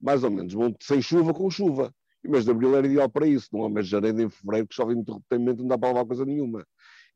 mais 0.00 0.24
ou 0.24 0.30
menos 0.30 0.54
sem 0.80 1.02
chuva 1.02 1.34
com 1.34 1.50
chuva. 1.50 1.94
E 2.22 2.28
o 2.28 2.30
mês 2.30 2.44
de 2.44 2.50
abril 2.50 2.76
era 2.76 2.86
ideal 2.86 3.08
para 3.08 3.26
isso, 3.26 3.48
não 3.52 3.64
é 3.64 3.66
o 3.66 3.70
mês 3.70 3.86
de 3.86 3.92
janeiro 3.92 4.16
nem 4.16 4.28
fevereiro 4.28 4.68
que 4.68 4.74
chove 4.74 4.94
interruptamente 4.94 5.60
não 5.60 5.68
dá 5.68 5.78
para 5.78 5.88
lavar 5.88 6.06
coisa 6.06 6.24
nenhuma. 6.24 6.66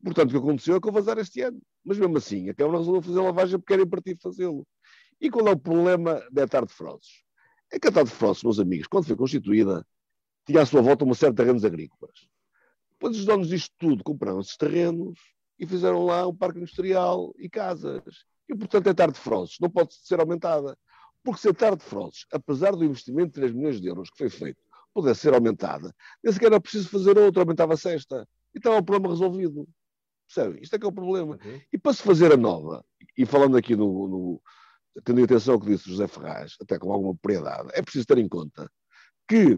portanto, 0.03 0.29
o 0.29 0.31
que 0.31 0.37
aconteceu 0.37 0.75
é 0.75 0.79
que 0.79 0.85
vou 0.85 0.93
vazar 0.93 1.17
este 1.17 1.41
ano. 1.41 1.61
Mas 1.83 1.97
mesmo 1.97 2.17
assim, 2.17 2.49
a 2.49 2.53
Câmara 2.53 2.79
resolveu 2.79 3.01
fazer 3.01 3.21
lavagem 3.21 3.59
porque 3.59 3.73
querem 3.73 3.87
partir 3.87 4.17
fazê-lo. 4.21 4.65
E 5.21 5.29
qual 5.29 5.47
é 5.47 5.51
o 5.51 5.57
problema 5.57 6.21
da 6.31 6.47
Tarde 6.47 6.69
de 6.69 6.73
Frozes? 6.73 7.23
É 7.71 7.79
que 7.79 7.87
a 7.87 7.91
Tarde 7.91 8.09
de 8.09 8.15
Frozes, 8.15 8.43
meus 8.43 8.59
amigos, 8.59 8.87
quando 8.87 9.05
foi 9.05 9.15
constituída, 9.15 9.85
tinha 10.45 10.61
à 10.61 10.65
sua 10.65 10.81
volta 10.81 11.05
uma 11.05 11.15
série 11.15 11.31
de 11.31 11.37
terrenos 11.37 11.65
agrícolas. 11.65 12.27
Depois 12.91 13.17
os 13.17 13.25
donos 13.25 13.49
disto 13.49 13.73
tudo 13.77 14.03
compraram 14.03 14.39
esses 14.39 14.57
terrenos 14.57 15.19
e 15.59 15.65
fizeram 15.65 16.05
lá 16.05 16.27
um 16.27 16.35
parque 16.35 16.59
industrial 16.59 17.33
e 17.37 17.49
casas. 17.49 18.03
E, 18.47 18.55
portanto, 18.55 18.89
a 18.89 18.93
Tarde 18.93 19.15
de 19.15 19.19
Frozes 19.19 19.57
não 19.59 19.69
pode 19.69 19.93
ser 19.95 20.19
aumentada. 20.19 20.77
Porque 21.23 21.41
se 21.41 21.49
a 21.49 21.53
Tarde 21.53 21.77
de 21.77 21.89
Frozes, 21.89 22.25
apesar 22.31 22.71
do 22.71 22.85
investimento 22.85 23.29
de 23.29 23.33
3 23.33 23.51
milhões 23.51 23.81
de 23.81 23.87
euros 23.87 24.09
que 24.11 24.17
foi 24.17 24.29
feito, 24.29 24.61
pudesse 24.95 25.21
ser 25.21 25.33
aumentada, 25.33 25.93
nem 26.23 26.33
sequer 26.33 26.47
era 26.47 26.59
preciso 26.59 26.89
fazer 26.89 27.17
outra, 27.17 27.41
aumentava 27.41 27.73
a 27.73 27.77
sexta. 27.77 28.27
E 28.53 28.57
estava 28.57 28.77
o 28.77 28.83
problema 28.83 29.13
resolvido. 29.13 29.67
Percebe? 30.27 30.59
Isto 30.61 30.75
é 30.77 30.79
que 30.79 30.85
é 30.85 30.89
o 30.89 30.93
problema. 30.93 31.37
Uhum. 31.43 31.61
E 31.71 31.77
para 31.77 31.93
se 31.93 32.01
fazer 32.01 32.31
a 32.31 32.37
nova, 32.37 32.83
e 33.17 33.25
falando 33.25 33.57
aqui 33.57 33.75
no, 33.75 34.07
no 34.07 34.41
tendo 35.03 35.21
atenção 35.21 35.55
ao 35.55 35.59
que 35.59 35.67
disse 35.67 35.89
José 35.89 36.07
Ferraz, 36.07 36.55
até 36.61 36.79
com 36.79 36.91
alguma 36.91 37.13
propriedade, 37.13 37.69
é 37.73 37.81
preciso 37.81 38.05
ter 38.05 38.17
em 38.17 38.29
conta 38.29 38.71
que 39.27 39.53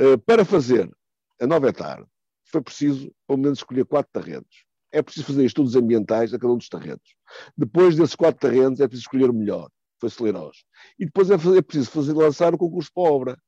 uh, 0.00 0.18
para 0.24 0.44
fazer 0.44 0.90
a 1.38 1.46
nova 1.46 1.68
etar 1.68 2.02
foi 2.46 2.62
preciso, 2.62 3.12
pelo 3.28 3.38
menos, 3.38 3.58
escolher 3.58 3.84
quatro 3.84 4.10
terrenos. 4.12 4.64
É 4.90 5.02
preciso 5.02 5.26
fazer 5.26 5.44
estudos 5.44 5.76
ambientais 5.76 6.34
a 6.34 6.38
cada 6.38 6.52
um 6.52 6.56
dos 6.56 6.68
terrenos. 6.68 7.14
Depois 7.56 7.94
desses 7.94 8.16
quatro 8.16 8.40
terrenos 8.40 8.80
é 8.80 8.88
preciso 8.88 9.06
escolher 9.06 9.30
o 9.30 9.34
melhor. 9.34 9.70
Foi 10.00 10.10
Celeiros. 10.10 10.64
E 10.98 11.04
depois 11.04 11.30
é, 11.30 11.34
é 11.34 11.62
preciso 11.62 11.90
fazer, 11.90 12.14
lançar 12.14 12.54
o 12.54 12.58
concurso 12.58 12.90
para 12.92 13.08
a 13.08 13.12
obra 13.12 13.38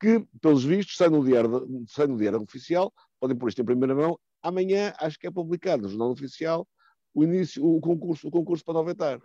que, 0.00 0.26
pelos 0.40 0.64
vistos, 0.64 0.96
sai 0.96 1.08
no 1.08 1.24
diário, 1.24 1.66
sai 1.88 2.06
no 2.06 2.16
diário 2.16 2.42
oficial, 2.42 2.92
podem 3.20 3.36
pôr 3.36 3.48
isto 3.48 3.62
em 3.62 3.64
primeira 3.64 3.94
mão, 3.94 4.18
amanhã 4.42 4.92
acho 4.98 5.18
que 5.18 5.26
é 5.26 5.30
publicado 5.30 5.82
no 5.82 5.88
Jornal 5.88 6.10
Oficial 6.10 6.66
o 7.14 7.22
início, 7.22 7.64
o 7.64 7.80
concurso, 7.80 8.26
o 8.26 8.30
concurso 8.30 8.64
para 8.64 8.74
Novetar. 8.74 9.20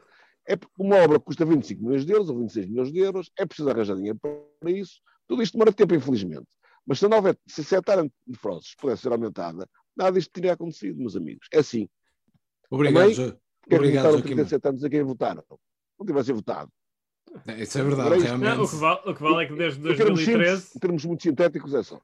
É 0.47 0.57
uma 0.77 0.95
obra 0.97 1.19
que 1.19 1.25
custa 1.25 1.45
25 1.45 1.83
milhões 1.83 2.05
de 2.05 2.13
euros 2.13 2.29
ou 2.29 2.37
26 2.39 2.67
milhões 2.67 2.91
de 2.91 2.99
euros, 2.99 3.31
é 3.37 3.45
preciso 3.45 3.69
arranjar 3.69 3.95
dinheiro 3.95 4.19
para 4.19 4.71
isso, 4.71 5.01
tudo 5.27 5.43
isto 5.43 5.53
demora 5.53 5.73
tempo, 5.73 5.95
infelizmente. 5.95 6.47
Mas 6.85 6.99
se 6.99 7.05
a, 7.05 7.09
nova, 7.09 7.37
se 7.47 7.75
a 7.75 7.77
hectare 7.77 8.11
de 8.25 8.37
frozes 8.37 8.73
pudesse 8.75 9.03
ser 9.03 9.11
aumentada, 9.11 9.67
nada 9.95 10.11
disto 10.11 10.31
teria 10.31 10.53
acontecido, 10.53 10.97
meus 10.97 11.15
amigos. 11.15 11.47
É 11.51 11.59
assim. 11.59 11.87
Obrigado, 12.69 13.15
Também, 13.15 13.37
Obrigado, 13.71 14.05
votaram 14.05 14.21
37 14.21 14.67
anos 14.67 14.83
a 14.83 14.89
quem 14.89 15.03
votaram. 15.03 15.43
Não 15.99 16.05
tivessem 16.05 16.33
votado. 16.33 16.71
Isso 17.57 17.79
é 17.79 17.83
verdade, 17.83 18.19
realmente. 18.19 18.55
Não, 18.57 18.63
o, 18.63 18.69
que 18.69 18.75
vale, 18.75 18.99
o, 19.05 19.15
que 19.15 19.21
vale, 19.21 19.43
é 19.43 19.47
que 19.47 19.53
desde 19.55 19.79
2013. 19.81 20.71
Em 20.75 20.79
termos, 20.79 21.05
muito 21.05 21.23
sintéticos, 21.23 21.73
é 21.73 21.83
só. 21.83 22.01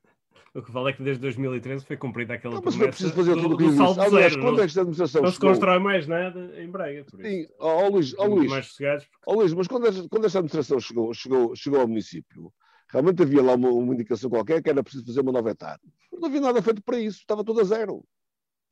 O 0.53 0.61
que 0.61 0.71
vale 0.71 0.91
é 0.91 0.93
que 0.93 1.03
desde 1.03 1.21
2013 1.21 1.85
foi 1.85 1.97
cumprida 1.97 2.33
aquela 2.35 2.55
Não, 2.55 2.61
mas 2.63 2.75
não 2.75 2.85
é 2.85 2.89
promessa 2.89 2.97
preciso 2.97 3.13
fazer 3.13 3.35
do, 3.35 3.41
tudo 3.41 3.55
o 3.55 3.57
que 3.57 3.65
disse. 3.69 3.99
Aliás, 3.99 4.35
quando 4.37 4.57
Não, 4.57 4.63
esta 4.63 4.79
administração 4.81 5.21
não 5.21 5.29
se 5.29 5.35
chegou- 5.35 5.49
constrói 5.49 5.79
mais 5.79 6.07
nada 6.07 6.61
em 6.61 6.69
Braga. 6.69 7.03
Por 7.11 7.19
isso. 7.19 7.29
Sim, 7.29 7.47
ó 7.59 7.87
Luís, 7.89 8.15
ó, 8.17 8.25
Luís, 8.25 8.49
mais 8.49 8.67
sossegados. 8.67 9.05
porque- 9.05 9.23
ó, 9.27 9.33
Luís, 9.33 9.53
mas 9.53 9.67
quando 9.67 9.87
esta, 9.87 10.07
quando 10.07 10.25
esta 10.25 10.39
administração 10.39 10.79
chegou, 10.79 11.13
chegou, 11.13 11.55
chegou 11.57 11.81
ao 11.81 11.87
município, 11.87 12.53
realmente 12.89 13.21
havia 13.21 13.43
lá 13.43 13.55
uma, 13.55 13.69
uma 13.69 13.93
indicação 13.93 14.29
qualquer 14.29 14.63
que 14.63 14.69
era 14.69 14.81
preciso 14.81 15.05
fazer 15.05 15.19
uma 15.19 15.33
nova 15.33 15.49
etapa. 15.51 15.81
Mas 16.09 16.21
não 16.21 16.29
havia 16.29 16.39
nada 16.41 16.61
feito 16.61 16.81
para 16.81 16.99
isso, 17.01 17.17
estava 17.19 17.43
tudo 17.43 17.59
a 17.59 17.63
zero. 17.65 18.05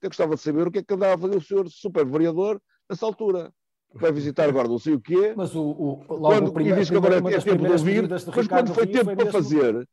Eu 0.02 0.10
gostava 0.10 0.36
de 0.36 0.42
saber 0.42 0.66
o 0.66 0.72
que 0.72 0.80
é 0.80 0.84
que 0.84 0.94
andava 0.94 1.16
a 1.16 1.18
fazer 1.18 1.36
o 1.38 1.42
senhor 1.42 1.70
super 1.70 2.06
vereador 2.06 2.62
nessa 2.90 3.06
altura. 3.06 3.52
Vai 3.94 4.12
visitar 4.12 4.50
agora 4.50 4.68
não 4.68 4.80
sei 4.80 4.94
o 4.94 5.00
quê. 5.00 5.34
Mas 5.36 5.54
o, 5.56 5.62
o, 5.62 6.06
logo 6.10 6.28
Quando, 6.28 6.48
o 6.48 6.54
primeiro, 6.54 6.78
e 6.78 6.82
diz 6.82 6.90
que 6.90 6.98
agora 6.98 7.18
é 7.18 7.40
tempo 7.42 7.64
de 7.64 7.72
ouvir, 7.72 8.10
mas 8.10 8.48
quando 8.48 8.74
foi 8.74 8.88
tempo 8.88 9.06
foi 9.06 9.16
para 9.16 9.26
mesmo- 9.26 9.32
fazer, 9.32 9.88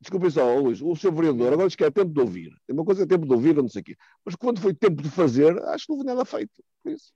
desculpem 0.00 0.30
só, 0.30 0.58
Luís, 0.58 0.82
o 0.82 0.96
seu 0.96 1.12
vereador 1.12 1.52
agora 1.52 1.68
diz 1.68 1.76
que 1.76 1.84
é 1.84 1.90
tempo 1.90 2.12
de 2.12 2.20
ouvir. 2.20 2.50
Tem 2.66 2.74
uma 2.74 2.84
coisa 2.84 3.04
é 3.04 3.06
tempo 3.06 3.24
de 3.24 3.32
ouvir, 3.32 3.56
ou 3.56 3.62
não 3.62 3.68
sei 3.70 3.80
o 3.80 3.84
quê. 3.84 3.96
Mas 4.24 4.34
quando 4.34 4.60
foi 4.60 4.74
tempo 4.74 5.00
de 5.00 5.08
fazer, 5.08 5.56
acho 5.66 5.86
que 5.86 5.92
não 5.92 5.98
houve 5.98 6.06
nada 6.06 6.24
feito. 6.24 6.50
Por 6.82 6.92
isso. 6.92 7.12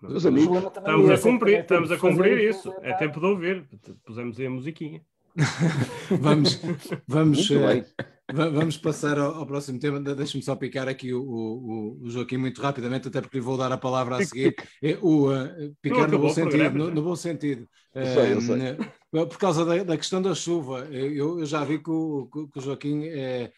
Meus 0.00 0.26
amigos, 0.26 0.62
também 0.72 1.00
Estamos 1.00 1.08
é 1.08 1.12
a 1.12 1.16
é 1.16 1.20
cumprir, 1.20 1.54
é 1.54 1.60
estamos 1.60 1.92
a 1.92 1.98
cumprir 1.98 2.38
isso. 2.50 2.74
É 2.82 2.92
tempo 2.92 3.18
de 3.18 3.26
ouvir. 3.26 3.66
Pusemos 4.04 4.38
aí 4.38 4.46
a 4.46 4.50
musiquinha. 4.50 5.02
Vamos, 6.20 6.60
vamos, 7.08 7.50
Muito 7.50 7.64
eh, 7.64 7.74
bem. 7.74 7.84
Va- 8.32 8.48
vamos 8.48 8.76
passar 8.76 9.18
ao, 9.18 9.34
ao 9.34 9.46
próximo 9.46 9.78
tema. 9.78 10.00
De- 10.00 10.14
Deixa-me 10.14 10.42
só 10.42 10.54
picar 10.56 10.88
aqui 10.88 11.12
o, 11.12 11.22
o, 11.22 11.98
o 12.02 12.10
Joaquim 12.10 12.36
muito 12.36 12.60
rapidamente, 12.60 13.08
até 13.08 13.20
porque 13.20 13.38
lhe 13.38 13.44
vou 13.44 13.56
dar 13.56 13.72
a 13.72 13.78
palavra 13.78 14.16
a 14.16 14.22
seguir. 14.22 14.54
É, 14.82 14.98
O, 15.02 15.32
eh, 15.32 15.70
picar 15.82 16.10
no 16.10 16.18
bom 16.18 16.28
sentido. 16.28 16.50
programa, 16.50 16.78
No, 16.78 16.90
no 16.90 17.02
bom 17.02 17.16
sentido. 17.16 17.68
Eu 17.94 18.06
sei, 18.06 18.32
eu 18.32 18.40
sei. 18.40 18.60
eh, 18.60 18.76
Por 19.10 19.38
causa 19.38 19.64
da, 19.64 19.82
da 19.84 19.96
questão 19.96 20.20
da 20.20 20.34
chuva, 20.34 20.86
eh, 20.90 21.06
eu, 21.14 21.38
eu 21.40 21.46
já 21.46 21.64
vi 21.64 21.78
que 21.82 21.90
o, 21.90 22.28
que 22.52 22.60
Joaquim 22.60 23.04
eh, 23.04 23.52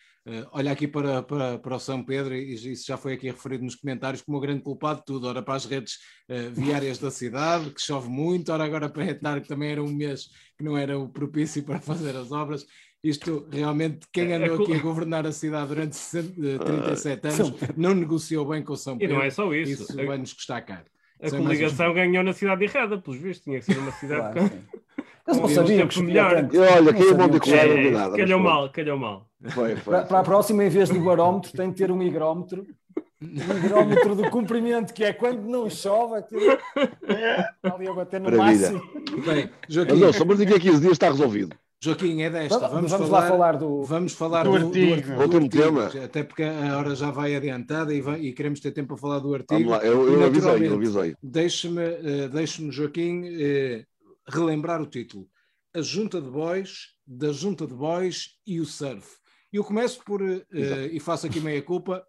olha 0.53 0.73
aqui 0.73 0.89
para, 0.89 1.23
para, 1.23 1.59
para 1.59 1.77
o 1.77 1.79
São 1.79 2.05
Pedro 2.05 2.35
e 2.35 2.53
isso 2.55 2.85
já 2.87 2.97
foi 2.97 3.13
aqui 3.15 3.31
referido 3.31 3.65
nos 3.65 3.77
comentários 3.77 4.23
como 4.23 4.37
o 4.39 4.41
grande 4.41 4.63
culpado 4.63 4.99
de 5.01 5.05
tudo. 5.07 5.29
Ora, 5.29 5.41
para 5.43 5.55
as 5.55 5.65
redes 5.65 5.99
eh, 6.29 6.51
viárias 6.51 6.99
da 6.99 7.11
cidade, 7.11 7.71
que 7.71 7.81
chove 7.81 8.09
muito, 8.09 8.53
ora 8.53 8.65
agora 8.65 8.89
para 8.89 9.07
Etar, 9.07 9.41
que 9.41 9.49
também 9.49 9.71
era 9.71 9.83
um 9.83 9.93
mês 9.95 10.27
que 10.59 10.65
não 10.65 10.77
era 10.77 10.99
o 10.99 11.09
propício 11.09 11.63
para 11.65 11.81
fazer 11.81 12.17
as 12.17 12.33
obras. 12.33 12.67
Isto 13.09 13.47
realmente, 13.53 14.07
quem 14.13 14.33
É, 14.33 14.37
andou 14.37 14.59
é 14.59 14.63
aqui 14.63 14.73
a 14.75 14.79
governar 14.79 15.27
a 15.27 15.33
cidade 15.33 15.69
durante 15.69 15.95
60, 15.97 16.33
eh, 16.47 16.59
37 16.59 17.27
anos 17.29 17.53
não 17.77 17.95
negociou 17.95 18.45
bem 18.47 18.63
com 18.63 18.73
o 18.73 18.77
São 18.77 18.97
E 18.97 18.99
Pedro. 19.01 19.17
não 19.17 19.23
é 19.23 19.31
só 19.31 19.53
isso. 19.55 19.83
Isso 19.85 19.97
vai-nos 20.07 20.33
custar 20.33 20.65
caro. 20.65 20.85
A 21.23 21.29
Sem 21.31 21.41
mais 21.41 21.59
coligação 21.59 21.95
ganhou 21.95 22.23
na 22.25 22.33
cidade 22.33 22.65
errada, 22.65 22.99
pelos 22.99 23.19
vistos. 23.21 23.45
Tinha 23.45 23.59
que 23.59 23.65
ser 23.65 23.79
uma 23.79 23.93
cidade 23.93 24.33
Claro, 24.35 24.51
com. 24.51 24.57
Eles 25.29 25.41
não 25.41 25.49
sabiam 25.49 25.89
que 25.89 26.03
melhor. 26.03 26.35
tanto. 26.37 26.55
E 26.55 26.59
olha, 26.59 26.81
Não 26.81 26.89
é 26.91 26.93
bom 26.93 27.09
sabiam 27.09 27.29
de 27.31 27.41
que 27.41 27.51
colar 27.51 27.67
não 27.67 27.73
É, 27.79 27.91
nada. 27.91 28.09
mas 28.11 28.17
calhou 28.21 28.41
mal, 28.41 28.71
calhou 28.71 28.99
mal. 28.99 29.31
Foi, 29.49 29.77
foi, 29.77 29.95
Para, 29.95 30.05
para 30.07 30.19
a 30.21 30.23
próxima, 30.23 30.65
em 30.65 30.69
vez 30.69 30.89
do 30.89 31.01
barómetro, 31.01 31.53
tem 31.53 31.71
de 31.71 31.77
ter 31.77 31.91
um 31.91 32.03
higrómetro. 32.03 32.67
Um 33.23 33.57
higrómetro 33.65 34.15
do 34.15 34.31
comprimento, 34.31 34.93
que 34.93 35.03
é 35.03 35.13
quando 35.13 35.41
não 35.49 35.69
chove, 35.71 36.17
aquilo 36.19 36.41
está 36.43 37.55
ali 37.75 37.89
a 37.89 37.93
bater 37.95 38.21
no 38.21 38.31
Maravilha. 38.31 38.73
máximo. 38.73 38.83
Bem, 39.25 39.51
Mas 39.67 39.75
Joaquim, 39.75 39.95
não, 39.99 40.13
só 40.13 40.25
mas 40.25 40.39
daqui 40.39 40.55
a 40.55 40.61
15 40.61 40.81
dias 40.81 40.93
está 40.93 41.09
resolvido. 41.09 41.57
Joaquim, 41.87 42.23
é 42.23 42.31
desta. 42.31 42.59
Vamos, 42.69 42.91
Vamos, 42.91 42.91
vamos 42.91 43.07
falar, 43.09 43.21
lá 43.23 43.29
falar 43.29 43.53
do. 43.57 43.83
Vamos 43.85 44.13
falar 44.13 44.43
Do 44.45 44.51
do, 44.51 44.57
artigo. 44.67 45.13
do 45.15 45.23
artigo, 45.23 45.49
tema. 45.49 45.87
Até 46.05 46.23
porque 46.23 46.43
a 46.43 46.77
hora 46.79 46.95
já 46.95 47.11
vai 47.11 47.35
adiantada 47.37 47.95
e, 47.95 48.01
vai- 48.01 48.21
e 48.21 48.33
queremos 48.33 48.61
ter 48.61 48.73
tempo 48.73 48.89
para 48.89 48.97
falar 48.97 49.19
do 49.21 49.35
artigo. 49.35 49.55
Vamos 49.55 49.69
lá, 49.71 49.85
eu, 49.85 50.09
eu 50.13 50.25
avisei, 50.25 50.69
eu 50.69 50.75
avisei. 50.75 51.15
Deixe-me, 51.23 51.83
eh, 51.83 52.29
deixe-me, 52.29 52.71
Joaquim, 52.73 53.23
eh, 53.27 53.85
relembrar 54.29 54.83
o 54.83 54.87
título. 54.87 55.27
A 55.75 55.81
Junta 55.83 56.21
de 56.21 56.29
Boys, 56.31 56.95
da 57.07 57.33
Junta 57.33 57.67
de 57.67 57.75
Boys 57.75 58.31
e 58.47 58.61
o 58.61 58.65
Surf. 58.65 59.17
Eu 59.53 59.63
começo 59.63 60.01
por, 60.05 60.21
eh, 60.23 60.45
e 60.93 60.99
faço 61.01 61.27
aqui 61.27 61.39
meia 61.41 61.63
culpa, 61.63 62.05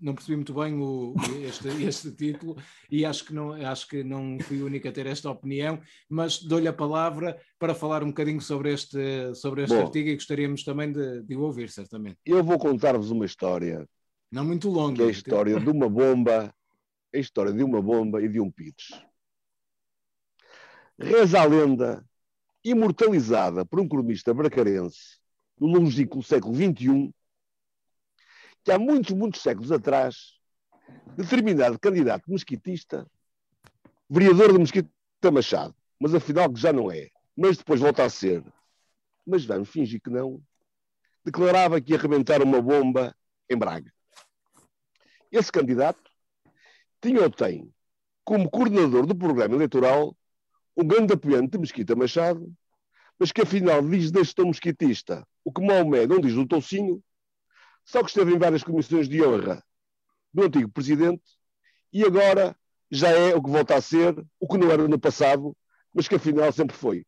não 0.00 0.14
percebi 0.14 0.36
muito 0.36 0.54
bem 0.54 0.74
o, 0.74 1.14
este, 1.42 1.68
este 1.84 2.10
título 2.12 2.56
e 2.90 3.04
acho 3.04 3.24
que, 3.24 3.34
não, 3.34 3.52
acho 3.52 3.88
que 3.88 4.04
não 4.04 4.38
fui 4.40 4.62
o 4.62 4.66
único 4.66 4.88
a 4.88 4.92
ter 4.92 5.06
esta 5.06 5.30
opinião, 5.30 5.80
mas 6.08 6.42
dou-lhe 6.42 6.68
a 6.68 6.72
palavra 6.72 7.40
para 7.58 7.74
falar 7.74 8.02
um 8.02 8.08
bocadinho 8.08 8.40
sobre 8.40 8.72
este, 8.72 9.34
sobre 9.34 9.62
este 9.64 9.74
Bom. 9.74 9.82
artigo 9.82 10.08
e 10.08 10.14
gostaríamos 10.14 10.62
também 10.62 10.92
de, 10.92 11.22
de 11.22 11.36
o 11.36 11.40
ouvir, 11.42 11.70
certamente. 11.70 12.18
Eu 12.24 12.42
vou 12.42 12.58
contar-vos 12.58 13.10
uma 13.10 13.24
história, 13.24 13.88
Não 14.30 14.44
muito 14.44 14.68
longa. 14.68 15.02
é 15.02 15.08
a 15.08 15.10
história 15.10 15.58
de 15.58 15.68
uma 15.68 15.88
bomba, 15.88 16.54
a 17.14 17.18
história 17.18 17.52
de 17.52 17.62
uma 17.62 17.82
bomba 17.82 18.22
e 18.22 18.28
de 18.28 18.40
um 18.40 18.50
pitch. 18.50 18.90
Reza 20.98 21.40
a 21.40 21.44
lenda, 21.44 22.04
imortalizada 22.64 23.64
por 23.64 23.80
um 23.80 23.88
cronista 23.88 24.34
bracarense 24.34 25.18
no 25.60 25.66
longínquo 25.66 26.22
século 26.22 26.54
XXI, 26.54 27.12
que 28.68 28.72
há 28.72 28.78
muitos, 28.78 29.14
muitos 29.14 29.40
séculos 29.40 29.72
atrás, 29.72 30.34
determinado 31.16 31.78
candidato 31.78 32.30
mesquitista, 32.30 33.10
vereador 34.10 34.52
de 34.52 34.58
Mesquita 34.58 35.30
Machado, 35.32 35.74
mas 35.98 36.14
afinal 36.14 36.52
que 36.52 36.60
já 36.60 36.70
não 36.70 36.92
é, 36.92 37.08
mas 37.34 37.56
depois 37.56 37.80
volta 37.80 38.04
a 38.04 38.10
ser, 38.10 38.44
mas 39.26 39.46
vamos 39.46 39.70
fingir 39.70 40.02
que 40.02 40.10
não, 40.10 40.42
declarava 41.24 41.80
que 41.80 41.92
ia 41.92 41.98
arrebentar 41.98 42.42
uma 42.42 42.60
bomba 42.60 43.16
em 43.48 43.56
Braga. 43.56 43.90
Esse 45.32 45.50
candidato 45.50 46.02
tinha 47.00 47.22
ou 47.22 47.30
tem 47.30 47.72
como 48.22 48.50
coordenador 48.50 49.06
do 49.06 49.16
programa 49.16 49.54
eleitoral 49.54 50.14
um 50.76 50.86
grande 50.86 51.14
apoiante 51.14 51.52
de 51.52 51.58
Mesquita 51.58 51.96
Machado, 51.96 52.54
mas 53.18 53.32
que 53.32 53.40
afinal 53.40 53.80
diz 53.80 54.10
da 54.10 54.22
gestão 54.22 54.44
mesquitista 54.44 55.26
o 55.42 55.50
que 55.50 55.64
Maomé 55.64 56.06
não 56.06 56.20
diz 56.20 56.34
do 56.34 56.46
Toucinho, 56.46 57.02
só 57.88 58.02
que 58.02 58.10
esteve 58.10 58.34
em 58.34 58.38
várias 58.38 58.62
comissões 58.62 59.08
de 59.08 59.24
honra 59.24 59.64
do 60.32 60.42
antigo 60.42 60.68
presidente 60.68 61.24
e 61.90 62.04
agora 62.04 62.54
já 62.90 63.08
é 63.08 63.34
o 63.34 63.42
que 63.42 63.48
volta 63.48 63.76
a 63.76 63.80
ser, 63.80 64.14
o 64.38 64.46
que 64.46 64.58
não 64.58 64.70
era 64.70 64.86
no 64.86 64.98
passado, 64.98 65.56
mas 65.94 66.06
que 66.06 66.16
afinal 66.16 66.52
sempre 66.52 66.76
foi. 66.76 67.06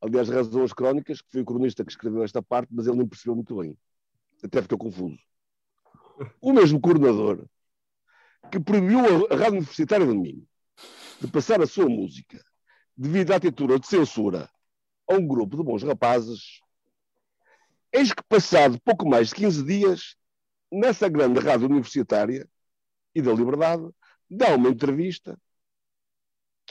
Aliás, 0.00 0.30
razão 0.30 0.64
as 0.64 0.72
crónicas, 0.72 1.20
que 1.20 1.30
foi 1.30 1.42
o 1.42 1.44
cronista 1.44 1.84
que 1.84 1.90
escreveu 1.90 2.24
esta 2.24 2.42
parte, 2.42 2.70
mas 2.72 2.86
ele 2.86 2.96
nem 2.96 3.06
percebeu 3.06 3.34
muito 3.34 3.54
bem. 3.58 3.76
Até 4.42 4.62
ficou 4.62 4.78
confuso. 4.78 5.18
O 6.40 6.50
mesmo 6.54 6.80
coordenador 6.80 7.44
que 8.50 8.58
proibiu 8.58 9.00
a- 9.00 9.34
a 9.34 9.36
Rádio 9.36 9.58
Universitária 9.58 10.06
de 10.06 10.14
Minho 10.14 10.48
de 11.20 11.28
passar 11.28 11.60
a 11.60 11.66
sua 11.66 11.90
música 11.90 12.42
devido 12.96 13.32
à 13.32 13.36
atitude 13.36 13.78
de 13.80 13.86
censura 13.86 14.48
a 15.06 15.14
um 15.14 15.26
grupo 15.26 15.58
de 15.58 15.62
bons 15.62 15.82
rapazes, 15.82 16.60
eis 17.92 18.12
que 18.12 18.22
passado 18.28 18.80
pouco 18.84 19.08
mais 19.08 19.28
de 19.28 19.36
15 19.36 19.64
dias, 19.64 20.16
nessa 20.70 21.08
grande 21.08 21.40
rádio 21.40 21.66
universitária 21.66 22.48
e 23.14 23.22
da 23.22 23.32
Liberdade, 23.32 23.88
dá 24.30 24.54
uma 24.54 24.68
entrevista 24.68 25.38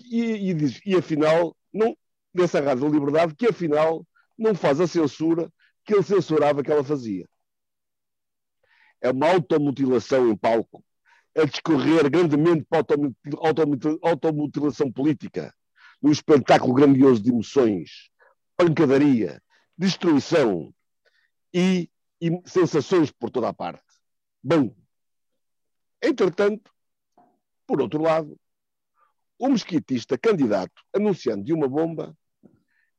e, 0.05 0.49
e 0.49 0.53
diz, 0.53 0.79
e 0.85 0.95
afinal, 0.95 1.55
não, 1.73 1.97
dessa 2.33 2.61
rádio 2.61 2.83
da 2.83 2.89
Liberdade, 2.89 3.35
que 3.35 3.47
afinal 3.47 4.05
não 4.37 4.53
faz 4.53 4.79
a 4.79 4.87
censura 4.87 5.51
que 5.83 5.93
ele 5.93 6.03
censurava 6.03 6.63
que 6.63 6.71
ela 6.71 6.83
fazia. 6.83 7.27
É 9.01 9.11
uma 9.11 9.29
automutilação 9.31 10.29
em 10.29 10.35
palco, 10.35 10.83
a 11.35 11.45
discorrer 11.45 12.09
grandemente 12.09 12.65
para 12.67 12.79
a 12.79 12.81
automutil- 12.81 13.39
automutil- 13.41 13.99
automutilação 14.01 14.91
política, 14.91 15.53
num 16.01 16.11
espetáculo 16.11 16.73
grandioso 16.73 17.21
de 17.21 17.29
emoções, 17.29 18.09
pancadaria, 18.55 19.41
destruição 19.77 20.73
e, 21.53 21.89
e 22.21 22.41
sensações 22.45 23.11
por 23.11 23.29
toda 23.29 23.49
a 23.49 23.53
parte. 23.53 23.83
Bom, 24.43 24.75
entretanto, 26.01 26.71
por 27.65 27.81
outro 27.81 28.01
lado, 28.01 28.39
o 29.37 29.49
mesquitista 29.49 30.17
candidato 30.17 30.83
anunciando 30.93 31.43
de 31.43 31.53
uma 31.53 31.67
bomba, 31.67 32.17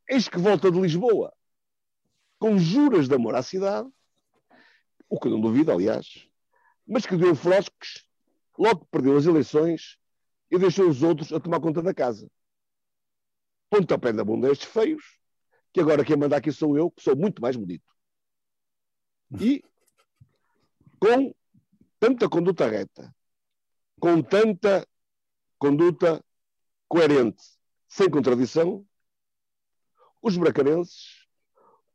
eis 0.08 0.28
que 0.28 0.38
volta 0.38 0.70
de 0.70 0.80
Lisboa, 0.80 1.32
com 2.38 2.58
juras 2.58 3.08
de 3.08 3.14
amor 3.14 3.34
à 3.34 3.42
cidade, 3.42 3.88
o 5.08 5.18
que 5.18 5.28
não 5.28 5.40
duvido, 5.40 5.72
aliás, 5.72 6.28
mas 6.86 7.06
que 7.06 7.16
deu 7.16 7.34
frosques, 7.34 8.06
logo 8.58 8.86
perdeu 8.90 9.16
as 9.16 9.26
eleições 9.26 9.98
e 10.50 10.58
deixou 10.58 10.88
os 10.88 11.02
outros 11.02 11.32
a 11.32 11.40
tomar 11.40 11.60
conta 11.60 11.82
da 11.82 11.92
casa. 11.92 12.30
Pontapé 13.70 14.12
da 14.12 14.24
bunda 14.24 14.48
a 14.48 14.52
estes 14.52 14.68
feios, 14.68 15.18
que 15.72 15.80
agora 15.80 16.04
quem 16.04 16.16
manda 16.16 16.36
aqui 16.36 16.50
sou 16.52 16.76
eu, 16.76 16.90
que 16.90 17.02
sou 17.02 17.16
muito 17.16 17.42
mais 17.42 17.56
bonito. 17.56 17.84
E 19.30 19.62
com 20.98 21.34
tanta 21.98 22.28
conduta 22.28 22.66
reta, 22.66 23.14
com 24.00 24.22
tanta 24.22 24.86
conduta 25.58 26.24
coerente, 26.88 27.42
sem 27.88 28.10
contradição, 28.10 28.86
os 30.22 30.36
bracarenses, 30.36 31.26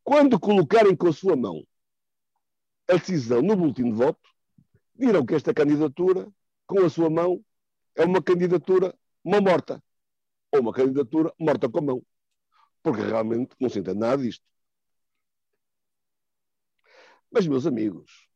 quando 0.03 0.39
colocarem 0.39 0.95
com 0.95 1.07
a 1.07 1.13
sua 1.13 1.35
mão 1.35 1.65
a 2.89 2.93
decisão 2.95 3.41
no 3.41 3.55
boletim 3.55 3.85
de 3.85 3.91
voto, 3.91 4.29
dirão 4.95 5.25
que 5.25 5.33
esta 5.33 5.53
candidatura, 5.53 6.27
com 6.67 6.79
a 6.85 6.89
sua 6.89 7.09
mão, 7.09 7.43
é 7.95 8.03
uma 8.03 8.21
candidatura 8.21 8.93
mão 9.23 9.41
morta. 9.41 9.81
Ou 10.51 10.61
uma 10.61 10.73
candidatura 10.73 11.33
morta 11.39 11.69
com 11.69 11.79
a 11.79 11.81
mão. 11.81 12.05
Porque 12.81 13.01
realmente 13.01 13.55
não 13.59 13.69
se 13.69 13.79
entende 13.79 13.99
nada 13.99 14.21
disto. 14.21 14.45
Mas, 17.33 17.47
meus 17.47 17.65
amigos, 17.65 18.27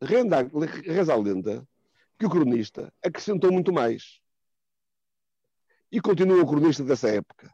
renda, 0.00 0.48
reza 0.84 1.12
a 1.12 1.16
lenda 1.16 1.66
que 2.16 2.26
o 2.26 2.30
cronista 2.30 2.94
acrescentou 3.04 3.50
muito 3.50 3.72
mais. 3.72 4.20
E 5.90 6.00
continua 6.00 6.40
o 6.40 6.46
cronista 6.46 6.84
dessa 6.84 7.08
época. 7.08 7.52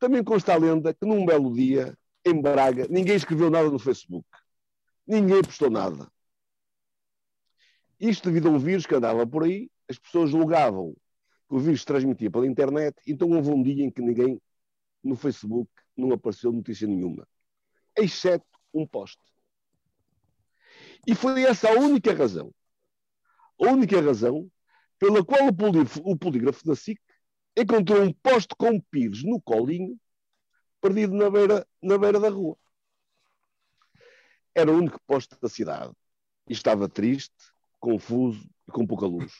Também 0.00 0.24
consta 0.24 0.52
a 0.52 0.58
lenda 0.58 0.92
que 0.92 1.06
num 1.06 1.24
belo 1.24 1.54
dia, 1.54 1.96
em 2.24 2.42
Braga, 2.42 2.88
ninguém 2.90 3.14
escreveu 3.14 3.48
nada 3.48 3.70
no 3.70 3.78
Facebook. 3.78 4.26
Ninguém 5.06 5.40
postou 5.42 5.70
nada. 5.70 6.10
Isto 8.00 8.28
devido 8.28 8.48
a 8.48 8.50
um 8.50 8.58
vírus 8.58 8.84
que 8.84 8.96
andava 8.96 9.24
por 9.24 9.44
aí, 9.44 9.70
as 9.88 9.96
pessoas 9.96 10.30
julgavam 10.30 10.92
que 11.48 11.54
o 11.54 11.60
vírus 11.60 11.82
se 11.82 11.86
transmitia 11.86 12.32
pela 12.32 12.48
internet, 12.48 12.96
então 13.06 13.30
houve 13.30 13.50
um 13.50 13.62
dia 13.62 13.84
em 13.84 13.92
que 13.92 14.02
ninguém 14.02 14.42
no 15.04 15.14
Facebook 15.14 15.70
não 15.96 16.10
apareceu 16.10 16.50
notícia 16.50 16.88
nenhuma, 16.88 17.28
exceto 17.96 18.44
um 18.74 18.84
post. 18.84 19.20
E 21.06 21.14
foi 21.14 21.44
essa 21.44 21.68
a 21.68 21.78
única 21.78 22.12
razão, 22.12 22.52
a 23.60 23.70
única 23.70 24.00
razão 24.00 24.50
pela 24.98 25.24
qual 25.24 25.48
o 26.04 26.16
polígrafo 26.16 26.64
da 26.64 26.74
SIC 26.74 26.98
encontrou 27.56 28.02
um 28.02 28.12
poste 28.12 28.54
com 28.56 28.80
pires 28.80 29.22
no 29.22 29.40
colinho, 29.40 29.98
perdido 30.80 31.14
na 31.14 31.30
beira, 31.30 31.66
na 31.82 31.98
beira 31.98 32.18
da 32.18 32.28
rua. 32.28 32.56
Era 34.54 34.72
o 34.72 34.76
único 34.76 35.00
poste 35.06 35.36
da 35.40 35.48
cidade. 35.48 35.92
E 36.48 36.52
estava 36.52 36.88
triste, 36.88 37.34
confuso 37.78 38.48
e 38.68 38.72
com 38.72 38.86
pouca 38.86 39.06
luz. 39.06 39.32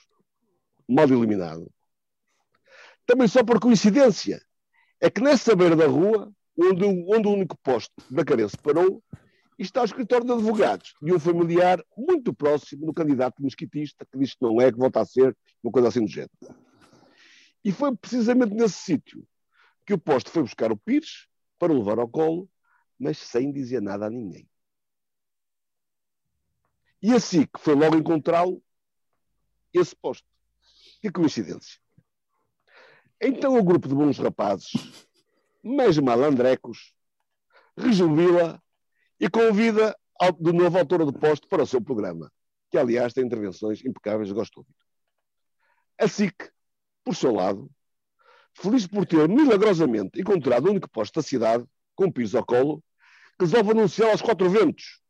Mal 0.89 1.09
iluminado. 1.09 1.71
Também 3.07 3.29
só 3.29 3.45
por 3.45 3.61
coincidência, 3.61 4.45
é 5.01 5.11
que 5.11 5.21
nessa 5.21 5.55
beira 5.55 5.77
da 5.77 5.87
rua, 5.87 6.33
onde, 6.59 6.85
onde 6.85 7.29
o 7.29 7.33
único 7.33 7.57
poste 7.59 7.95
da 8.11 8.25
cabeça 8.25 8.57
parou, 8.63 9.03
está 9.63 9.83
o 9.83 9.85
escritório 9.85 10.27
de 10.27 10.33
advogados 10.33 10.95
de 11.01 11.15
um 11.15 11.19
familiar 11.19 11.83
muito 11.97 12.35
próximo 12.35 12.87
do 12.87 12.93
candidato 12.93 13.43
mosquitista, 13.43 14.05
que 14.05 14.19
diz 14.19 14.35
que 14.35 14.43
não 14.43 14.61
é, 14.61 14.71
que 14.71 14.79
volta 14.79 15.01
a 15.01 15.05
ser, 15.07 15.37
uma 15.63 15.73
coisa 15.73 15.89
assim 15.89 16.05
do 16.05 16.11
género. 16.11 16.31
E 17.65 17.73
foi 17.73 17.97
precisamente 17.97 18.55
nesse 18.55 18.77
sítio 18.77 19.27
que 19.85 19.95
o 19.95 19.99
poste 19.99 20.31
foi 20.31 20.43
buscar 20.43 20.71
o 20.71 20.77
Pires 20.77 21.27
para 21.59 21.73
o 21.73 21.79
levar 21.79 21.99
ao 21.99 22.09
colo, 22.09 22.49
mas 22.99 23.19
sem 23.19 23.51
dizer 23.51 23.81
nada 23.81 24.07
a 24.07 24.11
ninguém. 24.11 24.49
E 27.03 27.13
assim 27.13 27.47
que 27.47 27.61
foi 27.61 27.75
logo 27.75 27.97
encontrá-lo, 27.97 28.63
esse 29.73 29.95
poste. 29.95 30.27
Que 31.01 31.11
coincidência. 31.11 31.81
Então 33.21 33.59
o 33.59 33.65
grupo 33.65 33.89
de 33.89 33.95
bons 33.95 34.19
rapazes, 34.19 34.73
mas 35.63 35.99
malandrecos, 35.99 36.95
rejubila 37.77 38.63
e 39.19 39.29
convida 39.29 39.97
de 40.39 40.53
novo 40.53 40.77
a 40.77 40.81
autora 40.81 41.05
do 41.05 41.13
posto 41.13 41.49
para 41.49 41.63
o 41.63 41.67
seu 41.67 41.81
programa, 41.81 42.31
que 42.71 42.79
aliás 42.79 43.13
tem 43.13 43.25
intervenções 43.25 43.85
impecáveis, 43.85 44.33
gosto 44.33 44.59
ouvir. 44.59 44.75
A 45.99 46.09
SIC 46.09 46.51
por 47.05 47.15
seu 47.15 47.33
lado, 47.33 47.71
feliz 48.55 48.87
por 48.87 49.07
ter 49.07 49.29
milagrosamente 49.29 50.21
encontrado 50.21 50.67
o 50.67 50.71
único 50.71 50.91
posto 50.91 51.15
da 51.15 51.23
cidade, 51.23 51.65
com 51.95 52.11
piso 52.11 52.37
ao 52.37 52.45
colo, 52.45 52.83
resolve 53.39 53.71
anunciar 53.71 54.11
aos 54.11 54.23
quatro 54.23 54.51
ventos, 54.51 55.01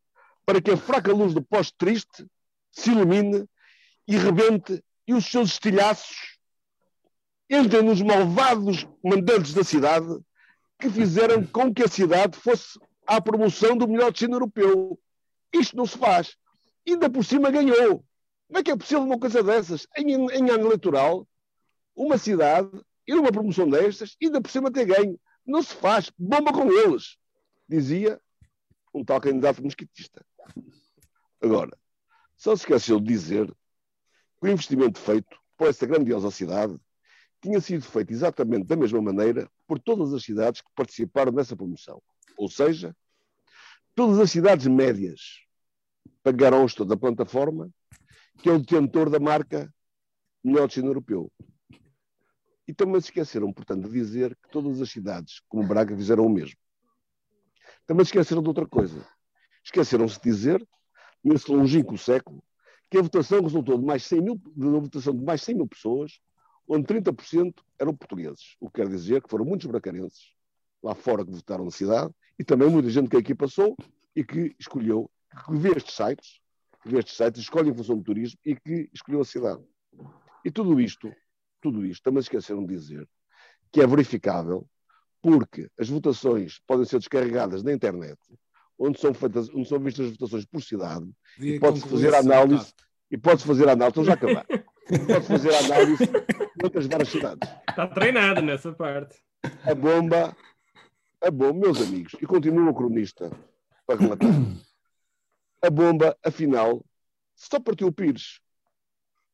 para 0.45 0.61
que 0.61 0.71
a 0.71 0.77
fraca 0.77 1.13
luz 1.13 1.33
do 1.33 1.43
poste 1.43 1.75
triste 1.79 2.27
se 2.71 2.91
ilumine 2.91 3.45
e 4.07 4.17
rebente 4.17 4.83
e 5.07 5.15
os 5.15 5.25
seus 5.27 5.51
estilhaços 5.53 6.37
entrem 7.49 7.83
nos 7.83 8.03
malvados 8.03 8.87
mandantes 9.03 9.55
da 9.55 9.65
cidade 9.65 10.07
que 10.79 10.91
fizeram 10.91 11.45
com 11.47 11.73
que 11.73 11.83
a 11.83 11.89
cidade 11.89 12.37
fosse 12.37 12.79
à 13.07 13.21
promoção 13.21 13.77
do 13.77 13.89
melhor 13.89 14.11
destino 14.11 14.35
europeu. 14.35 14.99
Isto 15.53 15.77
não 15.77 15.87
se 15.87 15.97
faz. 15.97 16.37
Ainda 16.87 17.09
por 17.11 17.25
cima 17.25 17.51
ganhou. 17.51 18.05
Como 18.47 18.59
é 18.59 18.63
que 18.63 18.71
é 18.71 18.77
possível 18.77 19.03
uma 19.03 19.19
coisa 19.19 19.43
dessas? 19.43 19.87
Em, 19.97 20.13
em 20.13 20.51
ano 20.51 20.67
eleitoral, 20.67 21.27
uma 21.95 22.19
cidade 22.19 22.71
ir 23.07 23.15
uma 23.15 23.33
promoção 23.33 23.69
destas 23.69 24.17
e 24.21 24.27
ainda 24.27 24.41
por 24.41 24.51
cima 24.51 24.71
ter 24.71 24.85
ganho. 24.85 25.19
Não 25.47 25.63
se 25.63 25.75
faz. 25.75 26.11
Bomba 26.19 26.53
com 26.53 26.71
eles, 26.71 27.17
dizia 27.69 28.21
um 28.93 29.05
tal 29.05 29.21
candidato 29.21 29.63
mosquitista. 29.63 30.25
Agora, 31.41 31.77
só 32.37 32.55
se 32.57 32.63
esqueceu 32.63 32.99
de 32.99 33.07
dizer 33.07 33.47
que 33.47 34.49
o 34.49 34.49
investimento 34.49 34.99
feito 34.99 35.39
por 35.57 35.69
esta 35.69 35.87
grandiosa 35.87 36.31
cidade 36.31 36.77
tinha 37.41 37.61
sido 37.61 37.85
feito 37.85 38.13
exatamente 38.13 38.67
da 38.67 38.77
mesma 38.77 39.01
maneira 39.01 39.49
por 39.67 39.79
todas 39.79 40.13
as 40.13 40.23
cidades 40.23 40.61
que 40.61 40.69
participaram 40.75 41.33
nessa 41.33 41.57
promoção. 41.57 42.03
Ou 42.37 42.49
seja, 42.49 42.95
todas 43.95 44.19
as 44.19 44.31
cidades 44.31 44.67
médias 44.67 45.21
pagaram 46.23 46.65
o 46.65 46.85
da 46.85 46.97
plataforma, 46.97 47.71
que 48.39 48.49
é 48.49 48.53
o 48.53 48.59
detentor 48.59 49.09
da 49.09 49.19
marca 49.19 49.73
Melhor 50.45 50.67
Destino 50.67 50.89
Europeu. 50.89 51.33
E 52.69 52.75
também 52.75 53.01
se 53.01 53.09
esqueceram, 53.09 53.53
portanto, 53.53 53.89
de 53.89 53.93
dizer 53.93 54.37
que 54.37 54.51
todas 54.51 54.81
as 54.81 54.91
cidades, 54.91 55.41
como 55.49 55.67
Braga, 55.67 55.97
fizeram 55.97 56.27
o 56.27 56.29
mesmo. 56.29 56.59
Também 57.87 58.05
se 58.05 58.11
esqueceram 58.11 58.43
de 58.43 58.49
outra 58.49 58.67
coisa. 58.67 59.07
Esqueceram-se 59.65 60.17
de 60.17 60.25
dizer, 60.25 60.69
nesse 61.23 61.51
longínquo 61.51 61.97
século, 61.97 62.43
que 62.91 62.99
a 62.99 63.03
votação 63.03 63.41
resultou 63.41 63.79
de 63.79 63.85
mais 63.85 64.05
100 64.05 64.21
mil, 64.21 64.37
de 64.37 64.67
uma 64.67 64.81
votação 64.81 65.17
de 65.17 65.25
mais 65.25 65.43
100 65.43 65.55
mil 65.55 65.69
pessoas, 65.69 66.21
onde 66.69 66.87
30% 66.87 67.55
eram 67.79 67.97
portugueses. 67.97 68.57
O 68.61 68.69
que 68.69 68.81
quer 68.81 68.89
dizer 68.89 69.23
que 69.23 69.31
foram 69.31 69.45
muitos 69.45 69.67
bracarenses 69.67 70.35
lá 70.83 70.95
fora 70.95 71.25
que 71.25 71.33
votaram 71.33 71.65
na 71.65 71.71
cidade 71.71 72.13
e 72.39 72.45
também 72.45 72.69
muita 72.69 72.91
gente 72.91 73.09
que 73.09 73.17
aqui 73.17 73.35
passou 73.35 73.77
e 74.15 74.25
que 74.25 74.55
escolheu, 74.59 75.11
que 75.47 75.57
vê 75.57 75.71
estes 75.77 75.95
sites, 75.95 76.41
que 76.83 76.89
vê 76.89 76.99
estes 76.99 77.17
sites, 77.17 77.43
escolhe 77.43 77.71
em 77.71 77.75
função 77.75 77.97
do 77.97 78.03
turismo 78.03 78.39
e 78.45 78.55
que 78.55 78.89
escolheu 78.93 79.21
a 79.21 79.25
cidade. 79.25 79.63
E 80.45 80.51
tudo 80.51 80.81
isto 80.81 81.13
tudo 81.67 81.85
isto, 81.85 82.03
também 82.03 82.21
esqueceram 82.21 82.65
de 82.65 82.75
dizer 82.75 83.09
que 83.73 83.81
é 83.81 83.87
verificável 83.87 84.67
porque 85.21 85.69
as 85.79 85.89
votações 85.89 86.61
podem 86.67 86.85
ser 86.85 86.99
descarregadas 86.99 87.65
na 87.65 87.73
internet, 87.73 88.19
onde 88.79 89.01
são, 89.01 89.13
feitas, 89.13 89.49
onde 89.51 89.69
são 89.69 89.81
vistas 89.81 90.07
as 90.07 90.13
votações 90.13 90.45
por 90.45 90.63
cidade, 90.63 91.11
e 91.41 91.59
pode-se 91.59 91.89
fazer 91.89 92.15
a 92.15 92.19
análise, 92.21 92.73
e 93.11 93.19
pode 93.19 93.43
fazer 93.43 93.69
a 93.69 93.73
análise, 93.73 93.89
estou 93.89 94.05
já 94.05 94.13
a 94.13 94.15
acabar, 94.15 94.47
pode 94.47 95.27
fazer 95.27 95.55
a 95.55 95.59
análise 95.59 96.07
de 96.07 96.65
outras 96.65 96.87
várias 96.87 97.09
cidades. 97.09 97.51
Está 97.69 97.89
treinado 97.89 98.43
nessa 98.43 98.73
parte. 98.73 99.17
A 99.65 99.75
bomba, 99.75 100.37
a 101.23 101.31
bomba, 101.31 101.67
meus 101.67 101.81
amigos, 101.81 102.15
e 102.21 102.27
continua 102.27 102.71
o 102.71 102.75
cronista 102.75 103.31
para 103.87 103.99
relatar. 103.99 104.31
A 105.63 105.71
bomba, 105.71 106.17
afinal, 106.25 106.85
só 107.35 107.59
partiu 107.61 107.89
o 107.89 107.93
Pires. 107.93 108.41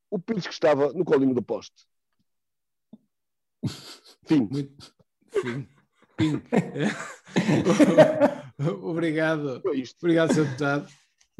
O 0.09 0.19
Pires 0.19 0.47
que 0.47 0.53
estava 0.53 0.93
no 0.93 1.05
colinho 1.05 1.33
do 1.33 1.43
poste. 1.43 1.85
Fim. 4.25 4.47
Muito... 4.51 4.93
Fim. 5.31 5.67
Fim. 6.17 6.41
Obrigado. 8.83 9.61
Obrigado, 10.01 10.33
Sr. 10.33 10.45
Deputado. 10.45 10.87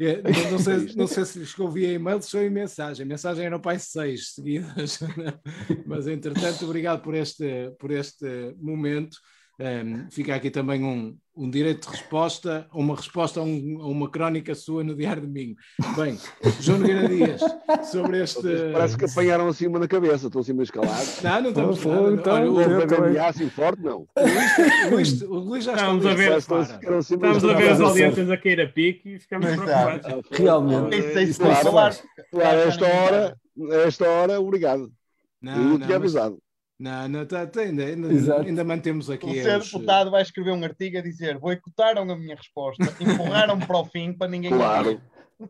É, 0.00 0.50
não, 0.50 0.58
sei, 0.58 0.94
não 0.96 1.06
sei 1.06 1.24
se 1.24 1.38
lhes 1.38 1.54
via 1.72 1.92
e-mail, 1.92 2.20
se 2.20 2.32
foi 2.32 2.46
em 2.46 2.50
mensagem. 2.50 3.04
A 3.04 3.08
mensagem 3.08 3.46
era 3.46 3.58
para 3.60 3.78
seis 3.78 4.34
seguidas. 4.34 4.98
Mas, 5.86 6.08
entretanto, 6.08 6.64
obrigado 6.64 7.00
por 7.00 7.14
este, 7.14 7.70
por 7.78 7.92
este 7.92 8.54
momento. 8.58 9.16
Um, 9.58 10.10
fica 10.10 10.34
aqui 10.34 10.50
também 10.50 10.82
um, 10.82 11.16
um 11.36 11.48
direito 11.48 11.88
de 11.88 11.96
resposta, 11.96 12.66
uma 12.72 12.96
resposta 12.96 13.38
a, 13.38 13.42
um, 13.44 13.78
a, 13.80 13.86
uma 13.86 14.10
crónica 14.10 14.52
sua 14.52 14.82
no 14.82 14.96
Diário 14.96 15.22
de 15.22 15.28
Domingo. 15.28 15.56
Bem, 15.96 16.18
João 16.60 16.78
Nogueira 16.80 17.08
Dias, 17.08 17.40
sobre 17.90 18.22
este. 18.22 18.42
Parece 18.72 18.98
que 18.98 19.04
apanharam 19.04 19.46
assim 19.46 19.68
uma 19.68 19.78
na 19.78 19.86
cabeça, 19.86 20.26
estão 20.26 20.40
assim 20.40 20.52
meio 20.52 20.64
escalados. 20.64 21.22
Não, 21.22 21.40
não 21.40 21.48
estamos 21.50 21.78
falando. 21.78 22.18
Então, 22.18 22.34
Olha, 22.34 22.50
uma 22.50 23.28
assim 23.28 23.48
forte, 23.48 23.80
não. 23.82 24.08
O 24.16 24.90
Luís, 24.90 25.22
o 25.22 25.34
Luís 25.34 25.64
já 25.64 25.74
estamos 25.74 26.04
a 26.04 26.14
ver, 26.14 26.32
assim, 26.32 26.54
estamos 27.14 27.44
a 27.44 27.54
ver 27.54 27.68
as 27.70 27.80
audiências 27.80 28.30
a 28.30 28.36
cair 28.36 28.60
a 28.60 28.68
pique 28.68 29.14
e 29.14 29.18
ficamos 29.20 29.46
preocupados. 29.46 30.28
Realmente. 30.32 31.34
Claro, 31.34 31.96
claro, 32.30 32.58
esta 32.58 32.86
hora, 32.86 33.36
esta 33.86 34.08
hora, 34.08 34.40
obrigado. 34.40 34.90
Não, 35.40 35.72
Eu 35.72 35.78
tinha 35.78 35.96
avisado. 35.96 36.42
Não, 36.78 37.08
não, 37.08 37.24
tá, 37.24 37.46
tá, 37.46 37.60
ainda, 37.60 37.84
ainda, 37.84 38.36
ainda, 38.40 38.64
mantemos 38.64 39.08
aqui. 39.08 39.26
O 39.26 39.32
ser 39.32 39.60
deputado 39.60 40.10
vai 40.10 40.22
escrever 40.22 40.50
um 40.50 40.64
artigo 40.64 40.98
a 40.98 41.00
dizer 41.00 41.38
boicotaram 41.38 42.02
a 42.02 42.16
minha 42.16 42.34
resposta, 42.34 42.82
empurraram 43.00 43.58
para 43.60 43.78
o 43.78 43.84
fim 43.84 44.12
para 44.12 44.28
ninguém. 44.28 44.50
Claro, 44.50 45.00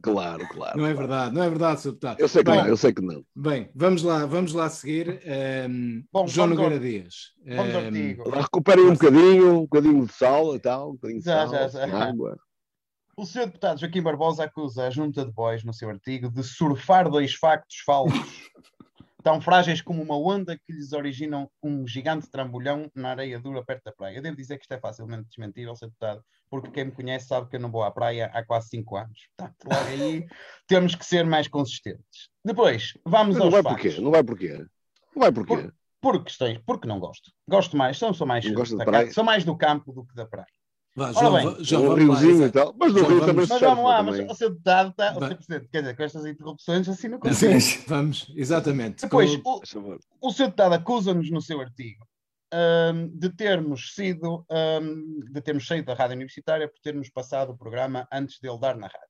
claro, 0.03 0.47
claro. 0.49 0.79
Não 0.79 0.87
é 0.87 0.93
verdade, 0.93 1.35
não 1.35 1.43
é 1.43 1.49
verdade, 1.49 1.81
Sr. 1.81 1.93
Deputado. 1.93 2.21
Eu 2.21 2.29
sei 2.29 2.45
que 2.45 2.51
Bem, 2.51 2.61
não, 2.61 2.69
eu 2.69 2.77
sei 2.77 2.93
que 2.93 3.03
não. 3.03 3.25
Bem, 3.35 3.71
vamos 3.75 4.03
lá, 4.03 4.27
vamos 4.27 4.53
lá 4.53 4.69
seguir. 4.69 5.09
Um, 5.09 5.19
ehm, 5.25 6.05
Bom, 6.13 6.27
João 6.27 6.49
Nogueira 6.49 6.79
Dias. 6.79 7.33
Um, 7.47 7.53
ehm, 7.53 8.17
recuperem 8.31 8.85
um 8.85 8.93
bocadinho, 8.93 9.53
um 9.55 9.63
bocadinho 9.63 10.07
de 10.07 10.13
sal 10.13 10.55
e 10.55 10.61
tal, 10.61 10.91
um 10.91 10.93
bocadinho 10.93 11.21
de 11.21 11.25
já, 11.25 11.49
sal, 11.49 11.71
já, 11.71 11.89
já. 11.89 12.05
água. 12.05 12.37
O 13.17 13.25
Sr. 13.25 13.47
Deputado 13.47 13.81
Joaquim 13.81 14.03
Barbosa 14.03 14.45
acusa 14.45 14.87
a 14.87 14.91
Junta 14.91 15.25
de 15.25 15.33
Bois, 15.33 15.65
no 15.65 15.73
seu 15.73 15.89
artigo, 15.89 16.29
de 16.29 16.43
surfar 16.43 17.09
dois 17.09 17.35
factos 17.35 17.79
falsos 17.87 18.13
tão 19.25 19.41
frágeis 19.41 19.81
como 19.81 20.03
uma 20.03 20.17
onda 20.19 20.55
que 20.55 20.71
lhes 20.71 20.93
originam 20.93 21.51
um 21.63 21.87
gigante 21.89 22.31
trambolhão 22.31 22.91
na 22.95 23.09
areia 23.09 23.41
dura 23.41 23.65
perto 23.65 23.85
da 23.85 23.93
praia. 23.93 24.17
Eu 24.19 24.23
devo 24.23 24.37
dizer 24.37 24.59
que 24.59 24.65
isto 24.65 24.73
é 24.73 24.79
facilmente 24.79 25.29
desmentível, 25.31 25.75
ser 25.75 25.87
deputado, 25.87 26.23
porque 26.51 26.71
quem 26.71 26.85
me 26.85 26.93
conhece 26.93 27.27
sabe 27.27 27.49
que 27.49 27.57
eu 27.57 27.61
não 27.61 27.71
vou 27.71 27.83
à 27.83 27.91
praia 27.91 28.31
há 28.35 28.45
quase 28.45 28.69
5 28.69 28.97
anos. 28.97 29.19
Portanto, 29.35 29.57
logo 29.65 29.89
aí 29.89 30.27
temos 30.69 30.95
que 30.95 31.07
ser 31.07 31.25
mais 31.25 31.49
consistentes. 31.49 32.29
Depois, 32.45 32.93
vamos 33.03 33.37
Não 33.37 33.47
aos 33.47 33.53
vai 33.55 33.63
factos. 33.63 33.83
porquê? 33.83 34.01
Não 34.03 34.11
vai 34.11 34.23
porquê? 34.23 34.59
Não 35.17 35.23
vai 35.23 35.33
porquê? 35.33 35.57
Por, 35.57 35.75
por 36.03 36.25
questões, 36.25 36.61
porque 36.67 36.87
não 36.87 37.01
gosto. 37.01 37.33
Gosto 37.49 37.79
mais, 37.79 37.97
sou, 37.97 38.13
sou 38.13 38.27
mais 38.27 38.45
sou 39.15 39.25
mais 39.25 39.43
do 39.43 39.57
campo 39.57 39.91
do 39.91 40.05
que 40.05 40.15
da 40.15 40.27
praia. 40.27 40.47
Vá, 40.97 41.13
João, 41.13 41.33
bem, 41.35 41.47
um 41.49 41.55
vamos 41.55 41.89
lá, 41.89 41.95
riozinho 41.97 42.47
e 42.47 42.51
tal. 42.53 42.75
Mas 42.79 42.93
no 42.93 42.99
Rio 43.01 43.09
vamos- 43.09 43.27
também 43.27 43.35
Mas 43.37 43.49
se 43.49 43.59
vamos 43.59 43.77
surfa 43.77 43.83
lá, 43.89 44.03
mas 44.05 44.31
o 44.31 44.35
seu 44.35 44.51
deputado 44.51 44.91
está, 44.91 45.11
o 45.17 45.19
seu 45.19 45.37
presidente, 45.37 45.69
quer 45.69 45.81
dizer, 45.81 45.97
com 45.97 46.03
estas 46.05 46.27
interrupções 46.27 46.89
assim 46.89 47.09
não 47.09 47.19
consigo. 47.19 47.61
Sim. 47.61 47.85
Vamos, 47.89 48.33
exatamente. 48.37 49.03
Depois, 49.03 49.37
Com- 49.39 49.61
o, 50.23 50.29
o 50.29 50.33
seu 50.33 50.47
deputado 50.47 50.73
acusa-nos 50.75 51.31
no 51.33 51.41
seu 51.43 51.61
artigo 51.61 52.07
hum, 52.95 53.09
de 53.13 53.29
termos 53.31 53.93
sido, 53.95 54.47
hum, 54.49 55.21
de 55.33 55.41
termos 55.41 55.67
saído 55.67 55.87
da 55.87 55.95
rádio 55.95 56.15
universitária 56.15 56.69
por 56.69 56.79
termos 56.81 57.11
passado 57.11 57.51
o 57.51 57.59
programa 57.59 58.07
antes 58.13 58.39
dele 58.39 58.59
dar 58.61 58.77
na 58.77 58.87
rádio. 58.87 59.09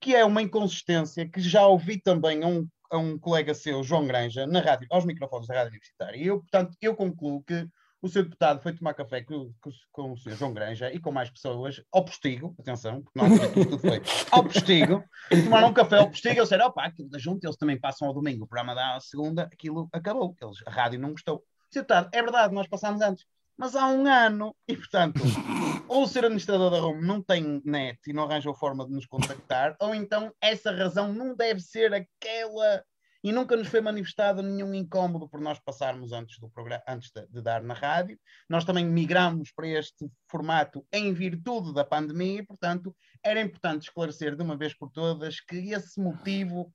Que 0.00 0.14
é 0.16 0.24
uma 0.24 0.42
inconsistência 0.42 1.28
que 1.28 1.40
já 1.40 1.64
ouvi 1.66 2.00
também 2.02 2.42
a 2.42 2.48
um, 2.48 2.66
a 2.90 2.98
um 2.98 3.16
colega 3.16 3.54
seu, 3.54 3.80
João 3.84 4.06
Granja, 4.08 4.44
na 4.44 4.60
rádio, 4.60 4.88
aos 4.90 5.04
microfones 5.04 5.46
da 5.46 5.54
rádio 5.54 5.70
universitária. 5.70 6.16
E 6.18 6.26
eu, 6.26 6.40
portanto, 6.40 6.76
eu 6.82 6.96
concluo 6.96 7.44
que 7.44 7.66
o 8.00 8.08
seu 8.08 8.22
deputado 8.22 8.62
foi 8.62 8.72
tomar 8.72 8.94
café 8.94 9.22
com, 9.22 9.52
com, 9.60 9.70
com 9.92 10.12
o 10.12 10.16
Sr. 10.16 10.36
João 10.36 10.52
Granja 10.52 10.92
e 10.92 10.98
com 10.98 11.10
mais 11.10 11.30
pessoas 11.30 11.82
ao 11.92 12.04
postigo, 12.04 12.54
atenção, 12.58 13.02
porque 13.02 13.18
não 13.18 13.52
tudo 13.64 13.78
foi 13.78 14.02
ao 14.30 14.44
postigo, 14.44 15.04
tomaram 15.44 15.68
um 15.68 15.74
café 15.74 15.98
ao 15.98 16.08
postigo 16.08 16.34
e 16.34 16.38
eles 16.38 16.48
disseram, 16.48 16.66
opa, 16.66 16.84
aquilo 16.84 17.08
da 17.08 17.18
junta, 17.18 17.46
eles 17.46 17.56
também 17.56 17.78
passam 17.78 18.08
ao 18.08 18.14
domingo, 18.14 18.44
o 18.44 18.48
programa 18.48 18.96
à 18.96 19.00
segunda, 19.00 19.44
aquilo 19.44 19.88
acabou, 19.92 20.36
eles, 20.40 20.58
a 20.66 20.70
rádio 20.70 21.00
não 21.00 21.10
gostou. 21.10 21.42
Seu 21.70 21.82
deputado, 21.82 22.08
é 22.12 22.22
verdade, 22.22 22.54
nós 22.54 22.68
passámos 22.68 23.00
antes, 23.00 23.24
mas 23.56 23.74
há 23.74 23.86
um 23.86 24.06
ano, 24.06 24.54
e 24.68 24.76
portanto, 24.76 25.20
ou 25.88 26.02
o 26.02 26.06
ser 26.06 26.24
administrador 26.24 26.70
da 26.70 26.78
RUM 26.78 27.00
não 27.00 27.22
tem 27.22 27.62
net 27.64 27.98
e 28.06 28.12
não 28.12 28.24
arranjou 28.24 28.54
forma 28.54 28.86
de 28.86 28.92
nos 28.92 29.06
contactar, 29.06 29.74
ou 29.80 29.94
então 29.94 30.32
essa 30.40 30.70
razão 30.70 31.12
não 31.12 31.34
deve 31.34 31.60
ser 31.60 31.92
aquela 31.94 32.84
e 33.26 33.32
nunca 33.32 33.56
nos 33.56 33.66
foi 33.66 33.80
manifestado 33.80 34.40
nenhum 34.40 34.72
incómodo 34.72 35.28
por 35.28 35.40
nós 35.40 35.58
passarmos 35.58 36.12
antes 36.12 36.38
do 36.38 36.48
programa, 36.48 36.84
antes 36.86 37.10
de, 37.10 37.26
de 37.26 37.42
dar 37.42 37.60
na 37.60 37.74
rádio. 37.74 38.16
Nós 38.48 38.64
também 38.64 38.86
migramos 38.86 39.50
para 39.50 39.66
este 39.66 40.08
formato 40.30 40.86
em 40.92 41.12
virtude 41.12 41.74
da 41.74 41.84
pandemia 41.84 42.38
e, 42.38 42.46
portanto, 42.46 42.94
era 43.24 43.40
importante 43.40 43.88
esclarecer 43.88 44.36
de 44.36 44.44
uma 44.44 44.56
vez 44.56 44.78
por 44.78 44.92
todas 44.92 45.40
que 45.40 45.72
esse 45.72 46.00
motivo, 46.00 46.72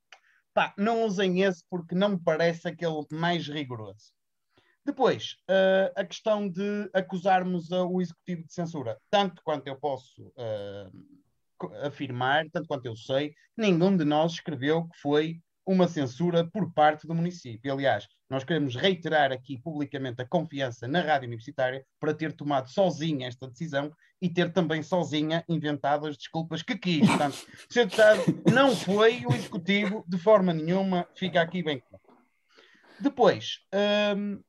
pá, 0.54 0.74
não 0.78 1.06
usem 1.06 1.42
esse 1.42 1.64
porque 1.70 1.96
não 1.96 2.10
me 2.10 2.20
parece 2.22 2.68
aquele 2.68 3.06
mais 3.14 3.48
rigoroso. 3.48 4.12
Depois, 4.86 5.38
eh, 5.50 5.94
a 5.96 6.04
questão 6.04 6.50
de 6.50 6.90
acusarmos 6.94 7.72
o 7.72 8.02
executivo 8.02 8.44
de 8.44 8.54
censura. 8.54 9.00
Tanto 9.10 9.42
quanto 9.42 9.68
eu 9.68 9.80
posso 9.80 10.34
co- 11.58 11.74
afirmar, 11.76 12.44
tanto 12.52 12.68
quanto 12.68 12.86
eu 12.88 12.96
sei, 12.98 13.34
nenhum 13.56 13.96
de 13.96 14.04
nós 14.04 14.34
escreveu 14.34 14.90
que 14.90 15.00
foi 15.00 15.40
uma 15.66 15.88
censura 15.88 16.46
por 16.46 16.74
parte 16.74 17.08
do 17.08 17.16
município. 17.16 17.72
Aliás, 17.72 18.08
nós 18.30 18.44
queremos 18.44 18.76
reiterar 18.76 19.32
aqui 19.32 19.58
publicamente 19.58 20.22
a 20.22 20.28
confiança 20.28 20.88
na 20.88 21.02
rádio 21.02 21.28
universitária 21.28 21.86
para 22.00 22.14
ter 22.14 22.34
tomado 22.34 22.70
sozinha 22.70 23.28
esta 23.28 23.48
decisão 23.48 23.92
e 24.22 24.30
ter 24.30 24.52
também 24.52 24.82
sozinha 24.84 25.44
inventado 25.48 26.08
as 26.08 26.18
desculpas 26.18 26.62
que 26.62 26.78
quis. 26.78 27.08
Portanto, 27.08 27.46
Sr. 27.70 27.86
Deputado, 27.86 28.22
não 28.52 28.76
foi 28.76 29.26
o 29.26 29.34
executivo 29.34 30.04
de 30.08 30.18
forma 30.18 30.54
nenhuma, 30.54 31.08
fica 31.16 31.42
aqui 31.42 31.64
bem 31.64 31.80
claro. 31.80 32.02
Depois, 33.00 33.60
hum, 34.16 34.40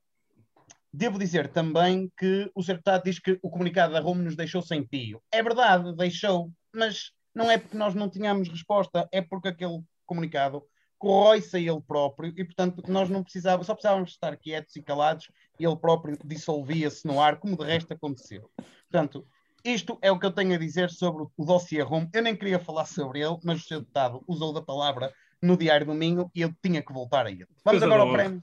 devo 0.93 1.19
dizer 1.19 1.49
também 1.49 2.13
que 2.19 2.51
o 2.55 2.63
Sr. 2.63 2.75
Deputado 2.75 3.05
diz 3.05 3.19
que 3.19 3.39
o 3.43 3.51
comunicado 3.51 3.95
da 3.95 4.01
RUM 4.01 4.17
nos 4.17 4.37
deixou 4.37 4.61
sem 4.61 4.87
pio. 4.87 5.23
É 5.33 5.43
verdade, 5.43 5.95
deixou, 5.97 6.53
mas 6.75 7.13
não 7.35 7.51
é 7.51 7.57
porque 7.57 7.77
nós 7.77 7.95
não 7.95 8.11
tínhamos 8.11 8.49
resposta, 8.49 9.09
é 9.11 9.23
porque 9.23 9.49
aquele 9.49 9.83
comunicado 10.05 10.63
corrói-se 11.03 11.57
a 11.57 11.59
ele 11.59 11.81
próprio 11.81 12.33
e, 12.37 12.45
portanto, 12.45 12.81
nós 12.87 13.11
não 13.11 13.25
precisávamos, 13.25 13.67
só 13.67 13.75
precisávamos 13.75 14.11
estar 14.11 14.37
quietos 14.37 14.77
e 14.77 14.83
calados 14.83 15.29
e 15.59 15.67
ele 15.67 15.75
próprio 15.75 16.17
dissolvia-se 16.25 17.05
no 17.09 17.21
ar, 17.21 17.41
como 17.41 17.57
de 17.57 17.65
resto 17.65 17.93
aconteceu. 17.93 18.49
Portanto, 18.89 19.27
isto 19.65 19.99
é 20.01 20.13
o 20.13 20.19
que 20.19 20.25
eu 20.25 20.31
tenho 20.31 20.55
a 20.55 20.59
dizer 20.59 20.91
sobre 20.91 21.25
o 21.37 21.45
dossiê 21.45 21.83
RUM. 21.83 22.09
Eu 22.13 22.23
nem 22.23 22.37
queria 22.37 22.61
falar 22.61 22.85
sobre 22.85 23.21
ele, 23.21 23.37
mas 23.43 23.63
o 23.63 23.65
Sr. 23.65 23.81
Deputado 23.81 24.23
usou 24.29 24.53
da 24.53 24.63
palavra 24.63 25.13
no 25.43 25.57
Diário 25.57 25.87
Domingo 25.87 26.31
e 26.33 26.43
eu 26.43 26.55
tinha 26.63 26.81
que 26.81 26.93
voltar 26.93 27.27
a 27.27 27.31
ele. 27.33 27.49
Vamos 27.65 27.81
Defesa 27.81 27.87
agora 27.87 28.03
ao 28.03 28.13
prémio. 28.13 28.43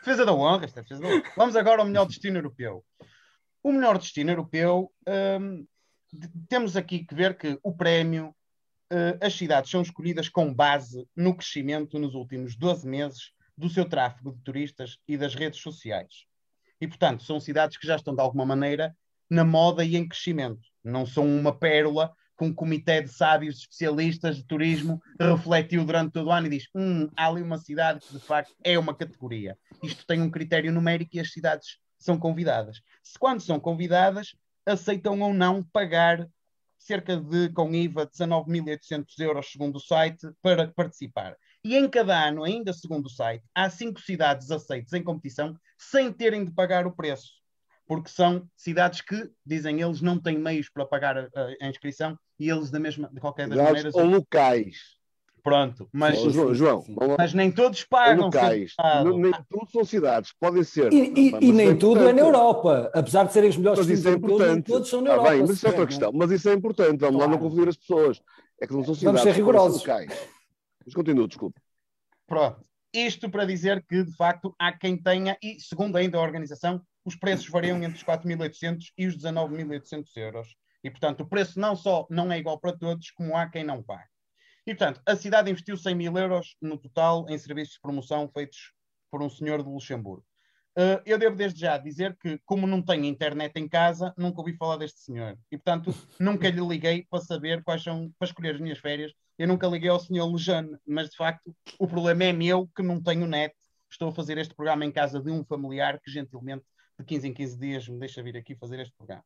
Defesa 0.00 0.26
da 0.26 0.32
honra, 0.32 0.64
esta 0.64 0.80
é 0.80 0.82
defesa 0.82 1.00
da 1.00 1.08
honra. 1.08 1.22
Vamos 1.36 1.54
agora 1.54 1.80
ao 1.80 1.86
melhor 1.86 2.06
destino 2.06 2.38
europeu. 2.38 2.84
O 3.62 3.72
melhor 3.72 3.98
destino 3.98 4.32
europeu, 4.32 4.90
hum, 5.40 5.64
temos 6.48 6.76
aqui 6.76 7.04
que 7.04 7.14
ver 7.14 7.38
que 7.38 7.56
o 7.62 7.72
prémio, 7.72 8.34
as 9.20 9.34
cidades 9.34 9.70
são 9.70 9.82
escolhidas 9.82 10.28
com 10.28 10.52
base 10.52 11.06
no 11.16 11.34
crescimento 11.34 11.98
nos 11.98 12.14
últimos 12.14 12.56
12 12.56 12.88
meses 12.88 13.32
do 13.56 13.68
seu 13.68 13.84
tráfego 13.84 14.32
de 14.32 14.42
turistas 14.42 14.98
e 15.06 15.16
das 15.16 15.34
redes 15.34 15.60
sociais. 15.60 16.24
E, 16.80 16.88
portanto, 16.88 17.22
são 17.22 17.38
cidades 17.38 17.76
que 17.76 17.86
já 17.86 17.96
estão, 17.96 18.14
de 18.14 18.20
alguma 18.20 18.46
maneira, 18.46 18.96
na 19.28 19.44
moda 19.44 19.84
e 19.84 19.96
em 19.96 20.08
crescimento. 20.08 20.62
Não 20.82 21.04
são 21.04 21.26
uma 21.26 21.56
pérola 21.56 22.12
que 22.36 22.44
um 22.44 22.54
comitê 22.54 23.02
de 23.02 23.08
sábios 23.08 23.58
especialistas 23.58 24.36
de 24.36 24.44
turismo 24.44 25.00
refletiu 25.20 25.84
durante 25.84 26.12
todo 26.12 26.28
o 26.28 26.32
ano 26.32 26.46
e 26.46 26.50
diz: 26.50 26.64
hum, 26.74 27.08
há 27.14 27.28
ali 27.28 27.42
uma 27.42 27.58
cidade 27.58 28.00
que 28.00 28.14
de 28.14 28.18
facto 28.18 28.54
é 28.64 28.78
uma 28.78 28.96
categoria. 28.96 29.58
Isto 29.82 30.06
tem 30.06 30.22
um 30.22 30.30
critério 30.30 30.72
numérico 30.72 31.10
e 31.14 31.20
as 31.20 31.30
cidades 31.30 31.78
são 31.98 32.18
convidadas. 32.18 32.80
Se 33.02 33.18
quando 33.18 33.42
são 33.42 33.60
convidadas, 33.60 34.34
aceitam 34.64 35.20
ou 35.20 35.34
não 35.34 35.62
pagar 35.62 36.26
cerca 36.80 37.16
de, 37.16 37.50
com 37.50 37.72
IVA, 37.74 38.06
19.800 38.06 39.04
euros, 39.20 39.52
segundo 39.52 39.76
o 39.76 39.80
site, 39.80 40.26
para 40.42 40.68
participar. 40.68 41.36
E 41.62 41.76
em 41.76 41.88
cada 41.88 42.26
ano, 42.26 42.42
ainda 42.42 42.72
segundo 42.72 43.06
o 43.06 43.10
site, 43.10 43.44
há 43.54 43.68
cinco 43.68 44.00
cidades 44.00 44.50
aceitas 44.50 44.92
em 44.94 45.04
competição 45.04 45.54
sem 45.78 46.12
terem 46.12 46.44
de 46.44 46.50
pagar 46.50 46.86
o 46.86 46.92
preço. 46.92 47.32
Porque 47.86 48.08
são 48.08 48.48
cidades 48.56 49.00
que, 49.00 49.30
dizem 49.44 49.80
eles, 49.80 50.00
não 50.00 50.18
têm 50.18 50.38
meios 50.38 50.70
para 50.70 50.86
pagar 50.86 51.18
a, 51.18 51.30
a 51.60 51.68
inscrição 51.68 52.18
e 52.38 52.48
eles, 52.48 52.70
da 52.70 52.80
mesma, 52.80 53.10
de 53.12 53.20
qualquer 53.20 53.48
das 53.48 53.58
maneiras, 53.58 53.94
ou 53.94 54.04
locais. 54.04 54.99
Pronto. 55.42 55.88
Mas, 55.92 56.18
Ó, 56.18 56.30
João, 56.30 56.54
João, 56.54 56.84
vamos 56.96 57.16
mas 57.18 57.34
nem 57.34 57.50
todos 57.50 57.84
pagam. 57.84 58.26
locais. 58.26 58.72
Nem 59.16 59.32
tudo 59.48 59.70
são 59.70 59.84
cidades. 59.84 60.32
Podem 60.38 60.62
ser. 60.64 60.92
E, 60.92 61.12
e- 61.14 61.34
e 61.48 61.52
nem 61.52 61.76
tudo 61.76 62.06
é 62.08 62.12
na. 62.12 62.20
Europa. 62.20 62.90
Apesar 62.94 63.24
de 63.24 63.32
serem 63.32 63.50
os 63.50 63.56
melhores 63.56 63.80
Mas 63.86 63.98
isso 63.98 64.08
é 64.08 64.60
todos 64.62 64.88
são 64.88 65.00
na 65.00 65.10
Está 65.10 65.16
Europa. 65.16 65.30
bem, 65.30 65.40
mas 65.40 65.50
isso 65.50 65.66
é 65.66 65.70
outra 65.70 65.86
questão. 65.86 66.12
Mas 66.14 66.30
isso 66.30 66.48
é 66.48 66.52
importante. 66.54 66.98
Vamos 67.00 67.16
lá 67.20 67.26
não 67.26 67.34
Claro. 67.38 67.42
confundir 67.50 67.68
as 67.68 67.76
pessoas. 67.76 68.20
É 68.60 68.66
que 68.66 68.72
não 68.72 68.84
são 68.84 68.94
Vamos 68.94 68.98
cidades. 68.98 69.22
ser 69.22 69.28
podem 69.30 69.44
rigorosos. 69.44 69.80
locais. 69.80 70.28
Mas 70.84 70.94
continua, 70.94 71.26
desculpe. 71.28 71.60
Pronto. 72.26 72.60
Isto 72.92 73.30
para 73.30 73.44
dizer 73.44 73.84
que, 73.88 74.02
de 74.02 74.12
facto, 74.16 74.54
há 74.58 74.72
quem 74.72 74.96
tenha, 74.96 75.36
e 75.42 75.60
segundo 75.60 75.96
ainda 75.96 76.18
a 76.18 76.22
organização, 76.22 76.80
os 77.04 77.14
preços 77.16 77.48
variam 77.48 77.76
entre 77.82 77.96
os 77.96 78.02
4.800 78.02 78.86
e 78.98 79.06
os 79.06 79.16
19.800 79.16 80.16
euros. 80.16 80.48
E, 80.82 80.90
portanto, 80.90 81.20
o 81.20 81.26
preço 81.28 81.60
não 81.60 81.76
só 81.76 82.06
não 82.10 82.32
é 82.32 82.38
igual 82.38 82.58
para 82.58 82.76
todos, 82.76 83.10
como 83.12 83.36
há 83.36 83.46
quem 83.46 83.62
não 83.62 83.82
pague. 83.82 84.08
E, 84.70 84.74
portanto, 84.76 85.02
a 85.04 85.16
cidade 85.16 85.50
investiu 85.50 85.76
100 85.76 85.96
mil 85.96 86.16
euros 86.16 86.54
no 86.62 86.78
total 86.78 87.26
em 87.28 87.36
serviços 87.36 87.74
de 87.74 87.80
promoção 87.80 88.30
feitos 88.32 88.72
por 89.10 89.20
um 89.20 89.28
senhor 89.28 89.64
de 89.64 89.68
Luxemburgo. 89.68 90.24
Uh, 90.78 91.02
eu 91.04 91.18
devo 91.18 91.34
desde 91.34 91.58
já 91.58 91.76
dizer 91.76 92.16
que, 92.16 92.38
como 92.46 92.68
não 92.68 92.80
tenho 92.80 93.04
internet 93.04 93.52
em 93.56 93.68
casa, 93.68 94.14
nunca 94.16 94.38
ouvi 94.38 94.54
falar 94.56 94.76
deste 94.76 95.00
senhor. 95.00 95.36
E, 95.50 95.56
portanto, 95.56 95.92
nunca 96.20 96.48
lhe 96.48 96.60
liguei 96.64 97.04
para 97.10 97.20
saber 97.20 97.64
quais 97.64 97.82
são, 97.82 98.14
para 98.16 98.26
escolher 98.28 98.54
as 98.54 98.60
minhas 98.60 98.78
férias. 98.78 99.12
Eu 99.36 99.48
nunca 99.48 99.66
liguei 99.66 99.90
ao 99.90 99.98
senhor 99.98 100.30
Lejane, 100.30 100.78
mas 100.86 101.10
de 101.10 101.16
facto 101.16 101.52
o 101.76 101.88
problema 101.88 102.22
é 102.22 102.32
meu 102.32 102.68
que 102.68 102.80
não 102.84 103.02
tenho 103.02 103.26
net. 103.26 103.52
Estou 103.90 104.10
a 104.10 104.12
fazer 104.12 104.38
este 104.38 104.54
programa 104.54 104.84
em 104.84 104.92
casa 104.92 105.20
de 105.20 105.32
um 105.32 105.44
familiar 105.44 105.98
que 105.98 106.12
gentilmente 106.12 106.64
de 106.96 107.04
15 107.04 107.26
em 107.26 107.34
15 107.34 107.58
dias 107.58 107.88
me 107.88 107.98
deixa 107.98 108.22
vir 108.22 108.36
aqui 108.36 108.54
fazer 108.54 108.78
este 108.78 108.94
programa. 108.96 109.24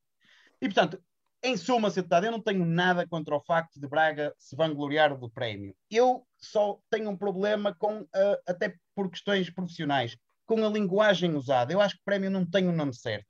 E 0.62 0.66
portanto, 0.68 0.98
em 1.44 1.56
suma. 1.58 1.90
Deputado, 1.90 2.24
eu 2.24 2.32
não 2.32 2.40
tenho 2.40 2.64
nada 2.64 3.06
contra 3.06 3.36
o 3.36 3.40
facto 3.40 3.78
de 3.78 3.86
Braga 3.86 4.34
se 4.38 4.56
vangloriar 4.56 5.16
do 5.16 5.30
prémio. 5.30 5.76
Eu 5.90 6.26
só 6.38 6.78
tenho 6.90 7.10
um 7.10 7.16
problema 7.16 7.74
com, 7.78 8.06
ah, 8.14 8.38
até 8.48 8.74
por 8.94 9.10
questões 9.10 9.50
profissionais, 9.50 10.16
com 10.46 10.64
a 10.64 10.68
linguagem 10.68 11.34
usada. 11.34 11.72
Eu 11.72 11.80
acho 11.80 11.96
que 11.96 12.00
o 12.00 12.04
prémio 12.04 12.30
não 12.30 12.44
tem 12.46 12.66
o 12.66 12.72
nome 12.72 12.94
certo. 12.94 13.28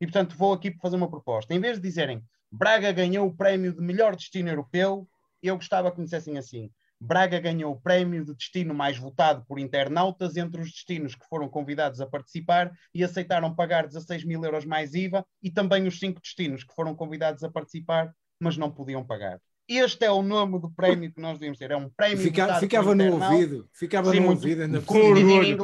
E 0.00 0.06
portanto, 0.06 0.36
vou 0.36 0.52
aqui 0.52 0.76
fazer 0.82 0.96
uma 0.96 1.08
proposta. 1.08 1.54
Em 1.54 1.60
vez 1.60 1.76
de 1.76 1.82
dizerem 1.82 2.22
Braga 2.50 2.92
ganhou 2.92 3.26
o 3.26 3.34
prémio 3.34 3.72
de 3.72 3.80
melhor 3.80 4.16
destino 4.16 4.48
europeu, 4.48 5.08
eu 5.42 5.56
gostava 5.56 5.90
que 5.90 5.98
me 5.98 6.04
dissessem 6.04 6.36
assim: 6.36 6.70
Braga 7.04 7.38
ganhou 7.38 7.72
o 7.72 7.80
prémio 7.80 8.24
de 8.24 8.34
destino 8.34 8.72
mais 8.74 8.96
votado 8.96 9.44
por 9.46 9.58
internautas 9.58 10.36
entre 10.36 10.60
os 10.60 10.70
destinos 10.70 11.14
que 11.14 11.26
foram 11.28 11.48
convidados 11.48 12.00
a 12.00 12.06
participar 12.06 12.72
e 12.94 13.04
aceitaram 13.04 13.54
pagar 13.54 13.86
16 13.86 14.24
mil 14.24 14.42
euros 14.44 14.64
mais 14.64 14.94
IVA 14.94 15.24
e 15.42 15.50
também 15.50 15.86
os 15.86 15.98
cinco 15.98 16.20
destinos 16.20 16.64
que 16.64 16.74
foram 16.74 16.94
convidados 16.94 17.44
a 17.44 17.50
participar, 17.50 18.10
mas 18.40 18.56
não 18.56 18.70
podiam 18.70 19.04
pagar. 19.04 19.38
este 19.68 20.04
é 20.04 20.10
o 20.10 20.22
nome 20.22 20.58
do 20.60 20.70
prémio 20.70 21.12
que 21.12 21.20
nós 21.20 21.34
devíamos 21.38 21.58
ter. 21.58 21.70
É 21.70 21.76
um 21.76 21.88
prémio. 21.88 22.18
Fica, 22.18 22.54
ficava 22.60 22.94
no 22.94 23.12
ouvido, 23.12 23.68
ficava 23.72 24.10
Sim, 24.10 24.20
no 24.20 24.26
muito- 24.26 24.38
ouvido 24.40 24.62
ainda 24.62 24.80
Com 24.82 24.98
orgulho, 24.98 25.58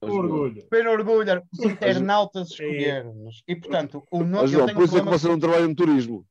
com 0.00 0.10
orgulho. 0.10 0.66
Pelo 0.68 0.90
orgulho, 0.90 1.42
os 1.52 1.60
internautas 1.60 2.50
escolheram-nos. 2.50 3.42
E, 3.48 3.56
portanto, 3.56 4.02
o 4.10 4.18
nome. 4.18 4.42
Mas, 4.42 4.50
tenho 4.50 4.66
por 4.66 4.82
um 4.82 4.84
isso 4.84 4.98
é 4.98 5.00
que 5.02 5.08
você 5.08 5.28
não 5.28 5.38
trabalha 5.38 5.66
no 5.68 5.74
turismo. 5.74 6.26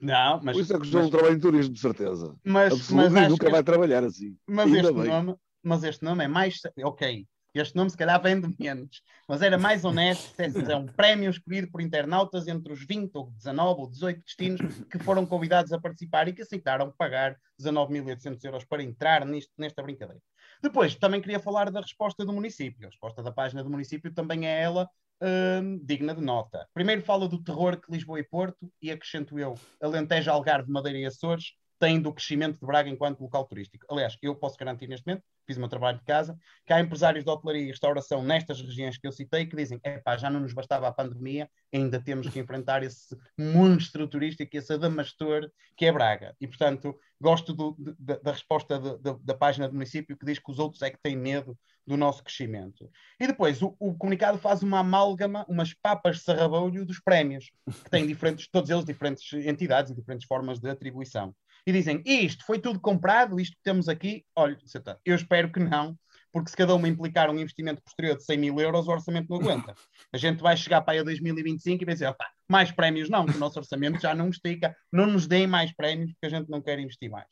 Não, 0.00 0.40
mas. 0.42 0.56
Por 0.56 0.62
isso 0.62 0.72
é 0.72 0.76
que 0.76 0.82
o 0.82 0.84
mas- 0.84 0.88
João 0.90 1.02
não 1.04 1.10
trabalha 1.10 1.34
em 1.34 1.40
turismo, 1.40 1.74
de 1.74 1.80
certeza. 1.80 2.34
mas, 2.44 2.72
Absoluto, 2.72 3.10
mas 3.12 3.28
nunca 3.30 3.46
que 3.46 3.52
vai 3.52 3.62
trabalhar 3.62 4.04
assim. 4.04 4.36
Mas 4.46 4.66
Ainda 4.66 4.80
este, 4.88 4.92
bem. 4.92 5.08
nome, 5.08 5.36
mas 5.62 5.82
este 5.84 6.04
nome 6.04 6.24
é 6.24 6.28
mais. 6.28 6.60
Ok, 6.84 7.26
este 7.54 7.74
nome 7.76 7.90
se 7.90 7.96
calhar 7.96 8.22
vem 8.22 8.40
de 8.40 8.54
menos, 8.60 9.02
mas 9.28 9.42
era 9.42 9.58
mais 9.58 9.84
honesto 9.84 10.38
é 10.40 10.76
um 10.76 10.86
prémio 10.86 11.30
escolhido 11.30 11.68
por 11.70 11.80
internautas 11.80 12.46
entre 12.46 12.72
os 12.72 12.84
20 12.86 13.10
ou 13.16 13.30
19 13.32 13.80
ou 13.80 13.90
18 13.90 14.22
destinos 14.22 14.60
que 14.90 14.98
foram 15.00 15.26
convidados 15.26 15.72
a 15.72 15.80
participar 15.80 16.28
e 16.28 16.32
que 16.32 16.42
aceitaram 16.42 16.92
pagar 16.96 17.36
19.800 17.60 18.44
euros 18.44 18.64
para 18.64 18.82
entrar 18.82 19.24
nisto, 19.26 19.50
nesta 19.58 19.82
brincadeira. 19.82 20.20
Depois, 20.62 20.94
também 20.94 21.20
queria 21.20 21.40
falar 21.40 21.70
da 21.70 21.80
resposta 21.80 22.24
do 22.24 22.32
município. 22.32 22.86
A 22.86 22.90
resposta 22.90 23.22
da 23.22 23.32
página 23.32 23.64
do 23.64 23.70
município 23.70 24.12
também 24.12 24.46
é 24.46 24.62
ela 24.62 24.88
hum, 25.22 25.78
digna 25.84 26.14
de 26.14 26.20
nota. 26.20 26.66
Primeiro 26.74 27.02
fala 27.02 27.28
do 27.28 27.42
terror 27.42 27.80
que 27.80 27.90
Lisboa 27.90 28.20
e 28.20 28.24
Porto, 28.24 28.70
e 28.80 28.90
acrescento 28.90 29.38
eu, 29.38 29.54
Alentejo, 29.80 30.30
Algarve, 30.30 30.70
Madeira 30.70 30.98
e 30.98 31.06
Açores 31.06 31.52
têm 31.78 32.00
do 32.00 32.12
crescimento 32.12 32.58
de 32.60 32.66
Braga 32.66 32.88
enquanto 32.88 33.20
local 33.20 33.44
turístico. 33.44 33.86
Aliás, 33.90 34.16
eu 34.22 34.34
posso 34.34 34.56
garantir 34.56 34.86
neste 34.88 35.06
momento, 35.06 35.24
fiz 35.46 35.56
o 35.56 35.60
meu 35.60 35.68
trabalho 35.68 35.98
de 35.98 36.04
casa, 36.04 36.38
que 36.66 36.72
há 36.72 36.80
empresários 36.80 37.24
de 37.24 37.30
hotelaria 37.30 37.62
e 37.62 37.66
restauração 37.68 38.22
nestas 38.22 38.60
regiões 38.60 38.98
que 38.98 39.06
eu 39.06 39.12
citei 39.12 39.46
que 39.46 39.56
dizem: 39.56 39.80
epá, 39.84 40.16
já 40.16 40.28
não 40.28 40.40
nos 40.40 40.52
bastava 40.52 40.88
a 40.88 40.92
pandemia, 40.92 41.48
ainda 41.72 42.00
temos 42.00 42.28
que 42.28 42.38
enfrentar 42.38 42.82
esse 42.82 43.16
monstro 43.38 44.06
turístico, 44.06 44.56
esse 44.56 44.72
adamastor 44.72 45.50
que 45.76 45.86
é 45.86 45.92
Braga. 45.92 46.34
E, 46.40 46.46
portanto, 46.46 46.98
gosto 47.20 47.52
do- 47.54 47.76
de- 47.78 48.20
da 48.20 48.32
resposta 48.32 48.78
de- 48.78 48.98
de- 48.98 49.24
da 49.24 49.34
página 49.34 49.68
do 49.68 49.74
município 49.74 50.16
que 50.16 50.26
diz 50.26 50.38
que 50.38 50.50
os 50.50 50.58
outros 50.58 50.82
é 50.82 50.90
que 50.90 50.98
têm 51.02 51.16
medo 51.16 51.56
do 51.86 51.96
nosso 51.96 52.22
crescimento. 52.22 52.90
E 53.18 53.26
depois, 53.26 53.62
o, 53.62 53.74
o 53.78 53.94
comunicado 53.94 54.36
faz 54.38 54.62
uma 54.62 54.80
amálgama, 54.80 55.46
umas 55.48 55.72
papas 55.72 56.16
de 56.18 56.22
sarrabolho 56.22 56.84
dos 56.84 57.00
prémios, 57.00 57.50
que 57.82 57.90
têm 57.90 58.06
diferentes, 58.06 58.46
todos 58.50 58.68
eles 58.68 58.84
diferentes 58.84 59.32
entidades 59.32 59.90
e 59.90 59.94
diferentes 59.94 60.26
formas 60.26 60.58
de 60.58 60.68
atribuição. 60.68 61.34
E 61.68 61.72
dizem, 61.72 62.02
isto 62.06 62.46
foi 62.46 62.58
tudo 62.58 62.80
comprado, 62.80 63.38
isto 63.38 63.54
que 63.54 63.62
temos 63.62 63.90
aqui, 63.90 64.24
olha, 64.34 64.56
eu 65.04 65.14
espero 65.14 65.52
que 65.52 65.60
não, 65.60 65.94
porque 66.32 66.48
se 66.48 66.56
cada 66.56 66.74
uma 66.74 66.88
implicar 66.88 67.28
um 67.28 67.38
investimento 67.38 67.82
posterior 67.82 68.16
de 68.16 68.24
100 68.24 68.38
mil 68.38 68.58
euros, 68.58 68.88
o 68.88 68.90
orçamento 68.90 69.28
não 69.28 69.36
aguenta. 69.38 69.74
A 70.10 70.16
gente 70.16 70.40
vai 70.40 70.56
chegar 70.56 70.80
para 70.80 70.94
aí 70.94 71.00
a 71.00 71.02
2025 71.02 71.82
e 71.82 71.84
vai 71.84 71.92
dizer, 71.92 72.06
"Opá, 72.08 72.26
mais 72.48 72.72
prémios 72.72 73.10
não, 73.10 73.26
que 73.26 73.36
o 73.36 73.38
nosso 73.38 73.58
orçamento 73.58 74.00
já 74.00 74.14
não 74.14 74.30
estica, 74.30 74.74
não 74.90 75.04
nos 75.04 75.26
deem 75.26 75.46
mais 75.46 75.70
prémios, 75.76 76.10
porque 76.12 76.34
a 76.34 76.38
gente 76.38 76.48
não 76.48 76.62
quer 76.62 76.78
investir 76.78 77.10
mais. 77.10 77.28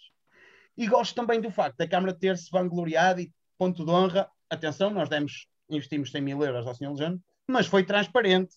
E 0.76 0.86
gosto 0.86 1.14
também 1.14 1.40
do 1.40 1.50
facto 1.50 1.78
da 1.78 1.88
Câmara 1.88 2.12
ter-se 2.12 2.50
vangloriado 2.52 3.22
e, 3.22 3.32
ponto 3.56 3.86
de 3.86 3.90
honra, 3.90 4.28
atenção, 4.50 4.90
nós 4.90 5.08
demos, 5.08 5.46
investimos 5.70 6.10
100 6.10 6.20
mil 6.20 6.44
euros 6.44 6.66
ao 6.66 6.74
Sr. 6.74 6.90
Lejano, 6.90 7.22
mas 7.48 7.66
foi 7.66 7.84
transparente. 7.84 8.54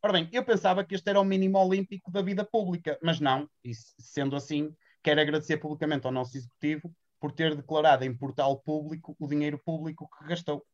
Ora 0.00 0.12
bem, 0.12 0.28
eu 0.32 0.44
pensava 0.44 0.84
que 0.84 0.94
este 0.94 1.10
era 1.10 1.20
o 1.20 1.24
mínimo 1.24 1.58
olímpico 1.58 2.12
da 2.12 2.22
vida 2.22 2.44
pública, 2.44 2.96
mas 3.02 3.18
não, 3.18 3.50
e 3.64 3.74
se- 3.74 3.92
sendo 3.98 4.36
assim, 4.36 4.72
quero 5.06 5.20
agradecer 5.20 5.56
publicamente 5.58 6.04
ao 6.04 6.12
nosso 6.12 6.36
executivo 6.36 6.92
por 7.20 7.30
ter 7.30 7.54
declarado 7.54 8.04
em 8.04 8.12
portal 8.12 8.58
público 8.58 9.16
o 9.20 9.28
dinheiro 9.28 9.60
público 9.64 10.08
que 10.18 10.26
gastou. 10.28 10.64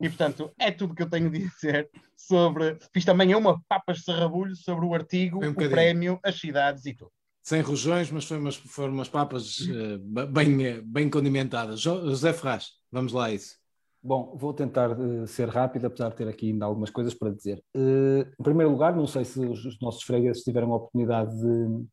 E, 0.00 0.08
portanto, 0.08 0.50
é 0.58 0.70
tudo 0.70 0.94
que 0.94 1.02
eu 1.02 1.10
tenho 1.10 1.30
de 1.30 1.38
dizer 1.48 1.90
sobre. 2.16 2.78
Fiz 2.92 3.04
também 3.04 3.34
uma 3.34 3.60
papas 3.68 3.98
de 3.98 4.04
sarrabulho 4.04 4.56
sobre 4.56 4.86
o 4.86 4.94
artigo, 4.94 5.44
um 5.44 5.50
o 5.50 5.54
prémio, 5.54 6.18
as 6.22 6.38
cidades 6.40 6.86
e 6.86 6.94
tudo. 6.94 7.10
Sem 7.42 7.60
rojões, 7.60 8.10
mas 8.10 8.24
foi 8.24 8.38
umas, 8.38 8.56
foram 8.56 8.92
umas 8.94 9.08
papas 9.08 9.58
eh, 9.68 9.98
bem, 10.26 10.66
eh, 10.66 10.80
bem 10.82 11.08
condimentadas. 11.08 11.80
Jo- 11.80 12.00
José 12.08 12.32
Ferraz, 12.32 12.70
vamos 12.90 13.12
lá 13.12 13.26
a 13.26 13.32
isso. 13.32 13.56
Bom, 14.02 14.36
vou 14.36 14.52
tentar 14.52 14.90
eh, 14.92 15.26
ser 15.26 15.48
rápido, 15.48 15.86
apesar 15.86 16.10
de 16.10 16.16
ter 16.16 16.28
aqui 16.28 16.50
ainda 16.50 16.64
algumas 16.64 16.90
coisas 16.90 17.14
para 17.14 17.30
dizer. 17.30 17.62
Eh, 17.74 18.26
em 18.38 18.42
primeiro 18.42 18.72
lugar, 18.72 18.96
não 18.96 19.06
sei 19.06 19.24
se 19.24 19.38
os, 19.40 19.64
os 19.64 19.78
nossos 19.80 20.02
fregueses 20.02 20.42
tiveram 20.42 20.72
a 20.72 20.76
oportunidade 20.76 21.30
de, 21.40 21.86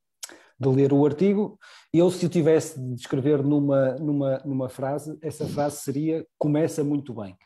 de 0.63 0.77
ler 0.77 0.93
o 0.93 1.05
artigo. 1.05 1.57
Eu, 1.93 2.09
se 2.09 2.25
o 2.25 2.29
tivesse 2.29 2.79
de 2.79 2.95
descrever 2.95 3.43
numa, 3.43 3.95
numa, 3.95 4.41
numa 4.45 4.69
frase, 4.69 5.17
essa 5.21 5.45
frase 5.45 5.77
seria 5.81 6.25
começa 6.37 6.83
muito 6.83 7.13
bem. 7.13 7.37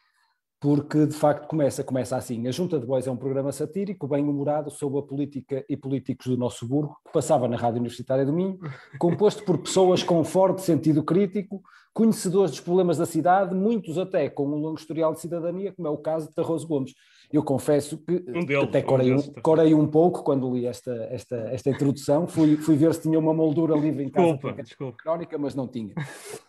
Porque, 0.59 1.05
de 1.05 1.13
facto, 1.13 1.47
começa, 1.47 1.83
começa 1.83 2.17
assim. 2.17 2.47
A 2.47 2.51
Junta 2.51 2.79
de 2.79 2.85
Bois 2.85 3.05
é 3.05 3.11
um 3.11 3.17
programa 3.17 3.51
satírico, 3.51 4.07
bem-humorado, 4.07 4.71
sobre 4.71 4.97
a 4.97 5.03
política 5.03 5.63
e 5.69 5.77
políticos 5.77 6.25
do 6.27 6.35
nosso 6.35 6.59
subúrbio, 6.59 6.95
que 7.05 7.13
passava 7.13 7.47
na 7.47 7.55
Rádio 7.55 7.77
Universitária 7.77 8.25
do 8.25 8.33
Minho, 8.33 8.57
composto 8.97 9.43
por 9.43 9.59
pessoas 9.59 10.01
com 10.01 10.23
forte 10.23 10.63
sentido 10.63 11.03
crítico, 11.03 11.61
conhecedores 11.93 12.49
dos 12.51 12.59
problemas 12.59 12.97
da 12.97 13.05
cidade, 13.05 13.53
muitos 13.53 13.99
até 13.99 14.29
com 14.29 14.47
um 14.47 14.55
longo 14.55 14.79
historial 14.79 15.13
de 15.13 15.19
cidadania, 15.19 15.73
como 15.73 15.87
é 15.87 15.91
o 15.91 15.97
caso 15.97 16.27
de 16.27 16.33
Tarroso 16.33 16.67
Gomes. 16.67 16.93
Eu 17.31 17.43
confesso 17.43 17.97
que 17.97 18.23
Um 18.27 18.45
deles, 18.45 18.63
até 18.63 18.81
corei 18.81 19.11
um, 19.11 19.17
deles. 19.17 19.31
corei 19.43 19.73
um 19.73 19.85
pouco 19.85 20.23
quando 20.23 20.49
li 20.53 20.65
esta, 20.65 20.91
esta, 21.11 21.35
esta 21.51 21.69
introdução, 21.69 22.25
fui, 22.25 22.55
fui 22.57 22.75
ver 22.77 22.93
se 22.93 23.01
tinha 23.01 23.19
uma 23.19 23.33
moldura 23.33 23.75
livre 23.75 24.03
em 24.03 24.09
casa 24.09 24.27
Desculpa, 24.33 24.53
para 24.53 24.63
desculpa. 24.63 24.97
crónica, 24.97 25.37
mas 25.37 25.53
não 25.53 25.67
tinha. 25.67 25.93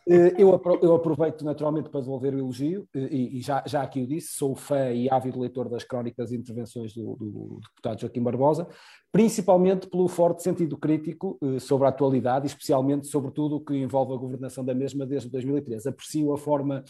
Eh, 0.09 0.35
Eu, 0.39 0.55
apro- 0.55 0.79
eu 0.81 0.95
aproveito 0.95 1.45
naturalmente 1.45 1.89
para 1.91 2.01
devolver 2.01 2.33
o 2.35 2.39
elogio, 2.39 2.87
eh, 2.95 3.09
e, 3.11 3.39
e 3.39 3.41
já, 3.43 3.63
já 3.67 3.83
aqui 3.83 4.03
o 4.03 4.07
disse, 4.07 4.35
sou 4.35 4.55
fã 4.55 4.91
e 4.93 5.11
ávido 5.11 5.41
leitor 5.41 5.69
das 5.69 5.83
crónicas 5.83 6.31
e 6.31 6.37
intervenções 6.37 6.95
do, 6.95 7.17
do 7.17 7.59
deputado 7.69 8.01
Joaquim 8.01 8.23
Barbosa, 8.23 8.69
principalmente 9.11 9.89
pelo 9.89 10.07
forte 10.07 10.43
sentido 10.43 10.77
crítico 10.77 11.39
eh, 11.43 11.59
sobre 11.59 11.87
a 11.87 11.91
atualidade 11.91 12.47
e 12.47 12.49
especialmente 12.49 13.09
sobre 13.09 13.31
tudo 13.33 13.57
o 13.57 13.61
que 13.65 13.75
envolve 13.75 14.13
a 14.13 14.17
governação 14.17 14.65
da 14.65 14.75
mesma 14.75 15.05
desde 15.05 15.29
2013. 15.29 15.89
Aprecio 15.89 16.33
a 16.33 16.39
forma 16.39 16.85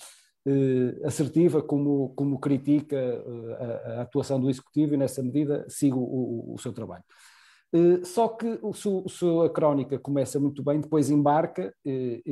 assertiva 1.04 1.62
como, 1.62 2.10
como 2.14 2.38
critica 2.38 2.96
eh, 2.96 3.56
a, 3.60 3.92
a 3.98 4.02
atuação 4.02 4.40
do 4.40 4.48
Executivo 4.50 4.94
e 4.94 4.96
nessa 4.96 5.22
medida 5.22 5.64
sigo 5.68 5.98
o- 6.00 6.54
o- 6.54 6.58
seu 6.58 6.72
trabalho. 6.72 7.04
Eh, 7.72 8.04
Só 8.04 8.28
que 8.28 8.58
o 8.62 8.72
seu- 8.72 9.02
o 9.04 9.08
seu- 9.08 9.42
a 9.42 9.50
crónica 9.50 9.98
começa 9.98 10.40
muito 10.40 10.62
bem, 10.62 10.80
depois 10.80 11.10
embarca, 11.10 11.74
eh, 11.84 12.22
eh, 12.24 12.30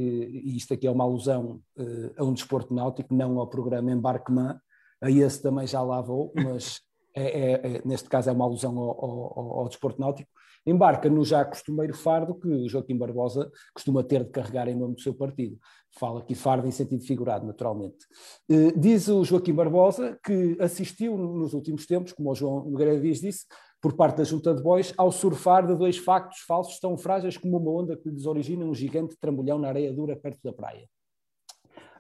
e 0.49 0.57
isto 0.57 0.73
aqui 0.75 0.87
é 0.87 0.91
uma 0.91 1.05
alusão 1.05 1.61
eh, 1.79 2.13
a 2.17 2.25
um 2.25 2.33
desporto 2.33 2.73
náutico, 2.75 3.15
não 3.15 3.39
ao 3.39 3.47
programa 3.49 3.91
Embarquement, 3.93 4.59
a 5.03 5.11
esse 5.11 5.43
também 5.43 5.67
já 5.67 5.83
lá 5.83 6.01
vou, 6.01 6.33
mas 6.37 6.81
é- 7.15 7.41
é- 7.53 7.77
é- 7.77 7.83
neste 7.85 8.09
caso 8.09 8.31
é 8.31 8.33
uma 8.33 8.45
alusão 8.47 8.77
ao- 8.79 9.05
ao- 9.39 9.59
ao 9.61 9.69
desporto 9.69 10.01
náutico, 10.01 10.31
embarca 10.67 11.09
no 11.09 11.25
já 11.25 11.45
costumeiro 11.45 11.95
fardo 11.95 12.35
que 12.35 12.49
o 12.49 12.69
Joaquim 12.69 12.99
Barbosa 12.99 13.51
costuma 13.73 14.03
ter 14.03 14.25
de 14.25 14.31
carregar 14.31 14.69
em 14.69 14.75
nome 14.75 14.95
do 14.95 15.01
seu 15.01 15.15
partido. 15.15 15.59
Fala 15.99 16.21
aqui 16.21 16.35
fardo 16.35 16.67
em 16.67 16.71
sentido 16.71 17.05
figurado, 17.05 17.47
naturalmente. 17.47 18.05
Eh, 18.51 18.73
Diz 18.77 19.09
o 19.09 19.25
Joaquim 19.25 19.55
Barbosa 19.55 20.19
que 20.25 20.57
assistiu 20.61 21.17
nos 21.17 21.55
últimos 21.55 21.87
tempos, 21.87 22.13
como 22.13 22.31
o 22.31 22.35
João 22.35 22.69
Nogueira 22.69 23.01
diz, 23.01 23.21
disse, 23.21 23.47
por 23.81 23.95
parte 23.95 24.17
da 24.17 24.25
Junta 24.25 24.53
de 24.53 24.63
Bois, 24.63 24.93
ao 24.97 25.13
surfar 25.13 25.67
de 25.67 25.77
dois 25.77 25.97
factos 25.97 26.41
falsos 26.41 26.81
tão 26.81 26.99
frágeis 26.99 27.37
como 27.37 27.57
uma 27.57 27.71
onda 27.71 27.97
que 27.97 28.11
lhes 28.11 28.27
origina 28.27 28.65
um 28.65 28.75
gigante 28.75 29.17
trambolhão 29.21 29.59
na 29.59 29.69
areia 29.69 29.93
dura 29.93 30.17
perto 30.17 30.41
da 30.43 30.53
praia. 30.53 30.89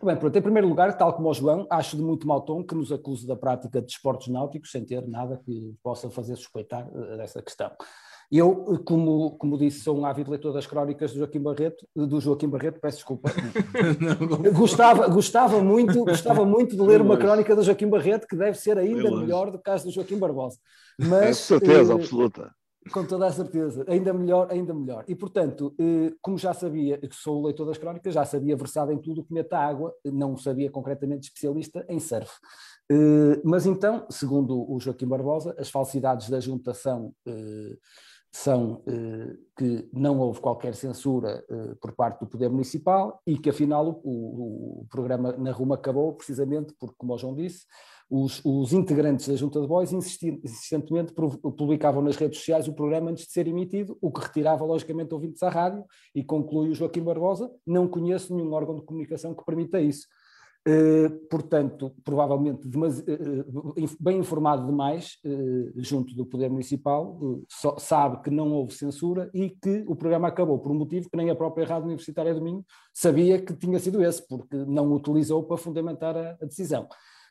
Bem, 0.03 0.17
pronto, 0.17 0.37
em 0.37 0.43
primeiro 0.43 0.69
lugar, 0.69 0.95
tal 0.97 1.15
como 1.15 1.31
o 1.31 1.35
João, 1.35 1.67
acho 1.71 1.97
de 1.97 2.03
muito 2.03 2.27
mau 2.27 2.43
tom 2.43 2.63
que 2.63 2.75
nos 2.75 2.93
acuse 2.93 3.27
da 3.27 3.35
prática 3.35 3.81
de 3.81 3.87
desportos 3.87 4.29
náuticos 4.29 4.71
sem 4.71 4.85
ter 4.85 5.07
nada 5.09 5.41
que 5.43 5.75
possa 5.83 6.11
fazer 6.11 6.37
suspeitar 6.37 6.87
eh, 6.95 7.17
dessa 7.17 7.43
questão. 7.43 7.71
Eu, 8.31 8.83
como, 8.85 9.33
como 9.39 9.57
disse, 9.57 9.81
sou 9.81 9.97
um 9.99 10.05
ávido 10.05 10.31
leitor 10.31 10.53
das 10.53 10.67
crónicas 10.67 11.13
do 11.13 11.19
Joaquim 11.21 11.41
Barreto, 11.41 11.87
do 11.95 12.21
Joaquim 12.21 12.49
Barreto, 12.49 12.81
peço 12.81 12.99
desculpa. 12.99 13.31
Não, 14.01 14.53
gostava, 14.53 15.07
gostava, 15.09 15.63
muito, 15.63 16.05
gostava 16.05 16.45
muito 16.45 16.75
de 16.75 16.83
ler 16.83 17.01
uma 17.01 17.17
crónica 17.17 17.55
do 17.55 17.63
Joaquim 17.63 17.89
Barreto, 17.89 18.27
que 18.27 18.37
deve 18.37 18.59
ser 18.59 18.79
ainda 18.79 19.11
melhor 19.11 19.51
do 19.51 19.59
que 19.61 19.71
a 19.71 19.77
do 19.77 19.91
Joaquim 19.91 20.19
Barbosa. 20.19 20.59
Mas, 20.99 21.39
com 21.39 21.59
certeza, 21.59 21.93
eh, 21.93 21.97
absoluta. 21.97 22.51
com 22.93 23.05
toda 23.05 23.27
a 23.27 23.33
certeza, 23.33 23.85
ainda 23.89 24.13
melhor, 24.13 24.49
ainda 24.51 24.75
melhor. 24.75 25.05
E 25.07 25.15
portanto, 25.15 25.75
eh, 25.79 26.13
como 26.21 26.37
já 26.37 26.53
sabia, 26.53 26.99
que 26.99 27.15
sou 27.15 27.41
o 27.41 27.47
leitor 27.47 27.67
das 27.67 27.79
crónicas, 27.79 28.15
já 28.15 28.25
sabia 28.25 28.57
versado 28.57 28.91
em 28.91 28.99
tudo 28.99 29.21
o 29.21 29.25
que 29.25 29.33
mete 29.33 29.53
a 29.53 29.61
água, 29.61 29.95
não 30.05 30.37
sabia 30.37 30.71
concretamente 30.71 31.29
especialista 31.29 31.85
em 31.89 32.01
surf. 32.01 32.31
Eh, 32.91 33.41
Mas 33.45 33.67
então, 33.67 34.07
segundo 34.11 34.71
o 34.71 34.79
Joaquim 34.81 35.07
Barbosa, 35.07 35.55
as 35.59 35.69
falsidades 35.69 36.29
da 36.29 36.41
juntação 36.41 37.13
eh, 37.27 37.77
são 38.37 38.83
eh, 38.87 39.35
que 39.57 39.89
não 39.95 40.19
houve 40.21 40.41
qualquer 40.41 40.75
censura 40.75 41.43
eh, 41.49 41.75
por 41.81 41.93
parte 41.93 42.21
do 42.21 42.27
Poder 42.27 42.51
Municipal 42.51 43.19
e 43.27 43.39
que 43.39 43.49
afinal 43.49 43.99
o, 44.05 44.81
o- 44.83 44.87
programa 44.91 45.33
na 45.39 45.53
Ruma 45.53 45.75
acabou 45.77 46.13
precisamente 46.13 46.75
porque, 46.79 46.95
como 46.99 47.15
o 47.15 47.19
João 47.19 47.35
disse, 47.35 47.65
os, 48.11 48.41
os 48.45 48.75
integrantes 48.75 49.27
da 49.27 49.35
Junta 49.37 49.59
de 49.61 49.67
Bois 49.67 49.91
insistentemente 49.91 51.15
publicavam 51.15 52.03
nas 52.03 52.17
redes 52.17 52.39
sociais 52.39 52.69
o 52.69 52.75
programa 52.75 53.11
antes 53.11 53.25
de 53.27 53.33
ser 53.33 53.49
emitido, 53.49 53.97
o 54.03 54.13
que 54.13 54.21
retirava 54.21 54.65
logicamente 54.67 55.15
ouvintes 55.15 55.43
à 55.43 55.49
rádio 55.49 55.83
e 56.15 56.23
conclui 56.23 56.69
o 56.69 56.75
Joaquim 56.75 57.03
Barbosa, 57.03 57.51
não 57.67 57.89
conheço 57.89 58.35
nenhum 58.37 58.53
órgão 58.53 58.77
de 58.77 58.83
comunicação 58.83 59.35
que 59.35 59.45
permita 59.45 59.81
isso. 59.81 60.07
Uh, 60.69 61.09
portanto, 61.31 61.95
provavelmente 62.03 62.67
demasi- 62.67 63.03
uh, 63.03 63.87
bem 64.01 64.19
informado 64.19 64.67
demais, 64.67 65.17
junto 65.77 66.13
do 66.15 66.27
Poder 66.27 66.51
Municipal, 66.51 67.21
sabe 67.79 68.21
que 68.23 68.31
não 68.31 68.53
houve 68.53 68.75
censura 68.75 69.31
e 69.33 69.51
que 69.51 69.85
o 69.87 69.95
programa 69.95 70.27
acabou 70.27 70.59
por 70.59 70.73
um 70.73 70.75
motivo 70.75 71.09
que 71.09 71.17
nem 71.17 71.31
a 71.31 71.37
própria 71.37 71.65
Rádio 71.67 71.87
Universitária 71.87 72.35
do 72.35 72.43
Minho 72.43 72.65
sabia 72.93 73.41
que 73.41 73.55
tinha 73.55 73.79
sido 73.79 74.03
esse, 74.03 74.27
porque 74.27 74.57
não 74.57 74.91
o 74.91 74.97
utilizou 74.97 75.45
para 75.45 75.57
fundamentar 75.57 76.17
a 76.17 76.45
decisão. 76.45 76.89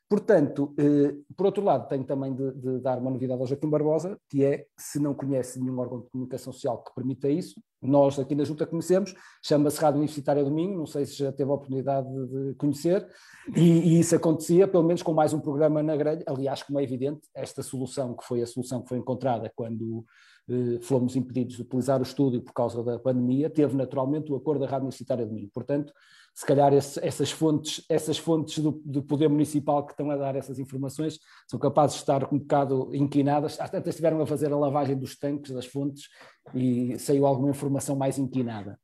Portanto, 0.07 0.73
eh, 0.77 1.15
por 1.35 1.47
outro 1.47 1.63
lado, 1.63 1.87
tenho 1.87 2.03
também 2.03 2.33
de, 2.33 2.51
de, 2.53 2.79
dar 2.79 2.99
uma 2.99 3.09
novidade 3.09 3.41
ao 3.41 3.47
Joaquim 3.47 3.69
Barbosa, 3.69 4.19
que 4.29 4.45
é, 4.45 4.67
se 4.77 4.99
não 4.99 5.15
conhece 5.15 5.59
nenhum 5.59 5.79
órgão 5.79 6.01
de 6.01 6.09
comunicação 6.09 6.53
social 6.53 6.83
que 6.83 6.93
permita 6.93 7.27
isso, 7.27 7.59
nós 7.81 8.19
aqui 8.19 8.35
na 8.35 8.43
Junta 8.43 8.67
conhecemos, 8.67 9.15
chama-se 9.43 9.79
Rádio 9.79 9.97
Universitária 9.97 10.43
Domingo, 10.43 10.77
não 10.77 10.85
sei 10.85 11.05
se 11.05 11.15
já 11.15 11.31
teve 11.31 11.49
a 11.49 11.53
oportunidade 11.53 12.07
de 12.07 12.53
conhecer, 12.55 13.07
e, 13.55 13.61
e, 13.61 13.99
isso 13.99 14.15
acontecia, 14.15 14.67
pelo 14.67 14.83
menos 14.83 15.01
com 15.01 15.13
mais 15.13 15.33
um 15.33 15.39
programa 15.39 15.81
na 15.81 15.95
grelha, 15.95 16.23
aliás, 16.27 16.61
como 16.61 16.79
é 16.79 16.83
evidente, 16.83 17.21
esta 17.33 17.63
solução, 17.63 18.15
que 18.15 18.25
foi 18.25 18.41
a 18.41 18.47
solução 18.47 18.83
que 18.83 18.89
foi 18.89 18.99
encontrada 18.99 19.51
quando 19.55 20.05
eh, 20.47 20.79
fomos 20.81 21.15
impedidos 21.15 21.55
de 21.55 21.63
utilizar 21.63 21.99
o 21.99 22.03
estúdio 22.03 22.41
por 22.41 22.53
causa 22.53 22.83
da 22.83 22.99
pandemia, 22.99 23.49
teve 23.49 23.75
naturalmente 23.75 24.31
o 24.31 24.35
acordo 24.35 24.61
da 24.61 24.67
Rádio 24.67 24.83
Universitária 24.83 25.25
Domingo. 25.25 25.49
Portanto, 25.51 25.91
se 26.35 26.45
calhar 26.45 26.73
esse, 26.73 26.99
essas 27.01 27.31
fontes, 27.31 27.85
essas 27.87 28.17
fontes 28.17 28.59
do, 28.59 28.81
do, 28.83 29.01
poder 29.01 29.29
municipal 29.29 29.85
que 29.85 29.93
estão 29.93 30.11
a 30.11 30.17
dar 30.17 30.35
essas 30.35 30.59
informações 30.59 31.17
são 31.47 31.57
capazes 31.57 31.95
de 31.95 32.01
estar 32.01 32.25
um 32.25 32.37
bocado 32.37 32.93
inquinadas. 32.93 33.55
Tantas 33.55 33.87
estiveram 33.87 34.21
a 34.21 34.27
fazer 34.27 34.51
a 34.51 34.57
lavagem 34.57 34.97
dos 34.97 35.17
tanques, 35.17 35.53
das 35.53 35.65
fontes, 35.65 36.09
e 36.53 36.99
saiu 36.99 37.25
alguma 37.25 37.51
informação 37.51 37.95
mais 37.95 38.17
inquinada. 38.17 38.77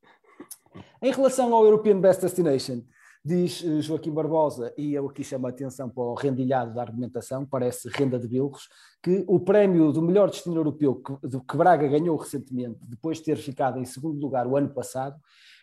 Em 1.01 1.11
relação 1.11 1.53
ao 1.53 1.65
European 1.65 1.99
Best 1.99 2.21
Destination, 2.21 2.83
diz 3.23 3.61
eh, 3.65 3.81
Joaquim 3.81 4.11
Barbosa, 4.11 4.73
e 4.77 4.93
eu 4.93 5.09
aqui 5.09 5.21
chamo 5.21 5.45
a 5.45 5.49
atenção 5.49 5.89
para 5.89 6.03
o 6.03 6.13
rendilhado 6.13 6.73
da 6.73 6.81
argumentação, 6.81 7.45
parece 7.45 7.89
renda 7.89 8.17
de 8.17 8.29
bilros, 8.29 8.69
que 9.03 9.25
o 9.27 9.41
prémio 9.41 9.91
do 9.91 10.01
melhor 10.01 10.29
destino 10.29 10.55
europeu 10.55 10.95
que, 10.95 11.13
que 11.39 11.57
Braga 11.57 11.85
ganhou 11.85 12.15
recentemente, 12.15 12.79
depois 12.87 13.17
de 13.17 13.25
ter 13.25 13.35
ficado 13.35 13.77
em 13.77 13.85
segundo 13.85 14.19
lugar 14.21 14.47
o 14.47 14.55
ano 14.55 14.69
passado, 14.69 15.19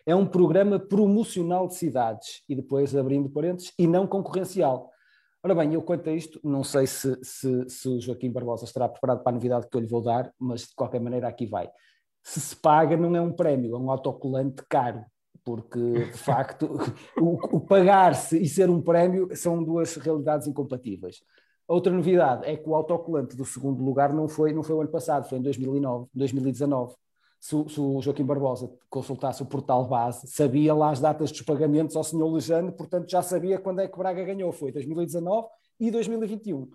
é 0.09 0.15
um 0.15 0.25
programa 0.25 0.79
promocional 0.79 1.67
de 1.67 1.75
cidades, 1.75 2.41
e 2.49 2.55
depois 2.55 2.95
abrindo 2.95 3.29
parênteses, 3.29 3.71
e 3.77 3.85
não 3.85 4.07
concorrencial. 4.07 4.89
Ora 5.43 5.53
bem, 5.53 5.73
eu 5.75 5.83
quanto 5.83 6.09
a 6.09 6.13
isto, 6.13 6.39
não 6.43 6.63
sei 6.63 6.87
se, 6.87 7.15
se, 7.21 7.69
se 7.69 7.87
o 7.87 8.01
Joaquim 8.01 8.31
Barbosa 8.31 8.65
estará 8.65 8.89
preparado 8.89 9.21
para 9.21 9.31
a 9.31 9.35
novidade 9.35 9.67
que 9.69 9.77
eu 9.77 9.81
lhe 9.81 9.87
vou 9.87 10.01
dar, 10.01 10.33
mas 10.39 10.61
de 10.61 10.73
qualquer 10.75 10.99
maneira 10.99 11.27
aqui 11.27 11.45
vai. 11.45 11.69
Se 12.23 12.41
se 12.41 12.55
paga, 12.55 12.97
não 12.97 13.15
é 13.15 13.21
um 13.21 13.31
prémio, 13.31 13.75
é 13.75 13.77
um 13.77 13.91
autocolante 13.91 14.63
caro, 14.67 15.05
porque 15.45 15.79
de 15.79 16.17
facto 16.17 16.67
o, 17.15 17.57
o 17.57 17.61
pagar-se 17.61 18.41
e 18.41 18.47
ser 18.47 18.67
um 18.67 18.81
prémio 18.81 19.29
são 19.35 19.63
duas 19.63 19.95
realidades 19.95 20.47
incompatíveis. 20.47 21.21
Outra 21.67 21.93
novidade 21.93 22.49
é 22.49 22.57
que 22.57 22.67
o 22.67 22.73
autocolante 22.73 23.37
do 23.37 23.45
segundo 23.45 23.83
lugar 23.83 24.11
não 24.11 24.27
foi, 24.27 24.53
não 24.53 24.63
foi 24.63 24.75
o 24.75 24.81
ano 24.81 24.89
passado, 24.89 25.29
foi 25.29 25.37
em 25.37 25.43
2009, 25.43 26.07
2019 26.15 26.95
se, 27.39 27.55
se, 27.69 27.79
o 27.79 28.01
Joaquim 28.01 28.25
Barbosa 28.25 28.69
consultasse 28.89 29.41
o 29.41 29.45
portal 29.45 29.87
base, 29.87 30.27
sabia 30.27 30.73
lá 30.73 30.91
as 30.91 30.99
datas 30.99 31.31
dos 31.31 31.41
pagamentos 31.41 31.95
ao 31.95 32.03
senhor 32.03 32.27
Lejane, 32.31 32.71
portanto 32.71 33.09
já 33.09 33.21
sabia 33.21 33.57
quando 33.57 33.79
é 33.79 33.87
que 33.87 33.97
Braga 33.97 34.23
ganhou, 34.23 34.51
foi 34.51 34.71
2019 34.71 35.47
e 35.79 35.89
2021. 35.89 36.57
Uh, 36.61 36.69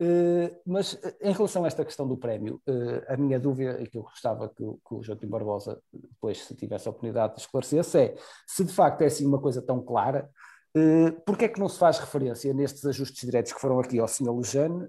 eh, 0.00 0.60
mas 0.64 0.96
eh, 1.02 1.16
em 1.22 1.32
relação 1.32 1.64
a 1.64 1.66
esta 1.66 1.84
questão 1.84 2.06
do 2.06 2.16
prémio, 2.16 2.60
uh, 2.68 3.12
a 3.12 3.16
minha 3.16 3.38
dúvida, 3.38 3.80
e 3.82 3.86
que 3.88 3.98
eu 3.98 4.02
gostava 4.02 4.48
que, 4.48 4.62
que, 4.64 4.94
o 4.94 5.02
Joaquim 5.02 5.26
Barbosa, 5.26 5.80
depois, 5.92 6.44
se 6.44 6.54
tivesse 6.54 6.86
a 6.86 6.90
oportunidade 6.90 7.34
de 7.34 7.40
esclarecesse, 7.40 7.98
é 7.98 8.14
se 8.46 8.64
de 8.64 8.72
facto 8.72 9.02
é 9.02 9.06
assim 9.06 9.26
uma 9.26 9.40
coisa 9.40 9.60
tão 9.60 9.82
clara, 9.82 10.30
uh, 10.76 11.20
porque 11.26 11.46
é 11.46 11.48
que 11.48 11.58
não 11.58 11.68
se 11.68 11.78
faz 11.78 11.98
referência 11.98 12.54
nestes 12.54 12.84
ajustes 12.84 13.24
diretos 13.24 13.52
que 13.52 13.60
foram 13.60 13.80
aqui 13.80 13.98
ao 13.98 14.06
Sr. 14.06 14.36
Lejane 14.36 14.88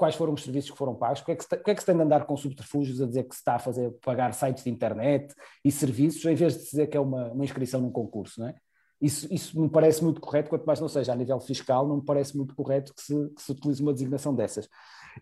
quais 0.00 0.14
foram 0.14 0.32
os 0.32 0.42
serviços 0.42 0.70
que 0.70 0.78
foram 0.78 0.94
pagos, 0.94 1.20
porque 1.20 1.32
é 1.32 1.36
que, 1.36 1.42
se, 1.42 1.48
porque 1.50 1.70
é 1.70 1.74
que 1.74 1.80
se 1.80 1.86
tem 1.86 1.94
de 1.94 2.02
andar 2.02 2.24
com 2.24 2.34
subterfúgios 2.34 3.02
a 3.02 3.06
dizer 3.06 3.24
que 3.24 3.34
se 3.34 3.42
está 3.42 3.56
a 3.56 3.58
fazer 3.58 3.90
pagar 4.02 4.32
sites 4.32 4.64
de 4.64 4.70
internet 4.70 5.34
e 5.62 5.70
serviços, 5.70 6.24
em 6.24 6.34
vez 6.34 6.54
de 6.54 6.64
dizer 6.64 6.86
que 6.86 6.96
é 6.96 7.00
uma, 7.00 7.30
uma 7.30 7.44
inscrição 7.44 7.82
num 7.82 7.90
concurso, 7.92 8.40
não 8.40 8.48
é? 8.48 8.54
Isso, 8.98 9.28
isso 9.30 9.60
me 9.60 9.68
parece 9.68 10.02
muito 10.02 10.18
correto, 10.18 10.48
quanto 10.48 10.64
mais 10.64 10.80
não 10.80 10.88
seja 10.88 11.12
a 11.12 11.16
nível 11.16 11.38
fiscal, 11.38 11.86
não 11.86 11.96
me 11.96 12.04
parece 12.04 12.34
muito 12.34 12.54
correto 12.54 12.94
que 12.94 13.02
se, 13.02 13.28
que 13.30 13.42
se 13.42 13.52
utilize 13.52 13.82
uma 13.82 13.92
designação 13.92 14.34
dessas. 14.34 14.68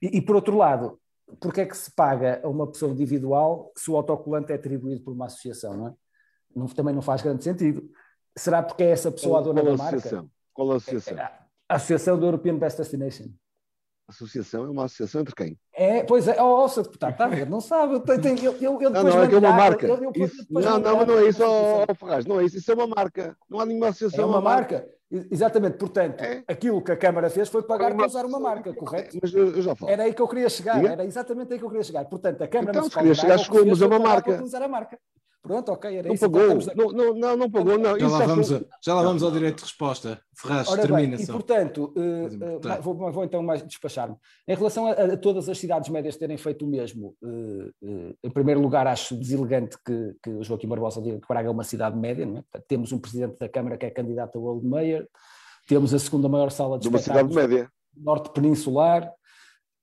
E, 0.00 0.18
e, 0.18 0.22
por 0.22 0.36
outro 0.36 0.56
lado, 0.56 0.96
porque 1.40 1.62
é 1.62 1.66
que 1.66 1.76
se 1.76 1.90
paga 1.90 2.40
a 2.44 2.48
uma 2.48 2.66
pessoa 2.68 2.92
individual 2.92 3.72
se 3.76 3.90
o 3.90 3.96
autocolante 3.96 4.52
é 4.52 4.55
atribuído 4.55 5.02
por 5.02 5.12
uma 5.12 5.26
associação, 5.26 5.76
não 5.76 5.88
é? 5.88 5.94
Não, 6.55 6.66
também 6.66 6.94
não 6.94 7.02
faz 7.02 7.20
grande 7.20 7.42
sentido. 7.42 7.88
Será 8.36 8.62
porque 8.62 8.84
é 8.84 8.90
essa 8.90 9.10
pessoa 9.10 9.34
qual, 9.34 9.42
a 9.42 9.44
dona 9.44 9.60
qual 9.60 9.76
da 9.76 9.82
marca? 9.82 9.96
Associação? 9.96 10.30
Qual 10.55 10.72
a 10.72 10.76
associação? 10.76 11.18
A, 11.18 11.48
a 11.68 11.74
Associação 11.74 12.18
do 12.18 12.26
European 12.26 12.59
Best 12.59 12.78
Destination. 12.78 13.28
Associação 14.09 14.64
é 14.64 14.70
uma 14.70 14.86
associação 14.86 15.20
entre 15.20 15.35
quem? 15.35 15.59
É, 15.74 16.02
pois 16.02 16.26
é, 16.26 16.43
oh, 16.43 16.64
oh, 16.64 16.82
deputado, 16.82 17.12
está 17.12 17.26
a 17.26 17.28
ver, 17.28 17.48
não 17.48 17.60
sabe, 17.60 17.94
eu, 17.94 18.02
eu, 18.02 18.56
eu, 18.59 18.82
eu 18.82 18.90
não, 18.90 19.02
não, 19.05 19.22
é 19.22 19.28
que 19.28 19.35
é 19.35 19.39
uma 19.39 19.52
marca. 19.52 19.86
Eu, 19.86 20.02
eu, 20.02 20.12
isso, 20.16 20.47
não, 20.51 20.78
não, 20.78 21.06
não 21.06 21.18
é 21.18 21.28
isso, 21.28 21.44
oh, 21.44 21.85
oh, 21.86 21.94
Ferraz, 21.94 22.24
não 22.24 22.40
é 22.40 22.44
isso, 22.44 22.56
isso 22.56 22.72
é 22.72 22.74
uma 22.74 22.86
marca, 22.86 23.36
não 23.51 23.60
há 23.60 23.66
nenhuma 23.66 23.89
associação. 23.89 24.24
É 24.24 24.26
uma, 24.26 24.40
marca. 24.40 24.76
marca. 24.76 24.98
Exatamente, 25.30 25.76
portanto, 25.78 26.22
é? 26.22 26.43
aquilo 26.48 26.82
que 26.82 26.93
a 26.93 26.97
Câmara 26.97 27.30
fez 27.30 27.48
foi 27.48 27.62
pagar 27.62 27.94
para 27.94 28.06
usar 28.06 28.26
uma 28.26 28.40
marca, 28.40 28.74
correto? 28.74 29.18
Mas 29.22 29.32
eu, 29.32 29.60
já 29.60 29.74
falo. 29.74 29.90
Era 29.90 30.02
aí 30.05 30.12
que 30.12 30.20
eu 30.20 30.28
queria 30.28 30.48
chegar, 30.48 30.76
Diga? 30.76 30.93
era 30.93 31.05
exatamente 31.05 31.52
aí 31.52 31.59
que 31.59 31.64
eu 31.64 31.68
queria 31.68 31.85
chegar. 31.85 32.05
Portanto, 32.06 32.43
a 32.43 32.48
Câmara 32.48 32.70
então, 32.70 32.82
Municipal 32.82 33.02
queria 33.02 33.14
chegar, 33.14 33.39
chegou, 33.39 33.66
mas 33.66 33.80
é 33.80 33.86
uma 33.86 33.98
marca. 33.98 34.43
Usar 34.43 34.62
a 34.62 34.68
marca. 34.68 34.98
Pronto, 35.43 35.73
ok, 35.73 35.97
era 35.97 36.09
não 36.09 36.15
isso. 36.15 36.31
Pagou. 36.31 36.59
Não, 36.74 36.93
não, 36.93 37.15
não, 37.15 37.36
não 37.36 37.51
pagou, 37.51 37.78
não. 37.78 37.98
Já, 37.98 38.09
lá, 38.09 38.27
vamos, 38.27 38.52
a, 38.52 38.60
já 38.82 38.94
lá 38.94 39.02
vamos 39.02 39.23
ao 39.23 39.31
direito 39.31 39.59
de 39.59 39.62
resposta. 39.62 40.20
Ferraz, 40.36 40.69
Ora 40.69 40.82
termina 40.82 41.16
bem, 41.16 41.24
E 41.24 41.27
portanto, 41.27 41.94
uh, 41.97 42.78
uh, 42.78 42.82
vou, 42.82 43.12
vou, 43.12 43.24
então 43.24 43.43
mais 43.43 43.62
despachar-me. 43.62 44.16
Em 44.47 44.55
relação 44.55 44.86
a, 44.86 44.93
a, 44.93 45.16
todas 45.16 45.48
as 45.48 45.59
cidades 45.59 45.89
médias 45.89 46.16
terem 46.16 46.36
feito 46.36 46.65
o 46.65 46.69
mesmo, 46.69 47.15
uh, 47.23 48.15
em 48.23 48.31
primeiro 48.31 48.60
lugar, 48.60 48.86
acho 48.86 49.16
deselegante 49.16 49.77
que, 49.85 50.16
que 50.23 50.31
o 50.31 50.43
Joaquim 50.43 50.69
Barbosa 50.69 51.01
diga 51.01 51.20
que 51.20 51.28
Braga 51.28 51.48
é 51.48 51.51
uma 51.51 51.65
cidade 51.65 51.97
média. 51.97 52.27
Não 52.27 52.39
é? 52.39 52.43
Portanto, 52.43 52.65
temos 52.69 52.93
um 52.93 52.98
presidente 52.98 53.39
da 53.39 53.48
Câmara 53.48 53.78
que 53.78 53.86
é 53.86 53.90
candidato 53.90 54.39
a 54.39 54.40
World 54.40 54.66
Mayor, 54.66 55.06
temos 55.66 55.94
a 55.94 55.98
segunda 55.98 56.28
maior 56.28 56.51
sala 56.51 56.78
de, 56.78 56.82
de 56.82 56.89
uma 56.89 56.98
cidade 56.98 57.32
média. 57.32 57.70
norte 57.97 58.31
peninsular, 58.31 59.12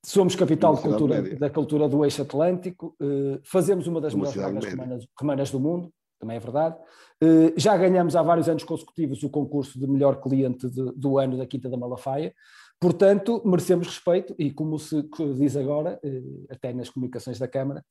Somos 0.06 0.36
capital 0.36 0.77
cultura, 0.77 1.36
da 1.36 1.49
cultura 1.49 1.90
do 1.90 2.06
eixo 2.06 2.22
atlântico, 2.22 2.95
uh, 3.02 3.40
fazemos 3.44 3.88
uma 3.88 3.99
das 3.99 4.14
uma 4.14 4.30
melhores 4.30 4.40
vagas 4.64 5.07
romanas, 5.19 5.52
do 5.52 5.60
mundo, 5.60 5.91
também 6.19 6.38
é 6.38 6.40
verdade. 6.40 6.77
Uh, 7.23 7.52
já 7.57 7.76
ganhamos 7.76 8.15
há 8.15 8.22
vários 8.22 8.48
anos 8.48 8.64
consecutivos 8.64 9.23
o 9.23 9.30
concurso 9.32 9.80
de 9.80 9.88
melhor 9.88 10.22
cliente 10.22 10.69
de, 10.69 10.91
do 10.95 11.18
ano 11.18 11.38
da 11.38 11.48
Quinta 11.48 11.68
da 11.68 11.76
Malafaia, 11.76 12.32
portanto, 12.80 13.41
merecemos 13.44 13.88
respeito 13.88 14.36
e, 14.38 14.52
como 14.52 14.77
se 14.77 15.10
diz 15.38 15.57
agora, 15.57 15.99
uh, 16.03 16.45
até 16.52 16.72
nas 16.72 16.90
comunicações 16.90 17.40
da 17.40 17.48
Câmara, 17.48 17.84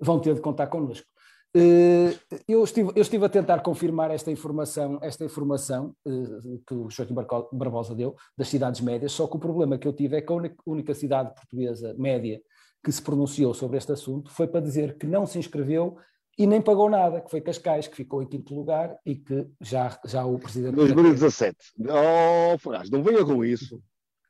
vão 0.00 0.20
ter 0.20 0.34
de 0.34 0.40
contar 0.40 0.68
connosco. 0.68 1.06
Eh, 1.54 2.14
eu 2.46 2.62
estive, 2.62 2.92
eu 2.94 3.02
estive, 3.02 3.24
a 3.24 3.28
tentar 3.28 3.60
confirmar 3.60 4.10
esta 4.10 4.30
informação, 4.30 4.98
esta 5.02 5.24
informação 5.24 5.94
eh, 6.06 6.58
que 6.66 6.74
o 6.74 6.90
Joaquim 6.90 7.14
Barbosa 7.14 7.94
deu, 7.94 8.14
das 8.36 8.48
cidades 8.48 8.80
médias, 8.80 9.12
só 9.12 9.26
que 9.26 9.36
o 9.36 9.40
problema 9.40 9.78
que 9.78 9.88
eu 9.88 9.92
tive 9.92 10.16
é 10.16 10.20
que 10.20 10.32
a 10.32 10.52
única 10.66 10.94
cidade 10.94 11.34
portuguesa 11.34 11.94
média 11.98 12.40
que 12.84 12.92
se 12.92 13.02
pronunciou 13.02 13.54
sobre 13.54 13.78
este 13.78 13.92
assunto 13.92 14.30
foi 14.30 14.46
para 14.46 14.60
dizer 14.60 14.98
que 14.98 15.06
não 15.06 15.26
se 15.26 15.38
inscreveu 15.38 15.96
e 16.38 16.46
nem 16.46 16.60
pagou 16.60 16.88
nada, 16.88 17.20
que 17.20 17.30
foi 17.30 17.40
Cascais, 17.40 17.88
que 17.88 17.96
ficou 17.96 18.22
em 18.22 18.26
quinto 18.26 18.54
lugar 18.54 18.96
e 19.04 19.16
que 19.16 19.48
já, 19.60 19.98
já 20.04 20.24
o 20.24 20.38
presidente... 20.38 20.76
2017. 20.76 21.56
Oh, 21.80 22.58
Ferraz, 22.58 22.88
não 22.90 23.02
venha 23.02 23.24
com 23.24 23.44
isso. 23.44 23.82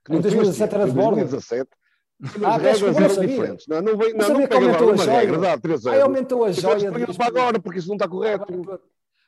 Em 0.09 0.21
2017 0.21 0.75
era 0.75 0.87
de 0.87 0.93
bordo? 0.93 1.17
2017 1.17 1.69
as 2.23 2.43
ah, 2.43 2.57
regras 2.57 2.97
eram 2.97 3.11
sabia. 3.11 3.29
diferentes. 3.29 3.67
Não, 3.69 3.81
não, 3.81 3.97
vem, 3.97 4.13
não, 4.13 4.29
não, 4.29 4.41
não 4.41 4.49
pega 4.49 4.75
agora 4.75 4.93
uma 4.93 5.05
regra, 5.05 5.39
dá 5.39 5.59
3 5.59 5.87
anos. 5.87 5.97
Aí 5.97 6.03
aumentou 6.03 6.45
a 6.45 6.53
joia. 6.53 6.91
Depois 6.91 7.17
para 7.17 7.27
agora, 7.27 7.61
porque 7.61 7.79
isso 7.79 7.89
não 7.89 7.97
está 7.97 8.09
correto. 8.09 8.81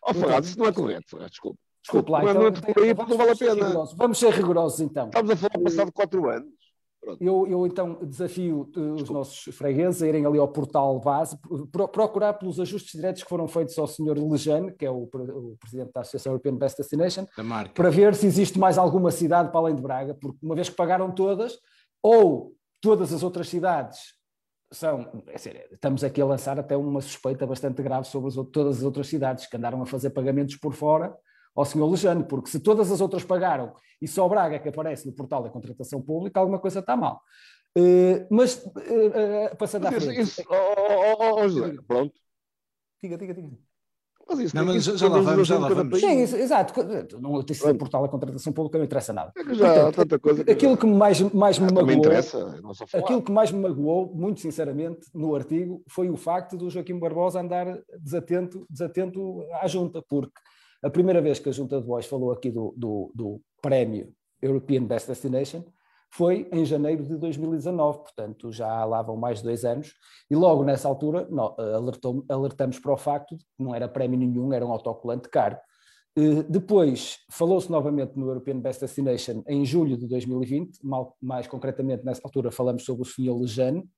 Oh, 0.02 0.14
Ferraz, 0.14 0.46
isso 0.46 0.58
não 0.58 0.66
é 0.66 0.72
correto, 0.72 1.10
Ferraz, 1.10 1.30
desculpa. 1.30 1.58
Desculpe 1.82 2.10
lá, 2.10 2.22
então, 2.22 2.34
não 2.34 2.46
é 2.46 2.50
por 2.50 2.82
aí, 2.82 2.94
porque 2.94 3.10
não 3.10 3.18
vale 3.18 3.30
a 3.30 3.36
pena. 3.36 3.84
Vamos 3.96 4.18
ser 4.18 4.32
rigorosos, 4.32 4.80
então. 4.80 5.06
Estamos 5.06 5.30
a 5.30 5.36
falar 5.36 5.64
passado 5.64 5.92
4 5.92 6.28
anos. 6.28 6.60
Eu, 7.18 7.46
eu, 7.46 7.66
então 7.66 7.98
desafio 8.02 8.70
eh, 8.76 8.80
os 8.80 8.96
Desculpa. 8.96 9.12
nossos 9.14 9.56
fregueses 9.56 10.02
a 10.02 10.06
irem 10.06 10.26
ali 10.26 10.38
ao 10.38 10.46
portal 10.46 11.00
base, 11.00 11.34
procurar 11.90 12.34
pelos 12.34 12.60
ajustes 12.60 12.92
diretos 12.92 13.22
que 13.22 13.28
foram 13.28 13.48
feitos 13.48 13.78
ao 13.78 13.86
Sr. 13.86 14.18
Lejane, 14.18 14.72
que 14.72 14.84
é 14.84 14.90
o, 14.90 15.04
o, 15.04 15.56
presidente 15.58 15.92
da 15.94 16.02
Associação 16.02 16.32
European 16.32 16.56
Best 16.56 16.76
Destination, 16.76 17.26
para 17.74 17.88
ver 17.88 18.14
se 18.14 18.26
existe 18.26 18.58
mais 18.58 18.76
alguma 18.76 19.10
cidade 19.10 19.50
para 19.50 19.60
além 19.60 19.76
de 19.76 19.80
Braga, 19.80 20.14
porque 20.14 20.38
uma 20.42 20.54
vez 20.54 20.68
que 20.68 20.76
pagaram 20.76 21.10
todas, 21.10 21.58
ou 22.02 22.52
Todas 22.80 23.12
as 23.12 23.22
outras 23.22 23.48
cidades 23.48 24.14
são. 24.72 25.24
É 25.28 25.34
estamos 25.72 26.04
aqui 26.04 26.20
a 26.20 26.26
lançar 26.26 26.58
até 26.58 26.76
uma 26.76 27.00
suspeita 27.00 27.46
bastante 27.46 27.82
grave 27.82 28.06
sobre 28.06 28.28
as, 28.28 28.34
todas 28.50 28.78
as 28.78 28.82
outras 28.82 29.06
cidades 29.06 29.46
que 29.46 29.56
andaram 29.56 29.82
a 29.82 29.86
fazer 29.86 30.10
pagamentos 30.10 30.56
por 30.56 30.72
fora 30.72 31.14
ao 31.54 31.64
Sr. 31.64 31.90
Lejano, 31.90 32.24
porque 32.24 32.48
se 32.48 32.60
todas 32.60 32.90
as 32.90 33.00
outras 33.00 33.24
pagaram 33.24 33.74
e 34.00 34.06
só 34.06 34.28
Braga 34.28 34.58
que 34.58 34.68
aparece 34.68 35.06
no 35.06 35.12
portal 35.12 35.42
da 35.42 35.50
contratação 35.50 36.00
pública, 36.00 36.38
alguma 36.38 36.58
coisa 36.58 36.80
está 36.80 36.96
mal. 36.96 37.20
Uh, 37.76 38.26
mas, 38.30 38.64
uh, 38.64 39.52
uh, 39.52 39.56
passando 39.56 39.86
à 39.86 39.92
frente... 39.92 40.20
Isso, 40.20 40.42
oh, 40.48 40.54
oh, 40.54 41.34
oh, 41.40 41.48
José, 41.48 41.76
pronto. 41.86 42.14
Diga, 43.02 43.18
diga, 43.18 43.34
diga. 43.34 43.69
Mas 44.30 44.38
isso 44.38 44.56
Não, 44.56 44.64
mas 44.64 44.76
isso 44.76 44.96
já 44.96 45.08
lá 45.08 45.20
vamos, 45.20 45.48
já 45.48 45.58
lá 45.58 45.68
vamos. 45.68 45.98
Sim, 46.00 46.22
isso- 46.22 46.36
exato. 46.36 46.72
Não 47.20 47.42
tem 47.42 47.56
sido 47.56 47.74
portal 47.76 48.04
a 48.04 48.08
contratação 48.08 48.52
pública, 48.52 48.78
não 48.78 48.84
interessa 48.84 49.12
nada. 49.12 49.32
É 49.36 49.42
que 49.44 49.54
já 49.54 49.70
há 49.70 49.74
Portanto, 49.74 49.96
tanta 49.96 50.18
coisa 50.18 50.44
que 50.44 50.50
Aquilo 50.50 50.76
que 50.76 50.86
mais, 50.86 51.20
mais 51.20 51.58
me 51.58 51.66
também 51.68 51.84
magoou, 51.84 51.98
interessa. 51.98 52.60
Não 52.62 52.70
aquilo 52.94 53.22
que 53.22 53.32
mais 53.32 53.50
me 53.50 53.60
magoou, 53.60 54.14
muito 54.14 54.40
sinceramente, 54.40 55.00
no 55.14 55.34
artigo, 55.34 55.82
foi 55.88 56.08
o 56.08 56.16
facto 56.16 56.56
do 56.56 56.70
Joaquim 56.70 56.98
Barbosa 56.98 57.40
andar 57.40 57.78
desatento, 58.00 58.66
desatento 58.70 59.42
à 59.60 59.66
junta, 59.66 60.02
porque 60.08 60.32
a 60.82 60.88
primeira 60.88 61.20
vez 61.20 61.38
que 61.38 61.48
a 61.48 61.52
junta 61.52 61.80
de 61.80 61.86
voz 61.86 62.06
falou 62.06 62.30
aqui 62.32 62.50
do, 62.50 62.72
do, 62.76 63.10
do 63.14 63.40
prémio 63.60 64.12
European 64.40 64.84
Best 64.84 65.08
Destination 65.08 65.64
foi 66.12 66.48
em 66.52 66.64
janeiro 66.64 67.04
de 67.04 67.16
2019, 67.16 67.98
portanto 68.00 68.50
já 68.52 68.84
lá 68.84 69.00
vão 69.02 69.16
mais 69.16 69.38
de 69.38 69.44
dois 69.44 69.64
anos, 69.64 69.94
e 70.30 70.34
logo 70.34 70.64
nessa 70.64 70.88
altura 70.88 71.26
nó- 71.30 71.54
alertou- 71.58 72.24
alertamos 72.28 72.78
para 72.78 72.92
o 72.92 72.96
facto 72.96 73.36
de 73.36 73.44
que 73.44 73.62
não 73.62 73.74
era 73.74 73.88
prémio 73.88 74.18
nenhum, 74.18 74.52
era 74.52 74.66
um 74.66 74.72
autocolante 74.72 75.28
caro. 75.28 75.56
Eh, 76.16 76.42
Depois 76.48 77.18
falou-se 77.30 77.70
novamente 77.70 78.16
no 78.18 78.26
European 78.26 78.58
Best 78.58 78.80
Destination 78.80 79.42
em 79.46 79.64
julho 79.64 79.96
de 79.96 80.06
2020, 80.08 80.78
mal- 80.82 81.16
mais 81.22 81.46
concretamente 81.46 82.04
nessa 82.04 82.20
altura 82.24 82.50
falamos 82.50 82.84
sobre 82.84 83.02
o 83.02 83.04
Sr. 83.04 83.32
Lejane, 83.40 83.88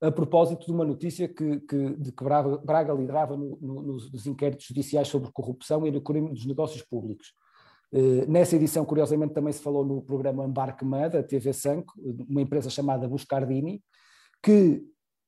a 0.00 0.10
propósito 0.10 0.66
de 0.66 0.72
uma 0.72 0.84
notícia 0.84 1.28
que, 1.28 1.60
que- 1.60 1.96
de 1.96 2.10
que 2.12 2.24
Braga, 2.24 2.58
Braga 2.58 2.92
liderava 2.92 3.36
no- 3.36 3.56
no- 3.60 3.82
nos, 3.82 4.12
nos 4.12 4.26
inquéritos 4.26 4.66
judiciais 4.66 5.06
sobre 5.06 5.30
corrupção 5.32 5.86
e 5.86 5.90
no 5.92 6.00
crime 6.02 6.30
dos 6.30 6.44
negócios 6.44 6.82
públicos. 6.82 7.32
Eh, 7.94 8.26
Nessa 8.26 8.56
edição, 8.56 8.84
curiosamente, 8.84 9.32
também 9.34 9.52
se 9.52 9.62
falou 9.62 9.84
no 9.84 10.02
programa 10.02 10.44
Embarque 10.44 10.84
Man, 10.84 11.08
da 11.08 11.22
TV 11.22 11.52
Sanco, 11.52 11.94
uma 12.28 12.42
empresa 12.42 12.68
chamada 12.68 13.06
Buscardini, 13.06 13.80
que, 14.42 14.82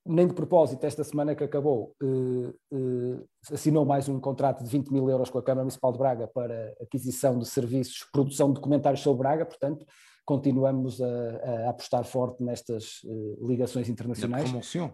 nem 0.05 0.27
de 0.27 0.35
propósito, 0.35 0.85
esta 0.85 1.05
semana 1.05 1.35
que 1.37 1.45
acabou, 1.45 1.95
eh, 2.03 2.53
eh, 2.73 3.25
assinou 3.53 3.85
mais 3.85 4.09
um 4.09 4.19
contrato 4.19 4.65
de 4.65 4.71
20 4.71 4.89
mil 4.93 5.09
euros 5.09 5.31
com 5.31 5.39
a 5.39 5.43
Câmara 5.43 5.63
Municipal 5.63 5.93
de 5.93 5.99
Braga 5.99 6.27
para 6.27 6.75
aquisição 6.83 7.39
de 7.39 7.47
serviços, 7.47 8.05
produção 8.13 8.49
de 8.49 8.55
documentários 8.55 9.01
sobre 9.01 9.21
Braga, 9.21 9.47
portanto, 9.47 9.87
continuamos 10.25 11.01
a, 11.01 11.07
a 11.67 11.71
apostar 11.71 12.05
forte 12.05 12.43
nestas 12.43 13.01
ligações 13.41 13.87
Na 13.87 13.93
internacionais. 13.93 14.49
promoção. 14.49 14.93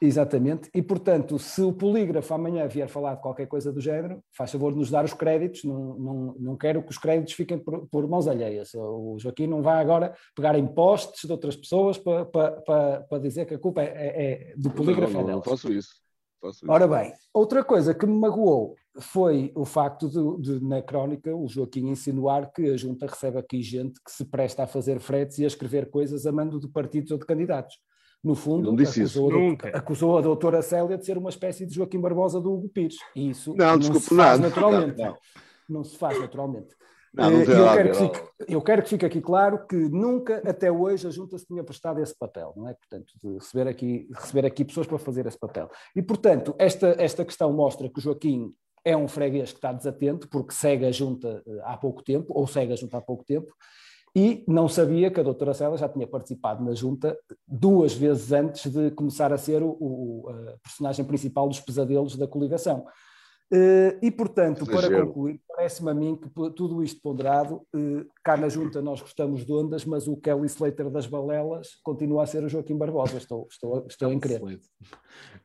Exatamente, 0.00 0.68
e 0.74 0.82
portanto, 0.82 1.38
se 1.38 1.62
o 1.62 1.72
polígrafo 1.72 2.34
amanhã 2.34 2.68
vier 2.68 2.86
falar 2.86 3.14
de 3.14 3.22
qualquer 3.22 3.46
coisa 3.46 3.72
do 3.72 3.80
género, 3.80 4.22
faz 4.36 4.52
favor 4.52 4.70
de 4.70 4.78
nos 4.78 4.90
dar 4.90 5.04
os 5.06 5.14
créditos, 5.14 5.64
não, 5.64 5.98
não, 5.98 6.36
não 6.38 6.56
quero 6.56 6.82
que 6.82 6.90
os 6.90 6.98
créditos 6.98 7.32
fiquem 7.32 7.58
por, 7.58 7.88
por 7.88 8.06
mãos 8.06 8.28
alheias. 8.28 8.74
O 8.74 9.16
Joaquim 9.18 9.46
não 9.46 9.62
vai 9.62 9.80
agora 9.80 10.14
pegar 10.34 10.58
em 10.58 10.66
postes 10.66 11.24
de 11.24 11.32
outras 11.32 11.56
pessoas 11.56 11.96
para, 11.96 12.26
para, 12.26 13.00
para, 13.02 13.18
dizer 13.18 13.46
que 13.46 13.54
a 13.54 13.58
culpa 13.58 13.82
é, 13.82 13.86
é- 13.86 14.50
é 14.52 14.54
do 14.56 14.70
polígrafo. 14.70 15.14
Não, 15.14 15.20
é 15.20 15.22
não, 15.22 15.30
não 15.30 15.40
delas. 15.40 15.60
faço 15.60 15.72
isso. 15.72 15.94
Faço 16.42 16.58
isso. 16.66 16.70
Ora 16.70 16.86
bem, 16.86 17.14
outra 17.32 17.64
coisa 17.64 17.94
que 17.94 18.04
me 18.04 18.18
magoou 18.18 18.76
foi 19.00 19.50
o 19.54 19.64
facto 19.64 20.10
de, 20.10 20.42
de, 20.58 20.64
na 20.64 20.82
crónica, 20.82 21.34
o 21.34 21.48
Joaquim 21.48 21.88
insinuar 21.88 22.52
que 22.52 22.70
a 22.70 22.76
Junta 22.76 23.06
recebe 23.06 23.38
aqui 23.38 23.62
gente 23.62 23.98
que 24.04 24.12
se 24.12 24.26
presta 24.26 24.64
a 24.64 24.66
fazer 24.66 25.00
fretes 25.00 25.38
e 25.38 25.44
a 25.44 25.46
escrever 25.46 25.88
coisas 25.88 26.26
a 26.26 26.32
mando 26.32 26.60
de 26.60 26.68
partidos 26.68 27.10
ou 27.10 27.18
de 27.18 27.24
candidatos. 27.24 27.76
No 28.26 28.34
fundo, 28.34 28.70
Não 28.70 28.76
disse 28.76 29.02
isso. 29.02 29.20
acusou, 29.20 29.38
a 29.38 29.40
Nunca. 29.42 29.68
acusou 29.68 30.18
a 30.18 30.20
doutora 30.20 30.60
Célia 30.62 30.98
de 30.98 31.06
ser 31.06 31.16
uma 31.16 31.30
espécie 31.30 31.64
de 31.64 31.72
Joaquim 31.74 32.00
Barbosa 32.00 32.40
do 32.40 32.52
Hugo 32.52 32.68
Pires. 32.68 32.96
E 33.14 33.30
isso 33.30 33.54
Não, 33.56 33.66
não, 33.66 33.78
desculpe, 33.78 34.06
se 34.08 34.16
faz 34.16 34.40
não, 34.40 34.48
naturalmente. 34.48 34.98
não, 35.00 35.16
Não 35.68 35.84
se 35.84 35.96
faz 35.96 36.18
naturalmente. 36.20 36.74
Não, 37.14 37.30
não 37.30 37.40
Eh, 37.40 37.44
eu, 37.44 37.72
quero 37.72 37.94
fique, 37.94 38.22
eu 38.48 38.62
quero 38.62 38.82
que 38.82 38.88
fique 38.88 39.06
aqui 39.06 39.20
claro 39.20 39.64
que 39.66 39.76
nunca 39.76 40.42
até 40.44 40.70
hoje 40.72 41.06
a 41.06 41.10
Junta 41.10 41.38
se 41.38 41.46
tinha 41.46 41.62
prestado 41.64 42.00
esse 42.02 42.14
papel, 42.18 42.52
não 42.56 42.68
é? 42.68 42.74
Portanto, 42.74 43.12
de 43.22 43.34
receber 43.34 43.68
aqui, 43.68 44.08
receber 44.12 44.44
aqui 44.44 44.64
pessoas 44.64 44.86
para 44.88 44.98
fazer 44.98 45.24
esse 45.24 45.38
papel. 45.38 45.70
E, 45.94 46.02
portanto, 46.02 46.54
esta, 46.58 46.96
esta 46.98 47.24
questão 47.24 47.52
mostra 47.52 47.88
que 47.88 47.98
o 47.98 48.02
Joaquim 48.02 48.52
é 48.84 48.96
um 48.96 49.08
freguês 49.08 49.50
que 49.52 49.58
está 49.58 49.72
desatento, 49.72 50.28
porque 50.28 50.52
segue 50.52 50.84
a 50.84 50.90
Junta 50.92 51.42
eh, 51.46 51.60
há 51.64 51.76
pouco 51.76 52.02
tempo, 52.02 52.32
ou 52.36 52.46
segue 52.46 52.72
a 52.72 52.76
Junta 52.76 52.98
há 52.98 53.00
pouco 53.00 53.24
tempo, 53.24 53.52
e 54.16 54.42
não 54.48 54.66
sabia 54.66 55.10
que 55.10 55.20
a 55.20 55.22
doutora 55.22 55.52
Célia 55.52 55.76
já 55.76 55.88
tinha 55.88 56.06
participado 56.06 56.64
na 56.64 56.72
Junta 56.72 57.16
duas 57.46 57.92
vezes 57.92 58.32
antes 58.32 58.72
de 58.72 58.90
começar 58.92 59.30
a 59.32 59.36
ser 59.36 59.62
o, 59.62 59.68
o- 59.78 60.24
a 60.30 60.58
personagem 60.66 61.04
principal 61.04 61.46
dos 61.48 61.60
pesadelos 61.60 62.16
da 62.16 62.26
coligação. 62.26 62.86
Eh, 63.52 63.98
E, 64.02 64.10
portanto, 64.10 64.64
para 64.66 64.90
concluir, 65.04 65.38
parece-me 65.46 65.90
a 65.90 65.94
mim 65.94 66.16
que 66.16 66.28
tudo 66.56 66.82
isto 66.82 67.00
ponderado, 67.00 67.60
eh, 67.74 68.04
cá 68.24 68.36
na 68.36 68.48
Junta 68.48 68.80
nós 68.82 69.00
gostamos 69.02 69.44
de 69.44 69.52
ondas, 69.52 69.84
mas 69.84 70.08
o 70.08 70.16
Kelly 70.16 70.46
Slater 70.46 70.90
das 70.90 71.06
balelas 71.06 71.68
continua 71.84 72.22
a 72.24 72.26
ser 72.26 72.42
o 72.42 72.48
Joaquim 72.48 72.76
Barbosa. 72.76 73.18
Estou, 73.18 73.46
estou, 73.50 73.86
estou 73.88 74.12
em 74.12 74.18
crer. 74.18 74.40
Slater. 74.40 74.60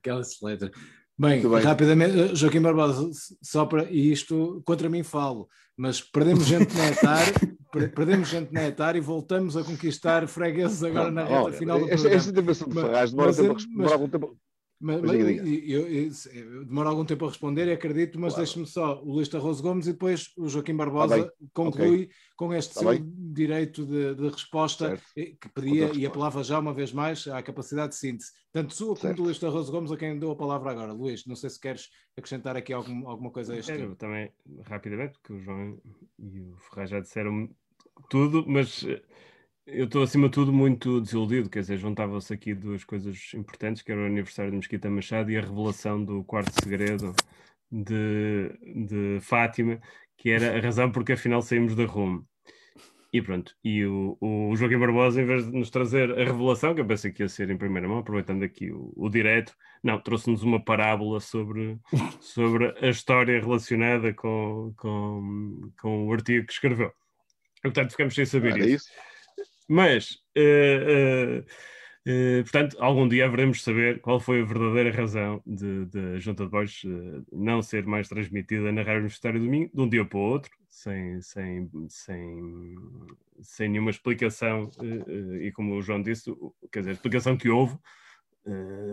Kelly 0.02 0.22
Slater. 0.22 0.72
Bem, 1.19 1.41
bem. 1.48 1.60
rapidamente, 1.60 2.19
eh, 2.19 2.35
Joaquim 2.35 2.61
Barbosa, 2.61 3.07
só 3.43 3.65
para, 3.68 3.84
e 3.91 4.11
isto 4.11 4.64
contra 4.65 4.89
mim 4.89 5.03
falo, 5.03 5.48
mas 5.77 6.02
perdemos 6.02 6.45
gente 6.45 6.76
na 6.76 6.88
etar, 6.89 7.26
per- 7.39 7.52
perdemos 7.72 8.30
gente 8.30 8.52
na 8.52 8.68
etar 8.68 8.95
e 8.95 8.99
voltamos 8.99 9.56
a 9.57 9.64
conquistar 9.64 10.27
fregueses 10.27 10.84
agora 10.84 11.11
na 11.11 11.23
Não, 11.23 11.30
reta 11.30 11.43
olha, 11.43 11.57
final 11.57 11.77
do 11.80 11.85
esta, 11.85 11.95
programa. 11.95 12.15
esta 12.18 12.30
intervenção 12.31 12.68
de 12.69 12.73
Ferraz 12.76 13.11
demora, 13.11 13.27
mas 13.27 13.38
tempo 13.38 13.52
a 13.52 13.53
res- 13.53 13.65
mas- 13.65 13.76
demora 13.76 13.93
algum 13.93 14.10
tempo. 14.10 14.38
Mas, 14.84 14.99
Mas 14.99 15.11
mas 15.11 15.26
diga, 15.27 15.48
eu, 15.48 15.88
eu- 15.88 16.10
eu- 16.34 16.65
demora 16.65 16.89
algum 16.89 17.06
tempo 17.06 17.23
a 17.23 17.27
responder 17.30 17.68
e 17.68 17.72
acredito, 17.72 18.19
mas 18.19 18.34
Claro. 18.34 18.43
deixe-me 18.48 18.65
só 18.65 18.99
o 19.03 19.14
Luís 19.14 19.31
Arroso 19.35 19.61
Gomes 19.61 19.85
e 19.85 19.91
depois 19.91 20.31
o 20.35 20.49
Joaquim 20.49 20.76
Barbosa 20.76 21.18
bem. 21.18 21.30
conclui 21.53 22.10
com 22.35 22.52
este 22.52 22.73
Tá 22.73 22.80
seu 22.80 22.89
bem. 22.89 23.14
direito 23.31 23.85
de, 23.85 24.15
de 24.15 24.27
resposta 24.30 24.88
Certo. 24.88 25.03
que 25.14 25.49
pedia 25.53 25.84
Outra 25.84 25.99
e 25.99 26.02
resposta. 26.02 26.07
apelava 26.07 26.43
já 26.43 26.57
uma 26.57 26.73
vez 26.73 26.91
mais 26.91 27.27
à 27.27 27.43
capacidade 27.43 27.89
de 27.89 27.98
síntese. 27.99 28.31
Tanto 28.52 28.73
sua 28.73 28.88
como 28.95 29.02
Certo. 29.02 29.18
do 29.18 29.23
Luís 29.26 29.43
Arroso 29.43 29.72
Gomes, 29.72 29.91
a 29.91 29.98
quem 29.98 30.18
deu 30.18 30.31
a 30.31 30.35
palavra 30.35 30.72
agora. 30.72 30.91
Luís, 30.93 31.27
não 31.27 31.35
sei 31.35 31.52
se 31.52 31.60
queres 31.60 31.88
acrescentar 32.18 32.57
aqui 32.57 32.73
algum- 32.73 33.07
alguma 33.07 33.30
coisa 33.30 33.53
a 33.53 33.57
este 33.60 33.68
Quero 33.72 33.84
tema. 33.84 33.95
também, 33.98 34.31
rapidamente, 34.64 35.14
porque 35.14 35.34
o 35.34 35.39
João 35.39 35.80
e 36.18 36.39
o 36.41 36.57
Ferraz 36.57 36.89
já 36.89 36.99
disseram 36.99 37.48
tudo, 38.10 38.45
mas 38.48 38.84
eh, 38.84 39.02
eu 39.65 39.86
estou 39.86 40.03
acima 40.03 40.28
de 40.28 40.34
tudo 40.34 40.52
muito 40.53 41.02
desiludido, 41.02 41.49
quer 41.49 41.61
dizer, 41.61 41.78
juntavam-se 41.78 42.34
aqui 42.34 42.53
duas 42.53 42.84
coisas 42.84 43.32
importantes, 43.34 43.82
que 43.82 43.91
era 43.91 44.02
o 44.02 44.06
aniversário 44.06 44.52
de 44.52 44.57
Mesquita 44.57 44.90
Machado 44.90 45.32
e 45.32 45.38
a 45.38 45.41
revelação 45.41 46.03
do 46.03 46.23
quarto 46.23 46.52
segredo 46.64 47.14
de, 47.72 48.49
de 48.88 49.19
Fátima, 49.22 49.80
que 50.18 50.30
era 50.30 50.57
a 50.57 50.61
razão 50.61 50.91
porque 50.91 51.14
afinal 51.14 51.41
saímos 51.41 51.76
da 51.76 51.86
Rome. 51.86 52.23
E 53.14 53.22
pronto, 53.22 53.53
e 53.64 53.86
o, 53.86 54.18
o 54.22 54.56
Joaquim 54.56 54.78
Barbosa, 54.78 55.22
em 55.22 55.26
vez 55.26 55.45
de 55.45 55.52
nos 55.52 55.69
trazer 55.69 56.11
a 56.11 56.23
revelação, 56.23 56.73
que 56.73 56.80
eu 56.80 56.86
pensei 56.86 57.11
que 57.11 57.22
ia 57.22 57.28
ser 57.28 57.49
em 57.49 57.57
primeira 57.57 57.88
mão, 57.88 57.98
aproveitando 57.98 58.44
aqui 58.44 58.72
o, 58.72 58.94
o 58.95 59.10
direto, 59.10 59.53
não, 59.84 59.99
trouxe-nos 59.99 60.44
uma 60.44 60.64
parábola 60.64 61.19
sobre, 61.19 61.78
sobre 62.22 62.73
a 62.80 62.90
história 62.90 63.40
relacionada 63.41 64.14
com, 64.14 64.73
com, 64.78 65.72
com 65.82 66.07
o 66.07 66.14
artigo 66.14 66.45
que 66.45 66.53
escreveu. 66.53 66.94
Portanto, 67.62 67.92
ficamos 67.92 68.16
sem 68.16 68.26
saber 68.26 68.54
Era 68.54 68.66
isso. 68.66 68.86
isso? 68.88 69.12
Mas, 69.68 70.18
eh, 70.36 70.84
eh, 70.86 71.44
eh, 72.06 72.42
portanto, 72.42 72.76
algum 72.78 73.08
dia 73.08 73.26
haveremos 73.26 73.64
saber 73.64 74.02
qual 74.02 74.20
foi 74.20 74.42
a 74.42 74.46
verdadeira 74.46 74.92
razão 74.92 75.42
de, 75.46 75.86
de 75.86 76.16
a 76.16 76.20
Junta 76.20 76.44
de 76.44 76.52
Bois 76.52 76.82
não 77.32 77.62
ser 77.62 77.86
mais 77.86 78.10
transmitida 78.10 78.70
na 78.72 78.82
Rádio 78.82 79.00
Universitária 79.00 79.40
do 79.40 79.46
Domingo, 79.46 79.72
de 79.74 79.82
um 79.82 79.88
dia 79.88 80.04
para 80.04 80.18
o 80.18 80.22
outro, 80.22 80.52
sem, 80.68 81.22
sem, 81.22 81.70
sem, 81.88 82.76
sem 83.42 83.70
nenhuma 83.70 83.92
explicação, 83.92 84.70
e 85.40 85.50
como 85.54 85.76
o 85.76 85.82
João 85.82 86.02
disse, 86.02 86.34
quer 86.70 86.80
dizer, 86.80 86.92
a 86.92 86.94
explicação 86.96 87.38
que 87.38 87.48
houve 87.48 87.78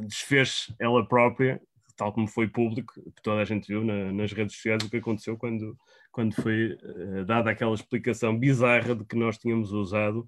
desfez 0.07 0.73
ela 0.78 1.05
própria, 1.09 1.61
tal 1.99 2.12
como 2.12 2.29
foi 2.29 2.49
público, 2.49 2.95
que 2.95 3.23
toda 3.23 3.43
a 3.43 3.45
gente 3.45 3.69
viu 3.69 3.85
na- 3.85 4.12
nas 4.12 4.33
redes 4.33 4.55
sociais 4.57 4.83
o 4.85 4.91
que 4.91 4.97
aconteceu 4.99 5.37
quando, 5.37 5.77
quando 6.12 6.35
foi 6.35 6.79
eh, 6.83 7.25
dada 7.27 7.51
aquela 7.51 7.75
explicação 7.75 8.39
bizarra 8.39 8.95
de 8.95 9.05
que 9.05 9.16
nós 9.16 9.37
tínhamos 9.39 9.73
usado, 9.73 10.27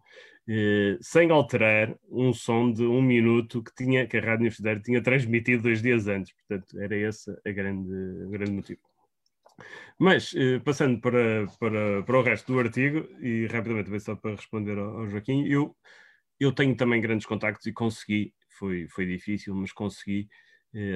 eh, 0.49 0.99
sem 1.01 1.31
alterar 1.31 1.95
um 2.11 2.33
som 2.33 2.71
de 2.73 2.83
um 2.85 3.01
minuto 3.03 3.63
que, 3.63 3.75
tinha, 3.75 4.07
que 4.07 4.17
a 4.19 4.21
Rádio 4.21 4.41
Universitária 4.41 4.83
tinha 4.83 5.03
transmitido 5.03 5.63
dois 5.65 5.81
dias 5.83 6.09
antes. 6.09 6.33
Portanto, 6.35 6.79
era 6.81 6.97
esse 6.97 7.31
a 7.47 7.51
grande, 7.53 7.91
o 8.27 8.31
grande 8.31 8.53
motivo. 8.53 8.81
Mas, 9.99 10.35
eh, 10.35 10.59
passando 10.61 11.01
para, 11.01 11.47
para, 11.59 12.03
para 12.03 12.19
o 12.19 12.23
resto 12.23 12.53
do 12.53 12.59
artigo, 12.59 13.07
e 13.21 13.47
rapidamente, 13.47 13.87
também 13.87 14.01
só 14.01 14.17
para 14.17 14.35
responder 14.35 14.79
ao, 14.79 15.01
ao 15.01 15.09
Joaquim, 15.09 15.45
eu, 15.47 15.77
eu 16.39 16.53
tenho 16.53 16.75
também 16.77 17.01
grandes 17.01 17.27
contactos 17.27 17.67
e 17.67 17.73
consegui, 17.73 18.35
foi, 18.49 18.89
foi 18.89 19.07
difícil, 19.07 19.55
mas 19.55 19.73
consegui, 19.73 20.29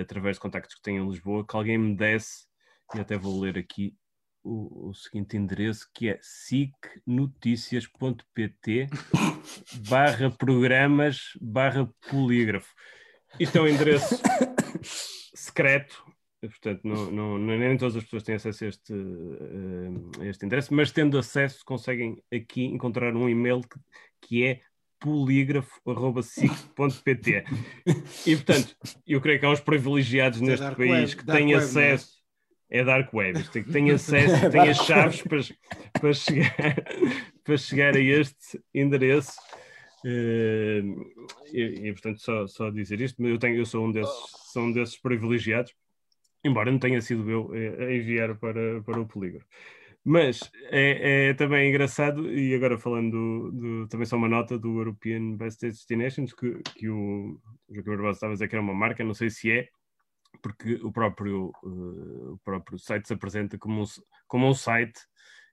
através 0.01 0.37
de 0.37 0.41
contactos 0.41 0.75
que 0.75 0.83
tenho 0.83 1.05
em 1.05 1.09
Lisboa, 1.09 1.47
que 1.47 1.57
alguém 1.57 1.79
me 1.79 1.95
desse, 1.97 2.47
e 2.95 3.01
até 3.01 3.17
vou 3.17 3.41
ler 3.41 3.57
aqui 3.59 3.97
o, 4.43 4.91
o 4.91 4.95
seguinte 4.95 5.37
endereço, 5.37 5.89
que 5.93 6.09
é 6.11 6.19
sicnoticias.pt 6.21 8.89
barra 9.89 10.31
programas 10.31 11.33
barra 11.41 11.89
polígrafo. 12.09 12.73
Isto 13.41 13.59
é 13.59 13.63
um 13.63 13.69
endereço 13.69 14.21
secreto, 15.35 16.05
portanto, 16.41 16.81
não, 16.85 17.11
não, 17.11 17.39
nem 17.39 17.77
todas 17.77 17.97
as 17.97 18.05
pessoas 18.05 18.23
têm 18.23 18.37
acesso 18.37 18.65
a 18.65 18.69
este, 18.69 18.93
eh, 18.93 20.21
a 20.21 20.27
este 20.27 20.45
endereço, 20.45 20.75
mas 20.75 20.93
tendo 20.93 21.19
acesso, 21.19 21.65
conseguem 21.65 22.23
aqui 22.33 22.65
encontrar 22.65 23.15
um 23.17 23.29
e-mail 23.29 23.63
que, 23.63 23.79
que 24.21 24.45
é 24.45 24.61
polígrafo.sic.pt 25.05 27.45
e 28.27 28.35
portanto, 28.37 28.75
eu 29.07 29.21
creio 29.21 29.39
que 29.39 29.45
há 29.45 29.51
uns 29.51 29.61
privilegiados 29.61 30.41
é 30.41 30.47
neste 30.47 30.75
país 30.75 31.11
web, 31.11 31.17
que 31.17 31.27
têm 31.27 31.49
web, 31.49 31.53
é? 31.53 31.57
acesso 31.57 32.15
é 32.71 32.83
Dark 32.83 33.13
Web. 33.13 33.39
Isto 33.39 33.53
tem, 33.53 33.65
tem 33.65 33.91
acesso, 34.01 34.51
tem 34.51 34.63
as 34.63 34.79
chaves 34.79 35.21
para, 35.23 35.41
para, 36.01 36.15
chegar, 36.15 36.55
para 37.45 37.59
chegar 37.59 37.95
a 37.95 38.01
este 38.01 38.59
endereço. 38.73 39.39
Uh, 40.05 41.05
e, 41.53 41.89
e, 41.89 41.93
portanto, 41.93 42.21
só, 42.21 42.47
só 42.47 42.71
dizer 42.71 42.99
isto, 43.01 43.21
mas 43.21 43.31
eu, 43.31 43.39
tenho, 43.39 43.57
eu 43.57 43.67
sou 43.67 43.87
um 43.87 43.93
desses, 43.93 44.15
sou 44.53 44.65
um 44.65 44.73
desses 44.73 44.99
privilegiados, 44.99 45.73
embora 46.43 46.73
não 46.73 46.79
tenha 46.79 47.01
sido 47.01 47.31
eu 47.31 47.51
a 47.53 47.93
enviar 47.93 48.35
para, 48.37 48.83
para 48.83 49.01
o 49.01 49.07
polígrafo. 49.07 49.47
Mas 50.07 50.51
é, 50.65 51.31
é, 51.31 51.35
também 51.35 51.71
engraçado, 51.71 52.31
e 52.31 52.55
agora 52.55 52.77
falando 52.77 53.11
do, 53.11 53.53
do, 53.53 53.89
também 53.89 54.05
só 54.05 54.17
uma 54.17 54.29
nota 54.29 54.59
do 54.59 54.79
European 54.79 55.35
Best 55.35 55.63
Destinations, 55.63 56.35
que, 56.35 56.61
que 56.77 56.91
o 56.91 57.41
Joaquim 57.71 57.91
Barbosa 57.91 58.17
estava 58.17 58.33
a 58.33 58.35
dizer 58.35 58.49
que 58.49 58.55
era 58.55 58.63
uma 58.63 58.75
marca, 58.75 59.03
não 59.03 59.15
sei 59.15 59.31
se 59.31 59.51
é, 59.51 59.67
porque 60.43 60.75
o 60.83 60.93
próprio, 60.93 61.51
uh, 61.63 62.33
o 62.35 62.39
próprio 62.45 62.79
site 62.79 63.09
se 63.09 63.15
apresenta 63.15 63.57
como 63.57 63.81
um, 63.81 63.85
como 64.29 64.47
um 64.47 64.53
site, 64.53 65.01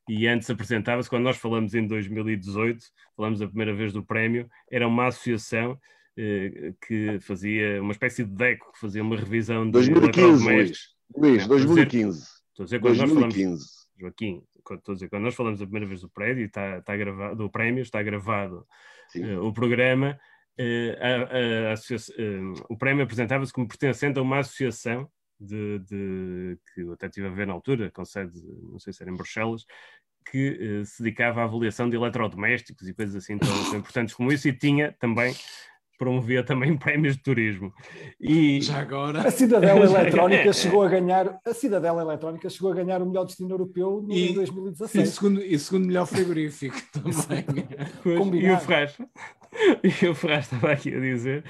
e 0.09 0.27
antes 0.27 0.49
apresentava-se, 0.49 1.09
quando 1.09 1.23
nós 1.23 1.37
falamos 1.37 1.73
em 1.73 1.87
2018, 1.87 2.85
falamos 3.15 3.41
a 3.41 3.47
primeira 3.47 3.73
vez 3.73 3.93
do 3.93 4.03
prémio, 4.03 4.49
era 4.69 4.85
uma 4.85 5.07
associação 5.07 5.71
uh, 5.71 6.75
que 6.85 7.19
fazia 7.21 7.81
uma 7.81 7.93
espécie 7.93 8.25
de 8.25 8.35
DECO, 8.35 8.73
que 8.73 8.79
fazia 8.81 9.01
uma 9.01 9.15
revisão 9.15 9.65
de 9.65 9.71
2015, 9.71 10.43
Luís, 10.43 10.79
Luís, 11.15 11.47
2015. 11.47 12.19
Estou 12.19 12.63
a 12.63 12.65
dizer, 12.65 12.81
quando 12.81 12.97
2015. 12.97 12.99
nós 12.99 13.13
falamos 13.13 13.80
Joaquim, 14.01 14.43
estou 14.57 14.91
a 14.91 14.95
dizer, 14.95 15.09
quando 15.09 15.23
nós 15.23 15.35
falamos 15.35 15.61
a 15.61 15.65
primeira 15.65 15.85
vez 15.85 16.01
do 16.01 16.09
prédio, 16.09 16.45
está, 16.45 16.79
está 16.79 16.95
gravado, 16.97 17.35
do 17.35 17.49
prémio, 17.49 17.81
está 17.81 18.01
gravado 18.01 18.67
uh, 19.15 19.45
o 19.45 19.53
programa, 19.53 20.19
uh, 20.59 20.93
a, 20.99 21.71
a, 21.71 21.75
uh, 21.75 22.65
o 22.69 22.77
prémio 22.77 23.03
apresentava-se 23.03 23.53
como 23.53 23.67
pertencente 23.67 24.17
a 24.19 24.21
uma 24.21 24.39
associação 24.39 25.09
de, 25.39 25.79
de, 25.79 26.57
que 26.73 26.81
eu 26.81 26.93
até 26.93 27.07
estive 27.07 27.27
a 27.27 27.31
ver 27.31 27.47
na 27.47 27.53
altura, 27.53 27.91
com 27.91 28.03
sede, 28.03 28.39
não 28.63 28.79
sei 28.79 28.91
se 28.93 29.01
era 29.01 29.11
em 29.11 29.15
Bruxelas, 29.15 29.65
que 30.29 30.83
se 30.85 31.01
dedicava 31.01 31.41
à 31.41 31.45
avaliação 31.45 31.89
de 31.89 31.95
eletrodomésticos 31.95 32.87
e 32.87 32.93
coisas 32.93 33.15
assim 33.15 33.39
tão, 33.39 33.49
tão 33.71 33.79
importantes 33.79 34.13
como 34.13 34.31
isso, 34.31 34.47
e 34.47 34.53
tinha 34.53 34.95
também 34.99 35.33
promovia 36.01 36.43
também 36.43 36.75
prémios 36.77 37.15
de 37.15 37.21
turismo. 37.21 37.71
E 38.19 38.59
já 38.59 38.79
agora 38.79 39.21
a 39.21 39.29
Cidadela 39.29 39.85
Eletrónica 39.85 40.51
chegou 40.51 40.81
a 40.81 40.89
ganhar 40.89 41.39
a 41.45 41.53
Cidadela 41.53 42.01
Eletrónica 42.01 42.49
chegou 42.49 42.71
a 42.71 42.75
ganhar 42.75 43.03
o 43.03 43.05
melhor 43.05 43.25
destino 43.25 43.51
europeu 43.51 44.01
no 44.01 44.11
e, 44.11 44.33
2016. 44.33 45.07
E 45.07 45.11
segundo, 45.11 45.41
e 45.43 45.59
segundo 45.59 45.85
melhor 45.85 46.07
frigorífico 46.07 46.75
também. 46.91 47.45
e 48.41 48.49
o 48.49 48.57
Ferraz, 48.57 48.97
e 49.83 50.07
o 50.07 50.15
Ferraz 50.15 50.45
estava 50.45 50.71
aqui 50.71 50.95
a 50.95 50.99
dizer 50.99 51.43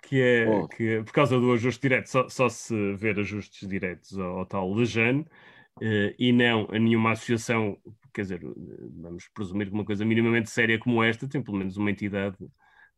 que 0.00 0.22
é 0.22 0.48
oh. 0.48 0.66
que 0.66 1.02
por 1.02 1.12
causa 1.12 1.38
do 1.38 1.52
ajuste 1.52 1.82
direto 1.82 2.06
só, 2.06 2.26
só 2.30 2.48
se 2.48 2.94
ver 2.94 3.18
ajustes 3.18 3.68
diretos 3.68 4.18
ao, 4.18 4.38
ao 4.38 4.46
tal 4.46 4.72
Lejane 4.72 5.20
uh, 5.20 6.14
e 6.18 6.32
não 6.32 6.66
a 6.72 6.78
nenhuma 6.78 7.12
associação, 7.12 7.76
quer 8.14 8.22
dizer, 8.22 8.40
vamos 9.02 9.28
presumir 9.34 9.66
que 9.66 9.74
uma 9.74 9.84
coisa 9.84 10.02
minimamente 10.06 10.48
séria 10.48 10.78
como 10.78 11.04
esta 11.04 11.28
tem 11.28 11.42
pelo 11.42 11.58
menos 11.58 11.76
uma 11.76 11.90
entidade 11.90 12.38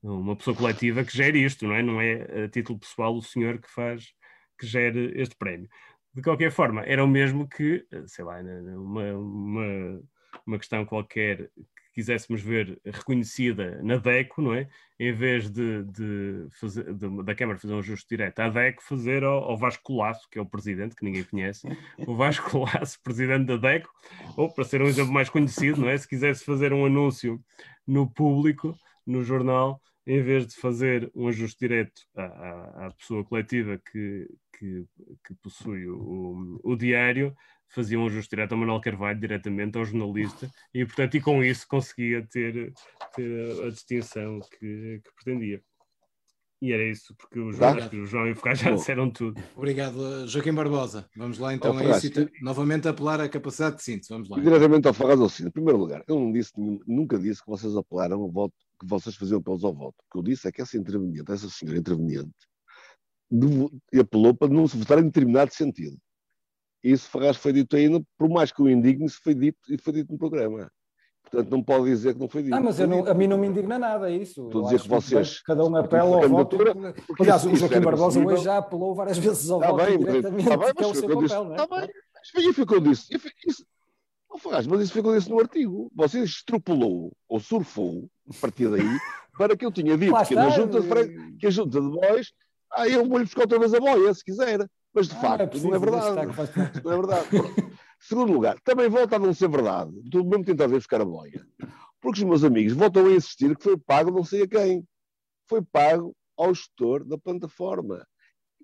uma 0.02 0.36
pessoa 0.36 0.56
coletiva 0.56 1.04
que 1.04 1.16
gere 1.16 1.44
isto, 1.44 1.66
não 1.66 1.74
é? 1.74 1.82
Não 1.82 2.00
é 2.00 2.44
a 2.44 2.48
título 2.48 2.78
pessoal 2.78 3.14
o 3.14 3.22
senhor 3.22 3.58
que 3.58 3.70
faz, 3.70 4.12
que 4.58 4.66
gere 4.66 5.12
este 5.20 5.36
prémio. 5.36 5.68
De 6.14 6.22
qualquer 6.22 6.50
forma, 6.50 6.82
era 6.82 7.04
o 7.04 7.08
mesmo 7.08 7.48
que, 7.48 7.86
sei 8.06 8.24
lá, 8.24 8.40
uma, 8.40 9.12
uma, 9.12 10.02
uma 10.46 10.58
questão 10.58 10.84
qualquer 10.84 11.50
que 11.56 11.94
quiséssemos 11.94 12.42
ver 12.42 12.80
reconhecida 12.84 13.80
na 13.82 13.96
DECO, 13.96 14.42
não 14.42 14.54
é? 14.54 14.68
Em 14.98 15.12
vez 15.12 15.50
de, 15.50 15.84
de 15.84 16.46
fazer, 16.58 16.92
de, 16.94 17.22
da 17.22 17.34
Câmara 17.34 17.58
fazer 17.58 17.74
um 17.74 17.78
ajuste 17.78 18.08
direto 18.08 18.40
à 18.40 18.48
DECO, 18.48 18.82
fazer 18.82 19.22
ao, 19.22 19.44
ao 19.44 19.56
Vasco 19.56 19.82
Colasso, 19.84 20.28
que 20.30 20.38
é 20.38 20.42
o 20.42 20.46
presidente, 20.46 20.96
que 20.96 21.04
ninguém 21.04 21.24
conhece, 21.24 21.66
o 22.06 22.16
Vasco 22.16 22.50
Colasso, 22.50 23.00
presidente 23.02 23.46
da 23.46 23.56
DECO, 23.56 23.88
ou 24.36 24.52
para 24.52 24.64
ser 24.64 24.82
um 24.82 24.86
exemplo 24.86 25.12
mais 25.12 25.28
conhecido, 25.28 25.80
não 25.80 25.88
é? 25.88 25.96
Se 25.96 26.08
quisesse 26.08 26.44
fazer 26.44 26.72
um 26.72 26.84
anúncio 26.84 27.40
no 27.86 28.08
público, 28.08 28.76
no 29.06 29.22
jornal, 29.22 29.80
em 30.06 30.22
vez 30.22 30.46
de 30.46 30.56
fazer 30.56 31.10
um 31.14 31.28
ajuste 31.28 31.58
direto 31.60 32.02
à, 32.16 32.86
à, 32.86 32.90
pessoa 32.92 33.24
coletiva 33.24 33.78
que, 33.78 34.26
que, 34.58 34.86
que 35.24 35.34
possui 35.42 35.86
o, 35.88 36.60
o, 36.64 36.76
diário, 36.76 37.34
fazia 37.68 37.98
um 37.98 38.06
ajuste 38.06 38.30
direto 38.30 38.52
ao 38.52 38.58
Manuel 38.58 38.80
Carvalho, 38.80 39.20
diretamente 39.20 39.78
ao 39.78 39.84
jornalista, 39.84 40.50
e 40.74 40.84
portanto, 40.84 41.16
e 41.16 41.20
com 41.20 41.44
isso 41.44 41.66
conseguia 41.68 42.26
ter, 42.26 42.72
ter 43.14 43.62
a, 43.62 43.66
a 43.66 43.70
distinção 43.70 44.40
que, 44.40 45.00
que 45.04 45.14
pretendia. 45.14 45.62
E 46.62 46.72
era 46.72 46.84
isso, 46.84 47.14
porque 47.16 47.40
o 47.40 47.50
João, 47.50 47.76
tá. 47.76 47.96
o 47.96 48.04
João 48.04 48.26
e 48.26 48.32
o 48.32 48.36
Focá 48.36 48.54
já 48.54 48.70
disseram 48.70 49.10
tudo. 49.10 49.40
Obrigado, 49.56 50.28
Joaquim 50.28 50.52
Barbosa. 50.52 51.08
Vamos 51.16 51.38
lá 51.38 51.54
então 51.54 51.76
a 51.76 51.96
isso 51.96 52.06
e 52.08 52.30
novamente 52.42 52.86
apelar 52.86 53.18
a 53.18 53.30
capacidade 53.30 53.76
de 53.76 53.82
síntese. 53.82 54.10
Vamos 54.10 54.28
lá. 54.28 54.38
Diretamente 54.38 54.86
ao 54.86 54.92
Ferraz 54.92 55.20
ao 55.20 55.46
Em 55.46 55.50
primeiro 55.50 55.78
lugar, 55.78 56.04
eu 56.06 56.20
não 56.20 56.30
disse, 56.30 56.52
nunca 56.86 57.18
disse 57.18 57.42
que 57.42 57.48
vocês 57.48 57.74
apelaram 57.74 58.20
ao 58.20 58.30
voto, 58.30 58.54
que 58.78 58.86
vocês 58.86 59.16
faziam 59.16 59.38
apelos 59.38 59.64
ao 59.64 59.72
voto. 59.72 59.96
O 60.00 60.12
que 60.12 60.18
eu 60.18 60.22
disse 60.22 60.48
é 60.48 60.52
que 60.52 60.60
essa 60.60 60.76
interveniente, 60.76 61.32
essa 61.32 61.48
senhora 61.48 61.78
interveniente, 61.78 62.30
apelou 63.98 64.34
para 64.34 64.52
não 64.52 64.68
se 64.68 64.76
votar 64.76 64.98
em 64.98 65.04
determinado 65.04 65.54
sentido. 65.54 65.96
E 66.84 66.92
isso 66.92 67.08
Ferraz 67.08 67.38
foi 67.38 67.54
dito 67.54 67.74
ainda, 67.74 68.02
por 68.18 68.28
mais 68.28 68.52
que 68.52 68.60
o 68.60 68.68
indigne, 68.68 69.06
isso 69.06 69.20
foi 69.22 69.34
dito 69.34 69.58
e 69.68 69.78
foi 69.78 69.94
dito 69.94 70.12
no 70.12 70.18
programa. 70.18 70.70
Portanto, 71.30 71.50
não 71.50 71.62
pode 71.62 71.84
dizer 71.84 72.14
que 72.14 72.20
não 72.20 72.28
foi 72.28 72.42
dito. 72.42 72.54
Ah, 72.54 72.60
mas 72.60 72.78
não, 72.80 73.06
a 73.06 73.14
mim 73.14 73.28
não 73.28 73.38
me 73.38 73.46
indigna 73.46 73.78
nada 73.78 74.10
é 74.10 74.16
isso. 74.16 74.46
Estou 74.46 74.62
a 74.62 74.64
dizer 74.64 74.82
que 74.82 74.88
vocês. 74.88 75.40
Cada 75.42 75.64
um 75.64 75.76
apela 75.76 76.24
ao 76.24 76.28
voto. 76.28 76.58
Aliás, 77.20 77.44
o 77.46 77.54
Joaquim 77.54 77.80
Barbosa 77.80 78.20
hoje 78.20 78.42
já 78.42 78.58
apelou 78.58 78.94
várias 78.94 79.16
vezes 79.16 79.48
ao 79.48 79.60
está 79.60 79.70
voto 79.70 79.86
bem, 79.86 79.98
diretamente, 79.98 80.42
está 80.42 80.56
bem, 80.56 80.74
que 80.74 80.82
é 80.82 80.86
o 80.86 80.94
seu 80.94 81.08
papel, 81.08 81.22
disse, 81.22 81.34
não 81.34 81.50
é? 81.50 81.56
Está 81.56 81.66
bem, 81.76 81.88
mas 82.34 82.54
foi 82.54 82.64
o 82.64 82.66
que 82.66 82.74
eu 82.74 82.80
disse. 82.80 83.16
Isso, 83.46 83.64
não 84.28 84.38
faz, 84.38 84.66
mas 84.66 84.80
isso 84.80 84.92
ficou 84.92 85.14
disse 85.16 85.30
no 85.30 85.38
artigo. 85.38 85.90
Você 85.94 86.20
extrapolou 86.20 87.12
ou 87.28 87.38
surfou, 87.38 88.08
a 88.28 88.40
partir 88.40 88.68
daí, 88.68 88.82
para 89.38 89.56
que 89.56 89.64
eu 89.64 89.70
tinha 89.70 89.96
dito 89.96 90.12
que, 90.24 90.34
na 90.34 90.50
junta 90.50 90.80
de, 90.80 91.36
que 91.38 91.46
a 91.46 91.50
junta 91.50 91.80
de 91.80 91.88
bois, 91.88 92.32
ah, 92.72 92.88
eu 92.88 93.08
vou-lhe 93.08 93.24
buscar 93.24 93.42
outra 93.42 93.58
vez 93.58 93.72
a 93.72 93.78
boia, 93.78 94.12
se 94.14 94.24
quiser. 94.24 94.66
Mas 94.92 95.08
de 95.08 95.14
ah, 95.14 95.20
facto, 95.20 95.58
não 95.58 95.68
é, 95.68 95.70
não 95.70 95.74
é 95.76 95.78
verdade. 95.78 96.82
Não 96.84 96.92
é 96.92 96.96
verdade. 96.96 97.28
Segundo 98.00 98.32
lugar, 98.32 98.58
também 98.60 98.88
volta 98.88 99.16
a 99.16 99.18
não 99.18 99.34
ser 99.34 99.48
verdade. 99.48 99.92
Tu 100.10 100.24
mesmo 100.24 100.44
tentar 100.44 100.66
ver 100.66 100.76
buscar 100.76 101.00
a 101.00 101.04
boia 101.04 101.46
porque 102.00 102.20
os 102.20 102.24
meus 102.26 102.44
amigos 102.44 102.72
voltam 102.72 103.06
a 103.06 103.12
insistir 103.12 103.54
que 103.56 103.62
foi 103.62 103.76
pago 103.76 104.10
não 104.10 104.24
sei 104.24 104.42
a 104.42 104.48
quem. 104.48 104.84
Foi 105.48 105.62
pago 105.62 106.14
ao 106.36 106.54
gestor 106.54 107.04
da 107.04 107.18
plataforma. 107.18 108.06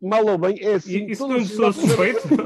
Mal 0.01 0.27
ou 0.27 0.37
bem, 0.37 0.59
é 0.61 0.75
assim. 0.75 1.07
Isso 1.07 1.27
não 1.27 1.43
sou 1.45 1.73
suspeito? 1.73 2.21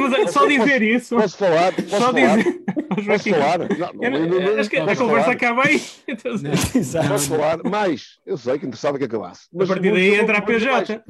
Mas 0.00 0.12
é 0.14 0.26
só 0.28 0.46
dizer 0.46 0.82
isso. 0.82 1.14
Posso 1.16 1.36
falar? 1.36 1.74
Posso 1.74 1.88
só 1.90 2.12
falar? 2.12 2.36
dizer. 2.38 2.64
Posso 3.06 3.30
falar? 3.30 3.58
Não, 3.58 4.58
acho 4.58 4.70
que 4.70 4.76
a 4.78 4.96
conversa 4.96 5.30
acaba 5.32 5.66
aí. 5.66 5.80
Posso 7.08 7.28
falar? 7.28 7.62
Mais. 7.64 8.18
Eu 8.24 8.38
sei 8.38 8.58
que 8.58 8.66
interessava 8.66 8.98
que 8.98 9.04
acabasse. 9.04 9.46
Mas 9.52 9.70
a 9.70 9.74
partir 9.74 9.92
daí 9.92 10.14
entra 10.14 10.38
a 10.38 10.42
PJ. 10.42 11.04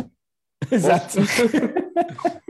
Exato. 0.71 1.19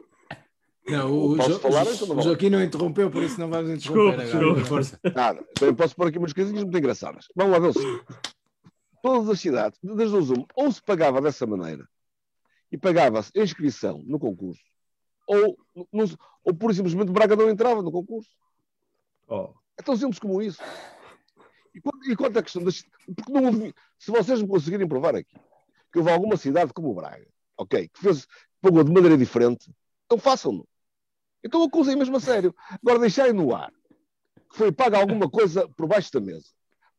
Não, 0.88 1.32
o, 1.32 1.36
posso 1.36 1.52
jo 1.52 1.58
falar, 1.58 1.86
então 1.86 2.16
o 2.16 2.22
Joaquim 2.22 2.50
não 2.50 2.62
interrompeu, 2.62 3.10
por 3.10 3.22
isso 3.22 3.38
não 3.38 3.48
vamos 3.48 3.70
interromper 3.70 4.26
desculpa, 4.26 4.68
agora. 4.68 4.82
Desculpa. 4.82 5.10
Nada, 5.14 5.46
eu 5.60 5.74
posso 5.74 5.94
pôr 5.94 6.08
aqui 6.08 6.18
umas 6.18 6.32
coisinhas 6.32 6.62
muito 6.64 6.78
engraçadas. 6.78 7.26
Vamos 7.36 7.52
lá 7.52 7.58
ver 7.58 7.68
o 7.68 8.04
Todas 9.02 9.28
as 9.28 9.40
cidades, 9.40 9.78
das 9.82 10.10
duas 10.10 10.30
uma, 10.30 10.46
ou 10.54 10.72
se 10.72 10.82
pagava 10.82 11.20
dessa 11.20 11.46
maneira 11.46 11.88
e 12.70 12.76
pagava-se 12.76 13.30
inscrição 13.36 14.02
no 14.06 14.18
concurso, 14.18 14.62
ou, 15.26 15.56
no, 15.92 16.04
ou 16.44 16.54
por 16.54 16.74
simplesmente 16.74 17.12
Braga 17.12 17.36
não 17.36 17.48
entrava 17.48 17.82
no 17.82 17.92
concurso. 17.92 18.30
Oh. 19.28 19.52
É 19.78 19.82
tão 19.82 19.96
simples 19.96 20.18
como 20.18 20.42
isso. 20.42 20.60
E, 21.74 21.80
e 22.10 22.16
quanto 22.16 22.38
à 22.38 22.42
questão 22.42 22.64
das. 22.64 22.84
Porque 23.14 23.32
não, 23.32 23.72
se 23.98 24.10
vocês 24.10 24.42
me 24.42 24.48
conseguirem 24.48 24.88
provar 24.88 25.14
aqui 25.14 25.36
que 25.92 25.98
houve 25.98 26.10
alguma 26.10 26.36
cidade 26.36 26.72
como 26.72 26.94
Braga, 26.94 27.26
ok, 27.56 27.88
que 27.88 28.00
fez, 28.00 28.26
pagou 28.60 28.84
de 28.84 28.92
maneira 28.92 29.16
diferente, 29.16 29.70
então 30.06 30.18
façam-no. 30.18 30.66
Então 31.44 31.62
acusem 31.62 31.96
mesmo 31.96 32.16
a 32.16 32.20
sério. 32.20 32.54
Agora 32.82 32.98
deixarem 32.98 33.32
no 33.32 33.54
ar 33.54 33.72
que 34.48 34.56
foi 34.56 34.72
paga 34.72 34.98
alguma 34.98 35.28
coisa 35.30 35.68
por 35.76 35.86
baixo 35.86 36.12
da 36.12 36.20
mesa. 36.20 36.46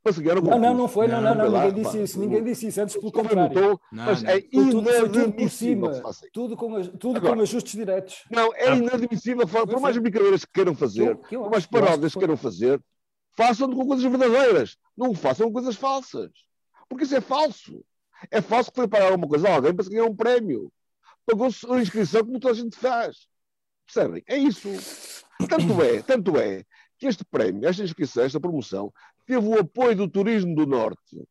Para 0.02 0.14
seguir 0.14 0.34
não, 0.34 0.58
não, 0.58 0.74
não 0.74 0.88
foi, 0.88 1.10
não, 1.10 1.22
não, 1.22 1.36
não, 1.36 1.52
ninguém 1.52 1.84
disse 1.84 2.02
isso, 2.02 2.20
ninguém 2.20 2.42
disse 2.42 2.68
isso, 2.68 2.82
antes 2.82 2.96
pelo 2.96 3.12
contrário. 3.12 3.80
mas 3.92 4.24
é 4.24 4.42
inadmissível. 4.50 5.92
Tudo 6.32 6.56
com, 6.56 6.82
tudo 6.84 7.20
com 7.20 7.42
ajustes 7.42 7.74
diretos. 7.74 8.24
Não, 8.32 8.54
é 8.56 8.78
inadmissível. 8.78 9.46
Por 9.46 9.82
mais 9.82 9.98
brincadeiras 9.98 10.46
que 10.46 10.54
queiram 10.54 10.74
fazer, 10.74 11.18
por 11.18 11.50
mais 11.50 11.66
paródias 11.66 12.14
que 12.14 12.20
queiram 12.20 12.38
fazer, 12.38 12.82
façam 13.36 13.70
com 13.70 13.86
coisas 13.86 14.06
verdadeiras. 14.10 14.78
Não 14.96 15.14
façam 15.14 15.48
com 15.48 15.54
coisas 15.54 15.76
falsas. 15.76 16.32
Porque 16.88 17.04
isso 17.04 17.16
é 17.18 17.22
falso. 17.22 17.84
É 18.32 18.42
falso 18.42 18.72
que 18.72 18.78
foi 18.78 18.88
pagar 18.88 19.12
alguma 19.12 19.28
coisa 19.28 19.50
a 19.50 19.56
alguém 19.56 19.74
para 19.76 19.84
se 19.84 19.90
ganhar 19.90 20.06
um 20.06 20.16
prémio. 20.16 20.72
Pagou-se 21.26 21.70
a 21.70 21.78
inscrição 21.82 22.26
como 22.26 22.40
toda 22.40 22.54
a 22.54 22.58
gente 22.58 22.78
faz. 22.78 23.28
Percebem? 23.92 24.24
É 24.28 24.38
isso. 24.38 24.70
Tanto 25.48 25.82
é, 25.82 26.02
tanto 26.02 26.38
é 26.38 26.64
que 26.98 27.08
este 27.08 27.24
prémio, 27.26 27.68
esta 27.68 27.84
inscrição, 27.84 28.24
esta 28.24 28.40
promoção, 28.40 28.92
teve 29.26 29.48
o 29.48 29.58
apoio 29.60 29.96
do 29.96 30.08
Turismo 30.08 30.54
do 30.54 30.66
Norte 30.68 31.22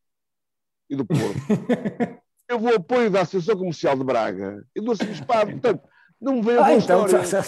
e 0.89 0.95
do 0.95 1.05
Porto. 1.05 1.19
teve 2.47 2.65
o 2.65 2.75
apoio 2.75 3.09
da 3.09 3.21
Associação 3.21 3.57
Comercial 3.57 3.95
de 3.97 4.03
Braga 4.03 4.65
e 4.75 4.81
do 4.81 4.91
Arcebispado. 4.91 5.51
Portanto, 5.61 5.83
Não 6.19 6.33
me 6.35 6.41
venham 6.41 6.63
Ah, 6.63 6.73
então, 6.73 7.07
já- 7.07 7.23
já- 7.23 7.41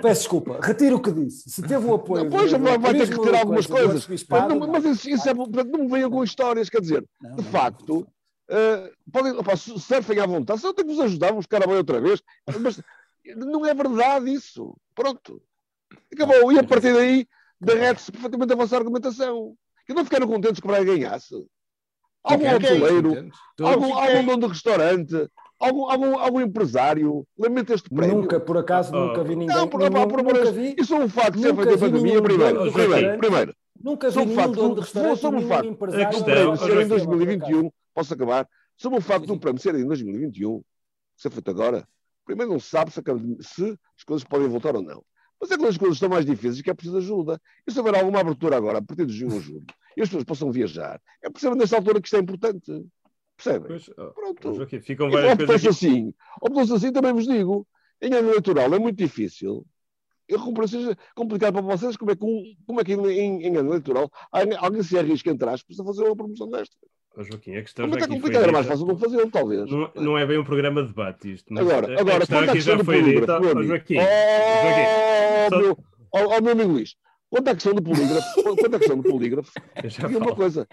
peço 0.00 0.20
desculpa, 0.22 0.58
retiro 0.62 0.96
o 0.96 1.02
que 1.02 1.12
disse. 1.12 1.50
Se 1.50 1.60
teve 1.60 1.84
o 1.84 1.94
apoio. 1.94 2.24
Não, 2.24 2.30
pois, 2.30 2.50
vai, 2.52 2.78
vai 2.78 2.94
ter 2.94 3.08
que 3.10 3.14
retirar 3.14 3.40
algumas 3.40 3.66
coisas. 3.66 4.06
Mas, 4.08 4.48
não, 4.48 4.58
mas 4.68 4.84
isso, 4.86 5.10
isso 5.10 5.28
é, 5.28 5.34
portanto, 5.34 5.68
não 5.70 5.80
me 5.80 5.88
venham 5.90 6.10
com 6.10 6.24
histórias, 6.24 6.70
quer 6.70 6.80
dizer, 6.80 7.04
Não, 7.20 7.36
de 7.36 7.42
não. 7.42 7.50
facto, 7.50 8.06
eh, 8.48 8.90
podem, 9.12 9.32
opa, 9.32 9.54
su- 9.56 9.78
surfem 9.78 10.18
à 10.18 10.24
vontade, 10.26 10.60
só 10.62 10.72
tenho 10.72 10.88
que 10.88 10.94
vos 10.94 11.04
ajudar, 11.04 11.26
vos 11.28 11.38
buscar 11.44 11.62
a 11.62 11.66
bem 11.66 11.76
outra 11.76 12.00
vez, 12.00 12.22
mas 12.60 12.80
não 13.34 13.64
é 13.66 13.74
verdade 13.74 14.32
isso. 14.32 14.76
Pronto. 14.94 15.42
Acabou. 16.12 16.52
E 16.52 16.58
a 16.58 16.64
partir 16.64 16.92
daí, 16.92 17.26
derrete-se 17.60 18.12
perfeitamente 18.12 18.52
a 18.52 18.56
vossa 18.56 18.76
argumentação. 18.76 19.54
Que 19.86 19.94
não 19.94 20.04
ficaram 20.04 20.26
contentes 20.26 20.60
que 20.60 20.66
o 20.66 20.70
Braga 20.70 20.84
ganhasse. 20.84 21.34
Algum 22.24 22.54
hoteleiro, 22.56 23.30
algum, 23.60 23.94
algum 23.94 24.24
dono 24.26 24.40
de 24.42 24.46
restaurante, 24.48 25.14
algum, 25.60 25.88
algum, 25.88 26.18
algum 26.18 26.40
empresário, 26.40 27.24
lamenta 27.38 27.72
este 27.72 27.88
prémio. 27.88 28.16
Nunca, 28.22 28.40
por 28.40 28.58
acaso, 28.58 28.92
Oh. 28.92 29.06
nunca 29.06 29.22
vi 29.22 29.36
ninguém. 29.36 29.54
Não, 29.56 29.68
por, 29.68 29.78
nenhum- 29.78 30.08
por 30.08 30.18
amor 30.20 30.32
de 30.32 30.40
nunca 30.40 30.52
Deus, 30.52 30.56
vi, 30.56 30.74
Isso 30.76 30.92
é 30.94 30.98
um 31.04 31.08
facto 31.08 31.34
de 31.36 31.42
ser 31.42 31.48
nunca 31.52 31.62
feito 31.62 31.72
a 31.74 31.86
vi 31.86 31.92
pandemia. 31.92 32.20
Primeiro, 32.22 32.72
primeiro, 32.72 33.18
primeiro. 33.18 33.54
nunca 33.80 34.10
vi 34.10 34.18
um 34.18 34.24
nenhum 34.24 34.34
facto, 34.36 34.54
dono 34.54 34.74
de 34.74 34.80
restaurante, 34.80 35.20
só 35.20 35.28
um 35.28 35.46
facto. 35.48 35.68
empresário. 35.68 36.04
A 36.04 36.08
Um 36.08 36.10
questão- 36.10 36.56
ser 36.56 36.72
em 36.72 36.74
Joaquim. 36.88 36.88
2021, 36.88 37.70
posso 37.94 38.12
acabar? 38.14 38.48
Sob 38.76 38.96
o 38.96 39.00
facto 39.00 39.30
um 39.30 39.34
sim. 39.34 39.38
prémio 39.38 39.60
ser 39.62 39.74
em 39.76 39.86
2021, 39.86 40.62
ser 41.16 41.30
feito 41.30 41.48
agora, 41.48 41.86
primeiro 42.26 42.52
não 42.52 42.60
sabe 42.60 42.90
se, 42.90 43.00
se 43.40 43.78
as 43.96 44.04
coisas 44.04 44.24
podem 44.24 44.48
voltar 44.48 44.76
ou 44.76 44.82
não. 44.82 45.02
Mas 45.40 45.50
é 45.50 45.56
quando 45.56 45.68
as 45.68 45.78
coisas 45.78 45.96
estão 45.96 46.08
mais 46.08 46.24
difíceis 46.26 46.60
que 46.62 46.70
é 46.70 46.74
preciso 46.74 46.98
ajuda. 46.98 47.40
E 47.66 47.70
se 47.72 47.78
houver 47.78 47.94
alguma 47.94 48.20
abertura 48.20 48.56
agora, 48.56 48.78
a 48.78 48.82
partir 48.82 49.06
de 49.06 49.12
junho 49.14 49.34
ou 49.34 49.40
julho, 49.40 49.64
e 49.96 50.02
as 50.02 50.08
pessoas 50.08 50.24
possam 50.24 50.50
viajar, 50.50 51.00
é 51.22 51.30
percebem 51.30 51.58
nesta 51.58 51.76
altura 51.76 52.00
que 52.00 52.06
isto 52.06 52.16
é 52.16 52.20
importante. 52.20 52.86
Percebem? 53.36 53.68
Pois, 53.68 53.88
Pronto. 54.14 54.66
Ficam 54.82 55.08
E 55.08 55.10
várias 55.10 55.32
optou-se 55.34 55.46
coisas 55.46 55.76
aqui. 55.76 55.86
assim. 55.86 56.14
Optou-se 56.40 56.72
assim, 56.74 56.92
também 56.92 57.12
vos 57.12 57.26
digo. 57.26 57.66
Em 58.00 58.12
ano 58.12 58.28
eleitoral 58.28 58.74
é 58.74 58.78
muito 58.78 58.96
difícil. 58.96 59.66
Eu 60.28 60.40
compreendo 60.40 60.68
seja 60.70 60.96
complicado 61.14 61.52
para 61.52 61.62
vocês 61.62 61.96
como 61.96 62.10
é 62.10 62.16
que, 62.16 62.56
como 62.66 62.80
é 62.80 62.84
que 62.84 62.92
em, 62.94 63.42
em 63.46 63.56
ano 63.56 63.70
eleitoral 63.70 64.10
alguém 64.32 64.58
alguém 64.58 64.82
se 64.82 64.98
arrisca, 64.98 65.30
entre 65.30 65.48
aspas, 65.48 65.78
a 65.78 65.84
fazer 65.84 66.02
uma 66.02 66.16
promoção 66.16 66.48
desta. 66.50 66.76
Oh, 67.18 67.24
Joaquim, 67.24 67.56
a 67.56 67.62
questão 67.62 67.86
é 67.86 67.88
já 67.90 67.96
que 67.96 68.04
é 68.04 68.08
complicado? 68.08 68.42
Era 68.42 68.52
mais 68.52 68.66
fácil 68.66 68.86
não 68.86 68.98
fazê-lo, 68.98 69.30
talvez. 69.30 69.70
Não, 69.70 69.90
não 69.94 70.18
é 70.18 70.26
bem 70.26 70.38
um 70.38 70.44
programa 70.44 70.82
de 70.82 70.88
debate 70.88 71.32
isto, 71.32 71.52
mas 71.52 71.62
Agora, 71.66 71.86
a- 71.94 71.96
a 71.96 72.00
agora, 72.00 72.18
questão 72.18 72.38
aqui 72.40 72.60
já 72.60 72.84
foi 72.84 73.02
dita. 73.02 73.38
Oh? 73.40 73.62
Joaquim, 73.62 73.94
Joaquim, 73.94 74.86
Oh, 75.46 75.48
só- 75.50 75.58
meu, 75.58 75.78
oh, 76.12 76.18
oh, 76.36 76.40
meu 76.42 76.52
amigo 76.52 76.72
Luís, 76.72 76.94
quanto 77.30 77.48
à 77.48 77.54
questão 77.54 77.72
do 77.74 77.82
polígrafo, 77.82 78.26
quanto 78.42 78.74
à 78.74 78.78
questão 78.78 78.96
do 78.98 79.02
polígrafo, 79.08 79.50
diga 79.82 80.18
uma 80.18 80.34
coisa. 80.34 80.68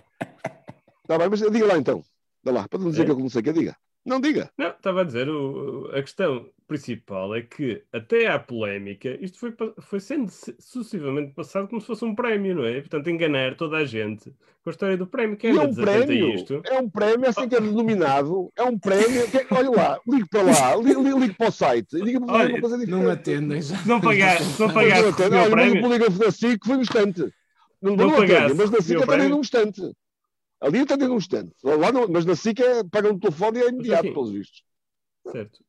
Está 1.03 1.17
bem, 1.17 1.29
mas 1.29 1.39
diga 1.39 1.65
lá 1.65 1.77
então. 1.77 2.03
Dá 2.43 2.51
lá, 2.51 2.67
para 2.67 2.79
não 2.79 2.89
dizer 2.89 3.03
É? 3.03 3.05
que 3.05 3.11
eu 3.11 3.19
não 3.19 3.29
sei 3.29 3.41
que 3.41 3.53
diga. 3.53 3.75
Não 4.05 4.19
diga. 4.19 4.51
Não, 4.57 4.69
estava 4.69 5.01
a 5.01 5.03
dizer, 5.03 5.29
o- 5.29 5.89
a 5.93 6.01
questão 6.01 6.49
principal 6.67 7.33
é 7.35 7.41
que 7.41 7.83
até 7.91 8.27
à 8.27 8.37
polémica, 8.39 9.09
isto 9.23 9.37
foi, 9.39 9.53
foi 9.81 9.99
sendo 9.99 10.29
su- 10.29 10.53
sucessivamente 10.59 11.33
passado 11.33 11.67
como 11.67 11.79
se 11.79 11.87
fosse 11.87 12.03
um 12.03 12.13
prémio, 12.15 12.55
não 12.55 12.65
é? 12.65 12.79
Portanto, 12.81 13.09
enganar 13.09 13.55
toda 13.55 13.77
a 13.77 13.85
gente 13.85 14.29
com 14.63 14.69
a 14.69 14.71
história 14.71 14.97
do 14.97 15.07
prémio. 15.07 15.37
Quem 15.37 15.53
E 15.53 15.57
é 15.57 15.61
um 15.61 15.73
prémio, 15.73 16.33
isto? 16.33 16.61
é 16.65 16.79
um 16.79 16.89
prémio, 16.89 17.25
é 17.25 17.29
assim 17.29 17.47
que 17.47 17.55
é 17.55 17.61
denominado, 17.61 18.51
é 18.57 18.63
um 18.63 18.77
prémio. 18.77 19.29
que- 19.29 19.47
olha 19.53 19.69
lá, 19.71 19.99
ligue 20.07 20.27
para 20.29 20.41
lá, 20.43 20.75
ligue, 20.75 20.95
ligue- 21.01 21.19
ligue 21.19 21.33
para 21.35 21.49
o 21.49 21.51
site 21.51 21.97
e 21.97 22.03
diga-me 22.03 22.25
Olha, 22.29 22.49
uma 22.49 22.59
coisa 22.59 22.77
diferente. 22.77 23.03
Não 23.03 23.09
atendem. 23.11 23.61
Se 23.61 23.87
não 23.87 24.01
pagar, 24.01 24.41
se 24.41 24.59
não 24.61 24.73
pagar 24.73 25.01
não 25.01 25.07
o 25.07 25.09
atende. 25.09 25.35
Olha, 25.35 25.49
mas 25.55 25.69
o 25.69 25.75
prémio, 25.75 25.81
polígrafo 25.81 26.19
da 26.19 26.31
SIC 26.31 26.65
foi 26.65 26.77
um 26.77 26.81
instante. 26.81 27.21
Não, 27.81 27.95
Não 27.95 28.07
não, 28.07 28.15
pagasse 28.15 28.33
atende, 28.33 28.53
mas 28.55 28.71
na 28.71 28.77
o 28.77 28.81
SIC 28.81 28.93
meu 28.95 29.03
é 29.03 29.05
também 29.05 29.17
prémio. 29.17 29.35
num 29.35 29.41
instante. 29.41 29.81
Ali 30.63 30.85
num 31.07 31.17
instante. 31.17 31.53
Lá 31.63 31.91
não, 31.91 32.07
mas 32.07 32.25
na 32.25 32.35
SIC 32.35 32.59
é, 32.61 32.83
pagam 32.83 33.13
no 33.13 33.19
telefone 33.19 33.59
e 33.59 33.63
é 33.63 33.67
imediato, 33.69 34.03
Joaquim, 34.03 34.13
pelos 34.13 34.31
vistos. 34.31 34.63
certo. 35.31 35.59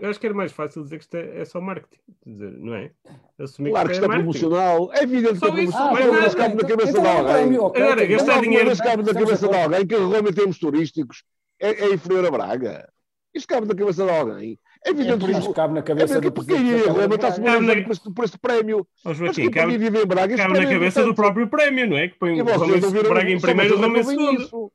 Eu 0.00 0.08
acho 0.10 0.18
que 0.18 0.26
era 0.26 0.34
mais 0.34 0.50
fácil 0.52 0.82
dizer 0.82 0.96
que 0.96 1.04
isto 1.04 1.14
é, 1.16 1.40
é 1.40 1.44
só 1.44 1.60
marketing, 1.60 2.00
quer 2.24 2.30
dizer, 2.30 2.50
não 2.58 2.74
é? 2.74 2.90
Assumir 3.38 3.70
Claro 3.70 3.88
que 3.88 3.94
isto 3.94 4.04
é 4.04 4.08
promocional. 4.08 4.92
É 4.94 5.02
evidente 5.02 5.34
que 5.34 5.38
Só 5.40 5.46
é 5.56 5.62
isso, 5.62 5.72
promocional. 5.72 6.12
mas 6.22 6.34
cabe 6.34 6.54
na 6.54 6.68
cabeça 6.68 6.90
Então 6.90 7.02
de 7.02 7.08
é 7.08 7.12
um 7.12 7.18
alguém. 7.18 7.34
prémio, 7.34 7.62
ok, 7.64 7.82
Agora, 7.82 8.06
gastar 8.06 8.40
dinheiro- 8.40 8.66
Mas 8.68 8.80
cabe 8.80 9.02
na 9.02 9.12
cabeça 9.14 9.48
de 9.48 9.56
alguém 9.56 9.86
que 9.86 9.94
Roma 9.94 10.28
em 10.28 10.32
termos 10.32 10.58
turísticos 10.58 11.22
é, 11.60 11.70
é 11.84 11.92
inferior 11.94 12.24
a 12.26 12.30
Braga. 12.30 12.88
Isto 13.34 13.46
cabe 13.46 13.66
na 13.68 13.74
cabeça 13.74 14.04
de 14.04 14.10
alguém. 14.10 14.58
É 14.84 14.90
evidente 14.90 15.18
Por 15.18 15.30
que 15.30 15.38
isso 15.38 15.52
cabe 15.52 15.74
na 15.74 15.80
é 15.80 15.82
cabeça 15.82 16.14
evidente 16.14 16.22
do 16.22 16.32
que 16.32 16.34
porque 16.34 16.54
presidente 16.54 16.88
em 16.88 16.92
Roma 16.92 17.14
está-se 17.14 17.40
na- 17.40 17.82
por 17.82 17.92
este, 17.92 18.12
por 18.14 18.24
este 18.24 18.38
prémio. 18.38 18.86
Mas 19.04 19.16
Joaquim, 19.16 19.50
para 19.50 19.60
cabe, 19.60 19.72
mim 19.72 19.78
viver 19.78 20.02
em 20.02 20.06
Braga, 20.06 20.36
cabe 20.36 20.52
na 20.54 20.62
é 20.62 20.72
cabeça 20.72 21.04
do 21.04 21.14
próprio 21.14 21.48
prémio, 21.48 21.86
não 21.88 21.96
é? 21.98 22.08
Que 22.08 22.18
põe 22.18 22.38
E 22.38 22.42
o 22.42 22.44
Braga 22.44 23.30
em 23.30 23.40
primeiro 23.40 23.74
e 23.74 23.78
o 23.78 23.80
Roma 23.80 23.98
em 23.98 24.04
segundo. 24.04 24.72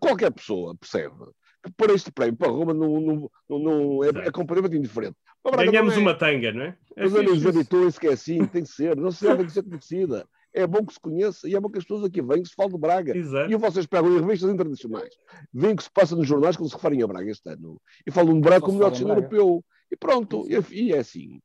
qualquer 0.00 0.32
pessoa 0.32 0.74
percebe 0.74 1.14
que 1.62 1.70
para 1.76 1.92
este 1.92 2.10
prémio, 2.10 2.36
para 2.36 2.50
Roma, 2.50 2.74
não, 2.74 3.00
não, 3.48 3.58
não, 3.58 4.04
é, 4.04 4.08
é 4.26 4.30
completamente 4.32 4.76
indiferente. 4.76 5.16
Ganhamos 5.44 5.94
é. 5.96 5.98
uma 5.98 6.14
tanga, 6.14 6.52
não 6.52 6.62
é? 6.62 6.76
É 6.96 7.06
Os 7.06 7.14
amigos 7.14 7.46
habituem-se 7.46 8.00
que 8.00 8.08
é 8.08 8.12
assim, 8.12 8.44
tem 8.46 8.62
que 8.62 8.68
ser. 8.68 8.96
Não 8.96 9.10
se 9.10 9.26
tem 9.26 9.46
que 9.46 9.52
ser 9.52 9.62
conhecida. 9.62 10.26
É 10.54 10.66
bom 10.66 10.84
que 10.84 10.92
se 10.92 11.00
conheça 11.00 11.48
e 11.48 11.54
é 11.54 11.60
bom 11.60 11.70
que 11.70 11.78
as 11.78 11.84
pessoas 11.84 12.04
aqui 12.04 12.20
venham 12.20 12.42
que 12.42 12.48
se 12.48 12.54
fale 12.54 12.72
de 12.72 12.78
Braga. 12.78 13.16
Exato. 13.16 13.50
E 13.50 13.56
vocês 13.56 13.86
pegam 13.86 14.12
em 14.16 14.20
revistas 14.20 14.50
internacionais, 14.50 15.14
veem 15.52 15.72
o 15.72 15.76
que 15.76 15.82
se 15.84 15.90
passa 15.90 16.14
nos 16.14 16.26
jornais 16.28 16.56
quando 16.56 16.68
se 16.68 16.74
referem 16.74 17.02
a 17.02 17.06
Braga 17.06 17.30
este 17.30 17.48
ano 17.48 17.80
e 18.06 18.10
falam 18.10 18.34
de 18.34 18.40
Braga 18.40 18.60
como 18.60 18.76
melhor 18.78 18.90
destino 18.90 19.10
europeu. 19.12 19.64
E 19.90 19.96
pronto, 19.96 20.44
e 20.48 20.54
é, 20.56 20.62
e 20.70 20.92
é 20.92 20.98
assim. 20.98 21.40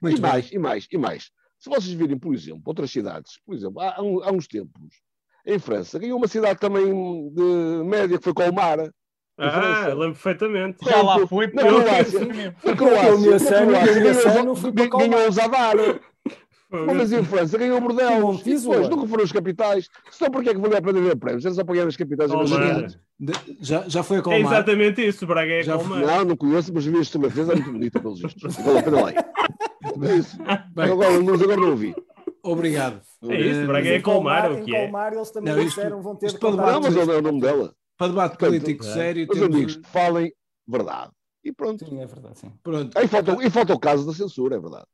Muito 0.00 0.18
e 0.18 0.20
bem. 0.20 0.30
mais, 0.30 0.52
e 0.52 0.58
mais, 0.58 0.88
e 0.92 0.98
mais. 0.98 1.30
Se 1.58 1.68
vocês 1.68 1.92
virem, 1.92 2.16
por 2.18 2.32
exemplo, 2.32 2.62
outras 2.66 2.90
cidades, 2.90 3.40
por 3.44 3.54
exemplo, 3.54 3.80
há, 3.80 3.96
há 3.96 4.32
uns 4.32 4.46
tempos, 4.46 5.00
em 5.44 5.58
França, 5.58 5.98
ganhou 5.98 6.16
uma 6.18 6.28
cidade 6.28 6.60
também 6.60 6.84
de 7.30 7.82
média 7.84 8.18
que 8.18 8.22
foi 8.24 8.32
Colmar. 8.34 8.78
Ah, 9.40 9.86
lembro 9.88 10.12
perfeitamente. 10.14 10.78
Já 10.84 11.00
lá 11.00 11.24
fui, 11.26 11.46
na 11.52 11.62
Croácia. 11.62 12.24
mesmo. 12.24 12.54
Na 12.64 12.76
Croácia, 12.76 13.64
ganhou- 13.66 14.38
ano 14.40 14.56
fui 14.56 14.72
para 14.72 14.86
ganhou 14.86 15.00
Colmar. 15.10 15.28
o 15.28 15.32
Zadar. 15.32 15.76
Mas 16.70 17.12
em 17.12 17.24
França 17.24 17.56
ganhou 17.56 17.80
Bordeaux. 17.80 18.42
E 18.46 18.54
depois, 18.58 18.88
nunca 18.88 19.06
foram 19.06 19.24
as 19.24 19.32
capitais. 19.32 19.88
Só 20.10 20.28
porque 20.28 20.50
é 20.50 20.54
que 20.54 20.60
valia 20.60 20.78
a 20.78 20.82
pena 20.82 21.00
ver 21.00 21.16
prémios? 21.16 21.44
Era 21.44 21.54
só 21.54 21.64
para 21.64 21.74
ganhar 21.76 21.86
as 21.88 21.96
capitais 21.96 22.30
e 22.30 22.34
Oh, 22.34 22.44
Já, 23.60 23.88
já 23.88 24.02
foi 24.02 24.18
a 24.18 24.20
É 24.20 24.22
Colmar. 24.22 24.52
exatamente 24.52 25.06
isso, 25.06 25.26
Braga 25.26 25.52
é 25.52 25.62
Já 25.62 25.76
Colmar. 25.78 26.00
Não, 26.00 26.24
não 26.26 26.36
conheço, 26.36 26.72
mas 26.74 26.84
vi 26.84 26.98
as 26.98 27.08
fotografias, 27.08 27.48
é 27.48 27.54
muito 27.54 27.72
bonita 27.72 28.00
pelos 28.00 28.20
vistos. 28.20 28.54
Vale 28.56 28.78
a 28.78 28.82
pena 28.82 29.00
lá. 29.02 29.10
ir. 29.12 29.16
É 30.02 30.16
isso. 30.16 30.36
Bem, 30.74 30.90
Agora, 30.92 31.20
mas 31.22 31.40
agora 31.42 31.56
não 31.60 31.70
ouvi. 31.70 31.94
obrigado. 32.42 33.00
É 33.28 33.40
isso, 33.40 33.66
Braga 33.66 33.88
é 33.88 34.00
Colmar, 34.00 34.42
Colmar, 34.42 34.60
o 34.60 34.64
que 34.64 34.76
é? 34.76 34.82
Colmar 34.82 35.12
eles 35.12 35.30
também 35.30 35.52
Não, 35.54 35.62
isto- 35.62 35.76
disseram 35.76 36.02
vão 36.02 36.16
ter 36.16 36.26
isto 36.26 36.34
de 36.36 36.40
para 36.40 36.50
contar 36.50 36.62
Não, 36.72 36.80
debate- 36.80 36.94
mas 36.94 36.96
é 36.96 37.10
o 37.10 37.14
isto. 37.14 37.22
nome 37.22 37.40
dela. 37.40 37.74
Para 37.96 38.08
debate 38.08 38.36
político 38.38 38.84
é. 38.84 38.92
sério, 38.92 39.26
Meus 39.26 39.38
temos... 39.38 39.56
amigos, 39.56 39.80
falem 39.84 40.32
verdade. 40.66 41.10
E 41.44 41.52
pronto. 41.52 41.84
Sim, 41.84 42.00
é 42.00 42.06
verdade, 42.06 42.38
sim. 42.38 42.52
Pronto. 42.62 42.96
Aí 42.98 43.08
falta, 43.08 43.36
e 43.40 43.50
falta 43.50 43.72
o 43.74 43.78
caso 43.80 44.04
da 44.06 44.12
censura, 44.12 44.56
é 44.56 44.60
verdade. 44.60 44.84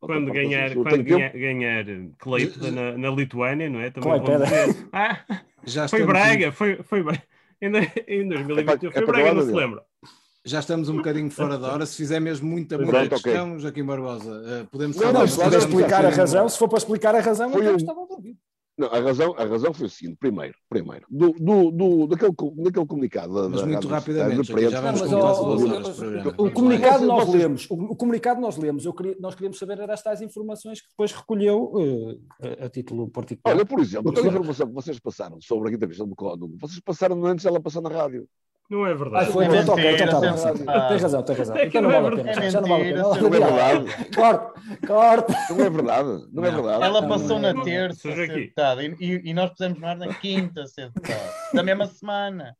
Quando 0.00 0.32
ganhar, 0.32 0.72
quando 0.74 0.90
Tem 0.90 1.04
tempo? 1.04 1.18
ganhar, 1.18 1.32
ganhar 1.32 1.84
Kleipeda 2.18 2.70
na, 2.70 2.96
na 2.98 3.10
Lituânia, 3.10 3.68
não 3.68 3.80
é? 3.80 3.90
Também 3.90 4.20
dizer. 4.20 4.88
Ah, 4.92 5.18
Já 5.64 5.88
foi 5.88 6.04
Braga, 6.06 6.52
foi, 6.52 6.82
foi 6.84 7.02
Braga. 7.02 7.22
Ainda 7.60 7.80
em 8.06 8.28
2021 8.28 8.88
É 8.88 8.92
foi 8.92 9.02
é 9.02 9.06
Braga, 9.06 9.34
não 9.34 9.42
se 9.42 9.52
lembra. 9.52 9.82
já 10.44 10.60
estamos 10.60 10.88
um 10.88 10.96
bocadinho 10.96 11.30
fora 11.30 11.58
da 11.58 11.72
hora. 11.72 11.84
Se 11.84 11.96
fizer 11.96 12.20
mesmo 12.20 12.48
muita, 12.48 12.76
Pronto, 12.78 12.94
muita 12.94 13.16
ok. 13.16 13.32
questão, 13.32 13.58
Joaquim 13.58 13.84
Barbosa, 13.84 14.42
eh, 14.46 14.66
podemos 14.70 14.96
Não, 14.96 15.02
falar 15.08 15.20
não, 15.20 15.26
se 15.26 15.38
não, 15.38 15.58
explicar 15.58 16.04
a 16.04 16.10
razão, 16.10 16.48
se 16.48 16.58
for 16.58 16.68
para 16.68 16.78
explicar 16.78 17.14
a 17.16 17.20
razão, 17.20 17.50
Foi 17.50 17.60
então 17.60 17.72
um- 17.72 17.76
estava 17.76 18.00
a 18.00 18.02
ouvir. 18.04 18.36
Não, 18.78 18.86
a 18.88 19.00
razão, 19.00 19.34
a 19.36 19.44
razão 19.44 19.74
foi 19.74 19.86
o 19.86 19.90
seguinte: 19.90 20.16
primeiro, 20.20 20.54
primeiro 20.68 21.04
do, 21.10 21.32
do, 21.32 21.70
do, 21.72 22.06
daquele, 22.06 22.32
daquele 22.62 22.86
comunicado 22.86 23.34
da, 23.34 23.48
Mas 23.48 23.60
da 23.60 23.66
muito 23.66 23.88
rapidamente, 23.88 24.54
de 24.54 24.70
já 24.70 24.80
vamos 24.80 25.02
com 25.02 25.08
quase 25.20 25.40
duas 25.44 25.62
horas 25.64 25.84
de 25.84 25.90
ó, 25.90 25.94
programa. 25.94 26.34
O 26.38 26.50
comunicado 26.52 27.04
nós 27.06 27.24
vocês- 27.26 27.42
lemos, 27.42 27.70
o, 27.70 27.74
o 27.74 27.96
comunicado 27.96 28.40
nós 28.40 28.56
lemos, 28.56 28.84
eu 28.84 28.92
queria- 28.94 29.16
nós 29.18 29.34
queríamos 29.34 29.58
saber 29.58 29.80
era 29.80 29.96
tais 29.96 30.22
informações 30.22 30.80
que 30.80 30.88
depois 30.90 31.10
recolheu 31.12 31.72
eh, 32.40 32.62
a, 32.62 32.66
a 32.66 32.70
título 32.70 33.08
particular. 33.10 33.54
Olha, 33.56 33.66
por 33.66 33.80
exemplo, 33.80 34.10
aquela 34.12 34.28
informação 34.28 34.68
que 34.68 34.74
vocês 34.74 34.98
passaram 35.00 35.40
sobre 35.40 35.70
a 35.70 35.72
entrevista 35.74 36.06
do 36.06 36.14
Código, 36.14 36.56
vocês 36.60 36.78
passaram 36.80 37.24
antes 37.26 37.44
dela 37.44 37.60
passar 37.60 37.80
na 37.80 37.88
rádio. 37.90 38.28
Não 38.70 38.86
é 38.86 38.90
Ah, 38.90 38.94
verdade. 38.94 39.32
foi 39.32 39.44
É 39.44 39.48
então, 39.48 39.74
ok, 39.74 39.94
então 39.94 40.34
está 40.34 40.52
bem. 40.52 40.88
Tem 40.88 40.98
razão, 40.98 41.22
tem 41.22 41.36
razão. 41.36 41.56
É 41.56 41.66
Então 41.66 41.82
não 41.82 41.88
não 41.90 41.96
é 41.96 42.00
vale 42.02 42.14
a 42.14 42.16
pena, 42.18 42.32
verdade. 42.32 42.50
já 42.50 42.60
não 42.60 42.68
vale 42.68 42.82
a 42.82 42.84
pena. 42.84 42.98
É 42.98 43.02
Não 43.02 43.26
é 43.26 43.30
verdade. 43.30 44.06
Corta, 44.14 44.60
corta. 44.86 45.34
Não 45.54 45.64
é 45.64 45.70
verdade. 45.70 46.08
Não 46.32 46.44
é 46.44 46.50
verdade. 46.50 46.84
Ela 46.84 47.08
passou 47.08 47.38
não 47.38 47.48
é. 47.48 47.52
na 47.54 47.62
terça 47.64 48.00
Seja 48.00 48.12
a 48.12 48.16
ser 48.16 48.30
aqui. 48.32 48.40
deputada 48.42 48.84
e, 48.84 48.96
e- 49.24 49.34
nós 49.34 49.50
pusemos 49.50 49.78
no 49.80 49.86
ar 49.86 49.96
na 49.96 50.12
quinta 50.14 50.62
a 50.62 50.66
ser 50.66 50.90
deputada, 50.90 51.32
da 51.54 51.62
mesma 51.62 51.86
semana. 51.86 52.54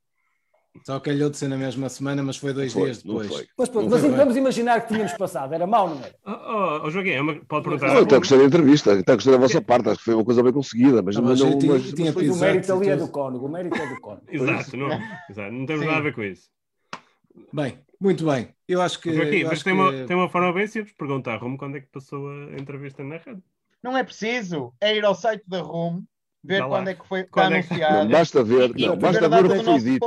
Só 0.85 1.01
calhou 1.01 1.29
de 1.31 1.37
ser 1.37 1.49
na 1.49 1.57
mesma 1.57 1.89
semana, 1.89 2.23
mas 2.23 2.37
foi 2.37 2.53
dois 2.53 2.73
Foi, 2.73 2.85
dias 2.85 3.05
não 3.05 3.19
depois. 3.19 3.47
Mas, 3.59 3.69
Não 3.71 3.89
mas 3.89 4.03
vamos 4.03 4.37
imaginar 4.37 4.81
que 4.83 4.95
tínhamos 4.95 5.13
passado, 5.15 5.53
era 5.55 5.67
mau, 5.67 5.89
não 5.95 5.99
era? 6.03 6.15
Oh, 6.27 6.31
oh, 6.31 6.81
oh, 6.87 6.91
Joaquim, 6.91 7.11
é 7.11 7.23
pode 7.47 7.65
perguntar. 7.65 7.95
Não, 7.95 8.03
até 8.03 8.17
gostei 8.19 8.39
da 8.39 8.45
entrevista, 8.45 8.93
até 8.99 9.15
gostei 9.15 9.33
da 9.33 9.39
vossa 9.39 9.61
parte, 9.63 9.89
acho 9.89 9.99
que 9.99 10.05
foi 10.05 10.15
uma 10.15 10.25
coisa 10.25 10.43
bem 10.43 10.53
conseguida, 10.53 11.03
mas, 11.03 11.17
Ah, 11.17 11.23
mas 11.23 11.31
mas 11.31 11.41
não. 11.41 11.51
eu 11.53 11.59
tinha- 11.59 11.73
mas- 11.75 11.93
tinha 11.93 12.13
mas 12.13 12.29
o 12.29 12.37
mérito 12.41 12.73
ali 12.73 12.89
é 12.89 12.97
do 12.97 13.09
Cónigo, 13.09 13.47
o 13.47 13.49
mérito 13.51 13.77
é 13.77 13.87
do 13.95 14.01
Cónigo. 14.01 14.25
Exato, 14.33 14.77
não, 14.77 14.89
exato, 15.31 15.53
não 15.53 15.67
temos 15.67 15.83
Sim. 15.83 15.87
nada 15.87 15.99
a 15.99 16.03
ver 16.03 16.15
com 16.15 16.23
isso. 16.23 16.49
Bem, 17.53 17.79
muito 18.01 18.25
bem. 18.25 18.49
Eu 18.67 18.81
acho 18.83 19.01
que. 19.01 19.13
Joaquim, 19.15 19.45
mas 19.45 19.63
tem, 19.63 19.75
que- 19.75 19.81
uma, 19.81 20.07
tem 20.07 20.17
uma 20.17 20.29
forma 20.29 20.53
bem 20.53 20.67
simples 20.67 20.93
de 20.93 20.97
perguntar 20.99 21.35
a 21.35 21.37
Rumo 21.39 21.57
quando 21.57 21.77
é 21.77 21.81
que 21.81 21.87
passou 21.87 22.29
a 22.29 22.61
entrevista 22.61 23.03
na 23.05 23.17
rádio. 23.17 23.43
Não 23.83 23.97
é 23.97 24.03
preciso, 24.03 24.73
é 24.81 24.97
ir 24.97 25.05
ao 25.05 25.15
site 25.15 25.45
da 25.47 25.61
RUM, 25.61 26.03
ver 26.43 26.65
quando 26.67 26.89
é 26.89 26.95
que 26.95 27.07
foi 27.07 27.21
está 27.21 27.31
Quando 27.33 27.55
é 27.55 27.63
que- 27.63 27.69
anunciado. 27.75 28.05
Não, 28.05 28.11
basta 28.11 28.43
ver, 28.45 28.75
não, 28.77 28.97
basta 28.99 29.25
a 29.25 29.29
ver 29.29 29.45
o 29.47 29.51
que 29.51 29.65
foi 29.65 29.79
dito. 29.79 30.07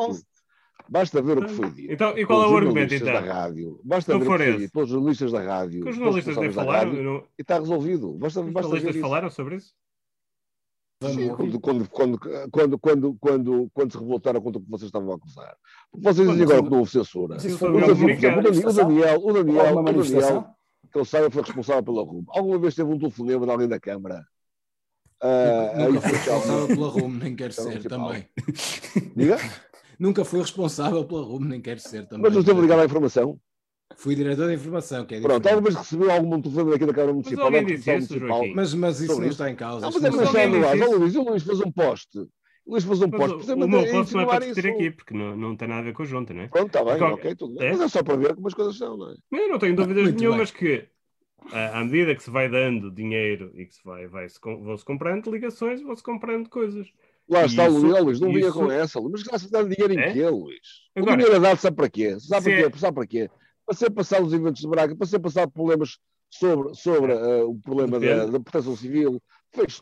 Basta 0.92 1.22
ver 1.22 1.38
o 1.38 1.46
que 1.46 1.54
foi 1.54 1.70
dito. 1.70 1.94
Então, 1.94 2.18
e 2.18 2.26
qual 2.26 2.44
é 2.44 2.48
o 2.48 2.58
argumento, 2.58 2.94
então? 2.94 3.14
Da 3.14 3.22
rádio. 3.22 3.80
Basta 3.82 4.12
Não 4.12 4.20
ver 4.20 4.28
o 4.28 4.32
que 4.38 4.44
foi 4.44 4.58
dito 4.58 4.74
pelos 4.74 4.90
jornalistas 4.90 5.32
da 5.32 5.42
rádio. 5.42 5.84
Que 5.84 5.90
os 5.90 5.96
jornalistas 5.96 6.36
nem 6.36 6.52
falaram, 6.52 6.90
rádio, 6.90 6.98
eu 7.00 7.04
não- 7.06 7.24
E 7.40 7.42
está 7.42 7.60
resolvido. 7.60 8.12
Basta, 8.16 8.42
os 8.42 8.46
basta 8.52 8.52
ver 8.52 8.62
jornalistas 8.62 8.96
isso. 8.96 9.02
falaram 9.02 9.30
sobre 9.30 9.56
isso? 9.56 9.74
Sim, 11.04 11.30
quando, 11.30 11.60
quando, 11.62 11.90
quando, 11.90 12.20
quando, 12.52 12.78
quando, 12.80 13.14
quando, 13.20 13.72
quando 13.74 13.92
se 13.94 13.98
revoltaram 13.98 14.42
contra 14.42 14.60
o 14.62 14.64
que 14.66 14.70
vocês 14.70 14.90
estavam 14.90 15.14
a 15.14 15.16
acusar. 15.16 15.56
Porque 15.90 16.04
vocês 16.04 16.30
dizem 16.30 16.44
agora 16.44 16.62
que 16.62 16.70
não 16.70 16.80
houve 16.80 16.92
censura. 16.92 17.38
O 17.38 18.74
Daniel, 18.74 19.22
o 19.24 19.34
Daniel, 19.34 19.78
o 19.80 19.84
Daniel, 19.84 20.46
que 20.92 20.98
ele 21.00 21.06
saiba, 21.06 21.32
foi 21.32 21.42
responsável 21.42 21.84
pela 21.84 22.04
RUM. 22.04 22.26
Alguma 22.28 22.60
vez 22.60 22.76
teve 22.76 22.92
um 22.92 23.00
telefonema 23.00 23.46
de 23.46 23.52
alguém 23.52 23.68
da 23.70 23.80
Câmara? 23.80 24.26
Nunca 25.24 25.86
aí 25.86 25.92
foi 25.94 26.02
foi 26.02 26.12
responsável 26.12 26.68
pela 26.68 26.88
RUM, 26.90 27.10
nem 27.10 27.36
quer 27.36 27.50
Então, 27.52 27.64
ser 27.64 27.84
também. 27.88 28.28
Diga? 29.16 29.38
Nunca 30.02 30.26
fui 30.26 30.40
responsável 30.40 31.06
pela 31.06 31.22
RUM, 31.22 31.46
nem 31.46 31.62
quer 31.62 31.80
ser 31.80 32.08
também. 32.08 32.24
Mas 32.24 32.34
não 32.34 32.42
esteve 32.42 32.62
ligado 32.62 32.82
à 32.82 32.86
informação? 32.86 33.40
Fui 33.98 34.16
diretor 34.16 34.48
de 34.48 34.56
informação, 34.56 35.06
que 35.06 35.16
é 35.16 35.20
Pronto, 35.20 35.46
diferente. 35.46 35.54
alguma 35.54 35.70
vez 35.70 35.76
recebeu 35.76 36.12
algum 36.12 36.42
telefonema 36.42 36.72
daqui 36.72 36.86
da 36.86 36.94
Câmara 36.94 37.14
Municipal? 37.14 37.46
alguém 37.46 37.66
da 37.66 37.70
disse 37.76 37.96
isso, 37.98 38.14
Municipal? 38.14 38.48
Mas, 38.56 38.74
mas 38.74 39.00
isso 39.00 39.08
Sobre 39.08 39.26
não 39.26 39.30
isso. 39.30 39.36
está 39.38 39.50
em 39.52 39.56
causa. 39.56 39.86
Não, 39.86 39.92
mas 39.92 40.04
é 40.04 40.10
não 40.10 40.18
Mas 40.18 40.28
está- 40.28 40.40
alguém 40.42 40.50
no 40.50 40.88
isso? 40.88 41.00
Luís, 41.00 41.16
o 41.16 41.24
Luís 41.24 41.44
fez 41.44 41.60
um 41.60 41.72
post. 41.72 42.20
O 42.20 42.72
Luís 42.72 42.84
fez 42.84 43.02
um 43.02 43.12
Mas 43.12 43.32
post. 43.32 43.54
o, 43.54 43.68
meu 43.68 43.80
a 43.80 43.86
posto 43.92 44.14
não 44.16 44.22
é 44.22 44.26
para 44.26 44.40
discutir 44.40 44.68
isso. 44.68 44.76
aqui, 44.76 44.92
porque 44.92 45.14
não, 45.14 45.36
não 45.36 45.56
tem 45.56 45.68
nada 45.68 45.82
a 45.82 45.84
ver 45.84 45.94
com 45.94 46.04
a 46.04 46.06
junta, 46.06 46.34
não 46.34 46.42
é? 46.42 46.48
Pronto, 46.48 46.68
está 46.68 46.84
bem, 46.84 46.98
Qual- 46.98 47.14
ok, 47.14 47.36
tudo 47.36 47.56
bem. 47.56 47.68
É? 47.68 47.72
Mas 47.74 47.82
é 47.82 47.88
só 47.90 48.04
para 48.04 48.16
ver 48.18 48.36
como 48.36 48.48
as 48.48 48.54
coisas 48.54 48.78
são, 48.78 48.98
não 48.98 49.12
é? 49.12 49.16
Eu 49.32 49.50
não 49.50 49.60
tenho 49.60 49.76
dúvidas 49.76 50.04
Muito 50.04 50.20
nenhumas 50.20 50.52
que, 50.52 50.88
à 51.52 51.84
medida 51.84 52.16
que 52.16 52.24
se 52.24 52.30
vai 52.32 52.50
dando 52.50 52.92
dinheiro 52.92 53.52
e 53.56 53.66
que 53.66 53.76
se 53.76 53.84
vai, 53.84 54.08
vai 54.08 54.28
-se, 54.30 54.40
vão-se 54.42 54.86
comprando 54.86 55.32
ligações, 55.32 55.82
vão-se 55.82 56.04
comprando 56.04 56.50
coisas. 56.50 56.88
Lá 57.32 57.46
está 57.46 57.68
Isso- 57.68 57.78
o 57.78 57.80
Luís, 57.82 58.04
Luís, 58.04 58.20
não 58.20 58.34
vinha 58.34 58.52
com 58.52 58.70
essa, 58.70 59.00
Luís. 59.00 59.24
Mas 59.32 59.42
está 59.44 59.58
a 59.60 59.62
dar 59.64 59.70
dinheiro 59.70 59.94
em 59.94 60.00
É? 60.00 60.12
quê, 60.12 60.28
Luís? 60.28 60.58
O 60.96 61.00
Agora- 61.00 61.16
dinheiro 61.18 61.36
é 61.38 61.40
dado, 61.40 61.58
sabe 61.60 61.76
para 61.78 61.90
quê? 61.90 62.20
Sabe 62.20 62.44
para 62.44 62.54
é- 62.54 62.70
quê? 62.70 62.78
Sabe 62.78 62.96
para 62.96 63.08
quê? 63.08 63.30
Para 63.66 63.76
ser 63.78 63.90
passado 63.92 64.26
os 64.26 64.34
eventos 64.34 64.62
de 64.62 64.68
Braga, 64.68 64.96
para 64.96 65.08
ser 65.08 65.20
passado 65.20 65.50
problemas 65.52 65.98
sobre, 66.30 66.74
sobre 66.76 67.14
eh, 67.14 67.44
o 67.44 67.56
problema 67.56 68.00
da, 68.00 68.26
da 68.26 68.40
proteção 68.40 68.76
civil, 68.76 69.22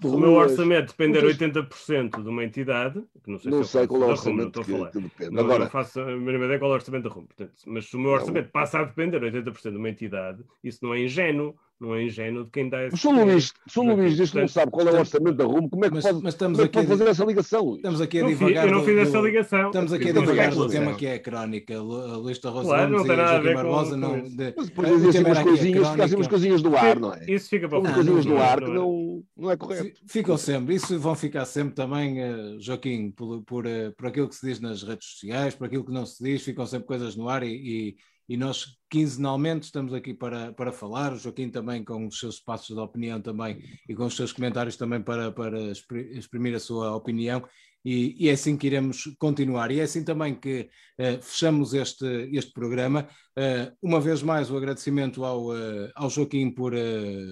o 0.04 0.18
meu 0.18 0.34
orçamento 0.34 0.88
depender 0.90 1.22
muitas- 1.22 1.38
80% 1.38 2.22
de 2.24 2.30
uma 2.30 2.44
entidade, 2.44 3.04
que 3.24 3.32
não 3.32 3.38
sei 3.40 3.52
Não 3.52 3.64
se 3.64 3.72
sei 3.72 3.88
qual 3.88 4.02
é 4.02 4.04
o 4.04 4.08
não 4.08 4.14
orçamento 4.14 4.60
a 4.62 4.64
que, 4.64 4.72
que 4.92 5.00
depende. 5.00 5.32
Não, 5.32 5.44
Agora, 5.44 5.64
não 5.66 5.70
faço 5.72 6.00
a 6.02 6.06
mínima 6.06 6.46
ideia 6.46 6.60
qual 6.60 6.72
é 6.72 6.74
o 6.74 6.76
orçamento 6.76 7.04
da 7.08 7.10
RUM. 7.16 7.26
Portanto, 7.26 7.54
mas 7.68 7.86
se 7.90 7.96
o 7.96 8.00
meu 8.00 8.12
Não. 8.12 8.18
orçamento 8.20 8.50
passa 8.52 8.80
a 8.80 8.84
depender 8.84 9.22
80% 9.24 9.72
de 9.72 9.78
uma 9.78 9.90
entidade, 9.90 10.44
isso 10.64 10.80
não 10.84 10.94
é 10.94 11.02
ingênuo. 11.04 11.56
Não 11.80 11.95
é 11.95 12.03
ingênuo 12.03 12.43
de 12.43 12.51
quem 12.51 12.68
dá 12.69 12.85
esse 12.88 12.97
se 12.97 13.07
o 13.07 13.11
Luís, 13.11 13.53
se 13.65 13.80
o 13.80 13.84
Joaquim, 13.85 14.01
Luís 14.01 14.18
diz 14.18 14.31
que 14.31 14.38
não 14.41 14.47
sabe 14.49 14.69
qual 14.69 14.85
é 14.88 14.91
o 14.91 14.99
orçamento 14.99 15.38
da 15.38 15.45
RUM, 15.45 15.69
como 15.69 15.85
é 15.85 15.88
que 15.88 15.95
Mas, 15.95 16.03
pode, 16.03 16.23
mas 16.23 16.34
estamos 16.34 16.60
é 16.60 16.64
aqui, 16.64 16.77
a, 16.77 16.81
pode 16.81 16.88
fazer 16.97 17.10
essa 17.10 17.23
ligação, 17.23 17.64
Luís? 17.64 17.76
estamos 17.77 18.01
aqui 18.01 18.19
a 18.19 18.26
divagar. 18.27 18.65
eu 18.68 18.72
não 18.73 18.80
do- 18.81 18.85
fiz 18.85 18.97
essa 18.97 19.18
do- 19.18 19.26
ligação. 19.26 19.65
Estamos 19.68 19.93
aqui 19.93 20.10
a 20.10 20.11
divagar 20.11 20.53
do 20.56 20.68
tema 20.68 20.93
que 20.95 21.06
é 21.06 21.14
a 21.14 21.19
crónica. 21.19 21.80
Lu- 21.80 22.19
Luís 22.19 22.38
Torroso 22.39 22.68
Claro, 22.68 22.91
não 22.91 23.03
tem 23.03 23.14
e 23.14 23.15
nada 23.15 23.31
a 23.38 23.39
ver 23.39 23.56
com- 23.56 23.64
Barbosa 23.64 23.95
não. 23.95 24.18
isso. 24.18 24.35
de- 24.35 24.53
Mas 24.57 24.65
depois 24.69 24.88
dizem 24.89 25.10
assim 25.10 25.19
umas 25.19 25.30
era 25.30 25.39
aqui 25.39 25.39
a 25.39 25.43
coisinhas, 25.53 25.89
fica 25.89 26.03
assim 26.03 26.15
umas 26.15 26.27
coisinhas 26.27 26.61
do 26.61 26.76
ar, 26.76 26.99
não 26.99 27.14
é? 27.14 27.26
Isso 27.31 27.49
fica 27.49 27.69
para 27.69 27.77
o 27.77 27.81
Umas 27.81 27.93
coisinhas 27.93 28.26
do 28.26 28.34
é- 28.35 28.41
ar 28.41 28.60
que 28.60 28.65
não 28.72 29.23
é- 29.38 29.41
não, 29.41 29.51
é 29.51 29.56
correto. 29.57 29.84
Fi- 29.84 29.93
Ficam 30.06 30.38
sempre, 30.38 30.76
isso 30.76 30.99
vão 30.99 31.15
ficar 31.15 31.45
sempre 31.45 31.76
também, 31.76 32.19
eh, 32.22 32.56
Joaquim, 32.60 33.11
por, 33.11 33.41
por, 33.43 33.65
eh, 33.65 33.91
por 33.91 34.07
aquilo 34.07 34.27
que 34.27 34.35
se 34.35 34.45
diz 34.45 34.60
nas 34.60 34.84
redes 34.84 35.07
sociais, 35.11 35.56
por 35.56 35.68
aquilo 35.68 35.85
que 35.85 35.93
não 35.93 36.06
se 36.06 36.22
diz, 36.22 36.43
ficam 36.43 36.65
sempre 36.65 36.88
coisas 36.88 37.15
no 37.15 37.30
ar 37.30 37.41
e, 37.43 37.95
e, 38.30 38.38
nós 38.38 38.77
quinzenalmente 38.89 39.65
estamos 39.65 39.93
aqui 39.93 40.14
para, 40.14 40.53
para 40.53 40.72
falar, 40.72 41.14
o 41.14 41.18
Joaquim 41.18 41.49
também 41.49 41.84
com 41.84 42.07
os 42.07 42.19
seus 42.19 42.35
espaços 42.35 42.76
de 42.76 42.81
opinião 42.81 43.19
também 43.22 43.61
e 43.88 43.95
com 43.95 44.06
os 44.06 44.15
seus 44.15 44.31
comentários 44.31 44.77
também 44.77 45.01
para, 45.01 45.31
para 45.31 45.60
expri- 45.72 46.18
exprimir 46.18 46.56
a 46.56 46.60
sua 46.60 46.95
opinião 46.95 47.43
e, 47.85 48.26
e 48.26 48.27
é 48.27 48.34
assim 48.34 48.57
que 48.57 48.68
iremos 48.68 49.03
continuar. 49.18 49.72
E 49.72 49.80
é 49.80 49.84
assim 49.84 50.03
também 50.03 50.35
que 50.35 50.69
eh, 50.97 51.18
fechamos 51.22 51.73
este, 51.73 52.06
este 52.34 52.51
programa. 52.51 53.07
Eh, 53.38 53.72
uma 53.81 54.01
vez 54.01 54.22
mais 54.22 54.51
o 54.51 54.57
agradecimento 54.57 55.23
ao, 55.23 55.56
eh, 55.56 55.89
ao 55.95 56.10
Joaquim 56.10 56.51
por, 56.51 56.73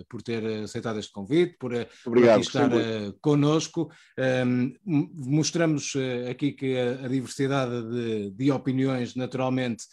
por 0.07 0.21
ter 0.21 0.45
aceitado 0.63 0.99
este 0.99 1.11
convite, 1.11 1.57
por, 1.59 1.71
por 1.71 1.87
Obrigado, 2.07 2.37
aqui 2.37 2.47
estar 2.47 2.69
connosco. 3.19 3.91
Um, 4.17 4.73
m- 4.85 5.09
mostramos 5.15 5.93
aqui 6.29 6.53
que 6.53 6.77
a, 6.77 7.05
a 7.05 7.07
diversidade 7.09 7.89
de, 7.89 8.31
de 8.31 8.49
opiniões, 8.51 9.15
naturalmente, 9.15 9.83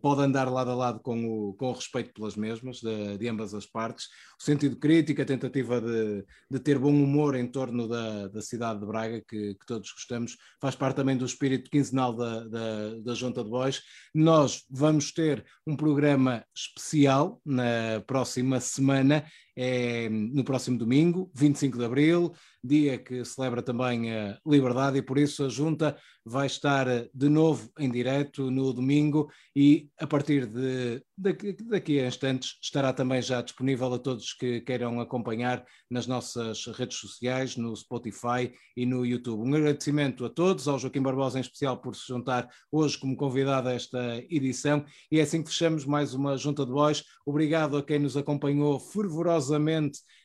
pode 0.00 0.22
andar 0.22 0.50
lado 0.50 0.70
a 0.70 0.74
lado 0.74 1.00
com 1.00 1.24
o, 1.26 1.54
com 1.54 1.68
o 1.70 1.72
respeito 1.72 2.12
pelas 2.12 2.36
mesmas, 2.36 2.78
de, 2.80 3.18
de 3.18 3.28
ambas 3.28 3.52
as 3.54 3.66
partes. 3.66 4.06
O 4.40 4.42
sentido 4.42 4.76
crítico, 4.76 5.20
a 5.20 5.24
tentativa 5.24 5.80
de, 5.80 6.24
de 6.50 6.58
ter 6.58 6.78
bom 6.78 6.92
humor 6.92 7.34
em 7.34 7.46
torno 7.46 7.86
da, 7.86 8.28
da 8.28 8.40
cidade 8.40 8.80
de 8.80 8.86
Braga, 8.86 9.22
que, 9.28 9.54
que 9.54 9.66
todos 9.66 9.92
gostamos, 9.92 10.36
faz 10.60 10.74
parte 10.74 10.96
também 10.96 11.16
do 11.16 11.26
espírito 11.26 11.70
quinzenal 11.70 12.14
da, 12.14 12.44
da, 12.44 12.94
da 13.02 13.14
Junta 13.14 13.44
de 13.44 13.50
Bois. 13.50 13.82
Nós 14.14 14.64
vamos 14.70 15.12
ter 15.12 15.44
um 15.66 15.76
programa 15.76 16.44
especial 16.54 17.40
na 17.44 18.02
próxima 18.06 18.60
semana, 18.60 19.24
é, 19.56 20.08
no 20.08 20.44
próximo 20.44 20.76
domingo, 20.76 21.30
25 21.34 21.78
de 21.78 21.84
abril, 21.84 22.32
dia 22.62 22.98
que 22.98 23.24
celebra 23.24 23.62
também 23.62 24.12
a 24.12 24.38
liberdade, 24.46 24.98
e 24.98 25.02
por 25.02 25.16
isso 25.16 25.44
a 25.44 25.48
Junta 25.48 25.96
vai 26.24 26.46
estar 26.46 26.86
de 27.14 27.28
novo 27.28 27.70
em 27.78 27.88
direto 27.88 28.50
no 28.50 28.72
domingo 28.72 29.30
e 29.54 29.88
a 30.00 30.06
partir 30.08 30.44
de 30.46 31.00
daqui, 31.16 31.56
daqui 31.62 32.00
a 32.00 32.08
instantes 32.08 32.58
estará 32.60 32.92
também 32.92 33.22
já 33.22 33.40
disponível 33.40 33.94
a 33.94 33.98
todos 33.98 34.32
que 34.32 34.60
queiram 34.62 35.00
acompanhar 35.00 35.64
nas 35.88 36.08
nossas 36.08 36.66
redes 36.66 36.98
sociais, 36.98 37.56
no 37.56 37.74
Spotify 37.76 38.52
e 38.76 38.84
no 38.84 39.06
YouTube. 39.06 39.48
Um 39.48 39.54
agradecimento 39.54 40.24
a 40.24 40.28
todos, 40.28 40.66
ao 40.66 40.80
Joaquim 40.80 41.00
Barbosa 41.00 41.38
em 41.38 41.42
especial 41.42 41.80
por 41.80 41.94
se 41.94 42.08
juntar 42.08 42.48
hoje 42.72 42.98
como 42.98 43.16
convidado 43.16 43.68
a 43.68 43.74
esta 43.74 44.16
edição 44.28 44.84
e 45.12 45.20
é 45.20 45.22
assim 45.22 45.42
que 45.44 45.50
fechamos 45.50 45.84
mais 45.84 46.12
uma 46.12 46.36
Junta 46.36 46.66
de 46.66 46.72
Voz. 46.72 47.04
Obrigado 47.24 47.76
a 47.76 47.82
quem 47.84 48.00
nos 48.00 48.16
acompanhou 48.16 48.80
fervorosamente 48.80 49.45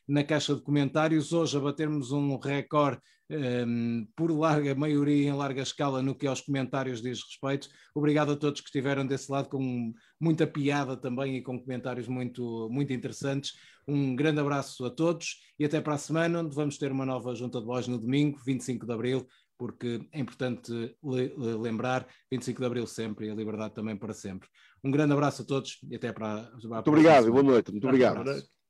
na 0.07 0.23
caixa 0.23 0.55
de 0.55 0.61
comentários. 0.61 1.31
Hoje 1.31 1.57
a 1.57 1.59
batermos 1.59 2.11
um 2.11 2.37
recorde 2.37 2.99
um, 3.29 4.05
por 4.15 4.29
larga 4.29 4.75
maioria, 4.75 5.29
em 5.29 5.33
larga 5.33 5.61
escala, 5.61 6.01
no 6.01 6.13
que 6.13 6.27
aos 6.27 6.41
comentários 6.41 7.01
diz 7.01 7.19
respeito. 7.23 7.69
Obrigado 7.95 8.33
a 8.33 8.35
todos 8.35 8.59
que 8.59 8.67
estiveram 8.67 9.05
desse 9.05 9.31
lado 9.31 9.47
com 9.49 9.93
muita 10.19 10.45
piada 10.45 10.97
também 10.97 11.37
e 11.37 11.41
com 11.41 11.57
comentários 11.59 12.07
muito, 12.09 12.67
muito 12.69 12.91
interessantes. 12.91 13.53
Um 13.87 14.15
grande 14.15 14.39
abraço 14.41 14.83
a 14.85 14.89
todos 14.89 15.37
e 15.57 15.63
até 15.65 15.79
para 15.79 15.93
a 15.93 15.97
semana, 15.97 16.41
onde 16.41 16.53
vamos 16.55 16.77
ter 16.77 16.91
uma 16.91 17.05
nova 17.05 17.33
junta 17.33 17.59
de 17.59 17.65
voz 17.65 17.87
no 17.87 17.97
domingo, 17.97 18.37
25 18.45 18.85
de 18.85 18.91
abril, 18.93 19.25
porque 19.57 20.01
é 20.11 20.19
importante 20.19 20.71
le- 21.03 21.33
le- 21.37 21.55
lembrar 21.55 22.05
25 22.31 22.59
de 22.59 22.65
abril 22.65 22.85
sempre 22.85 23.27
e 23.27 23.29
a 23.29 23.35
liberdade 23.35 23.73
também 23.73 23.95
para 23.95 24.13
sempre. 24.13 24.47
Um 24.83 24.91
grande 24.91 25.13
abraço 25.13 25.43
a 25.43 25.45
todos 25.45 25.77
e 25.89 25.95
até 25.95 26.11
para, 26.11 26.43
para 26.43 26.51
Muito 26.75 26.87
obrigado 26.89 27.27
e 27.27 27.31
boa 27.31 27.43
noite. 27.43 27.71
Muito 27.71 27.87
obrigado. 27.87 28.60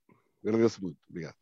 Agradeço 0.44 0.82
muito. 0.82 1.00
Obrigado. 1.10 1.36